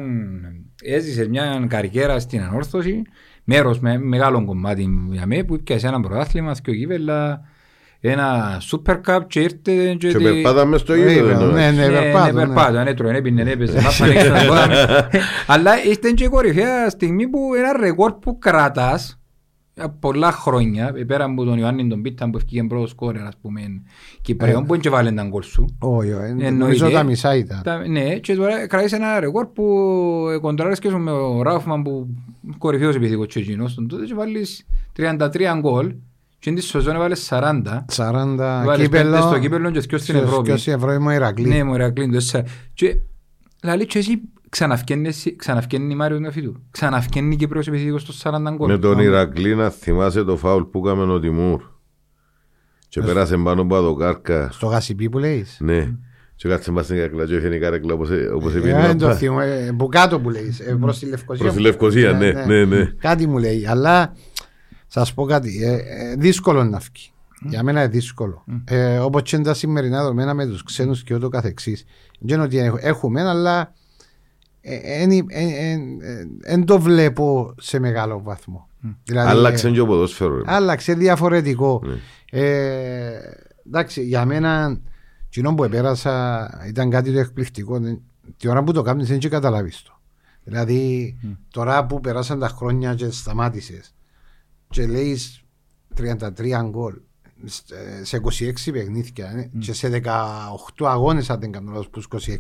έζησες 0.83 1.27
μια 1.27 1.65
καριέρα 1.69 2.19
στην 2.19 2.41
ανόρθωση, 2.41 3.01
μέρος 3.43 3.79
με 3.79 3.97
μεγάλο 3.97 4.45
κομμάτι 4.45 4.89
για 5.11 5.25
μέ 5.25 5.43
που 5.43 5.53
έπιασε 5.53 5.87
ένα 5.87 5.99
πρωτάθλημα 5.99 6.55
και 6.63 6.69
ο 6.69 6.73
Κύπελα, 6.73 7.41
ένα 7.99 8.57
Super 8.71 8.99
Cup 9.07 9.19
και 9.27 9.39
ήρθε 9.39 9.57
και... 9.65 9.95
Και 9.95 10.17
τη- 10.17 10.23
περπάταμε 10.23 10.77
στο 10.77 10.93
Βέβαια, 10.93 11.13
γήπεδο. 11.13 11.45
ναι, 11.51 11.65
εντάξει. 11.67 11.79
ναι, 11.79 11.87
Ναι, 11.87 11.99
περπάτω, 12.01 12.25
ναι, 12.25 12.31
ναι. 12.39 12.45
περπάτω, 12.45 12.77
έτρωε, 12.77 13.15
έπινε, 13.15 13.51
έπαιζε, 13.51 13.81
μάπανε 13.81 14.13
έξω 14.13 14.31
τα 14.31 14.45
πόδα. 14.47 15.09
Αλλά 15.47 15.83
ήρθε 15.83 16.11
και 16.15 16.23
η 16.23 16.27
κορυφαία 16.27 16.89
στιγμή 16.89 17.27
που 17.27 17.39
ένα 17.57 17.77
ρεκόρ 17.79 18.13
που 18.13 18.37
κρατάς 18.39 19.11
από 19.11 19.22
πολλά 19.99 20.31
χρόνια, 20.31 20.93
πέρα 21.07 21.23
από 21.25 21.43
τον 21.43 21.57
Ιωάννη 21.57 21.87
τον 21.87 22.01
Πίταν 22.01 22.31
που 22.31 22.37
ευκήγε 22.37 22.63
πρώτος 22.63 22.89
σκόρερ, 22.89 23.25
ας 23.25 23.33
πούμε, 23.41 23.61
Κυπρέων, 24.21 24.65
που 24.65 24.77
δεν 24.81 24.91
βάλε 24.91 25.09
έναν 25.09 25.29
κόλ 25.29 25.41
σου. 25.43 25.65
Όχι, 25.79 26.09
ε, 26.09 26.13
Εννοείται. 26.25 26.49
νομίζω 26.51 26.89
τα 26.89 27.03
μισά 27.03 27.35
ήταν. 27.35 27.61
Τα- 27.63 27.87
Ναι, 27.87 28.15
και 28.15 28.35
τώρα 28.35 28.67
κρατήσει 28.67 28.95
ένα 28.95 29.19
ρεκόρ 29.19 29.45
που 29.45 29.63
ε, 30.33 30.37
κοντράρεις 30.37 30.79
και 30.79 30.89
με 30.89 31.11
ο 31.11 31.41
Ράφμαν 31.41 31.81
που 31.83 32.07
κορυφαίος 32.57 32.95
επιθήκος 32.95 33.27
και 33.27 33.39
εκείνος 33.39 33.73
τον 33.75 33.87
τότε 33.87 34.05
και 34.05 34.13
βάλεις 34.13 34.65
33 34.97 35.57
γκολ 35.59 35.93
και 36.39 36.51
την 36.51 36.61
σεζόν 36.61 36.95
έβαλες 36.95 37.27
40 37.31 37.85
40 37.95 38.35
Βάλες 38.37 38.85
κύπελο. 38.85 39.09
πέντε 39.11 39.21
στο 39.21 39.39
κύπελλο 39.39 39.71
και 39.71 39.79
δυο 39.79 39.97
στην 39.97 40.15
Ευρώπη. 40.15 40.51
Και 40.51 40.57
στην 40.57 40.73
Ευρώπη 40.73 40.97
μου 40.99 41.09
Ηρακλή. 41.09 41.47
Ναι, 41.47 41.63
μου 41.63 41.73
Ηρακλή, 41.73 42.09
το 42.09 42.15
έσσα. 42.15 42.45
Και 42.73 42.97
λαλή 43.63 43.85
και 43.85 43.97
εσύ 43.99 44.21
ξαναφκένεις- 44.57 45.35
ξαναφκένει 45.35 45.95
Μάριος 45.95 46.19
Νεοφίτου. 46.19 46.61
Ξαναφκένει 46.71 47.35
Κύπρος 47.35 47.67
επιθήκος 47.67 48.01
στο 48.01 48.13
40 48.13 48.51
γκολ. 48.55 48.69
Με 48.69 48.77
τον 48.77 48.99
Ηρακλή 48.99 49.55
να 49.55 49.69
θυμάσαι 49.69 50.23
το 50.23 50.37
φάουλ 50.37 50.63
που 50.63 50.87
έκαμε 50.87 51.13
ο 51.13 51.19
Τιμούρ. 51.19 51.61
Και 52.87 53.01
πέρασε 53.01 53.37
πάνω 53.37 53.61
από 53.61 53.81
το 53.81 53.93
κάρκα. 53.93 54.49
Στο 54.51 54.67
γασιπί 54.67 55.09
που 55.09 55.19
λέεις. 55.19 55.57
Ναι. 55.59 55.91
Και 56.35 56.49
κάτσε 56.49 56.71
μας 56.71 56.85
στην 56.85 56.97
καρκλά 56.97 57.25
και 57.25 57.35
έφυγε 57.35 57.55
η 57.55 57.59
καρέκλα 57.59 57.93
όπως 57.93 58.09
ε- 58.09 58.29
όπως 58.33 58.53
Ε, 58.53 58.57
έπινε. 58.57 58.81
Δεν 58.81 58.97
το 58.97 59.13
θυμώ. 59.15 59.39
ε, 59.41 59.71
Που 59.77 59.87
κάτω 59.87 60.19
που 60.19 60.29
λέεις. 60.29 60.59
ε, 60.59 60.77
Προς 60.81 60.99
τη 60.99 61.05
Λευκοσία. 61.05 61.43
Προς 61.43 61.55
τη 61.55 61.61
Λευκοσία, 61.61 62.11
ναι, 62.11 62.31
ναι, 62.31 62.65
ναι. 62.65 62.85
Κάτι 62.85 63.27
μου 63.27 63.37
λέει. 63.37 63.65
Αλλά 63.67 64.13
σας 64.87 65.13
πω 65.13 65.25
κάτι. 65.25 65.63
ε, 65.63 65.73
ε, 65.73 66.15
Δύσκολο 66.17 66.63
να 66.63 66.77
βγει. 66.77 67.11
Για 67.49 67.63
μένα 67.63 67.79
είναι 67.83 67.89
δύσκολο. 67.89 68.43
Ε, 68.65 68.97
Όπως 68.97 69.21
και 69.21 69.35
είναι 69.35 69.45
τα 69.45 69.53
σημερινά 69.53 69.97
δεδομένα 70.01 70.33
με 70.33 70.45
τους 70.45 70.63
ξένους 70.63 71.03
και 71.03 71.15
ούτω 71.15 71.29
καθεξής. 71.29 71.85
Δεν 72.19 72.35
είναι 72.35 72.45
ότι 72.45 72.57
έχ- 72.57 72.77
έχουμε, 72.79 73.29
αλλά 73.29 73.73
δεν 76.39 76.65
το 76.65 76.79
βλέπω 76.79 77.53
σε 77.59 77.79
μεγάλο 77.79 78.21
βαθμό. 78.21 78.67
Δηλαδή, 79.03 79.29
Άλλαξε 79.29 79.67
ε, 79.67 79.71
και 79.71 79.79
ο 79.79 79.85
ποδόσφαιρο. 79.85 80.35
ρε. 80.37 80.43
άλλαξε 80.45 80.93
διαφορετικό. 80.93 81.81
Ναι. 81.85 81.93
Ε, 82.41 83.19
εντάξει, 83.67 84.01
για 84.03 84.25
μένα, 84.25 84.79
κοινό 85.29 85.55
που 85.55 85.63
επέρασα 85.63 86.49
ήταν 86.67 86.89
κάτι 86.89 87.13
το 87.13 87.19
εκπληκτικό. 87.19 87.79
Δεν- 87.79 88.01
Την 88.37 88.49
ώρα 88.49 88.63
που 88.63 88.71
το 88.71 88.81
κάνεις 88.81 89.07
δεν 89.07 89.19
και 89.19 89.29
καταλάβεις 89.29 89.81
το. 89.81 89.91
Δηλαδή, 90.43 91.15
τώρα 91.51 91.85
που 91.85 91.99
περάσαν 91.99 92.39
τα 92.39 92.47
χρόνια 92.47 92.95
και 92.95 93.09
σταμάτησες 93.09 93.93
και 94.69 94.85
λέεις 94.87 95.41
33 95.95 96.63
γκολ 96.69 96.93
σε- 97.45 98.05
σε 98.05 98.17
26 98.17 98.71
παιχνίδια 98.71 99.25
ε, 99.31 99.49
και 99.59 99.73
σε 99.73 99.87
18 99.89 100.85
αγώνες 100.85 101.29
αν 101.29 101.39
δεν 101.39 101.51
κάνω 101.51 101.71
λάθος 101.71 101.89
που 101.89 101.99
26 101.99 102.19
ε, 102.29 102.37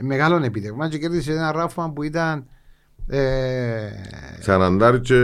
μεγάλο 0.00 0.44
επίτευγμα 0.44 0.88
και 0.88 0.98
κέρδισε 0.98 1.32
ένα 1.32 1.52
ράφμα 1.52 1.92
που 1.92 2.02
ήταν 2.02 2.46
ε, 3.06 3.90
Σαραντάρι 4.40 5.00
και... 5.00 5.14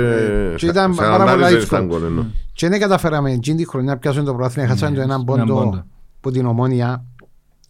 και 0.57 0.67
ήταν 0.67 0.95
πάρα 0.95 1.13
σαραντάρι 1.13 1.31
πολλά 1.39 1.49
δεν 1.49 1.59
δύσκολο. 1.59 1.83
ήταν 1.83 1.99
γκολ, 1.99 2.09
εννοώ. 2.09 2.25
και 2.53 2.69
δεν 2.69 2.81
καταφέραμε 2.81 3.33
εκείνη 3.33 3.57
τη 3.57 3.69
χρονιά 3.69 3.97
πιάσουν 3.97 4.25
το 4.25 4.35
πρόθυμα, 4.35 4.67
χάσαν 4.67 4.95
το 4.95 5.01
έναν 5.01 5.11
έναν 5.11 5.25
πόντο 5.25 5.55
πόντο. 5.55 5.85
που 6.21 6.31
την 6.31 6.47
ομόνια. 6.47 7.05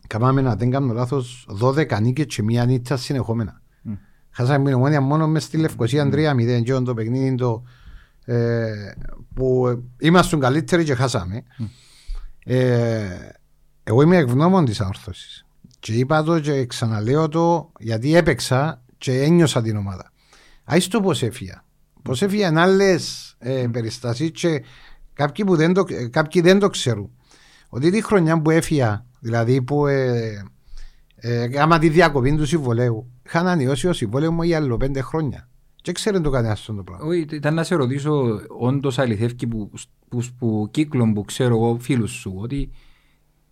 Καμάμε 0.07 0.41
να 0.41 0.57
δεν 0.57 0.71
κάνω 0.71 0.93
λάθος 0.93 1.49
12 1.63 2.01
νίκες 2.01 2.27
και 2.27 2.43
μία 2.43 2.65
νύχτα 2.65 2.97
συνεχόμενα. 2.97 3.61
Χάσαμε 4.31 4.65
την 4.65 4.75
ομόνια 4.75 5.01
μόνο 5.01 5.29
μες 5.29 5.43
στη 5.43 5.57
Λευκοσία 5.57 6.09
3-0 6.13 6.63
και 6.65 6.73
το 6.73 6.95
παιχνίδι 6.95 7.35
το, 7.35 7.63
ε, 8.25 8.67
που 9.35 9.79
ήμασταν 9.99 10.41
καλύτεροι 10.41 10.85
και 10.85 10.95
χάσαμε. 10.95 11.43
Ε, 12.45 13.07
εγώ 13.85 14.03
είμαι 14.03 14.17
ευγνώμων 14.17 14.65
της 14.65 14.81
αόρθωσης. 14.81 15.46
Και 15.87 15.93
είπα 15.93 16.22
το 16.22 16.41
και 16.41 16.66
ξαναλέω 16.66 17.28
το 17.28 17.72
γιατί 17.78 18.16
έπαιξα 18.16 18.82
και 18.99 19.22
ένιωσα 19.22 19.62
την 19.62 19.76
ομάδα. 19.76 20.12
Άις 20.64 20.89
το 20.89 21.01
πώς 21.01 21.22
έφυγα. 21.22 21.64
Πώς 22.03 22.22
έφυγαν 22.22 22.59
άλλες 22.59 23.34
ε, 23.39 23.66
περιστάσεις 23.72 24.30
και 24.30 24.62
κάποιοι, 25.12 25.45
που 25.45 25.57
δεν 25.57 25.72
το, 25.72 25.84
ε, 25.89 26.07
κάποιοι 26.09 26.41
δεν 26.41 26.59
το 26.59 26.68
ξέρουν. 26.68 27.11
Ότι 27.68 27.91
τη 27.91 28.03
χρονιά 28.03 28.43
που 28.43 28.51
έφυγα, 28.51 29.07
δηλαδή 29.20 29.62
που 29.62 29.87
ε, 29.87 30.45
ε, 31.16 31.49
άμα 31.59 31.78
τη 31.78 31.89
διακοπή 31.89 32.37
του 32.37 32.47
συμβολέου, 32.47 33.11
είχα 33.26 33.39
ανανεώσει 33.39 33.89
ο 33.89 33.93
συμβόλαιο 33.93 34.32
μου 34.32 34.43
για 34.43 34.57
άλλο 34.57 34.76
πέντε 34.76 35.01
χρόνια. 35.01 35.49
Και 35.76 35.93
ξέρει 35.93 36.20
το 36.20 36.30
κανένας 36.30 36.61
αυτό 36.61 36.74
το 36.74 36.82
πράγμα. 36.82 37.07
Όχι, 37.07 37.26
ήταν 37.30 37.55
να 37.55 37.64
σε 37.64 37.74
ρωτήσω, 37.74 38.41
όντως 38.59 38.99
αληθεύει 38.99 39.47
που, 39.47 39.70
που, 40.09 40.22
που 40.39 40.68
κύκλων 40.70 41.14
που 41.14 41.24
ξέρω 41.24 41.55
εγώ 41.55 41.78
φίλους 41.80 42.11
σου, 42.11 42.34
ότι 42.37 42.70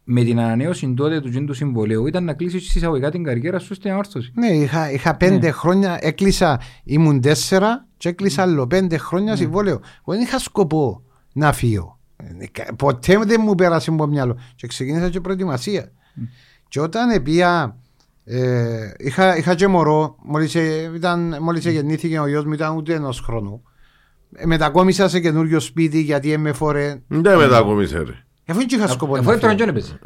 με 0.05 0.23
την 0.25 0.39
ανανέωση 0.41 0.95
τότε 0.97 1.21
του 1.21 1.29
τζιν 1.29 1.47
του 1.47 1.55
συμβολέου 1.55 2.07
ήταν 2.07 2.25
να 2.25 2.33
κλείσει 2.35 2.57
εισαγωγικά 2.57 3.11
την 3.11 3.25
καριέρα 3.25 3.59
σου 3.59 3.75
στην 3.75 3.91
ανόρθωση. 3.91 4.33
Ναι, 4.35 4.47
είχα, 4.47 4.91
είχα 4.93 5.17
πέντε 5.17 5.51
χρόνια, 5.51 5.99
έκλεισα, 6.01 6.61
ήμουν 6.85 7.21
τέσσερα 7.21 7.87
και 7.97 8.09
έκλεισα 8.09 8.43
άλλο 8.43 8.67
πέντε 8.67 8.97
χρόνια 8.99 9.37
συμβόλαιο. 9.37 9.75
Εγώ 9.75 10.13
δεν 10.17 10.21
είχα 10.21 10.39
σκοπό 10.39 11.03
να 11.33 11.53
φύγω. 11.53 11.99
Ε, 12.17 12.47
κα- 12.47 12.75
Ποτέ 12.77 13.19
δεν 13.27 13.41
μου 13.45 13.55
πέρασε 13.55 13.91
από 13.91 13.99
το 13.99 14.09
μυαλό. 14.09 14.39
Και 14.55 14.67
ξεκίνησα 14.67 15.09
και 15.11 15.21
προετοιμασία. 15.21 15.93
Και 16.69 16.81
όταν 16.81 17.23
πήγα, 17.23 17.77
ε, 18.25 18.91
είχα, 18.99 19.37
είχα 19.37 19.55
και 19.55 19.67
μωρό, 19.67 20.17
μόλις, 20.25 20.55
ε, 20.55 20.91
ήταν, 20.95 21.37
μόλις 21.41 21.67
γεννήθηκε 21.67 22.19
ο 22.19 22.27
γιος 22.27 22.45
μου 22.45 22.53
ήταν 22.53 22.77
ούτε 22.77 22.95
ενός 22.95 23.21
χρόνου. 23.21 23.63
Ε, 24.37 24.47
μετακόμισα 24.47 25.09
σε 25.09 25.21
καινούριο 25.21 25.61
σπίτι 25.61 26.01
γιατί 26.01 26.33
ε, 26.33 26.37
με 26.39 26.53
φορέ. 26.53 27.03
Δεν 27.09 27.37
μετακόμισε 27.39 27.99
ρε. 27.99 28.24
Αφού 28.47 28.59
δεν 28.59 28.69
είχα 28.71 28.89
σκοπό 28.89 29.15
Αφού 29.17 29.25
να 29.29 29.33
έφτρον 29.33 29.57
φύγω. 29.59 29.65
και 29.65 29.71
έπαιζε. 29.71 29.99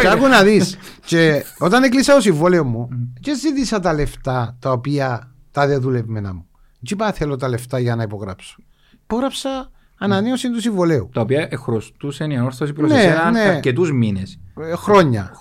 Και 0.00 0.08
άκου 0.08 0.26
να 0.28 0.42
δεις 0.42 0.76
Και 1.04 1.44
όταν 1.58 1.82
έκλεισα 1.82 2.14
το 2.14 2.20
συμβόλαιο 2.20 2.64
μου 2.64 2.88
Και 3.20 3.34
ζήτησα 3.34 3.80
τα 3.80 3.92
λεφτά 3.92 4.56
Τα 4.58 4.70
οποία 4.72 5.32
τα 5.50 5.66
δεν 5.66 5.80
δουλευμένα 5.80 6.34
μου 6.34 6.46
Και 6.82 6.94
είπα 6.94 7.12
θέλω 7.12 7.36
τα 7.36 7.48
λεφτά 7.48 7.78
για 7.78 7.96
να 7.96 8.02
υπογράψω 8.02 8.56
Υπογράψα 9.02 9.70
ανανέωση 9.98 10.50
του 10.50 10.60
συμβολέου 10.60 11.08
Τα 11.12 11.20
οποία 11.20 11.48
χρωστούσε 11.56 12.24
η 12.24 12.36
ανόρθωση 12.36 12.72
προς 12.72 12.90
Ναι, 12.90 12.98
εσένα 12.98 13.30
ναι. 13.30 13.40
αρκετούς 13.40 13.92
μήνες. 13.92 14.38
Ε, 14.60 14.74
Χρόνια 14.76 15.32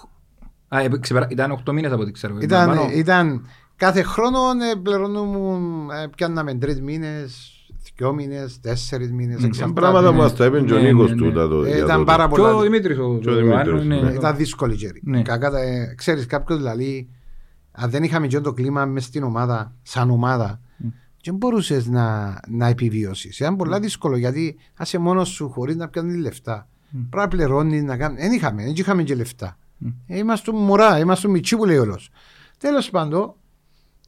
Α, 0.68 0.80
ε, 0.80 0.88
ξεπερα- 1.00 1.28
ήταν 1.30 1.52
8 1.66 1.72
μήνες 1.74 1.92
από 1.92 2.02
ό,τι 2.02 2.12
ξέρω. 2.12 2.38
ήταν, 2.42 2.68
Παραπάνω. 2.68 2.92
ήταν 2.94 3.48
κάθε 3.76 4.02
χρόνο 4.04 4.40
ε, 4.72 4.76
πληρώνουμε 4.84 5.94
ε, 6.04 6.08
Πιάνναμε 6.16 6.54
τρεις 6.54 6.82
μήνες 6.82 7.52
Δυο 7.96 8.14
μήνες, 8.14 8.60
τέσσερις 8.60 9.12
μήνες 9.12 9.38
Είναι 9.38 9.46
εξαρτάται. 9.48 9.80
πράγματα 9.80 10.10
που 10.12 10.18
μας 10.18 10.36
τα 10.36 10.46
είπε 10.46 10.62
και 10.62 10.74
ο 10.74 10.78
Ναι, 10.78 10.92
Νίκος 10.92 11.10
ναι, 11.10 11.16
τούτα 11.16 11.48
το- 11.48 11.64
Ε, 11.64 11.68
για 11.68 11.78
Ήταν 11.78 11.90
τότε. 11.90 12.04
πάρα 12.04 12.28
Και 12.28 12.34
ο 12.34 12.44
πολλά 12.44 12.62
Δημήτρης 12.62 12.98
ο 12.98 13.18
Και 13.22 13.30
ο 13.30 13.34
ο 13.34 13.36
Δημήτρης, 13.36 13.66
Ιωάννου, 13.68 13.84
ναι. 13.88 14.02
ναι. 14.02 14.10
Ε, 14.10 14.14
Ήταν 14.14 14.36
δύσκολη 14.36 14.76
καιρή. 14.76 15.02
Ναι. 15.04 15.22
Κακά, 15.22 15.52
τα- 15.52 15.60
ε, 15.62 15.94
ξέρεις 15.98 16.26
κάποιος 16.26 16.58
δηλαδή 16.58 17.10
αν 17.72 17.90
δεν 17.90 18.04
είχαμε 18.04 18.28
και 18.28 18.40
το 18.40 18.54
κλίμα 18.54 18.86
μες 18.86 19.04
στην 19.04 19.24
ομάδα, 19.24 19.74
σαν 19.82 20.10
ομάδα 20.10 20.62
δεν 21.24 21.36
μπορούσες 21.36 21.88
να, 21.88 22.40
να 22.48 22.68
επιβιώσεις. 22.68 23.40
Ήταν 23.40 23.56
πολλά 23.56 23.80
δύσκολο 23.80 24.18
γιατί 24.18 24.56
είσαι 24.82 24.98
μόνος 24.98 25.30
σου 25.30 25.50
χωρίς 25.50 25.76
να 25.76 25.88
πιάνεις 25.88 26.16
λεφτά. 26.16 26.68
Πρέπει 26.92 27.16
να 27.16 27.28
πληρώνεις, 27.28 27.84
να 27.84 27.98
κάνει. 27.98 28.18
Δεν 28.22 28.32
είχαμε, 28.32 28.64
δεν 28.64 28.74
είχαμε 28.76 29.04
και 29.04 29.16
λεφτά. 29.16 29.58
Ε, 30.08 30.18
Είμαστε 30.18 30.52
μωρά, 30.52 31.00
είμαστε 31.00 31.28
μητσί 31.28 31.56
που 31.56 31.66
λέει 31.66 31.78
όλος. 31.78 32.10
Τέλος 32.58 32.90
πάντων, 32.90 33.34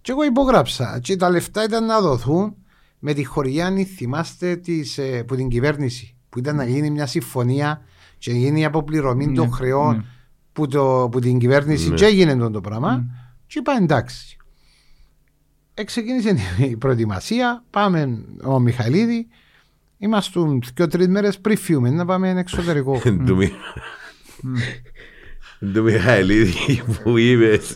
και 0.02 0.12
εγώ 0.12 0.24
υπογράψα. 0.24 1.00
Και 1.02 1.16
τα 1.16 1.30
λεφτά 1.30 1.64
ήταν 1.64 1.86
να 1.86 2.00
δοθούν 2.02 2.56
με 3.08 3.14
τη 3.14 3.24
χωριά, 3.24 3.66
αν 3.66 3.86
θυμάστε, 3.86 4.56
της, 4.56 4.98
ε, 4.98 5.24
που 5.24 5.36
την 5.36 5.50
κυβέρνηση. 5.50 6.16
Που 6.30 6.40
ήταν 6.40 6.56
να 6.56 6.66
γίνει 6.66 6.90
μια 6.90 7.06
συμφωνία 7.06 7.82
και 8.18 8.32
γίνει 8.32 8.60
η 8.60 8.66
αποπληρωμή 8.66 9.32
των 9.32 9.46
Ναι, 9.48 9.52
χρεών 9.52 9.96
ναι. 9.96 10.04
που, 10.54 10.68
το, 10.68 11.10
που 11.12 11.20
την 11.20 11.38
κυβέρνηση 11.40 11.90
Ναι. 11.90 11.96
και 11.96 12.06
έγινε 12.06 12.36
το, 12.36 12.52
το 12.52 12.62
πράγμα. 12.62 13.06
Και 13.48 13.60
είπα 13.60 13.74
εντάξει. 13.82 14.38
Εξεκίνησε 15.74 16.36
η 16.58 16.76
προετοιμασία. 16.78 17.64
Πάμε 17.70 18.26
ο 18.44 18.60
Μιχαλίδη. 18.60 19.28
Είμαστε 19.98 20.40
δύο 20.76 20.88
τρει 20.88 21.08
μέρες 21.08 21.40
πριν 21.40 21.58
φύγουμε 21.58 21.90
να 21.90 22.06
πάμε 22.06 22.30
εξωτερικό. 22.30 23.02
Του 23.26 23.36
Μι- 23.36 23.54
Του 25.74 25.84
Μιχαηλίδη 25.84 26.82
που 27.04 27.18
είπες 27.18 27.76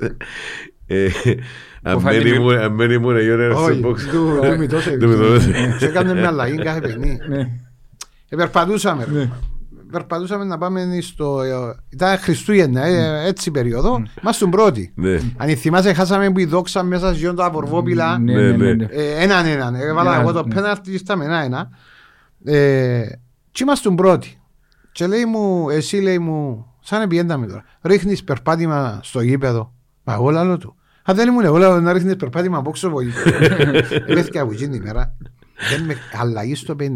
ε, 0.85 1.09
αν 1.91 1.99
φάνηκε 1.99 2.23
δεν 2.23 2.31
με- 2.31 2.37
ήμουν- 2.37 2.57
αν 2.63 2.75
δεν 2.77 2.91
ήμουν 2.91 3.15
εγώ 3.17 3.35
να 3.35 3.55
Όχι, 3.55 3.73
σε 3.73 3.87
box. 3.87 3.97
του 4.11 4.39
του 4.51 4.57
μητός 4.59 4.83
Του 4.99 5.07
μητός. 5.07 5.45
Και 5.79 5.85
έκανε 5.85 6.13
μια 6.13 6.27
αλλαγή 6.27 6.57
κάθε 6.57 6.79
παιχνίδι. 6.81 7.17
Ναι. 7.29 7.39
Ε, 8.29 8.35
Περπατούσαμε. 8.35 9.07
ρε. 9.13 9.29
Περπατούσαμε 9.91 10.43
να 10.45 10.57
πάμε 10.57 10.87
στο. 11.01 11.41
ε, 11.41 11.51
Ήταν 11.89 12.17
Χριστούγεννα, 12.17 12.85
ε, 12.85 13.27
έτσι 13.27 13.51
περίοδο. 13.51 14.03
Ήμασταν 14.21 14.49
πρώτοι. 14.49 14.91
Ναι. 14.95 15.19
Αν 15.37 15.55
θυμάσαι, 15.57 15.93
χάσαμε 15.93 16.31
που 16.31 16.39
η 16.39 16.45
δόξα 16.45 16.83
μέσα 16.83 17.13
σε 17.15 17.33
τα 17.33 17.45
απορβόπηλα. 17.45 18.17
Ναι, 18.19 18.33
Ναι, 18.33 18.41
ναι, 18.41 18.51
ναι. 18.51 18.65
ναι, 18.65 18.73
ναι. 18.73 18.85
Ε, 18.89 19.23
έναν 19.23 19.45
έναν. 19.45 19.75
Έβαλα 19.75 20.15
Ναι, 20.15 20.21
εγώ 20.21 20.31
το 20.31 20.45
ναι. 20.47 20.53
πέναλτι 20.53 20.97
στα 20.97 21.15
με 21.15 21.25
ένα-ένα. 21.25 21.69
Ε, 22.43 23.01
και 23.51 23.63
ήμασταν 23.63 23.95
πρώτοι. 23.95 24.41
Και 24.91 25.07
λέει 25.07 25.25
μου, 25.25 25.69
εσύ 25.69 25.97
λέει 25.97 26.19
μου, 26.19 26.65
σαν 26.79 27.01
επιένταμε 27.01 27.47
τώρα. 27.47 27.63
Ρίχνεις 27.81 28.23
περπάτημα 28.23 28.99
στο 29.03 29.21
γήπεδο. 29.21 29.73
Μα 30.03 30.13
εγώ 30.13 30.29
λαλό 30.29 30.57
του. 30.57 30.75
Αν 31.09 31.15
δεν 31.15 31.27
ήμουν 31.27 31.43
εγώ 31.43 31.57
λαλό 31.57 31.79
να 31.81 31.93
ρίχνεις 31.93 32.15
περπάτημα 32.15 32.57
από 32.57 32.69
έξω 32.69 32.87
από 32.87 33.01
γήπεδο. 33.01 33.37
Έπαιχε 34.05 34.39
από 34.41 34.51
εκείνη 34.51 34.69
την 34.69 34.81
ημέρα. 34.81 35.15
Δεν 35.69 35.85
με 35.85 35.95
αλλαγή 36.13 36.55
στο 36.55 36.75
55. 36.79 36.95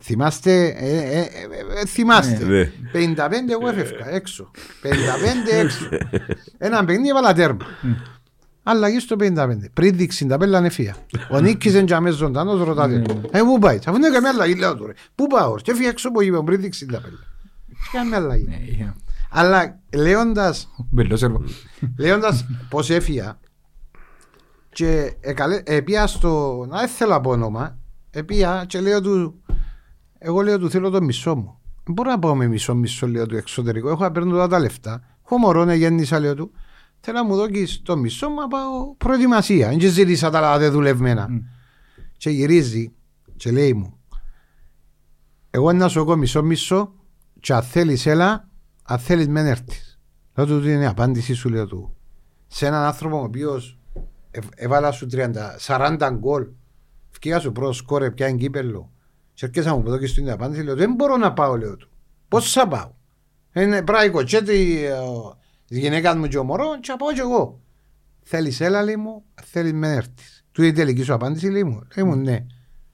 Θυμάστε, 0.00 0.64
ε, 0.66 0.96
ε, 0.96 1.18
ε, 1.18 1.80
ε, 1.80 1.86
θυμάστε. 1.86 2.44
Ναι. 2.44 2.72
55 2.92 3.30
εγώ 3.50 3.68
έφευκα 3.68 4.14
έξω. 4.14 4.50
55 4.82 4.88
έξω. 5.62 5.88
Ένα 6.58 6.84
παιχνίδι 6.84 7.08
έβαλα 7.08 7.32
τέρμα. 7.32 7.66
Αλλαγή 8.62 8.98
στο 8.98 9.16
55. 9.20 9.34
Πριν 9.72 9.96
δείξει 9.96 10.26
τα 10.26 10.38
πέλα 10.38 10.60
νεφία. 10.60 10.96
Ο 11.30 11.40
Νίκης 11.40 11.72
είναι 11.72 11.84
και 11.84 11.94
αμέσως 11.94 12.18
ζωντανός 12.18 12.64
ρωτάτε. 12.64 13.02
Ε, 13.30 13.40
πού 13.40 13.58
πάει; 13.58 13.78
Αφού 13.86 13.96
είναι 13.96 14.10
καμία 14.10 14.30
αλλαγή 14.30 14.54
λέω 14.54 14.76
τώρα. 14.76 14.92
Πού 15.14 15.26
πάω; 15.26 15.56
Και 15.56 15.70
έφυγε 15.70 15.88
έξω 15.88 16.08
από 16.08 16.22
γήπεδο 16.22 16.44
πριν 16.44 16.60
δείξει 16.60 16.86
τα 16.86 17.00
πέλα. 17.00 17.18
Και 17.68 17.98
καμία 17.98 18.16
αλλαγή; 18.16 18.48
Ναι, 19.34 19.40
είχε. 19.40 19.56
Αλλά 19.56 19.80
λέοντας 19.94 20.68
Μπελός 20.90 21.18
σέρβο. 21.18 21.42
Λέοντας 21.98 22.46
πως 22.68 22.90
έφυγα 22.90 23.38
και 24.74 25.16
εκαλέ, 25.20 25.62
επία 25.64 26.06
στο, 26.06 26.64
να 26.68 26.78
δεν 26.78 26.88
θέλω 26.88 27.14
από 27.14 27.30
όνομα, 27.30 27.78
επία 28.10 28.64
και 28.68 28.80
λέω 28.80 29.00
του, 29.00 29.42
εγώ 30.18 30.42
λέω 30.42 30.58
του 30.58 30.70
θέλω 30.70 30.90
το 30.90 31.02
μισό 31.02 31.34
μου. 31.34 31.58
Δεν 31.84 31.94
μπορώ 31.94 32.10
να 32.10 32.18
πάω 32.18 32.34
με 32.34 32.46
μισό 32.46 32.74
μισό 32.74 33.06
λέω 33.06 33.26
του 33.26 33.36
εξωτερικό, 33.36 33.88
έχω 33.88 34.02
να 34.02 34.12
παίρνω 34.12 34.30
τώρα 34.30 34.48
τα 34.48 34.58
λεφτά. 34.58 35.02
Έχω 35.24 35.38
μωρό 35.38 35.64
να 35.64 35.74
γέννησα 35.74 36.20
λέω 36.20 36.34
του, 36.34 36.50
θέλω 37.00 37.18
να 37.18 37.24
μου 37.24 37.36
δώκεις 37.36 37.82
το 37.82 37.96
μισό 37.96 38.28
μου 38.28 38.40
να 38.40 38.48
πάω 38.48 38.94
προετοιμασία. 38.96 39.68
Δεν 39.68 39.78
και 39.78 39.88
ζήτησα 39.88 40.30
τα 40.30 40.40
λάδε 40.40 40.68
δουλευμένα. 40.68 41.28
Και 42.16 42.30
γυρίζει 42.30 42.92
και 43.36 43.50
λέει 43.50 43.72
μου, 43.72 43.98
εγώ 45.50 45.72
να 45.72 45.88
σου 45.88 45.98
έχω 45.98 46.16
μισό 46.16 46.42
μισό 46.42 46.94
και 47.40 47.52
αν 47.52 47.62
θέλεις 47.62 48.06
έλα, 48.06 48.48
αν 48.84 48.98
θέλεις 48.98 49.28
μεν 49.28 49.46
έρθεις. 49.46 49.98
Λέω 50.34 50.46
του 50.46 50.68
είναι 50.68 50.82
η 50.82 50.86
απάντηση 50.86 51.34
σου 51.34 51.48
λέω 51.48 51.66
του. 51.66 51.96
Σε 52.46 52.66
έναν 52.66 52.82
άνθρωπο 52.82 53.20
ο 53.20 53.22
οποίος 53.22 53.78
έβαλα 54.54 54.90
σου 54.90 55.06
30, 55.12 55.32
40 55.66 56.10
γκολ, 56.18 56.48
φκήγα 57.10 57.40
σου 57.40 57.52
πρώτο 57.52 57.72
σκόρε 57.72 58.10
πια 58.10 58.28
είναι 58.28 58.38
κύπελο. 58.38 58.92
Σε 59.34 59.46
έρχεσαι 59.46 59.68
να 59.68 59.74
μου 59.74 59.82
πω 59.82 59.96
και 59.96 60.06
στην 60.06 60.30
απάντηση, 60.30 60.62
λέω 60.62 60.74
δεν 60.74 60.94
μπορώ 60.94 61.16
να 61.16 61.32
πάω, 61.32 61.56
λέω 61.56 61.76
του. 61.76 61.88
Πώς 62.28 62.52
θα 62.52 62.68
πάω. 62.68 62.92
Είναι 63.52 63.82
πράγμα 63.82 64.24
και 64.24 64.42
τη, 64.42 64.76
της 65.66 65.78
γυναίκας 65.78 66.16
μου 66.16 66.26
και 66.26 66.38
ο 66.38 66.44
μωρός, 66.44 66.78
και 66.80 66.90
θα 66.90 66.96
πάω 66.96 67.12
και 67.12 67.20
εγώ. 67.20 67.60
Θέλεις 68.22 68.60
έλα, 68.60 68.82
λέει 68.82 68.96
μου, 68.96 69.24
θέλεις 69.44 69.72
με 69.72 69.92
έρθεις. 69.92 70.44
Του 70.52 70.62
η 70.62 70.72
τελική 70.72 71.02
σου 71.02 71.14
απάντηση, 71.14 71.48
λέει 71.48 71.64
μου, 71.64 71.86
λέει 71.96 72.06
μου 72.06 72.16
ναι. 72.16 72.46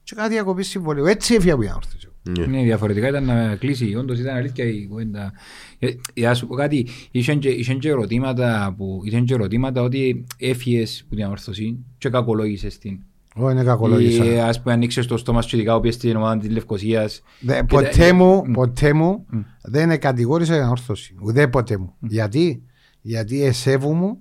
Και 0.03 0.15
κάτι 0.15 0.29
διακοπή 0.29 0.63
συμβολίου. 0.63 1.05
Έτσι 1.05 1.33
έφυγα 1.35 1.55
που 1.55 1.61
για 1.61 1.79
να 2.23 2.31
έρθω. 2.31 2.51
Ναι. 2.51 2.57
Ναι, 2.57 2.63
διαφορετικά 2.63 3.07
ήταν 3.07 3.23
να 3.25 3.55
κλείσει. 3.55 3.95
Όντως 3.95 4.19
ήταν 4.19 4.35
αλήθεια 4.35 4.65
η 4.65 4.87
κουβέντα. 4.87 5.31
Ε, 5.79 5.87
Για 6.13 6.27
να 6.29 6.33
σου 6.35 6.47
πω 6.47 6.55
κάτι, 6.55 6.87
είχαν 7.11 7.39
και, 7.39 7.49
είχαν 7.49 7.79
και 7.79 7.89
ερωτήματα 7.89 8.73
που, 8.77 9.01
είχαν 9.03 9.25
και 9.25 9.33
ερωτήματα 9.33 9.81
ότι 9.81 10.25
έφυγες 10.37 11.05
που 11.09 11.15
την 11.15 11.23
αμορφωσή 11.23 11.77
και 11.97 12.09
κακολόγησες 12.09 12.77
την. 12.77 12.99
Εγώ 13.35 13.49
είναι 13.49 13.63
κακολόγησα. 13.63 14.25
Ή, 14.25 14.39
ας 14.39 14.61
πούμε 14.61 14.73
ανοίξες 14.73 15.05
το 15.07 15.17
στόμα 15.17 15.41
σου 15.41 15.55
ειδικά 15.55 15.75
οποίες 15.75 15.93
στην 15.93 16.15
ομάδα 16.15 16.37
της 16.37 16.49
Λευκοσίας. 16.49 17.21
Δε, 17.39 17.55
Και 17.55 17.63
ποτέ 17.63 17.89
τα- 17.97 18.13
μου, 18.13 18.43
Μμ. 18.47 18.51
ποτέ 18.51 18.93
μου 18.93 19.25
δεν 19.63 19.99
κατηγόρησα 19.99 20.55
για 20.55 20.69
όρθωση. 20.69 21.15
Ουδέποτε 21.21 21.77
μου. 21.77 21.93
Γιατί, 21.99 22.63
γιατί 23.01 23.43
εσέβου 23.43 23.93
μου, 23.93 24.17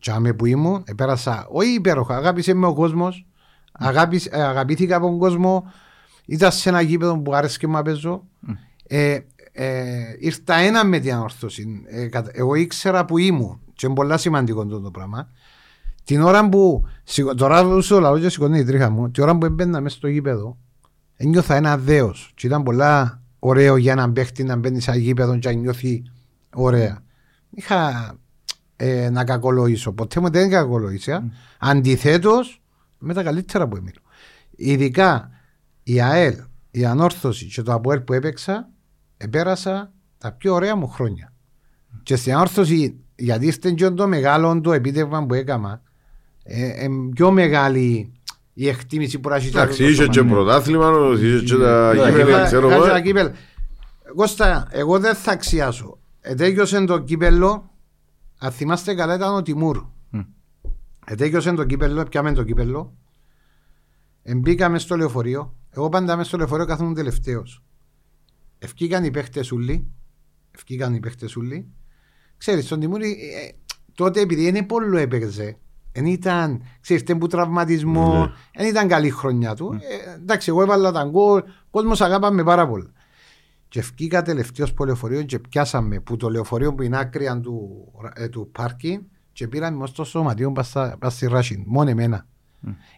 τσάμε 0.00 0.32
που 0.32 0.46
ήμουν, 0.46 0.82
επέρασα, 0.86 1.46
όχι 1.50 1.74
υπέροχα, 1.74 2.16
αγάπησε 2.16 2.54
με 2.54 2.66
ο 2.66 2.74
κόσμος, 2.74 3.26
αγαπήθηκα 4.30 4.96
από 4.96 5.06
τον 5.06 5.18
κόσμο, 5.18 5.64
ήταν 6.26 6.52
σε 6.52 6.68
ένα 6.68 6.80
γήπεδο 6.80 7.18
που 7.18 7.34
άρεσε 7.34 7.58
και 7.58 7.66
μου 7.66 7.72
να 7.72 7.82
παίζω. 7.82 8.24
Ε, 8.86 9.18
ε, 9.52 9.94
ήρθα 10.18 10.54
ένα 10.54 10.84
με 10.84 10.98
την 10.98 11.12
ανόρθωση. 11.12 11.82
Ε, 11.86 12.06
κατα- 12.06 12.30
εγώ 12.34 12.54
ήξερα 12.54 13.04
που 13.04 13.18
ήμουν 13.18 13.60
και 13.74 13.86
είναι 13.86 13.94
πολύ 13.94 14.18
σημαντικό 14.18 14.60
αυτό 14.60 14.80
το 14.80 14.90
πράγμα. 14.90 15.28
Την 16.04 16.22
ώρα 16.22 16.48
που, 16.48 16.84
σηκω- 17.04 17.34
τώρα 17.34 17.64
που 17.64 17.80
σου 17.82 18.00
λαός 18.00 18.20
και 18.20 18.28
σηκώνει 18.28 18.58
η 18.58 18.64
τρίχα 18.64 18.90
μου, 18.90 19.10
την 19.10 19.22
ώρα 19.22 19.38
που 19.38 19.44
έμπαινα 19.44 19.80
μέσα 19.80 19.96
στο 19.96 20.08
γήπεδο, 20.08 20.56
ένιωθα 21.16 21.54
ένα 21.54 21.76
δέος 21.78 22.32
και 22.36 22.46
ήταν 22.46 22.62
πολλά 22.62 23.22
ωραίο 23.38 23.76
για 23.76 23.92
έναν 23.92 24.12
παίχτη 24.12 24.44
να 24.44 24.56
μπαίνει 24.56 24.80
σε 24.80 24.90
ένα 24.90 25.00
γήπεδο 25.00 25.38
και 25.38 25.48
να 25.48 25.54
νιώθει 25.54 26.02
ωραία. 26.54 26.98
Είχα 27.50 28.14
ε, 28.76 29.10
να 29.10 29.24
κακολογήσω, 29.24 29.92
ποτέ 29.92 30.20
μου 30.20 30.30
δεν 30.30 30.50
κακολόγησα. 30.50 31.24
Αντιθέτως, 31.58 32.62
με 32.98 33.14
τα 33.14 33.22
καλύτερα 33.22 33.68
που 33.68 33.76
έμεινε. 33.76 33.92
Ειδικά 34.56 35.30
η 35.84 36.00
ΑΕΛ, 36.00 36.34
η 36.70 36.84
Ανόρθωση 36.84 37.46
και 37.46 37.62
το 37.62 37.72
ΑΠΟΕΛ 37.72 38.00
που 38.00 38.12
έπαιξα, 38.12 38.68
επέρασα 39.16 39.92
τα 40.18 40.32
πιο 40.32 40.54
ωραία 40.54 40.76
μου 40.76 40.88
χρόνια. 40.88 41.32
Και 42.02 42.16
στην 42.16 42.32
Ανόρθωση, 42.34 42.96
γιατί 43.16 43.46
είστε 43.46 43.70
και 43.70 43.90
το 43.90 44.08
μεγάλο 44.08 44.60
το 44.60 44.72
επίτευγμα 44.72 45.26
που 45.26 45.34
έκανα, 45.34 45.82
ε, 46.42 46.84
ε, 46.84 46.88
πιο 47.14 47.30
μεγάλη 47.30 48.12
η 48.54 48.68
εκτίμηση 48.68 49.18
που 49.18 49.28
ράχει 49.28 49.48
Εντάξει, 49.48 49.84
είχε 49.84 50.06
και 50.06 50.22
πρωτάθλημα, 50.22 50.90
είχε 51.14 51.44
και 51.44 51.56
τα 51.56 51.94
Ναι, 51.94 52.10
γήπεδα, 52.10 52.44
ξέρω 52.44 52.70
εγώ. 52.70 52.84
Κώστα, 54.14 54.68
εγώ 54.70 54.98
δεν 54.98 55.14
θα 55.14 55.32
αξιάσω. 55.32 55.98
Ετέγιωσε 56.20 56.84
το 56.84 56.98
κύπελο, 56.98 57.70
αν 58.38 58.50
θυμάστε 58.50 58.94
καλά 58.94 59.14
ήταν 59.14 59.34
ο 59.34 59.42
Τιμούρ. 59.42 59.84
Μμ. 60.10 60.20
Ετέγιωσε 61.06 61.52
το 61.52 61.64
κύπελο, 61.64 62.04
πιάμε 62.04 62.32
το 62.32 62.42
κύπελο. 62.44 62.94
Εμπήκαμε 64.22 64.78
στο 64.78 64.96
λεωφορείο. 64.96 65.54
Εγώ 65.76 65.88
πάντα 65.88 66.16
μέσα 66.16 66.28
στο 66.28 66.36
λεωφορείο 66.36 66.64
κάθομαι 66.66 66.94
τελευταίος. 66.94 67.62
Ευκήκαν 68.58 69.04
οι 69.04 69.10
παίχτες 69.10 69.52
ούλοι. 69.52 69.86
Ευκήκαν 70.50 70.94
οι 70.94 71.00
παίχτες 71.00 71.36
ούλοι. 71.36 71.68
Ξέρεις, 72.36 72.66
τον 72.68 72.80
Τιμούρη 72.80 73.10
ε, 73.10 73.50
τότε 73.94 74.20
επειδή 74.20 74.46
είναι 74.46 74.62
πολύ 74.62 75.00
έπαιζε. 75.00 75.58
Δεν 75.92 76.06
ήταν, 76.06 76.62
ξέρεις, 76.80 77.02
ήταν 77.02 77.18
που 77.18 77.26
τραυματισμό, 77.26 78.18
Ναι. 78.18 78.32
δεν 78.56 78.66
ήταν 78.68 78.88
καλή 78.88 79.10
χρονιά 79.10 79.54
του. 79.54 79.72
Ε, 79.80 80.14
εντάξει, 80.14 80.48
εγώ 80.50 80.62
έβαλα 80.62 80.92
τα 80.92 81.04
γκολ, 81.04 81.38
ο 81.40 81.44
κόσμος 81.70 82.00
αγάπαμε 82.00 82.42
πάρα 82.44 82.68
πολύ. 82.68 82.88
Και 83.68 83.78
ευκήκα 83.78 84.22
τελευταίος 84.22 84.70
από 84.70 84.84
λεωφορείο 84.84 85.22
και 85.22 85.38
πιάσαμε 85.38 86.00
που 86.00 86.16
το 86.16 86.28
λεωφορείο 86.30 86.74
που 86.74 86.82
είναι 86.82 86.98
άκρια 86.98 87.40
του, 87.40 87.84
ε, 88.14 88.28
του 88.28 88.48
πάρκι 88.52 89.06
και 89.32 89.48
πήραμε 89.48 89.82
ως 89.82 89.92
το 89.92 90.04
σωματείο 90.04 90.52
πας 90.52 90.66
στα- 90.68 90.96
πας 90.98 91.14
στη 91.14 91.26
Ράσιν, 91.26 91.62
μόνο 91.66 91.90
εμένα. 91.90 92.26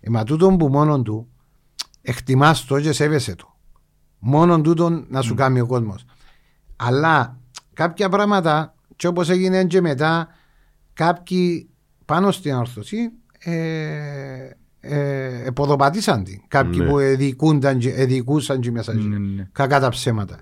Ε, 0.00 0.10
μα 0.10 0.24
τούτον 0.24 0.56
που 0.56 0.68
μόνον 0.68 1.04
του 1.04 1.28
εκτιμάς 2.08 2.64
το 2.64 2.80
και 2.80 2.92
σέβεσαι 2.92 3.34
το. 3.34 3.56
Μόνον 4.18 4.62
τούτον 4.62 5.06
να 5.08 5.20
σου 5.22 5.34
κάνει 5.34 5.60
ο 5.60 5.66
κόσμος. 5.66 6.04
Αλλά 6.76 7.38
κάποια 7.72 8.08
πράγματα 8.08 8.74
και 8.96 9.06
όπως 9.06 9.28
έγινε 9.30 9.64
και 9.64 9.80
μετά 9.80 10.28
κάποιοι 10.92 11.68
πάνω 12.04 12.30
στην 12.30 12.54
ορθωσή 12.54 12.98
ε, 13.38 14.50
ε, 14.80 15.42
εποδοπατήσαν 15.46 16.24
την. 16.24 16.40
Κάποιοι 16.48 16.78
Ναι. 16.82 16.88
που 16.90 16.98
εδικούνταν 16.98 17.78
και- 17.78 17.92
εδικούσαν 17.92 18.60
και 18.60 18.70
μέσα 18.70 18.94
Ναι, 18.94 19.18
ναι. 19.18 19.48
κακά 19.52 19.80
τα 19.80 19.88
ψέματα. 19.88 20.38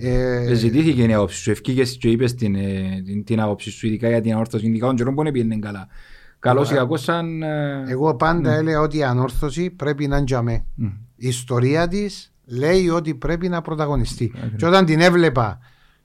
Ε, 0.00 0.50
Ε, 0.50 0.54
Ζητήθηκε 0.54 1.02
η 1.02 1.12
άποψη 1.14 1.40
σου, 1.40 1.50
ευκήγες 1.50 1.96
και 1.96 2.08
είπες 2.08 2.34
την, 2.34 2.54
ε, 2.54 3.02
την, 3.04 3.24
την 3.24 3.40
άποψη 3.40 3.70
σου, 3.70 3.86
ειδικά 3.86 4.08
για 4.08 4.20
την 4.20 4.34
αόρθωση, 4.34 4.66
ειδικά 4.66 4.86
τον 4.86 4.96
καιρό 4.96 5.14
που 5.14 5.22
δεν 5.22 5.32
πήγαινε 5.32 5.56
καλά. 5.58 5.88
Καλώς 6.38 6.70
ή 6.70 6.74
κακώς 6.74 7.02
σαν... 7.02 7.42
ε, 7.42 7.84
εγώ 7.88 8.14
πάντα 8.14 8.52
έλεγα 8.52 8.80
ότι 8.80 8.96
η 8.96 9.02
ανόρθωση 9.02 9.70
πρέπει 9.70 10.06
να 10.06 10.16
είναι 10.16 10.24
για 10.28 10.42
μέ. 10.42 10.64
μ. 10.74 10.84
Η 11.16 11.28
ιστορία 11.28 11.88
της 11.88 12.32
λέει 12.46 12.88
ότι 12.88 13.14
πρέπει 13.14 13.48
να 13.48 13.60
πρωταγωνιστεί. 13.60 14.32
Και 14.56 14.66
όταν 14.66 14.84
την 14.84 15.00
έβλεπα 15.00 15.58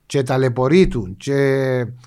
και 0.05 0.23
ταλαιπωρεί 0.23 0.87
του 0.87 1.15
και 1.17 1.35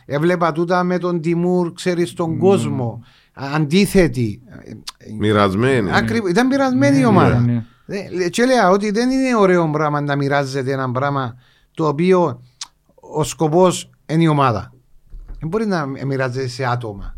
έβλεπα 0.07 0.53
τούτα 0.53 0.85
με 0.85 0.99
τον 0.99 1.21
Τιμούρ 1.21 1.73
ξέρεις 1.73 2.13
τον 2.13 2.39
κόσμο 2.39 3.05
αντίθετη 3.33 4.43
Μοιρασμένοι. 5.19 5.93
Ακριβώς, 5.93 6.31
ήταν 6.31 6.47
μοιρασμένη 6.47 6.97
η 6.97 7.01
Ναι, 7.01 7.07
ομάδα 7.07 7.41
ναι. 7.41 7.65
Ε, 7.87 8.29
και 8.29 8.45
λέω 8.45 8.71
ότι 8.71 8.91
δεν 8.91 9.11
είναι 9.11 9.37
ωραίο 9.37 9.71
πράγμα 9.71 10.01
να 10.01 10.17
μοιράζεται 10.17 10.73
ένα 10.73 10.91
πράγμα 10.91 11.37
το 11.75 11.87
οποίο 11.87 12.43
ο 12.95 13.25
σκοπός 13.25 13.91
είναι 14.07 14.23
η 14.23 14.27
ομάδα 14.27 14.73
δεν 15.39 15.49
μπορεί 15.49 15.67
να 15.67 15.87
μοιράζεται 15.87 16.47
σε 16.47 16.65
άτομα 16.65 17.16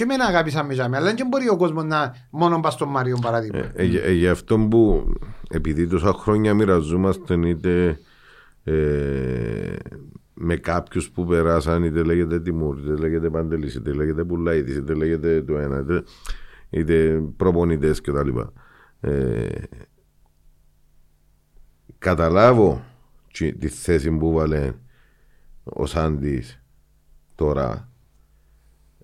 και 0.00 0.06
εμένα 0.06 0.24
αγάπησα 0.24 0.64
με 0.64 0.72
τζάμι, 0.72 0.96
αλλά 0.96 1.14
δεν 1.14 1.26
μπορεί 1.26 1.48
ο 1.48 1.56
κόσμος 1.56 1.84
να 1.84 2.14
μόνο 2.30 2.60
πας 2.60 2.72
στον 2.72 2.88
Μάριο 2.88 3.18
παράδειγμα. 3.22 3.58
Ε, 3.58 3.72
ε, 3.74 3.98
ε, 3.98 4.12
γι' 4.12 4.28
αυτό 4.28 4.58
που 4.58 5.12
επειδή 5.50 5.86
τόσα 5.86 6.12
χρόνια 6.12 6.54
μοιραζόμαστε 6.54 7.48
είτε 7.48 7.98
ε, 8.64 9.76
με 10.34 10.56
κάποιους 10.56 11.10
που 11.10 11.24
περάσαν 11.24 11.84
είτε 11.84 12.02
λέγεται 12.02 12.40
Τιμούρ, 12.40 12.78
είτε 12.78 12.96
λέγεται 12.96 13.30
Παντελής, 13.30 13.74
είτε 13.74 13.92
λέγεται 13.92 14.24
Πουλάιδης, 14.24 14.76
είτε 14.76 14.94
λέγεται 14.94 15.42
το 15.42 15.58
ένα, 15.58 15.78
είτε, 15.80 16.02
είτε 16.70 17.22
προπονητές 17.36 18.00
κτλ. 18.00 18.38
Ε, 19.00 19.48
καταλάβω 21.98 22.84
τσι- 23.32 23.58
τη 23.58 23.68
θέση 23.68 24.10
που 24.10 24.32
βάλε 24.32 24.72
ο 25.64 25.86
Σάντης 25.86 26.62
τώρα 27.34 27.89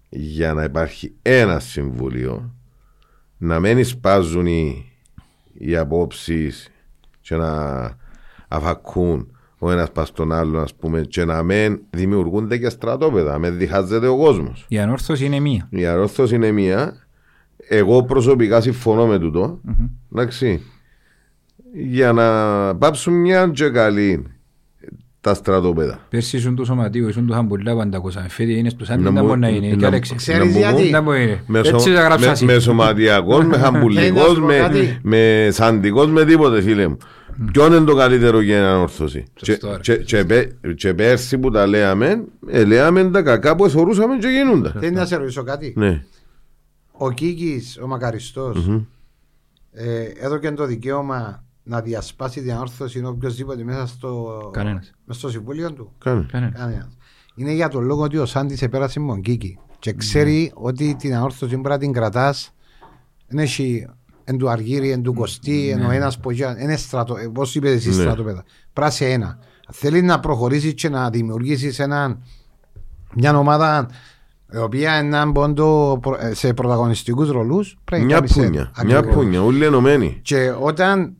για 0.08 0.52
να 0.52 0.64
υπάρχει 0.64 1.14
ένα 1.22 1.58
συμβούλιο 1.58 2.54
να 3.38 3.60
μην 3.60 3.84
σπάζουν 3.84 4.46
οι, 4.46 4.92
οι 5.52 5.76
απόψεις 5.76 6.70
και 7.20 7.36
να 7.36 7.90
αφακούν 8.48 9.30
ο 9.58 9.70
ένας 9.70 9.92
πας 9.92 10.08
στον 10.08 10.32
άλλον 10.32 10.62
ας 10.62 10.74
πούμε 10.74 11.00
και 11.00 11.24
να 11.24 11.42
μην 11.42 11.80
δημιουργούνται 11.90 12.58
και 12.58 12.68
στρατόπεδα, 12.68 13.38
με 13.38 13.50
διχάζεται 13.50 14.06
ο 14.06 14.16
κόσμος. 14.16 14.66
Η 14.68 14.78
ανόρθωση 14.78 15.24
είναι 15.24 15.40
μία. 15.40 15.68
Η 15.70 15.86
αρρώστος 15.86 16.32
είναι 16.32 16.50
μία. 16.50 17.06
Εγώ 17.68 18.02
προσωπικά 18.04 18.60
συμφωνώ 18.60 19.06
με 19.06 19.18
τούτο. 19.18 19.60
Εντάξει. 20.12 20.62
Για 21.72 22.12
να 22.12 22.76
πάψουν 22.76 23.14
μια 23.14 23.48
και 23.48 23.68
καλή 23.68 24.35
τα 25.26 25.34
στρατόπεδα. 25.34 25.98
Πέρσι 26.08 26.36
ήσουν 26.36 26.54
του 26.56 26.64
σωματείου, 26.64 27.08
ήσουν 27.08 27.26
του 27.26 27.32
χαμπουλά 27.32 27.76
παντακόσα. 27.76 28.26
Φέτη 28.28 28.58
είναι 28.58 28.68
στους 28.68 28.88
Να 28.88 28.94
άντρες, 28.94 29.12
δεν 29.12 29.22
μου- 29.22 29.28
μπορεί 29.28 29.40
να 29.40 29.48
είναι. 29.48 29.68
να- 29.68 29.76
Και 29.76 29.86
Αλέξη. 29.86 30.14
Ξέρεις 30.14 30.40
να 30.40 30.46
μου- 30.50 30.56
γιατί; 30.58 30.90
Δεν 30.90 31.02
μπορεί 31.02 31.16
να 31.18 31.22
είναι. 31.24 31.42
Με, 31.46 31.58
Έτσι 31.58 31.70
σω- 31.70 31.94
τα 31.94 32.02
γράψα 32.02 32.26
με, 32.26 32.32
εσύ. 32.32 32.44
με 32.44 32.58
σωματιακός, 32.58 33.44
με 33.44 33.54
Ε, 33.56 33.58
να 33.58 33.64
χαμπουλικός, 33.64 34.28
σου 34.34 34.40
πω 34.40 34.46
με, 34.46 34.56
κάτι. 34.56 34.98
με 35.02 35.48
σαντικός, 35.52 36.06
με 36.10 36.24
τίποτε 36.24 36.60
φίλε 36.62 36.88
μου. 36.88 36.96
Ποιον 37.52 37.72
είναι 37.72 37.84
το 37.84 37.94
καλύτερο 37.94 38.40
για 38.40 38.56
έναν 38.58 38.76
ορθώση. 38.80 39.24
Και, 39.34 39.44
Σωστό, 39.52 39.70
ρε. 39.70 39.76
και, 39.80 39.96
και, 39.96 40.24
πέ- 40.24 40.74
και 40.74 40.94
πέρσι 40.94 41.38
που 41.38 41.50
τα 41.50 41.66
λέαμε, 41.66 42.24
ε, 42.50 42.64
λέαμε 42.64 43.04
τα 43.10 43.22
κακά 43.22 43.56
που 43.56 43.64
εθωρούσαμε 43.64 44.16
και 44.16 44.28
γίνονταν. 44.28 44.74
Θέλει 44.80 44.92
να 44.94 45.06
σε 45.06 45.16
ρωτήσω 45.16 45.42
κάτι. 45.42 45.72
Ναι. 45.76 46.02
Ο 46.92 47.10
Κίκης, 47.10 47.78
ο 47.82 47.86
μακαριστος 47.86 48.68
ε, 49.72 50.24
έδωκε 50.26 50.50
το 50.50 50.66
δικαίωμα 50.66 51.44
να 51.68 51.80
διασπάσει 51.80 52.40
την 52.42 52.52
ανόρθωση 52.52 53.04
οποιοδήποτε 53.04 53.64
μέσα 53.64 53.86
στο, 53.86 54.40
Κανένας. 54.52 54.92
μέσα 55.04 55.18
στο 55.20 55.28
συμβούλιο 55.28 55.72
του. 55.72 55.92
Κάνε. 55.98 56.26
Κανένας. 56.30 56.60
Κανένας. 56.60 56.96
Είναι 57.34 57.52
για 57.52 57.68
τον 57.68 57.84
λόγο 57.84 58.02
ότι 58.02 58.16
ο 58.18 58.26
Σάντης 58.26 58.62
επέρασε 58.62 59.00
με 59.00 59.06
τον 59.06 59.20
Κίκη 59.20 59.58
και 59.78 59.92
ξέρει 59.92 60.52
ότι 60.54 60.94
την 60.98 61.14
ανόρθωση 61.14 61.50
πρέπει 61.52 61.68
να 61.68 61.78
την 61.78 61.92
κρατάς 61.92 62.50
δεν 63.28 63.38
έχει 63.38 63.86
εν 64.24 64.36
του 64.38 64.50
Αργύρι, 64.50 64.90
εν 64.90 65.02
του 65.02 65.14
Κωστή, 65.14 65.68
εν 65.68 65.84
ο 65.84 65.90
ένας 65.90 66.18
που 66.18 66.30
έχει- 66.30 66.42
είναι 66.62 66.76
στρατο, 66.76 67.16
ε, 67.16 67.28
πώς 67.28 67.54
είπες 67.54 67.72
εσύ 67.74 67.88
Ναι. 67.88 67.94
στρατόπεδα. 67.94 68.44
Πράσει 68.72 69.04
ένα. 69.04 69.38
Θέλει 69.72 70.02
να 70.02 70.20
προχωρήσει 70.20 70.74
και 70.74 70.88
να 70.88 71.10
δημιουργήσεις 71.10 71.78
έναν, 71.78 72.22
μια 73.14 73.38
ομάδα 73.38 73.88
η 74.52 74.56
οποία 74.56 74.98
είναι 75.00 75.32
πόντο 75.32 75.98
προ- 76.02 76.20
ε, 76.22 76.34
σε 76.34 76.54
πρωταγωνιστικούς 76.54 77.30
ρολούς 77.30 77.76
πρέπει 77.84 78.02
να 78.02 78.06
Μια 78.08 78.16
κάνεις 78.16 78.36
ένα. 78.36 78.46
πούνια. 78.46 78.70
Μια 78.84 78.98
Ακριβώς. 78.98 79.22
πούνια. 79.22 79.42
Όλοι 79.42 79.64
ενωμένοι. 79.64 80.18
Και 80.22 80.54
όταν 80.60 81.16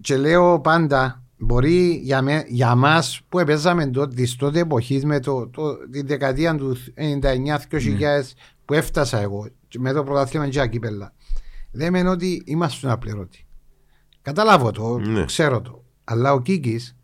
και 0.00 0.16
λέω 0.16 0.60
πάντα 0.60 1.22
μπορεί 1.38 2.00
για, 2.02 2.22
με, 2.22 2.44
για 2.48 2.74
μας 2.74 3.20
που 3.28 3.38
έπαιζαμε 3.38 3.86
τότε, 3.86 4.14
της 4.14 4.36
τότε 4.36 4.58
εποχής 4.58 5.04
με 5.04 5.20
το, 5.20 5.48
το, 5.48 5.76
τη 5.90 6.02
δεκαετία 6.02 6.54
του 6.54 6.76
99-2000 7.22 7.58
που 8.64 8.74
έφτασα 8.74 9.18
εγώ 9.20 9.48
και 9.68 9.78
με 9.78 9.92
το 9.92 10.04
πρωτάθλημα 10.04 10.48
και 10.48 10.60
ακύπελα 10.60 11.12
λέμε 11.72 12.08
ότι 12.08 12.42
είμαστε 12.46 12.90
απληρωτοί. 12.90 13.46
Καταλάβω 14.22 14.70
το, 14.70 14.98
Ναι. 14.98 15.24
ξέρω 15.24 15.60
το. 15.60 15.84
Αλλά 16.04 16.32
ο 16.32 16.40
Κίκης 16.40 16.96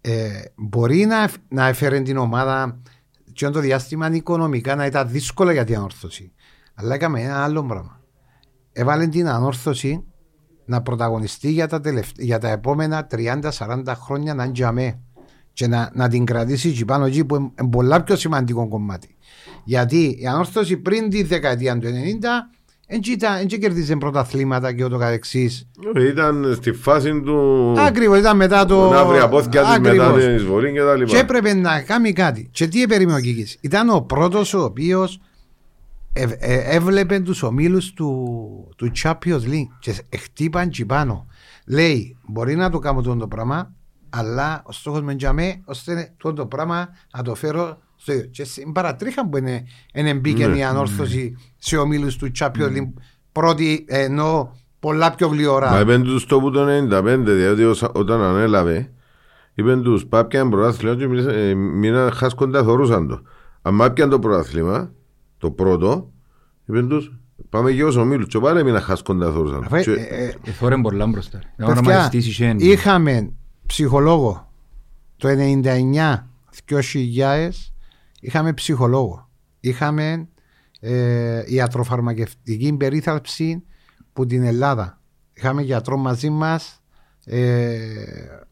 ε, 0.00 0.28
μπορεί 0.56 1.04
να, 1.06 1.22
εφ- 1.22 1.36
να 1.48 1.66
έφερε 1.66 2.00
την 2.00 2.16
ομάδα 2.16 2.80
και 3.32 3.48
το 3.48 3.60
διάστημα 3.60 4.10
οικονομικά 4.14 4.74
να 4.74 4.86
ήταν 4.86 5.08
δύσκολο 5.08 5.50
για 5.50 5.64
την 5.64 5.76
ανόρθωση. 5.76 6.32
Αλλά 6.74 6.94
έκαμε 6.94 7.20
ένα 7.22 7.44
άλλο 7.44 7.64
πράγμα. 7.64 8.00
Έβαλε 8.72 9.06
την 9.06 9.28
ανόρθωση 9.28 10.04
να 10.68 10.82
πρωταγωνιστεί 10.82 11.50
για 11.50 11.68
τα, 11.68 11.80
τελευτα... 11.80 12.12
για 12.16 12.38
τα 12.38 12.48
επόμενα 12.48 13.06
30-40 13.10 13.82
χρόνια 14.04 14.34
να 14.34 14.52
τζαμέ 14.52 14.98
και 15.52 15.66
να, 15.66 15.90
να 15.94 16.08
την 16.08 16.24
κρατήσει 16.24 16.68
εκεί 16.68 16.84
πάνω 16.84 17.04
εκεί 17.04 17.24
που 17.24 17.34
είναι 17.36 17.70
πολλά 17.70 18.02
πιο 18.02 18.16
σημαντικό 18.16 18.68
κομμάτι. 18.68 19.16
Γιατί 19.64 20.18
η 20.20 20.26
ανόρθωση 20.26 20.76
πριν 20.76 21.10
τη 21.10 21.22
δεκαετία 21.22 21.78
του 21.78 21.86
90 21.86 21.90
δεν 22.88 23.60
κερδίζε 23.60 23.96
πρωταθλήματα 23.96 24.72
και 24.72 24.84
ούτω 24.84 24.98
καθεξής. 24.98 25.68
Ήταν 25.96 26.54
στη 26.56 26.72
φάση 26.72 27.20
του 27.20 27.74
Ακριβώς 27.78 28.18
ήταν 28.18 28.36
μετά 28.36 28.64
το... 28.64 28.90
να 28.90 29.04
βρει 29.04 29.18
απόθηκια 29.18 29.62
της 29.62 29.78
μετά 29.78 30.04
Ακριβώς. 30.04 30.24
την 30.24 30.34
εισβολή 30.34 30.72
και 30.72 30.80
τα 30.80 30.94
λοιπά. 30.94 31.10
Και 31.10 31.18
έπρεπε 31.18 31.54
να 31.54 31.80
κάνει 31.80 32.12
κάτι. 32.12 32.48
Και 32.52 32.66
τι 32.66 32.86
περίμενε 32.86 33.18
ο 33.18 33.20
Κίκης; 33.20 33.58
Ήταν 33.60 33.88
ο 33.88 34.00
πρώτος 34.00 34.54
ο 34.54 34.62
οποίος 34.62 35.14
ε, 35.14 35.18
ε, 35.18 35.27
έβλεπε 36.12 37.20
τους 37.20 37.42
ομίλους 37.42 37.92
του, 37.92 38.68
του 38.76 38.90
Champions 39.02 39.42
League 39.44 39.68
και 39.78 39.94
χτύπαν 40.18 40.70
τσι 40.70 40.84
πάνω. 40.86 41.26
Λέει, 41.66 42.16
μπορεί 42.26 42.56
να 42.56 42.70
το 42.70 42.78
κάνω 42.78 42.98
αυτό 42.98 43.16
το 43.16 43.28
πράγμα, 43.28 43.72
αλλά 44.10 44.62
ο 44.66 44.72
στόχος 44.72 45.02
με 45.02 45.14
τζαμέ, 45.14 45.60
ώστε 45.64 46.10
αυτό 46.12 46.32
το 46.32 46.46
πράγμα 46.46 46.88
να 47.16 47.22
το 47.22 47.34
φέρω 47.34 47.78
στο 47.96 48.12
ίδιο. 48.12 48.26
Και 48.30 48.44
στην 48.44 48.72
παρατρίχα 48.72 49.28
που 49.28 49.36
είναι, 49.36 49.64
είναι 49.94 50.14
μπήκε 50.14 50.46
Ναι. 50.46 50.56
η 50.56 50.62
ανόρθωση 50.62 51.36
σε 51.58 51.76
ομίλους 51.76 52.16
του 52.16 52.30
Champions 52.38 52.50
League 52.76 52.92
πρώτη, 53.32 53.84
ενώ 53.88 54.56
πολλά 54.80 55.14
πιο 55.14 55.28
γλυωρά. 55.28 55.70
Μα 55.70 55.80
είπαν 55.80 56.02
τους 56.02 56.26
το 56.26 56.40
που 56.40 56.50
το 56.50 56.64
95, 56.64 57.16
διότι 57.34 57.64
όσα- 57.64 57.90
όταν 57.94 58.20
ανέλαβε, 58.22 58.90
είπαν 59.54 59.82
τους 59.82 60.06
πάπιαν 60.06 60.50
πρωτάθλημα 60.50 60.96
και 60.96 61.06
μιλήσα- 61.06 61.32
ε, 61.32 61.54
μείναν 61.54 62.10
χάσκοντα 62.12 62.62
θωρούσαν 62.62 63.08
το. 63.08 63.22
Αν 63.62 63.82
άπιαν 63.82 64.10
το 64.10 64.18
πρωτάθλημα, 64.18 64.90
το 65.38 65.50
πρώτο, 65.50 66.12
είπαν 66.64 66.88
τους 66.88 67.18
πάμε 67.48 67.72
και 67.72 67.84
ως 67.84 67.96
ομίλους 67.96 68.26
και 68.28 68.38
πάλι 68.38 68.64
μείναν 68.64 68.82
χάσκοντα 68.82 69.32
θωρούσαν. 69.32 69.64
Αφού, 69.64 69.80
Και- 69.82 69.90
ε, 69.92 70.24
ε, 70.24 70.34
Εθώρεν 70.44 70.80
πολλά 70.82 71.06
μπροστά. 71.06 71.38
Να 71.56 71.66
Παιδιά, 71.66 71.80
ονομαστείς 71.80 72.26
είχε- 72.26 72.54
είχαμε 72.58 73.32
ψυχολόγο 73.66 74.52
το 75.16 75.28
99-2000 75.28 77.48
είχαμε 78.20 78.52
ψυχολόγο 78.52 79.28
είχαμε 79.60 80.28
ε, 80.80 81.42
ιατροφαρμακευτική 81.46 82.72
περίθαλψη 82.78 83.62
που 84.12 84.26
την 84.26 84.42
Ελλάδα 84.42 85.00
είχαμε 85.32 85.62
γιατρό 85.62 85.96
μαζί 85.96 86.30
μας 86.30 86.80
ε, 87.24 87.78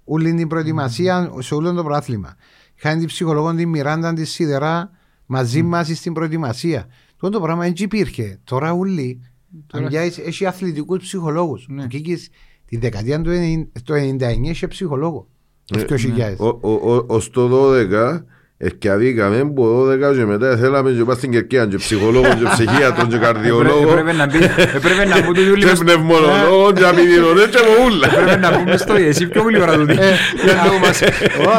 όλη 0.05 0.35
την 0.35 0.49
προετοιμασία 0.49 1.33
σε 1.39 1.55
όλο 1.55 1.73
το 1.73 1.83
πρωτάθλημα 1.83 2.35
είχαμε 2.75 2.97
την 2.97 3.07
ψυχολόγο 3.07 3.55
την 3.55 3.69
Μιράντα 3.69 4.13
τη 4.13 4.25
Σιδερά 4.25 4.91
μαζί 5.27 5.62
μας 5.62 5.86
στην 5.98 6.12
προετοιμασία. 6.12 6.86
Αυτό 7.15 7.28
το 7.28 7.40
πράγμα 7.40 7.62
δεν 7.62 7.73
υπήρχε. 7.77 8.40
Τώρα 8.44 8.73
όλοι 8.73 9.20
Τώρα- 9.66 9.85
αν 9.85 9.90
πιάσεις, 9.90 10.19
έχει 10.19 10.47
αθλητικούς 10.47 10.98
ψυχολόγους. 11.03 11.66
Ναι. 11.69 11.82
Ο 11.82 11.86
Κίκης 11.86 12.28
τη 12.65 12.77
δεκαετία 12.77 13.20
του 13.20 13.31
90 13.31 13.69
το 13.85 13.94
99 13.94 14.48
είχε 14.51 14.66
ψυχολόγο. 14.66 15.28
Το 15.65 15.78
Ε, 15.78 15.85
2000 15.85 16.35
Ο- 16.39 16.47
ο- 16.61 16.94
ο- 16.94 17.05
Ως 17.09 17.31
το 17.31 17.48
12 17.48 18.27
Ευκαιρίκαμε 18.59 19.53
που 19.55 19.87
12 20.12 20.15
και 20.16 20.24
μετά 20.24 20.57
θέλαμε 20.57 20.91
και 20.91 20.99
πάμε 21.01 21.15
στην 21.15 21.31
Κερκία 21.31 21.66
και 21.66 21.77
ψυχολόγος 21.77 22.35
και 22.35 22.45
ψυχίατρος 22.49 23.09
και 23.09 23.19
καρδιολόγος 23.19 23.91
Έπρεπε 23.93 24.12
να 24.12 24.27
μπει- 24.27 24.43
έπρεπε 24.59 25.05
να 25.05 25.20
μπουν 25.24 25.35
τούτοι 25.35 25.51
όλοι 25.51 25.59
και 25.61 25.66
μες- 25.66 25.78
πνευμονολόγος 25.78 26.73
και 26.73 26.85
απειδηλωνέ 26.85 27.41
και 27.51 27.59
από 27.59 27.85
ούλα. 27.87 28.07
έπρεπε 28.07 28.37
να 28.37 28.51
μπουν 28.62 28.78
στο 28.78 28.95
εσύ 28.95 29.28
πιο 29.28 29.43
γλυόρα 29.43 29.77
τούτοι. 29.77 29.93
Ε, 29.93 30.15
Για 30.45 30.55
να 30.55 30.78
μας- 30.78 31.03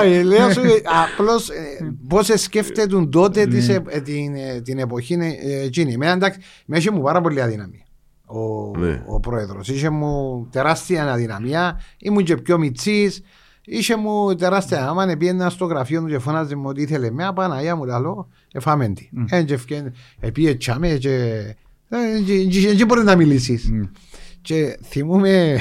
Όχι, 0.02 0.24
λέω 0.24 0.52
σου 0.52 0.62
απλώς 1.14 1.50
πώς 2.08 2.30
σκέφτεται 2.36 3.08
τότε 3.12 3.46
της, 3.46 3.70
ε, 3.70 3.84
ε, 3.88 4.00
την, 4.02 4.36
ε, 4.36 4.62
την 4.62 4.80
εποχή 4.80 5.14
ε, 5.14 5.64
εκείνη. 5.66 5.94
Εμένα 5.94 6.12
εντάξει, 6.12 6.40
με 6.66 6.78
είχε 6.78 6.92
μου 6.92 7.02
πάρα 7.02 7.22
πολύ 7.22 7.42
αδυναμία. 7.42 7.82
Ο, 8.26 8.78
Ναι. 8.80 9.04
ο 9.08 9.20
πρόεδρος. 9.20 9.68
Είχε 9.70 9.90
μου 9.90 10.48
τεράστια 10.52 11.12
αδυναμία. 11.12 11.82
Ήμουν 12.00 12.24
και 12.24 12.38
πιο 12.38 12.58
μυτσή. 12.58 13.12
Είχε 13.70 13.96
μου 13.96 14.36
τεράστια. 14.36 14.90
Άμα 14.90 15.16
πήγαινα 15.18 15.50
στο 15.50 15.66
γραφείο 15.66 16.02
του 16.02 16.08
και 16.08 16.20
φώναζε 16.20 16.56
μου 16.56 16.68
ότι 16.68 16.82
ήθελε 16.82 17.12
μια 17.12 17.34
Παναγία 17.34 17.76
μου, 17.76 17.86
λέω, 17.86 18.28
εφάμε 18.54 18.88
τη. 18.88 19.10
Έτσι 19.30 19.54
ευκαιρία. 19.54 19.94
Επίε 20.20 20.56
τσάμε 20.56 20.88
και. 20.90 21.44
Δεν 22.76 22.86
μπορείς 22.88 23.04
να 23.04 23.16
μιλήσεις. 23.16 23.72
Και 24.42 24.78
θυμούμαι, 24.84 25.60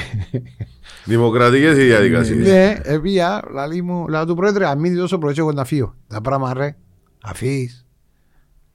Δημοκρατικές 1.05 1.77
οι 1.77 1.83
διαδικασίες. 1.85 2.47
ναι, 2.47 2.77
επία, 2.83 3.43
λαλή 3.51 3.81
μου, 3.81 4.07
λαλή 4.07 4.27
του 4.27 4.35
πρόεδρε, 4.35 4.67
αν 4.67 4.79
μείνει 4.79 4.97
τόσο 4.97 5.17
πρωί, 5.17 5.33
εγώ 5.37 5.51
να 5.51 5.63
φύγω. 5.65 5.95
Τα 6.07 6.21
πράγμα 6.21 6.53
ρε, 6.53 6.75
αφήσεις. 7.23 7.85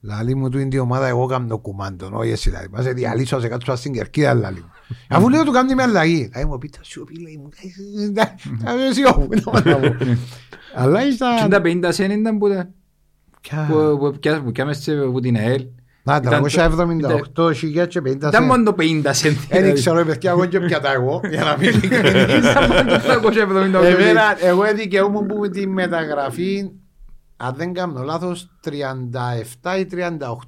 Λαλή 0.01 0.35
μου 0.35 0.49
του 0.49 0.59
είναι 0.59 0.75
η 0.75 0.79
ομάδα, 0.79 1.07
εγώ 1.07 1.25
κάνω 1.25 1.47
το 1.47 1.57
κουμάντο, 1.57 2.09
όχι 2.13 2.31
εσύ 2.31 2.49
λαλή. 2.49 2.67
Μας 2.71 2.85
διαλύσω, 2.85 3.39
σε 3.39 3.47
κάτω 3.47 3.75
στην 3.75 3.93
κερκίδα, 3.93 4.33
λαλή 4.33 4.59
μου. 4.59 4.71
Αφού 5.09 5.29
λέω 5.29 5.43
του 5.43 5.51
κάνει 5.51 5.75
με 5.75 5.83
αλλαγή. 5.83 6.29
Λαλή 6.35 6.45
μου, 6.47 6.57
πίτα 6.57 6.79
σιωπή, 6.81 7.19
λέει 7.21 7.37
μου, 7.41 7.49
θα 8.63 8.73
με 8.73 8.93
σιωπή, 8.93 9.41
να 9.65 9.77
μου. 9.77 9.97
Αλλά 10.75 11.01
Και 11.01 11.07
ήταν... 11.07 11.49
τα 11.49 11.61
50 11.89 11.93
σεν 11.93 12.11
ήταν 12.11 12.37
που 12.37 12.49
τα- 12.49 12.69
Ποια- 13.41 13.67
που- 13.71 13.97
που 13.99 14.17
πια- 14.19 14.41
που 14.43 14.51
πιάμες 14.51 14.77
σε- 14.77 14.97
από 14.99 15.19
την 15.19 15.35
ΑΕΛ. 15.37 15.65
Να, 16.05 16.15
Ήταν 16.15 16.41
το- 17.33 17.45
378 17.49 17.53
χιλιάδες 17.55 17.93
και 17.93 18.01
50 18.01 18.07
Ήταν 18.15 18.31
σέντ. 18.31 18.43
μόνο 18.43 18.63
το 18.63 18.75
50 18.79 19.09
σεν. 19.13 19.37
Δεν 19.49 19.73
ξέρω, 19.73 19.97
ρε 19.97 20.03
παιδιά, 20.05 20.31
εγώ 20.31 20.45
και 20.45 20.59
πιάτα 20.59 20.93
εγώ, 20.93 21.21
για 21.29 21.43
να 21.43 21.57
μην 21.57 21.69
ειλικρινής. 21.69 22.35
Ήταν 22.49 22.71
μόνο 22.71 22.83
το 23.71 23.79
378. 23.79 23.83
Εμένα, 23.83 24.21
εγώ 24.39 24.63
δικαιούμαι 24.75 25.25
που 25.25 25.37
με 25.37 25.49
τη 25.49 25.67
μεταγραφή, 25.67 26.69
αν 27.37 27.53
δεν 27.57 27.73
κάνω 27.73 28.01
λάθος, 28.03 28.49
37 28.63 29.79
ή 29.79 29.87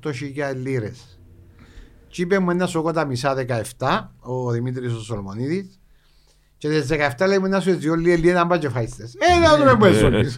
38 0.08 0.12
χιλιάδες 0.14 0.64
λίρες. 0.64 1.15
Και 2.16 2.22
είπε 2.22 2.40
μου 2.40 2.50
ένα 2.50 2.66
σοκό 2.66 2.92
τα 2.92 3.06
μισά 3.06 3.36
17, 3.78 4.10
ο 4.20 4.52
Δημήτρης 4.52 4.94
ο 4.94 5.00
Σολμονίδης, 5.00 5.80
και 6.58 6.70
τις 6.70 6.88
17 7.18 7.28
λέει 7.28 7.38
μου 7.38 7.48
να 7.48 7.60
σου 7.60 7.76
δυο 7.76 7.96
λίγες 7.96 8.20
λίρες 8.20 8.36
να 8.36 8.48
πάει 8.48 8.60
και 8.60 8.70
φάιστες. 8.70 9.16
Ε, 9.20 9.40
να 9.40 9.58
δούμε 9.58 9.76
που 9.76 9.86
έσωνεις. 9.86 10.38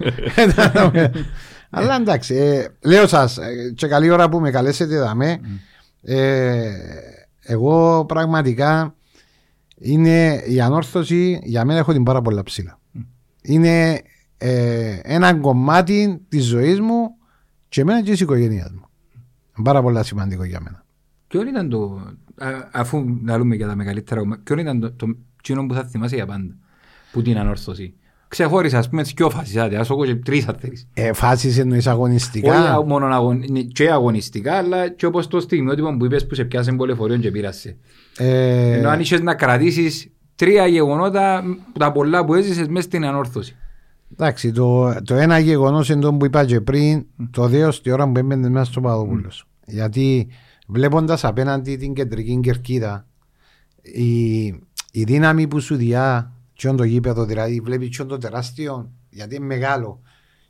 Αλλά 1.69 1.95
εντάξει, 1.95 2.35
ε, 2.35 2.67
λέω 2.79 3.07
σας, 3.07 3.37
ε, 3.37 3.73
και 3.75 3.87
καλή 3.87 4.09
ώρα 4.09 4.29
που 4.29 4.39
με 4.39 4.51
καλέσετε 4.51 4.97
δαμέ, 4.99 5.39
ε, 6.01 6.71
εγώ 7.41 8.05
πραγματικά 8.05 8.95
είναι 9.75 10.43
η 10.47 10.61
ανόρθωση 10.61 11.39
για 11.43 11.65
μένα 11.65 11.79
έχω 11.79 11.93
την 11.93 12.03
πάρα 12.03 12.21
πολλά 12.21 12.43
ψηλά. 12.43 12.79
Είναι 13.41 14.01
ε, 14.37 14.99
ένα 15.03 15.33
κομμάτι 15.33 16.21
της 16.29 16.45
ζωής 16.45 16.79
μου 16.79 17.15
και 17.69 17.81
εμένα 17.81 18.01
και 18.01 18.11
της 18.11 18.19
οικογένειας 18.19 18.71
μου. 18.71 18.85
Πάρα 19.63 19.81
πολλά 19.81 20.03
σημαντικό 20.03 20.43
για 20.43 20.59
μένα. 20.59 20.85
Ποιον 21.27 21.47
ήταν 21.47 21.69
το, 21.69 22.01
α- 22.37 22.69
αφού 22.71 23.03
να 23.21 23.37
λέμε 23.37 23.55
για 23.55 23.67
τα 23.67 23.75
μεγαλύτερα, 23.75 24.21
ποιον 24.43 24.57
ήταν 24.59 24.79
το, 24.79 24.91
το 24.91 25.07
κοινό 25.41 25.65
που 25.65 25.73
θα 25.73 25.83
θυμάσαι 25.83 26.15
για 26.15 26.25
πάντα, 26.25 26.55
που 27.11 27.21
την 27.21 27.37
ανόρθωση. 27.37 27.93
Ξεχώρισα, 28.29 28.77
ας 28.77 28.89
πούμε, 28.89 29.01
τις 29.03 29.13
δυο 29.13 29.29
φάσεις, 29.29 29.55
άντε, 29.57 29.77
ας 29.77 29.89
έχω 29.89 30.05
και 30.05 30.15
τρεις 30.15 30.47
αν 30.47 30.55
θέλεις. 30.59 30.87
Ε, 30.93 31.13
φάσεις 31.13 31.57
εννοείς 31.57 31.79
Όχι 31.85 31.89
αγωνιστικά. 31.95 32.83
μόνο 32.87 33.05
αγων, 33.05 33.43
ναι, 33.49 33.61
και 33.61 33.91
αγωνιστικά, 33.91 34.53
αλλά 34.57 34.89
και 34.89 35.05
όπως 35.05 35.27
το 35.27 35.39
στιγμιότυπο 35.39 35.97
που 35.97 36.05
είπες 36.05 36.27
που 36.27 36.35
σε 36.35 36.43
πιάσε 36.43 36.71
πολεφορείο 36.71 37.17
και 37.17 37.31
πήρασε. 37.31 37.77
Ε, 38.17 38.77
Ενώ 38.77 38.89
αν 38.89 38.99
είχες 38.99 39.21
να 39.21 39.35
κρατήσεις 39.35 40.09
τρία 40.35 40.67
γεγονότα, 40.67 41.43
τα 41.79 41.91
πολλά 41.91 42.25
που 42.25 42.33
έζησες 42.33 42.67
μέσα 42.67 42.81
στην 42.87 43.05
ανόρθωση. 43.05 43.55
εντάξει, 44.11 44.51
το, 44.51 44.95
το 45.03 45.15
ένα 45.15 45.39
γεγονός 45.39 45.89
είναι 45.89 46.01
το 46.01 46.13
που 46.13 46.25
είπα 46.25 46.45
και 46.45 46.61
πριν, 46.61 47.05
το 47.31 47.47
δέο 47.47 47.71
στη 47.71 47.91
ώρα 47.91 48.07
που 48.11 48.19
έμπαινε 48.19 48.49
μέσα 48.49 48.71
στο 48.71 48.81
Παδόπουλο. 48.81 49.29
Γιατί 49.65 50.27
βλέποντας 50.67 51.23
απέναντι 51.23 51.75
την 51.75 51.93
κεντρική 51.93 52.39
κερκίδα, 52.39 53.07
η, 53.81 54.45
η 54.91 55.03
δύναμη 55.03 55.47
που 55.47 55.59
σου 55.59 55.75
διά, 55.75 56.31
και 56.53 56.71
το 56.71 56.83
γήπεδο, 56.83 57.25
δηλαδή 57.25 57.59
βλέπεις 57.59 57.97
και 57.97 58.03
το 58.03 58.17
τεράστιο, 58.17 58.91
γιατί 59.09 59.35
είναι 59.35 59.45
μεγάλο. 59.45 60.01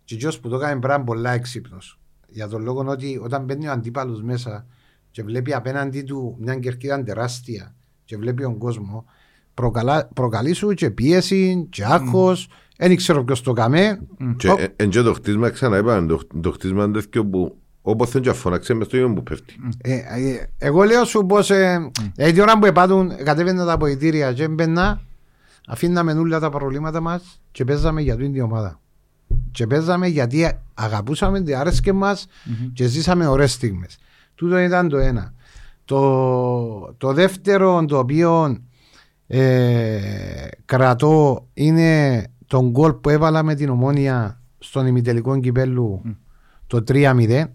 Και 0.04 0.28
ο 0.28 0.32
που 0.42 0.50
το 0.50 0.56
έκανε 0.56 0.80
πράγμα 0.80 1.04
πολλά 1.04 1.32
έξυπνος. 1.32 2.00
Για 2.28 2.48
τον 2.48 2.62
λόγο 2.62 2.86
ότι 2.88 3.20
όταν 3.24 3.44
μπαίνει 3.44 3.68
ο 3.68 3.72
αντίπαλος 3.72 4.24
μέσα 4.24 4.66
και 5.12 5.24
βλέπει 5.24 5.54
απέναντι 5.54 6.02
του 6.02 6.38
μια 6.40 6.56
κερκίδα 6.56 7.04
τεράστια 7.04 7.76
και 8.06 8.18
βλέπει 8.18 8.44
τον 8.44 8.58
κόσμο, 8.58 9.06
προκαλά, 9.54 10.10
προκαλεί 10.14 10.54
σου 10.54 10.74
και 10.74 10.92
πίεση 10.92 11.68
και 11.70 11.86
άγχος. 11.86 12.50
Δεν 12.78 12.96
ξέρω 12.96 13.24
ποιος 13.24 13.42
το 13.42 13.54
καμε. 13.54 14.08
Και 14.38 14.48
ε, 14.48 14.68
εν 14.76 14.90
και 14.90 15.02
το 15.02 15.14
χτίσμα 15.14 15.50
ξανά 15.50 15.78
είπαμε, 15.78 16.08
το, 16.08 16.20
το 16.42 16.52
χτίσμα 16.52 16.92
τέτοιο 16.92 17.26
που 17.26 17.58
όπως 17.90 18.10
θέλει 18.10 18.24
και 18.24 18.30
αφωνάξε 18.30 18.74
μες 18.74 18.88
στο 18.88 18.98
ίδιο 18.98 19.14
που 19.14 19.24
πέφτει. 19.24 19.56
Ε, 19.82 19.94
ε, 19.94 20.50
εγώ 20.58 20.84
λέω 20.84 21.06
σου 21.06 21.26
πω. 21.26 21.38
Ε, 21.54 21.90
ε, 22.16 22.32
την 22.32 22.42
ώρα 22.42 22.60
που 22.60 22.66
επάτουν, 22.66 23.12
κατέβαινα 23.24 23.66
τα 23.66 23.72
αποδητήρια 23.72 24.34
και 24.34 24.44
έμπαινα, 24.44 25.02
αφήναμε 25.68 26.12
όλα 26.12 26.40
τα 26.40 26.50
προβλήματα 26.50 27.02
μας 27.02 27.42
και 27.52 27.66
παίζαμε 27.66 28.02
για 28.02 28.16
την 28.16 28.42
ομάδα. 28.42 28.80
Και 29.52 29.68
παίζαμε 29.68 30.08
γιατί 30.08 30.52
αγαπούσαμε, 30.74 31.42
τι 31.42 31.54
άρεσκε 31.54 31.94
μας 31.94 32.28
και 32.74 32.88
ζήσαμε 32.88 33.28
ωραίες 33.28 33.52
στιγμές. 33.52 33.98
Τούτο 34.36 34.58
ήταν 34.58 34.90
το 34.90 34.98
ένα. 34.98 35.34
Το, 35.86 36.94
το 36.98 37.14
δεύτερο 37.14 37.86
το 37.86 37.98
οποίο 37.98 38.58
ε, 39.28 40.48
κρατώ 40.66 41.48
είναι 41.54 42.24
τον 42.48 42.70
γκολ 42.70 42.94
που 42.94 43.10
έβαλα 43.10 43.44
με 43.44 43.56
την 43.56 43.70
ομόνια 43.70 44.42
στον 44.60 44.88
ημιτελικό 44.88 45.40
κυπέλου 45.40 46.02
το 46.68 46.84
3-0 46.88 47.46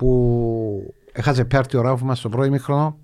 που 0.00 0.94
έχασε 1.12 1.44
πέρτη 1.44 1.76
ο 1.76 1.80
Ράφου 1.80 2.04
μας 2.04 2.18
στο 2.18 2.28
πρώτο 2.28 2.44
ημίχρονο. 2.46 2.98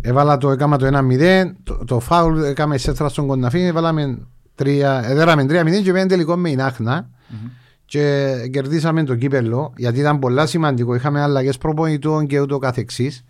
Έβαλα 0.00 0.36
το, 0.36 0.50
έκαμα 0.50 0.76
το 0.76 0.86
1-0 0.92 1.44
το, 1.62 1.84
το 1.84 2.00
φάουλ 2.00 2.42
έκαμε 2.42 2.78
σέτρα 2.78 3.08
στον 3.08 3.26
Κονταφή 3.26 3.60
έβαλαμε 3.60 4.26
3, 4.58 4.66
έδεραμε 5.02 5.42
3-0 5.42 5.48
και 5.48 5.82
πήγαμε 5.82 6.06
τελικό 6.06 6.36
με 6.36 6.50
η 6.50 6.56
Νάχνα 6.56 7.08
και 7.84 8.34
κερδίσαμε 8.52 9.04
το 9.04 9.14
κύπελο 9.14 9.72
γιατί 9.76 9.98
ήταν 9.98 10.18
πολλά 10.18 10.46
σημαντικό. 10.46 10.94
Είχαμε 10.94 11.20
αλλαγές 11.22 11.58
προπονητών 11.58 12.26
και 12.26 12.40
ούτω 12.40 12.58
καθεξής. 12.58 13.24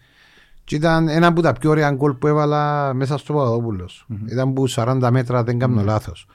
Και 0.65 0.75
ήταν 0.75 1.09
ένα 1.09 1.27
από 1.27 1.43
τα 1.43 1.53
πιο 1.53 1.71
ωραία 1.71 1.91
γκολ 1.91 2.13
που 2.13 2.27
έβαλα 2.27 2.95
μέσα 2.95 3.19
στο 3.19 3.33
Παπαδόπουλος. 3.33 4.07
Ήταν 4.31 4.53
που 4.53 4.65
40 4.71 5.09
μέτρα 5.11 5.43
δεν 5.43 5.59
κάνω 5.59 5.83
λάθος. 5.83 6.27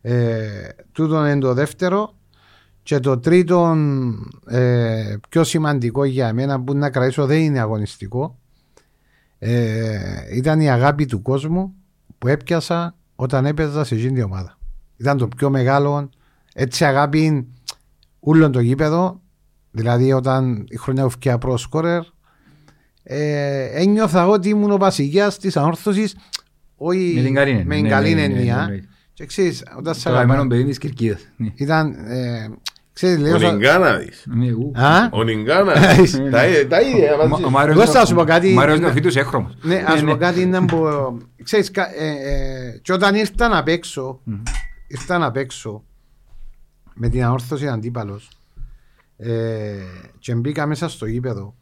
Ε, 0.00 0.46
τούτο 0.92 1.26
είναι 1.26 1.38
το 1.38 1.54
δεύτερο 1.54 2.14
και 2.82 2.98
το 2.98 3.18
τρίτο 3.18 3.76
ε, 4.46 5.16
πιο 5.28 5.44
σημαντικό 5.44 6.04
για 6.04 6.32
μένα 6.32 6.60
που 6.60 6.74
να 6.74 6.90
κρατήσω 6.90 7.26
δεν 7.26 7.40
είναι 7.40 7.60
αγωνιστικό 7.60 8.38
ε, 9.38 10.36
ήταν 10.36 10.60
η 10.60 10.70
αγάπη 10.70 11.06
του 11.06 11.22
κόσμου 11.22 11.74
που 12.18 12.28
έπιασα 12.28 12.94
όταν 13.14 13.46
έπαιζα 13.46 13.84
σε 13.84 13.94
εκείνη 13.94 14.12
την 14.12 14.22
ομάδα. 14.22 14.58
Ήταν 14.96 15.18
το 15.18 15.28
πιο 15.28 15.50
μεγάλο 15.50 16.10
έτσι 16.54 16.84
αγάπη 16.84 17.46
όλων 18.20 18.52
το 18.52 18.60
γήπεδο 18.60 19.20
δηλαδή 19.70 20.12
όταν 20.12 20.64
η 20.68 20.76
χρονιά 20.76 21.04
ουφκιά 21.04 21.38
προ 21.38 21.56
σκόρερ 21.56 22.02
ε, 23.02 23.64
ένιωθα 23.80 24.26
ότι 24.28 24.48
ήμουν 24.48 24.70
ο 24.70 24.76
βασιλιάς 24.76 25.38
της 25.38 25.56
ανόρθωσης 25.56 26.16
όχι 26.76 27.12
Με 27.16 27.22
την 27.22 27.34
καλή 27.34 27.50
έννοια. 27.50 27.64
με 27.66 27.74
την 27.74 27.82
Ναι, 27.84 27.88
καλή 27.90 28.08
ναι, 28.14 28.26
ναι, 28.26 28.34
έννοια. 28.34 28.56
ναι, 28.56 28.74
ναι. 28.74 28.80
και 29.12 29.26
ξέρεις 29.26 29.64
όταν 29.78 29.94
σε 29.94 30.02
Το 30.02 30.10
αγαπημένο 30.10 30.40
αγαπά 30.40 30.54
παιδί 30.54 30.68
της 30.68 30.78
Κυρκίδας. 30.78 31.20
Ναι. 31.36 31.52
ήταν 31.54 31.90
ε, 31.90 31.94
ξέρεις 32.08 32.71
Ο 33.02 33.06
λέω 33.20 33.38
σα- 33.38 33.52
Νιγκάνα 33.52 33.96
δεις. 33.96 34.24
Ναι, 34.26 34.50
ου. 34.52 34.72
Α; 34.74 35.08
Ο 35.10 35.22
Νιγκάνα. 35.22 35.72
Τα 36.30 36.46
ίδια- 36.46 36.68
Τα 36.68 36.80
ίδια 36.80 37.14
Ο- 37.14 37.28
μαζί. 37.28 37.44
ο 37.44 37.50
Μάριος 37.50 37.76
Εγώ 37.76 37.86
θα 37.86 37.98
είναι- 37.98 38.06
σου 38.08 38.14
πω 38.14 38.24
κάτι- 38.24 38.50
Ο 38.50 38.54
Μάριος 38.54 38.78
είναι 38.78 38.86
ο 38.86 38.92
φύτους 38.92 39.16
έχρωμος. 39.16 39.54
Ναι, 39.62 39.84
ας 39.86 40.02
πω 40.04 40.16
κάτι 40.16 40.46
να 40.46 40.64
πω. 40.64 40.86
Ξέρεις, 41.42 41.70
κα- 41.70 41.94
ε, 42.02 42.08
ε, 42.08 42.78
και 42.82 42.92
όταν 42.92 43.14
ήρθα 43.14 43.48
να 43.48 43.62
παίξω, 43.62 44.20
ήρθα 44.86 45.18
να 45.18 45.30
παίξω 45.30 45.84
με 46.94 47.08
την 47.08 47.24
αόρθωση 47.24 47.68
αντίπαλος 47.68 48.28
ε, 49.16 49.72
και 50.18 50.34
μπήκα 50.34 50.66
μέσα 50.66 50.88
στο 50.88 51.06
γήπεδο. 51.06 51.54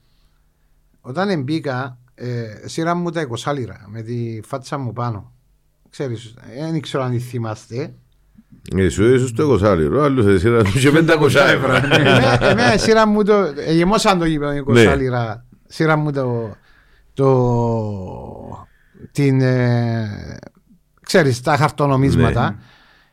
Όταν 1.01 1.43
μπήκα, 1.43 1.99
ε, 2.15 2.45
σειρά 2.65 2.95
μου 2.95 3.11
τα 3.11 3.21
20 3.21 3.53
λίρα 3.53 3.85
με 3.89 4.03
τη 4.03 4.41
φάτσα 4.45 4.79
μου 4.79 4.93
πάνω. 4.93 5.33
Ξέρεις, 5.91 6.35
δεν 6.71 6.81
ξέρω 6.81 7.03
αν 7.03 7.11
τη 7.11 7.19
θυμάστε. 7.19 7.95
Εσύ 8.77 9.15
είσαι 9.15 9.27
στο 9.27 9.43
εικοσάλιρο, 9.43 10.03
άλλος 10.03 10.27
εσύ 10.27 10.49
ήταν 10.49 10.63
και 10.73 10.91
500 10.91 11.35
ευρώ. 11.35 11.75
Εμέ- 11.75 12.43
Εμένα 12.43 12.77
σειρά 12.77 13.07
μου 13.07 13.23
το. 13.25 13.35
ε, 13.67 13.73
Γεμώσαν 13.73 14.19
το 14.19 14.25
γήπεδο 14.25 14.53
20 14.69 14.73
Ναι. 14.73 14.97
λίρα. 14.97 15.45
Σειρά 15.67 15.97
μου 15.97 16.13
το. 16.13 16.57
το 17.15 18.67
την. 19.13 19.41
Ε, 19.41 20.39
ξέρεις, 21.03 21.41
τα 21.41 21.57
χαρτονομίσματα. 21.57 22.59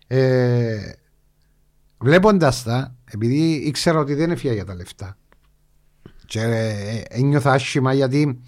Ε, 0.08 0.76
Βλέποντας 2.00 2.64
τα, 2.64 2.96
επειδή 3.12 3.52
ήξερα 3.54 4.00
ότι 4.00 4.14
δεν 4.14 4.32
έφυγα 4.32 4.54
για 4.54 4.66
τα 4.66 4.76
λεφτά. 4.76 5.18
Και 6.26 6.42
ε, 6.42 7.02
ένιωθα 7.10 7.52
άσχημα 7.52 7.94
γιατί 7.94 8.42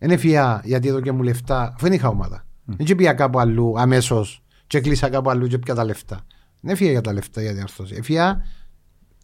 δεν 0.00 0.10
έφυγα 0.10 0.60
γιατί 0.64 0.88
εδώ 0.88 1.00
και 1.00 1.12
μου 1.12 1.22
λεφτά, 1.22 1.60
αφού 1.62 1.76
δεν 1.84 1.92
είχα 1.92 2.08
ομάδα. 2.08 2.46
Δεν 2.64 2.86
και 2.86 2.94
πήγα 2.94 3.12
κάπου 3.12 3.38
αλλού 3.38 3.74
αμέσως 3.78 4.41
και 4.72 4.80
κλείσα 4.80 5.08
κάπου 5.08 5.30
αλλού 5.30 5.46
και 5.46 5.58
πια 5.58 5.74
τα 5.74 5.84
λεφτά. 5.84 6.20
Δεν 6.60 6.72
έφυγα 6.72 6.90
για 6.90 7.00
τα 7.00 7.12
λεφτά 7.12 7.40
για 7.42 7.52
την 7.52 7.62
ορθώση. 7.62 7.94
Έφυγα 7.98 8.42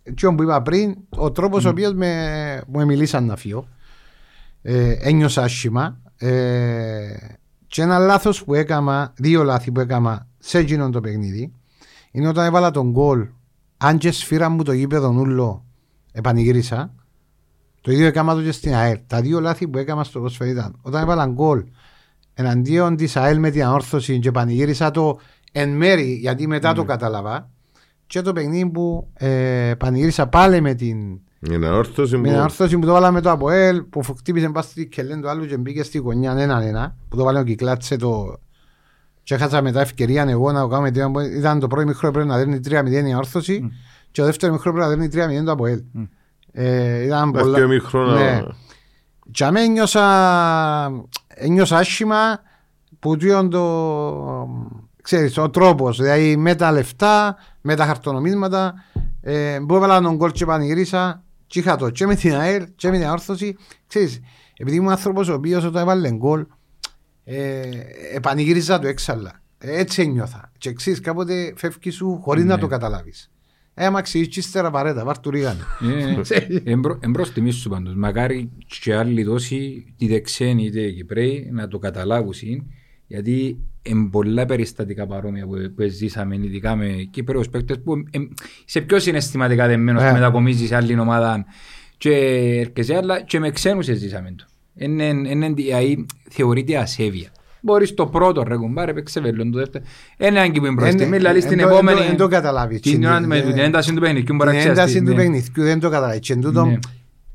τι 0.03 0.35
που 0.35 0.43
είπα 0.43 0.63
πριν, 0.63 0.97
ο 1.09 1.33
τρόπος 1.33 1.65
ο 1.65 1.69
οποίος 1.69 1.93
με, 1.95 2.63
μου 2.69 2.85
μιλήσαν 2.87 3.25
να 3.25 3.37
φύγω. 3.37 3.69
Ε, 4.63 4.93
ένιωσα 5.01 5.43
άσχημα. 5.43 6.01
Ε, 6.17 7.17
και 7.67 7.83
ένα 7.83 7.99
λάθος 7.99 8.45
που 8.45 8.55
έκανα, 8.55 9.13
δύο 9.17 9.43
λάθη 9.43 9.73
που 9.73 9.81
έκανα 9.81 10.27
σε 10.39 10.59
εκείνο 10.59 10.91
το 10.91 11.01
παιχνίδι, 11.01 11.53
είναι 12.11 12.29
όταν 12.29 12.47
έβαλα 12.47 12.71
τον 12.71 12.91
γκολ. 12.91 13.29
Αν 13.77 13.99
και 13.99 14.11
σφύρα 14.11 14.49
μου 14.49 14.63
το 14.63 14.73
γήπεδο 14.73 15.13
νουλό, 15.13 15.65
επανηγύρισα. 16.13 16.95
Το 17.81 17.93
ίδιο 17.93 18.07
έκανα 18.07 18.35
το 18.35 18.43
και 18.43 18.53
στην 18.53 18.75
ΑΕΡ. 18.75 18.99
Τα 19.07 19.21
δύο 19.21 19.41
λάθη 19.41 19.69
που 19.69 19.79
έκανα 19.79 20.05
στο 20.05 20.21
ποσφαίρι 20.21 20.51
ήταν 20.51 20.77
όταν 20.83 21.03
έβαλα 21.03 21.27
γκολ, 21.27 21.65
εναντίον 22.35 22.97
της 22.97 23.17
ΑΕΛ 23.17 23.39
με 23.39 23.51
την 23.51 23.65
ανόρθωση 23.65 24.19
και 24.19 24.31
πανηγύρισα 24.31 24.91
το 24.91 25.19
εν 25.53 25.69
μέρη 25.77 26.13
γιατί 26.21 26.47
μετά 26.47 26.69
Ναι. 26.69 26.75
το 26.75 26.85
κατάλαβα. 26.85 27.51
Και 28.07 28.21
το 28.23 28.33
παιχνίδι 28.33 28.71
που 28.71 29.09
ε, 29.15 29.73
πανηγύρισα 29.79 30.27
πάλι 30.27 30.61
με 30.61 30.75
την, 30.75 31.13
Η 31.41 31.55
αναόρθωση 31.55 32.17
με 32.17 32.23
την 32.23 32.33
που... 32.33 32.39
ανόρθωση 32.39 32.79
που 32.79 32.87
το 32.87 32.93
βάλαμε 32.93 33.21
το 33.21 33.31
ΑΠΟΕΛ 33.31 33.83
που 33.83 34.03
χτύπησε 34.03 34.49
μπας 34.49 34.65
στη 34.65 34.87
κελέν 34.89 35.21
του 35.21 35.29
άλλου 35.29 35.47
και 35.47 35.57
μπήκε 35.57 35.83
στη 35.83 35.99
γωνιά 35.99 36.33
έναν 36.39 36.63
ένα 36.63 36.97
που 37.09 37.17
το 37.17 37.25
βάλαμε 37.25 37.41
ο 37.45 37.45
Κυκλάτσε 37.45 37.97
το 37.97 38.39
και 39.23 39.35
έχασα 39.35 39.63
μετά 39.63 39.81
ευκαιρία 39.81 40.23
εγώ 40.29 40.53
να 40.53 40.61
το 40.61 40.69
κάνω 40.69 40.83
με 40.83 40.91
την 40.91 41.03
ΑΠΟΕΛ. 41.03 41.33
ήταν 41.39 41.59
το 41.61 41.67
πρώτο 41.67 41.87
μικρό 41.87 42.11
πρέπει 42.11 42.29
να 42.29 42.37
δέρνει 42.37 42.61
3-0 42.69 42.91
η 42.91 42.97
ανόρθωση 42.99 43.61
και 44.11 44.21
το 44.21 44.27
δεύτερο 44.27 44.53
μικρό 44.53 44.73
πρέπει 44.73 44.89
να 44.89 44.97
δέρνει 44.97 45.39
3-0 45.41 45.45
το 45.45 45.51
ΑΠΟΕΛ. 45.53 45.83
Ε, 46.53 47.05
ήταν 47.05 47.33
Τα 47.33 47.41
πολλά... 47.41 47.57
δύο 47.59 47.69
μήχρονα... 47.69 48.13
Ναι. 48.15 48.43
Και 49.31 49.45
αμέ 49.45 49.61
ένιωσα, 49.61 50.05
ένιωσα 51.29 51.77
άσχημα 51.77 52.41
που 52.99 53.17
τούτον 53.17 53.51
το, 53.51 54.49
ξέρεις, 55.09 55.39
ο 55.39 55.51
τρόπος, 55.51 55.97
δηλαδή 56.01 56.37
με 56.37 56.55
τα 56.55 56.73
λεφτά, 56.73 57.37
με 57.61 57.75
τα 57.75 57.85
χαρτονομίσματα, 57.87 58.75
ε, 59.21 59.59
που 59.69 59.75
έβαλα 59.75 60.01
τον 60.01 60.19
κόλ 60.19 60.31
και 60.31 60.45
πανηγύρισα 60.45 61.23
και 61.47 61.59
είχα 61.59 61.77
το 61.77 61.91
και 61.91 62.07
με 62.07 62.15
την 62.15 62.35
ΑΕΛ 62.35 62.67
και 62.77 62.91
με 62.91 62.99
την 62.99 63.07
αόρθωση, 63.07 63.57
ξέρεις, 63.87 64.21
επειδή 64.57 64.77
ήμουν 64.77 64.91
άνθρωπος 64.91 65.29
ο 65.29 65.35
οποίος 65.35 65.65
όταν 65.65 65.83
έβαλε 65.83 66.11
γκολ, 66.13 66.47
ε, 67.25 67.61
επανηγύριζα 68.15 68.79
το 68.79 68.89
έξαλα. 68.89 69.43
Ε, 69.59 69.79
Έτσι 69.81 70.03
ένιωθα. 70.03 70.53
Και 70.59 70.73
ξέρεις, 70.73 71.01
κάποτε 71.01 71.53
φεύγεις 71.57 71.95
σου 71.95 72.19
χωρίς 72.23 72.45
να 72.45 72.55
Ναι. 72.55 72.61
το 72.61 72.67
καταλάβεις. 72.67 73.31
Ε, 73.75 73.87
άμα 73.87 74.01
ξέρεις, 74.01 74.29
και 74.29 74.39
ύστερα 74.39 74.71
παρέτα, 74.71 75.05
βάρ' 75.05 75.19
του 75.19 75.31
ρίγανε. 75.31 75.61
Ε, 76.29 76.71
εμπρο- 76.71 77.05
Εμπρός 77.05 77.33
τιμής 77.33 77.55
σου 77.57 77.69
πάντως. 77.69 77.95
Μακάρι 77.95 78.51
και 78.83 78.95
άλλοι 78.95 79.25
τόσοι, 79.25 79.95
είτε 79.97 80.21
ξένοι 80.21 80.65
είτε 80.65 80.91
Κυπρέοι, 80.91 81.49
να 81.53 81.69
το 81.69 81.79
καταλάβουν. 81.79 82.33
Γιατί 83.07 83.59
είναι 83.83 84.09
πολλά 84.11 84.45
περιστατικά 84.47 85.07
παρόμοια 85.07 85.47
που, 85.47 85.53
που 85.77 85.83
ζήσαμε, 85.89 86.35
ειδικά 86.37 86.77
με 86.77 86.87
Κύπρεους 87.11 87.49
παίκτες 87.49 87.81
που 87.85 87.93
εμ, 88.11 88.29
είσαι 88.67 88.81
πιο 88.81 88.99
συναισθηματικά 88.99 89.67
δεμένος 89.67 90.03
Ε. 90.03 90.07
που 90.09 90.13
μετακομίζεις 90.15 90.69
σε 90.69 90.77
άλλη 90.77 90.99
ομάδα 90.99 91.45
και 91.97 92.11
έρχεσαι, 92.67 92.97
αλλά 92.97 93.21
και 93.23 93.39
με 93.39 93.51
ξένους 93.51 93.85
ζήσαμε 93.87 94.35
το. 94.37 94.45
Είναι, 94.75 95.05
είναι, 95.05 95.49
δηλαδή, 95.53 96.07
θεωρείται 96.31 96.77
ασέβεια. 96.77 97.29
Μπορείς 97.61 97.95
το 97.95 98.07
πρώτο 98.07 98.43
ρε 98.43 98.57
κουμπάρε, 98.57 98.93
παίξε 98.93 99.21
βελόν 99.21 99.51
το 99.51 99.59
δεύτερο. 99.59 99.85
Είναι 100.19 100.41
άγκη 100.41 100.59
που 100.59 100.65
είναι 100.67 100.75
μπροστά. 100.75 101.03
Εν- 101.05 101.11
Δηλαδή 101.13 101.41
στην 101.41 101.59
εν 101.61 101.67
το- 101.67 101.73
επόμενη... 101.73 101.99
εν 101.99 102.05
το- 102.05 102.11
εν 102.11 102.17
το 102.17 102.29
καταλάβεις. 102.29 102.81
Την 102.81 103.05
ώρα 103.05 103.21
με 103.21 103.39
Ε, 103.39 103.43
την 103.43 103.59
ένταση 103.59 103.95
του 103.95 104.01
παιχνιδιού 104.01 104.35
μπορεί 104.35 104.51
να 104.53 104.59
Την 104.61 104.71
ένταση 104.71 104.87
ξέρεις, 104.89 105.09
του 105.09 105.15
ναι. 105.15 105.23
παιχνιδιού 105.23 105.63
δεν 105.65 105.81
το 105.81 105.89
καταλάβεις. 105.91 106.21
Και 106.21 106.33
εν 106.33 106.41
τούτο, 106.41 106.65
Ναι. 106.65 106.79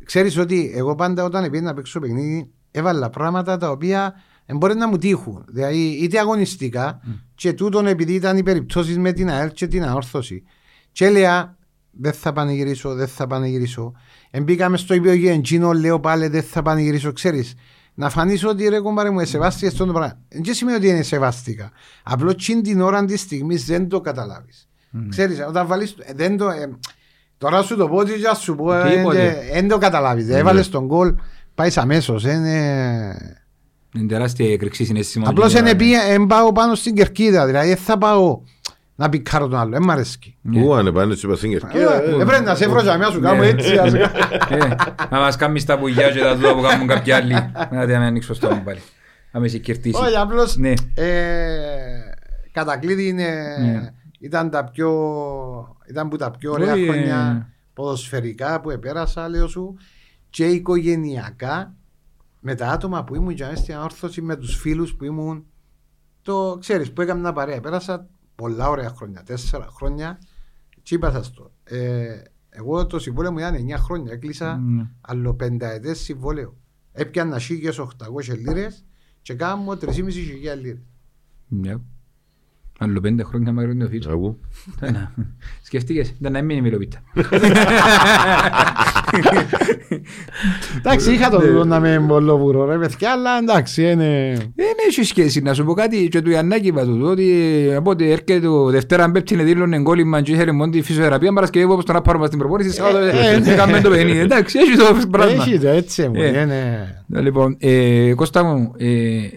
Ξέρεις 0.06 0.38
ότι 0.38 0.72
εγώ 0.76 0.96
πάντα 0.96 1.24
όταν 1.24 1.44
πήγαινα 1.50 1.70
να 1.70 1.74
παίξω 1.74 2.00
παιχνίδι 2.00 2.50
έβαλα 2.72 3.10
πράγματα 3.10 3.58
τα 3.58 3.70
οποία 3.72 4.14
δεν 4.46 4.58
μπορεί 4.58 4.76
να 4.76 4.88
μου 4.88 4.98
τύχουν. 4.98 5.46
Δηλαδή 5.48 5.78
είτε 5.78 6.20
αγωνιστικά 6.20 7.00
και 7.36 7.54
τούτον 7.54 7.88
επειδή 7.88 8.14
ήταν 8.14 8.38
οι 8.38 8.44
περιπτώσεις 8.44 8.98
με 8.98 9.12
την 9.12 9.30
ΑΕΛ 9.30 9.52
και 9.52 9.68
την 9.68 9.84
αόρθωση. 9.86 10.44
Και 10.92 11.06
έλεγα 11.06 11.58
δεν 11.92 12.14
θα 12.14 12.34
πανηγυρίσω, 12.34 12.94
δεν 12.94 13.08
θα 13.08 13.28
πανηγυρίσω. 13.28 13.94
Εμπήκαμε 14.32 14.78
στο 14.78 14.94
υπηαγείο 14.94 15.32
εντζίνο, 15.32 15.74
λέω 15.74 16.00
πάλι 16.00 16.28
δεν 16.28 16.44
θα 16.44 16.62
πανηγυρίσω. 16.62 17.12
Ξέρεις, 17.12 17.54
να 17.94 18.10
φανείς 18.10 18.46
ότι 18.46 18.68
ρε 18.68 18.80
κομπάρε 18.80 19.10
μου 19.10 19.20
εσεβάστηκες 19.20 19.74
στον 19.74 19.88
το 19.88 19.94
πράγμα. 19.94 20.20
Δεν 20.30 20.54
σημαίνει 20.54 20.78
ότι 20.78 20.88
είναι 20.88 21.02
σεβάστηκα. 21.02 21.72
Απλώς 22.04 22.36
τσιν 22.36 22.64
την 22.64 22.82
ώρα 22.82 23.06
της 23.06 23.22
στιγμής 23.22 23.66
δεν 23.66 23.88
το 23.88 24.02
καταλάβεις. 24.02 24.68
Ξέρεις, 25.10 25.40
όταν 25.48 25.68
βάλεις, 25.68 25.96
δεν 26.16 26.38
το, 26.38 26.50
ε, 26.50 26.78
τώρα 27.38 27.62
σου 27.62 27.76
το 27.76 27.88
πω 27.88 27.96
ότι 27.96 28.14
για 28.14 28.34
σου 28.34 28.56
πω, 28.56 28.74
ε, 28.74 28.96
Τίποτε. 28.96 29.28
ε, 29.28 29.54
δεν 29.54 29.68
το 29.68 29.78
καταλάβεις. 29.78 30.30
Έβαλες 30.30 30.70
τον 30.70 30.88
κόλ, 30.88 31.16
πάεις 31.56 31.78
αμέσως. 31.78 32.24
Είναι... 32.24 33.43
Είναι 33.96 34.08
τεράστια 34.08 34.46
η 34.48 34.52
έκρηξη 34.52 34.86
συναίσθημα. 34.86 35.30
Απλώς 35.30 35.54
Και- 35.54 35.60
είναι 35.60 35.76
πει, 35.76 35.94
εν 35.94 36.28
πάω 36.28 36.52
πάνω 36.52 36.76
στην 36.76 36.96
κερκίδα, 36.96 37.46
δηλαδή 37.46 37.68
δεν 37.68 37.78
θα 37.78 37.98
πάω 37.98 38.42
να 38.96 39.10
πικάρω 39.10 39.48
τον 39.48 39.60
άλλο, 39.60 39.72
δεν 39.72 39.84
μ' 39.84 39.92
αρέσκει. 39.92 40.36
Πού 40.52 40.74
αν 40.74 40.94
πάνε 40.94 41.16
στην 41.16 41.30
Πασίν 41.30 41.50
Κερκίδα. 41.52 42.04
Ε, 42.04 42.10
Έπρεπε 42.22 42.40
να 42.42 42.56
σε 42.56 42.68
βρω 42.68 42.82
για 42.82 42.98
μια 42.98 43.10
σου 43.10 43.20
κάνω 43.20 43.42
Ναι. 43.42 43.48
έτσι. 43.48 43.78
ας- 43.78 43.94
Ε, 43.94 44.76
Να 45.10 45.20
μας 45.20 45.36
κάνεις 45.36 45.66
τα 45.66 45.80
πουλιά 45.80 46.10
και 46.12 46.20
τα 46.20 46.36
δω 46.36 46.56
που 46.56 46.62
κάνουν 46.62 46.88
κάποιοι 46.88 47.12
άλλοι. 47.12 47.34
Να 47.72 47.86
την 47.86 47.96
ανοίξω 47.96 48.34
στο 48.34 48.50
μου 48.56 48.62
πάλι. 48.64 48.80
Να 49.32 49.40
με 49.40 49.48
σε 49.48 49.58
κερδίσει. 49.58 50.02
Όχι, 50.02 50.16
απλώς 50.16 50.56
Ναι. 50.58 50.74
ε, 50.96 51.06
κατά 52.52 52.78
κλείδι 52.78 53.08
είναι, 53.08 53.30
Ναι. 53.62 53.90
ήταν 54.20 54.50
τα 54.50 54.64
πιο 54.64 54.90
ήταν 55.90 56.08
που 56.10 56.18
τα 56.18 56.32
πιο 56.32 56.52
ωραία 56.52 56.74
Όχι, 56.74 56.84
ε. 56.84 56.88
χρόνια 56.92 57.48
ποδοσφαιρικά 57.74 58.62
που 58.62 58.70
επέρασα, 58.70 59.30
λέω 59.30 59.48
σου, 59.48 59.76
και 60.30 60.46
οικογενειακά 60.46 61.74
με 62.46 62.56
τα 62.56 62.68
άτομα 62.70 63.04
που 63.04 63.16
ήμουν 63.16 63.36
και 63.36 63.44
μέσα 63.44 63.56
στην 63.56 63.76
όρθωση 63.76 64.22
με 64.22 64.36
τους 64.36 64.56
φίλους 64.56 64.96
που 64.96 65.04
ήμουν. 65.04 65.46
Το 66.22 66.58
ξέρεις 66.60 66.94
που 66.94 67.02
έκαμε 67.02 67.20
μια 67.20 67.34
παρέα. 67.34 67.60
Πέρασα 67.60 68.10
πολλά 68.36 68.70
ωραία 68.70 68.90
χρόνια, 68.90 69.24
τέσσερα 69.24 69.68
χρόνια. 69.68 70.20
Και 70.82 70.96
είπα 70.96 71.12
σας 71.12 71.32
το 71.34 71.52
ε, 71.64 72.22
εγώ 72.50 72.86
το 72.88 73.00
συμβόλαιο 73.00 73.32
μου 73.32 73.38
ήταν 73.38 73.56
9 73.56 73.76
χρόνια. 73.78 74.14
Έκλεισα 74.14 74.58
Ναι. 74.58 74.90
άλλο 75.02 75.34
πενταετές 75.34 76.00
συμβόλαιο. 76.00 76.58
Έπιανα 76.92 77.40
1.800 77.50 78.38
λίρες 78.38 78.86
και 79.22 79.34
κάνω 79.34 79.78
3.500 79.82 80.60
λίρες. 80.62 80.82
Ναι. 81.48 81.76
Άλλο 82.84 83.00
πέντε 83.00 83.24
χρόνια 83.24 83.52
μακρόν 83.52 83.80
το 83.80 83.88
φίλο. 83.88 84.12
Ακού. 84.12 84.40
Να. 84.80 85.12
Σκεφτήκες, 85.62 86.14
ήταν 86.20 86.32
να 86.32 86.42
μην 86.42 86.50
είναι 86.50 86.62
μιλοπίτα. 86.62 87.04
εντάξει 90.78 91.12
είχα 91.12 91.30
το 91.30 91.40
δούλο 91.40 91.64
να 91.64 91.80
με 91.80 92.00
μπολοβουρώ 92.00 92.66
ρε 92.66 92.78
παιδιά 92.78 93.12
αλλά 93.12 93.38
εντάξει 93.42 93.92
είναι 93.92 94.34
Δεν 94.56 94.76
έχει 94.88 95.04
σχέση 95.04 95.42
να 95.42 95.54
σου 95.54 95.66
πω 95.66 95.74
κάτι 95.74 96.08
και 96.08 96.22
του 96.22 96.30
Ιαννάκη 96.30 96.68
είπα 96.68 96.84
του 96.84 97.00
ότι 97.04 97.34
από 97.76 97.90
ότι 97.90 98.12
έρχεται 98.12 98.40
το 98.40 98.70
Δευτέρα 98.70 99.12
Πέπτη 99.12 99.34
είναι 99.34 99.44
δήλωνε 99.44 99.80
γκόλιμα 99.80 100.22
και 100.22 100.32
είχε 100.32 100.52
μόνο 100.52 100.72
τη 100.72 100.82
φυσιοθεραπεία 100.82 101.34
Παρασκευή 101.34 101.66
όπως 101.66 101.86
τον 101.86 101.96
να 101.96 102.02
πάρουμε 102.02 102.26
στην 102.26 102.40
προπόνηση 102.40 102.70
Σάββατο 102.70 102.98
ε, 102.98 103.40
ναι. 103.40 103.52
έκαμε 103.52 103.82
το 103.82 103.90
παιχνίδι 103.90 104.20
εντάξει 104.20 104.60
έχει 104.60 104.78
το 104.78 105.08
πράγμα 105.10 105.44
έχει 105.44 105.60
το 105.60 105.68
έτσι 105.68 106.08
μου 106.08 106.22
Ε. 106.22 106.42
είναι 106.42 106.88
Λοιπόν, 107.08 107.58
ε, 107.60 108.14
Κώστα 108.16 108.44
μου, 108.44 108.74
ε, 108.78 108.88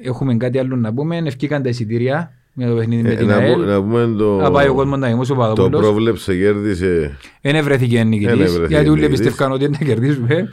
έχουμε 0.03 0.37
κάτι 0.37 0.59
άλλο 0.59 0.77
να 0.77 0.95
πούμε. 0.95 1.17
Ευκήκαν 1.17 1.63
τα 1.63 1.69
εισιτήρια 1.69 2.33
για 2.57 2.69
το 2.69 2.75
παιχνίδι 2.75 3.03
με 3.03 3.11
Ε, 3.13 3.17
την 3.17 3.27
να, 3.27 3.35
ΑΕΛ. 3.37 3.53
πω- 3.55 3.65
να 3.65 3.81
πούμε 3.83 4.15
το, 4.19 4.37
Να 4.37 4.51
πάει 4.51 4.69
ο 4.69 4.75
κόσμος 4.75 4.99
να 4.99 5.07
δημώσει 5.09 5.33
ο 5.33 5.35
το 5.35 5.41
Παδόπουλος. 5.41 5.81
πρόβλεψε 5.81 6.37
κέρδισε 6.37 7.17
Δεν 7.41 7.55
ευρέθηκε 7.55 7.99
Εν 7.99 8.09
νικητής, 8.09 8.33
ευρέθηκε 8.33 8.67
γιατί 8.67 8.89
όλοι 8.89 9.01
νικητής. 9.01 9.19
πιστεύκαν 9.21 9.53
ότι 9.53 9.65
είναι 9.65 9.77
να 9.81 9.87
κερδίσουμε. 9.87 10.49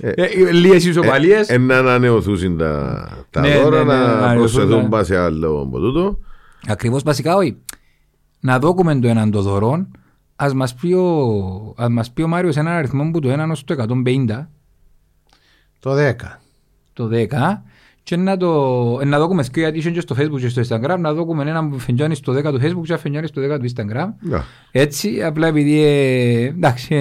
Ε, 0.00 0.10
Ε, 0.10 0.52
Λίγες 0.52 0.84
ισοπαλίες. 0.86 1.48
ε, 1.48 1.58
να 1.58 1.78
ανανεωθούν 1.78 2.56
τα, 2.58 3.08
τα 3.30 3.40
Ναι, 3.40 3.58
δώρα, 3.62 3.78
ναι, 3.78 3.84
ναι, 3.84 3.92
να 3.92 4.06
να 4.06 4.12
ανανεωθούν 4.12 4.36
προσθεθούν 4.38 4.82
τα- 4.82 4.88
πάση 4.88 5.12
σε 5.12 5.18
άλλο 5.18 5.60
από 5.60 5.78
τούτο. 5.78 6.18
Ακριβώς 6.66 7.02
βασικά 7.02 7.34
όχι. 7.36 7.56
Να 8.40 8.58
δώκουμε 8.58 8.98
το 8.98 9.08
έναν 9.08 9.30
το 9.30 9.42
δωρόν. 9.42 9.88
Ας 10.36 10.54
μας 10.54 10.74
πει 10.74 10.92
ο, 10.92 11.74
ας 11.76 11.88
μας 11.88 12.10
πει 12.10 12.22
ο 12.22 12.28
Μάριος 12.28 12.56
έναν 12.56 12.72
αριθμό 12.74 13.10
που 13.10 13.20
το 13.20 13.28
έναν 13.30 13.50
ως 13.50 13.64
το 13.64 13.72
150, 13.72 14.48
το 15.80 15.94
10 15.94 16.40
το 16.92 17.08
10, 17.12 17.62
και 18.08 18.16
να, 18.16 18.36
το, 18.36 18.98
ε, 19.00 19.04
να 19.04 19.18
δώκουμε 19.18 19.44
και 19.52 19.60
γιατί 19.60 19.78
είσαι 19.78 19.90
και 19.90 20.00
στο 20.00 20.16
facebook 20.18 20.40
και 20.40 20.48
στο 20.48 20.62
instagram, 20.62 20.98
να 20.98 21.12
δώκουμε 21.12 21.50
έναν 21.50 21.70
που 21.70 21.78
φεντιάνει 21.78 22.14
στο 22.14 22.32
10 22.32 22.42
του 22.42 22.60
facebook 22.62 22.82
και 22.84 22.92
να 22.92 22.98
φεντιάνει 22.98 23.26
στο 23.26 23.42
10 23.42 23.58
του 23.60 23.70
instagram. 23.74 24.06
Να. 24.20 24.44
Έτσι, 24.70 25.22
απλά 25.22 25.46
επειδή. 25.46 25.82
Ε, 25.82 26.44
εντάξει, 26.44 26.94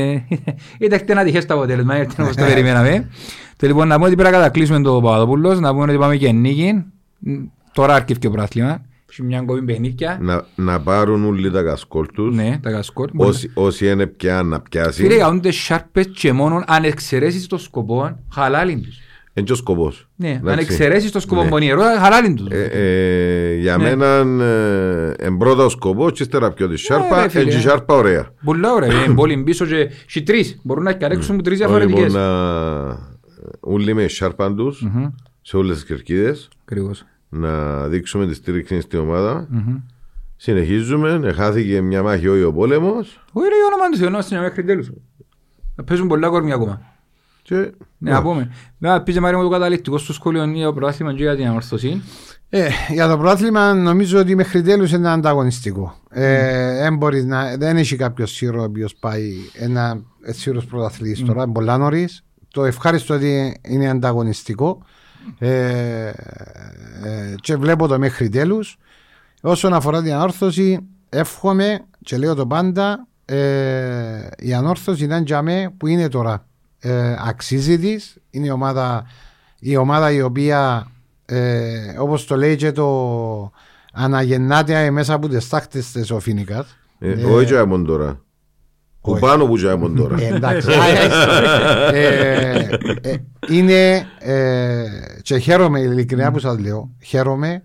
ε, 0.80 0.86
ήταν 0.86 1.00
ένα 1.06 1.24
τυχαίο 1.24 1.46
το 1.46 1.54
αποτέλεσμα, 1.54 1.96
έρθει 1.96 2.22
όπως 2.22 2.36
το 2.36 2.46
περιμέναμε. 2.46 3.10
Το 3.58 3.68
λοιπόν, 3.68 3.88
να 3.88 3.96
πούμε 3.96 4.08
ότι 4.08 4.16
πρέπει 4.16 4.32
να 4.32 4.38
κατακλείσουμε 4.38 4.82
το 4.82 4.94
Παπαδόπουλος, 4.94 5.60
να 5.60 5.72
πούμε 5.72 5.84
ότι 5.84 5.98
πάμε 5.98 6.16
και 6.16 6.32
νίκη. 6.32 6.86
Μ, 7.20 7.32
Τώρα 7.74 7.94
αρκεύει 7.94 8.28
ο 8.28 8.32
πράθλημα. 8.32 8.82
Έχει 9.10 9.24
μια 9.24 9.42
κοπή 9.42 9.62
παιχνίδια. 9.62 10.18
Να, 10.22 10.46
να 10.56 10.80
πάρουν 10.80 11.26
όλοι 11.26 11.52
τα 11.52 11.64
κασκόλ 11.64 12.06
τους 12.14 12.36
Ναι, 12.36 12.60
τα 12.62 12.72
κασκόρ. 12.72 13.10
όσοι, 13.16 13.52
όσοι 13.54 13.88
είναι 13.88 14.06
πια 14.06 14.44
να 14.44 14.60
πιάσει 14.60 15.02
Φίλε, 15.02 15.18
καούνται 15.18 15.52
σάρπες 15.52 16.08
και 16.14 16.34
μόνο 16.34 16.64
αν 16.68 16.84
εξαιρέσεις 16.84 17.48
το 17.48 17.58
σκοπό, 17.58 18.20
χαλάλιν 18.34 18.82
τους. 18.82 18.98
Είναι 19.38 19.46
και 19.46 19.52
ο 19.52 19.56
σκοπός 19.56 20.08
Ναι, 20.16 20.30
αν 20.30 20.36
Εντάξει. 20.36 20.62
εξαιρέσεις 20.66 21.12
το 21.12 21.20
σκοπό 21.20 21.44
Ναι. 21.44 21.50
πονιερό, 21.50 21.82
χαλάλιν 22.00 22.36
τους. 22.36 22.48
Ε, 22.50 22.64
ε, 22.72 23.56
για 23.56 23.78
Ναι. 23.78 23.96
μένα 23.96 24.44
ε, 25.20 25.30
πρώτα 25.38 25.66
ο 25.66 25.70
σκοπός 25.70 26.12
και 26.12 26.24
ύστερα 26.24 26.52
πιο 26.54 26.66
τη 26.66 26.72
ρε, 26.72 26.78
σάρπα 26.78 27.30
φίλε. 27.30 27.44
έτσι 27.44 27.58
η 27.58 27.62
σάρπα 27.62 27.94
ωραία 27.96 28.30
Πολλά 28.44 28.74
ωραία, 28.74 29.04
είναι 29.04 29.14
πολύ 29.14 29.38
πίσω 29.44 29.66
και 29.66 29.90
και 30.08 30.22
τρεις. 30.22 30.60
Μπορούν 30.64 30.84
να 30.84 30.94
καλέξουν 30.94 31.44
τρεις 31.44 31.58
διαφορετικές. 31.58 32.04
Λοιπόν, 32.04 32.22
να 32.22 33.16
όλοι 33.60 33.94
με 33.94 34.04
η 34.04 34.08
σάρπα 34.08 34.54
τους 34.54 34.82
Μμμ. 34.82 35.06
σε 35.42 35.58
όλες 35.58 35.76
τις 35.76 35.86
κερκίδες 35.86 36.50
Ακριβώς. 36.62 37.06
να 37.30 37.84
δείξουμε 37.88 38.28
τη 38.28 38.34
στήριξη 38.34 38.82
στην 38.82 39.00
ομάδα 39.00 39.48
Μμμ. 39.50 39.76
συνεχίζουμε 40.36 41.20
εχάθηκε 41.24 41.82
μια 41.82 42.04
μάχη 42.04 42.28
όχι 42.28 42.44
ο 42.44 42.54
πόλεμος 42.54 43.24
Όχι 43.32 43.48
ρε, 43.50 43.56
για 43.56 43.66
όνομα 43.74 43.90
του 43.92 43.98
Θεού, 43.98 44.10
να 44.10 44.24
είναι 44.32 44.42
μέχρι 44.48 44.64
τέλους. 44.64 44.92
Να 45.76 45.84
παίζουν 45.84 46.08
πολλά 46.08 46.30
κορμιά 46.30 46.56
ακόμα. 46.56 46.82
Και 47.48 47.72
Ναι, 47.98 48.11
να 48.11 48.22
πούμε. 48.22 48.52
Να 48.78 49.02
πεις 49.02 49.19
Μάρια 49.19 49.38
μου 49.38 49.44
το 49.44 49.49
καταληκτικό 49.49 49.98
στο 49.98 50.14
σχολείο 50.14 50.44
είναι 50.44 50.64
το 50.64 50.74
πρωτάθλημα 50.74 51.14
και 51.14 51.24
για 51.24 51.36
την 51.36 51.48
ανορθωσή. 51.48 52.02
Ε, 52.49 52.69
για 52.90 53.07
το 53.07 53.18
πρωτάθλημα 53.18 53.74
νομίζω 53.74 54.19
ότι 54.19 54.36
μέχρι 54.36 54.61
τέλους 54.61 54.91
είναι 54.91 55.10
ανταγωνιστικό. 55.10 55.95
Ε, 56.10 56.82
δεν, 56.82 56.98
μπορείς 56.98 57.26
να, 57.26 57.57
δεν 57.57 57.78
έχει 57.78 57.95
κάποιος 57.95 58.32
σύρο 58.32 58.61
ο 58.61 58.64
οποίος 58.64 58.95
πάει 58.95 59.34
ένα 59.53 60.02
σύρος 60.22 60.65
πρωταθλητής 60.65 61.26
τώρα, 61.26 61.44
είναι 61.44 61.52
πολλά 61.52 61.78
νωρίς. 61.78 62.24
Το 62.52 62.65
ευχάριστο 62.65 63.14
ότι 63.14 63.60
είναι 63.61 63.90
ανταγωνιστικό. 63.90 64.82
Ε, 65.40 66.07
ε, 66.07 66.14
και 67.41 67.56
βλέπω 67.56 67.88
το 67.88 67.99
μέχρι 67.99 68.30
τέλους. 68.30 68.78
Όσον 69.41 69.74
αφορά 69.74 70.02
την 70.02 70.14
ανόρθωση, 70.14 70.80
εύχομαι 71.10 71.80
και 72.02 72.18
λέω 72.18 72.36
το 72.36 72.48
πάντα, 72.48 73.07
ε, 73.26 74.28
η 74.38 74.53
ανόρθωση 74.53 75.03
ήταν 75.03 75.24
για 75.24 75.41
μέ 75.41 75.74
που 75.78 75.88
είναι 75.88 76.07
τώρα. 76.07 76.48
Ε, 76.80 77.16
αξίζει 77.28 77.80
της. 77.80 78.18
Είναι 78.30 78.45
η 78.45 78.49
ομάδα, 78.49 79.06
η 79.60 79.76
ομάδα 79.76 80.12
η 80.12 80.22
οποία, 80.22 80.91
ε, 81.26 81.95
όπως 81.99 82.26
το 82.26 82.36
λέει 82.36 82.56
και 82.56 82.72
το 82.72 83.52
αναγεννάται 83.94 84.91
μέσα 84.91 85.14
από 85.14 85.28
τις 85.28 85.49
τάχτες 85.49 85.91
της 85.91 86.12
ο 86.12 86.20
Φίνικας. 86.20 86.78
Ε, 86.99 87.24
Όχι 87.24 87.45
τζάμον 87.45 87.86
τώρα. 87.86 88.22
Που 89.02 89.12
όχι. 89.12 89.22
πάνω 89.22 89.45
που 89.45 89.56
τζάμον 89.56 89.95
τώρα. 89.95 90.22
Ε, 90.22 90.36
εντάξει. 90.36 90.68
Ε, 91.91 92.70
ε, 93.02 93.16
είναι 93.49 94.08
ε, 94.20 94.84
και 95.22 95.38
χαίρομαι 95.38 95.80
ειλικρινά 95.80 96.32
που 96.32 96.40
σας 96.40 96.60
λέω 96.60 96.90
χαίρομαι 97.04 97.62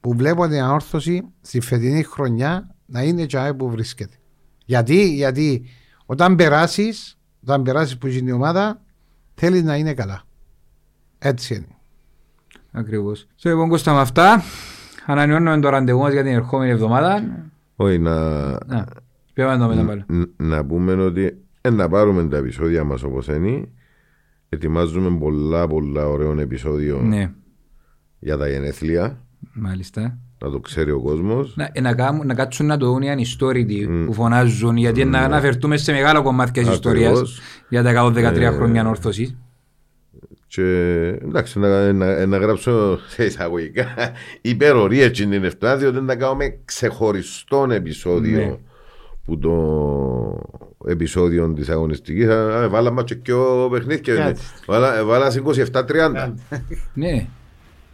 που 0.00 0.14
βλέπω 0.16 0.48
την 0.48 0.62
ανόρθωση 0.62 1.22
στη 1.40 1.60
φετινή 1.60 2.02
χρονιά 2.02 2.74
να 2.86 3.02
είναι 3.02 3.24
και 3.24 3.52
που 3.56 3.70
βρίσκεται 3.70 4.16
γιατί, 4.64 5.14
γιατί 5.14 5.66
όταν 6.06 6.36
περάσεις 6.36 7.18
όταν 7.46 7.62
περάσεις 7.62 7.98
που 7.98 8.06
είναι 8.06 8.30
η 8.30 8.32
ομάδα 8.32 8.80
θέλεις 9.34 9.62
να 9.62 9.76
είναι 9.76 9.94
καλά 9.94 10.22
έτσι 11.18 11.54
είναι 11.54 11.66
Ακριβώς. 12.72 13.26
Στο 13.34 13.48
λοιπόν 13.48 13.68
Κώστα 13.68 13.92
με 13.94 14.00
αυτά, 14.00 14.42
ανανεώνουμε 15.06 15.60
το 15.60 15.68
ραντεβού 15.68 16.00
μας 16.00 16.12
για 16.12 16.22
την 16.22 16.32
ερχόμενη 16.32 16.70
εβδομάδα. 16.70 17.24
Όχι, 17.76 17.98
να, 17.98 18.14
Να, 18.50 18.86
πιάμε 19.32 19.56
το 19.58 19.66
μετά 19.68 19.84
πάλι. 19.84 20.04
ν- 20.08 20.30
να 20.36 20.64
πούμε 20.64 20.92
ότι 20.92 21.36
ε, 21.60 21.70
να 21.70 21.88
πάρουμε 21.88 22.28
τα 22.28 22.36
επεισόδια 22.36 22.84
μας 22.84 23.02
όπως 23.02 23.26
είναι. 23.26 23.68
Ετοιμάζουμε 24.48 25.18
πολλά 25.18 25.66
πολλά 25.66 26.06
ωραίο 26.08 26.40
επεισόδιο 26.40 27.00
Ναι, 27.02 27.30
για 28.18 28.36
τα 28.36 28.48
γενέθλια. 28.48 29.18
μάλιστα. 29.52 30.18
Να 30.44 30.50
το 30.50 30.58
ξέρει 30.60 30.90
ο 30.90 31.00
κόσμος. 31.00 31.52
Να, 31.56 31.68
ε, 31.72 31.80
να, 31.80 31.94
κάμουν- 31.94 32.26
να 32.26 32.34
κάτσουν 32.34 32.66
να 32.66 32.76
το 32.76 32.86
δουν 32.86 33.02
οι 33.02 33.10
ανιστόρητοι 33.10 33.88
που 34.06 34.12
φωνάζουν 34.12 34.76
γιατί 34.76 35.04
να 35.04 35.18
αναφερθούμε 35.20 35.76
σε 35.76 35.92
μεγάλο 35.92 36.22
κομμάτι 36.22 36.50
της 36.50 36.68
Ακριβώς. 36.68 36.76
ιστορίας 36.76 37.40
για 37.68 37.82
τα 37.82 37.90
113 37.92 38.52
Ε, 38.52 38.56
χρόνια 38.56 38.80
ανόρθωσης. 38.80 39.36
Και 40.46 40.62
εντάξει, 41.24 41.58
να, 41.58 41.92
να, 41.92 42.26
να 42.26 42.36
γράψω 42.36 42.98
σε 43.08 43.24
εισαγωγικά 43.24 43.86
υπερορίες 44.40 45.10
την 45.10 45.32
είναι 45.32 45.46
αυτά, 45.46 45.76
διότι 45.76 46.00
να 46.00 46.16
κάνουμε 46.16 46.58
ξεχωριστό 46.64 47.66
επεισόδιο 47.70 48.38
Ναι. 48.38 48.56
που 49.24 49.38
το 49.38 50.90
επεισόδιο 50.90 51.52
της 51.52 51.68
αγωνιστικής. 51.68 52.28
Α, 52.28 52.62
ε, 52.62 52.66
Βάλαμε 52.66 53.02
και 53.02 53.14
πιο 53.16 53.68
παιχνίδια. 53.70 54.24
Έτσι. 54.26 54.42
Βάλα- 54.66 55.04
Βάλα 55.04 55.30
σε 55.30 55.38
27-30. 55.38 56.34
Ναι, 56.94 57.26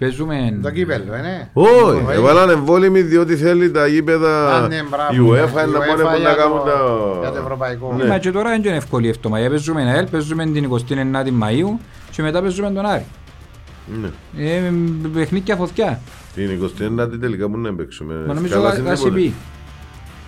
παίζουμε... 0.03 0.59
το 0.63 0.71
κύπελο 0.71 1.17
είναι 1.19 1.49
Όχι, 1.53 1.71
Όχι. 1.73 2.05
έβαλαν 2.17 2.51
εμβόλυμοι 2.51 3.01
διότι 3.01 3.37
θέλει 3.37 3.71
τα 3.71 3.87
γήπεδα 3.87 4.55
Α, 4.57 4.69
ναι, 4.69 4.83
μπράβο. 4.91 5.13
η 5.13 5.31
UEFA 5.31 5.67
Η 5.69 5.71
να 5.73 5.79
πάνε 5.79 6.03
UEFA 6.03 6.13
που 6.13 6.19
για 6.21 6.29
να 6.29 6.35
το- 6.35 6.41
κάνουν 6.41 6.61
για 7.21 7.29
το 7.29 7.35
τα... 7.35 7.39
ευρωπαϊκό. 7.41 7.95
Ναι. 7.99 8.05
Μα 8.05 8.19
και 8.19 8.31
τώρα 8.31 8.53
είναι 8.55 8.63
και 8.63 8.75
εύκολη 8.75 9.07
η 9.07 9.09
εβδομάδα. 9.09 9.49
Παίζουμε 9.49 9.93
ΕΛ, 9.97 10.07
παίζουμε 10.07 10.45
την 10.47 10.69
29η 10.71 11.29
Μαΐου 11.43 11.79
και 12.11 12.23
μετά 12.23 12.41
παίζουμε 12.43 12.71
τον 12.71 12.87
Άρη. 12.87 13.05
Ναι. 14.03 14.09
Ε, 14.45 14.61
παιχνίδια 15.15 15.57
φωτιά. 15.57 16.01
Την 16.35 16.71
29η 16.79 17.21
τελικά 17.21 17.49
που 17.49 17.59
να 17.59 17.75
παίξουμε. 17.75 18.15
Μα 18.27 18.35
νομίζω 18.35 18.55
Καλά 18.55 18.71
θα 18.73 18.77
είναι 18.79 18.89
θα 18.89 18.95
τίποτε. 18.95 19.15
πει. 19.15 19.35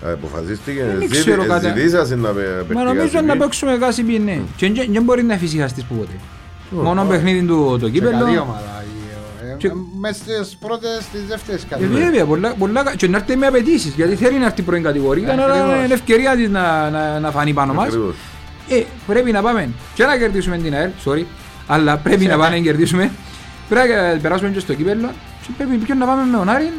Α, 0.05 0.11
Αποφασίστηκε, 0.11 0.83
Δεν 0.83 1.01
ζήτη- 1.01 1.11
ξέρω 1.17 1.41
κατά- 1.45 1.59
ζητήσασαι 1.75 2.15
να 2.15 2.29
παίξει 2.29 2.73
Μα 2.73 2.83
νομίζω 2.83 3.13
κάτι 3.13 3.25
να 3.25 3.33
πει. 3.33 3.39
παίξουμε 3.39 3.77
κάτι 3.77 4.03
πει, 4.03 4.19
ναι. 4.19 4.39
Και 4.55 4.71
δεν- 4.71 4.87
δεν 4.91 5.03
μπορεί 5.03 5.23
να 5.23 5.33
εφησυχαστείς 5.33 5.83
που 5.83 5.95
ποτέ. 5.95 6.15
Μόνο 6.69 7.05
παιχνίδι 7.09 7.45
του 7.45 7.77
το 7.81 7.89
Και 7.89 7.99
καλή 7.99 8.13
κύπελο. 8.15 8.55
Μες 9.99 10.15
στις 10.15 10.55
πρώτες 10.59 11.03
στις 11.03 11.21
δεύτερες 11.27 11.63
Ε, 11.63 11.65
κατηγορίες 11.69 12.03
Βέβαια, 12.05 12.25
πολλά, 12.25 12.53
πολλά, 12.53 12.83
κα- 12.83 12.95
και 12.95 13.07
να 13.07 13.17
έρθει 13.17 13.35
με 13.37 13.45
απαιτήσεις, 13.47 13.93
γιατί 13.95 14.15
θέλει 14.15 14.37
να 14.37 14.45
έρθει 14.45 14.61
πρώην 14.61 14.83
κατηγορία, 14.83 15.31
αλλά 15.31 15.45
Ακριβώς. 15.45 15.83
είναι 15.85 15.93
ευκαιρία 15.93 16.35
της 16.35 16.49
να, 16.49 16.89
να, 16.89 17.19
να 17.19 17.31
φανεί 17.31 17.53
πάνω 17.53 17.73
μας. 17.73 17.87
Ακριβώς. 17.87 18.15
Ε, 18.69 18.83
πρέπει 19.07 19.31
να 19.31 19.41
πάμε 19.41 19.69
και 19.93 20.05
να 20.05 20.17
κερδίσουμε 20.17 20.57
την 20.57 20.73
ΑΕΛ, 20.73 20.89
sorry, 21.05 21.23
αλλά 21.67 21.97
πρέπει 21.97 22.25
να 22.25 22.37
πάμε 22.37 22.55
να 22.57 22.61
κερδίσουμε. 22.63 23.11
Πρέπει 23.69 23.89
να 23.89 24.19
περάσουμε 24.21 24.49
και 24.49 24.59
στο 24.59 24.73
κύπελλο 24.73 25.09
και 25.41 25.49
πρέπει 25.57 25.75
πιο 25.75 25.95
να 25.95 26.05
πάμε 26.05 26.23
με 26.31 26.37
τον 26.37 26.49
Άρη 26.49 26.71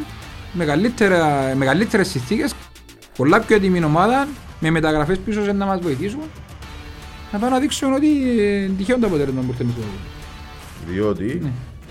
με, 0.53 0.65
καλύτερα, 0.65 1.51
με 1.55 1.65
καλύτερες 1.65 2.07
συνθήκες, 2.07 2.53
πολλά 3.17 3.39
πιο 3.39 3.55
έτοιμη 3.55 3.83
ομάδα, 3.83 4.27
με 4.59 4.69
μεταγραφές 4.69 5.17
πίσω 5.17 5.43
σε 5.43 5.51
να 5.51 5.65
μας 5.65 5.79
βοηθήσουν. 5.81 6.19
Να 7.31 7.39
πάμε 7.39 7.51
να 7.53 7.59
δείξουμε 7.59 7.95
ότι 7.95 8.07
ε, 8.39 8.69
τυχαίο 8.77 8.97
το 8.99 9.07
αποτέλεσμα 9.07 9.41
που 9.41 9.47
ήρθε 9.49 9.63
εμείς 9.63 9.75
στο 9.75 9.83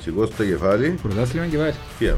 Διότι 0.06 0.32
σηκώσει 0.32 0.32
το 0.36 0.44
κεφάλι 0.44 0.88
πρωτάθλημα 1.02 1.46
και 1.46 1.58
βάζει. 1.58 1.76
και 1.98 2.12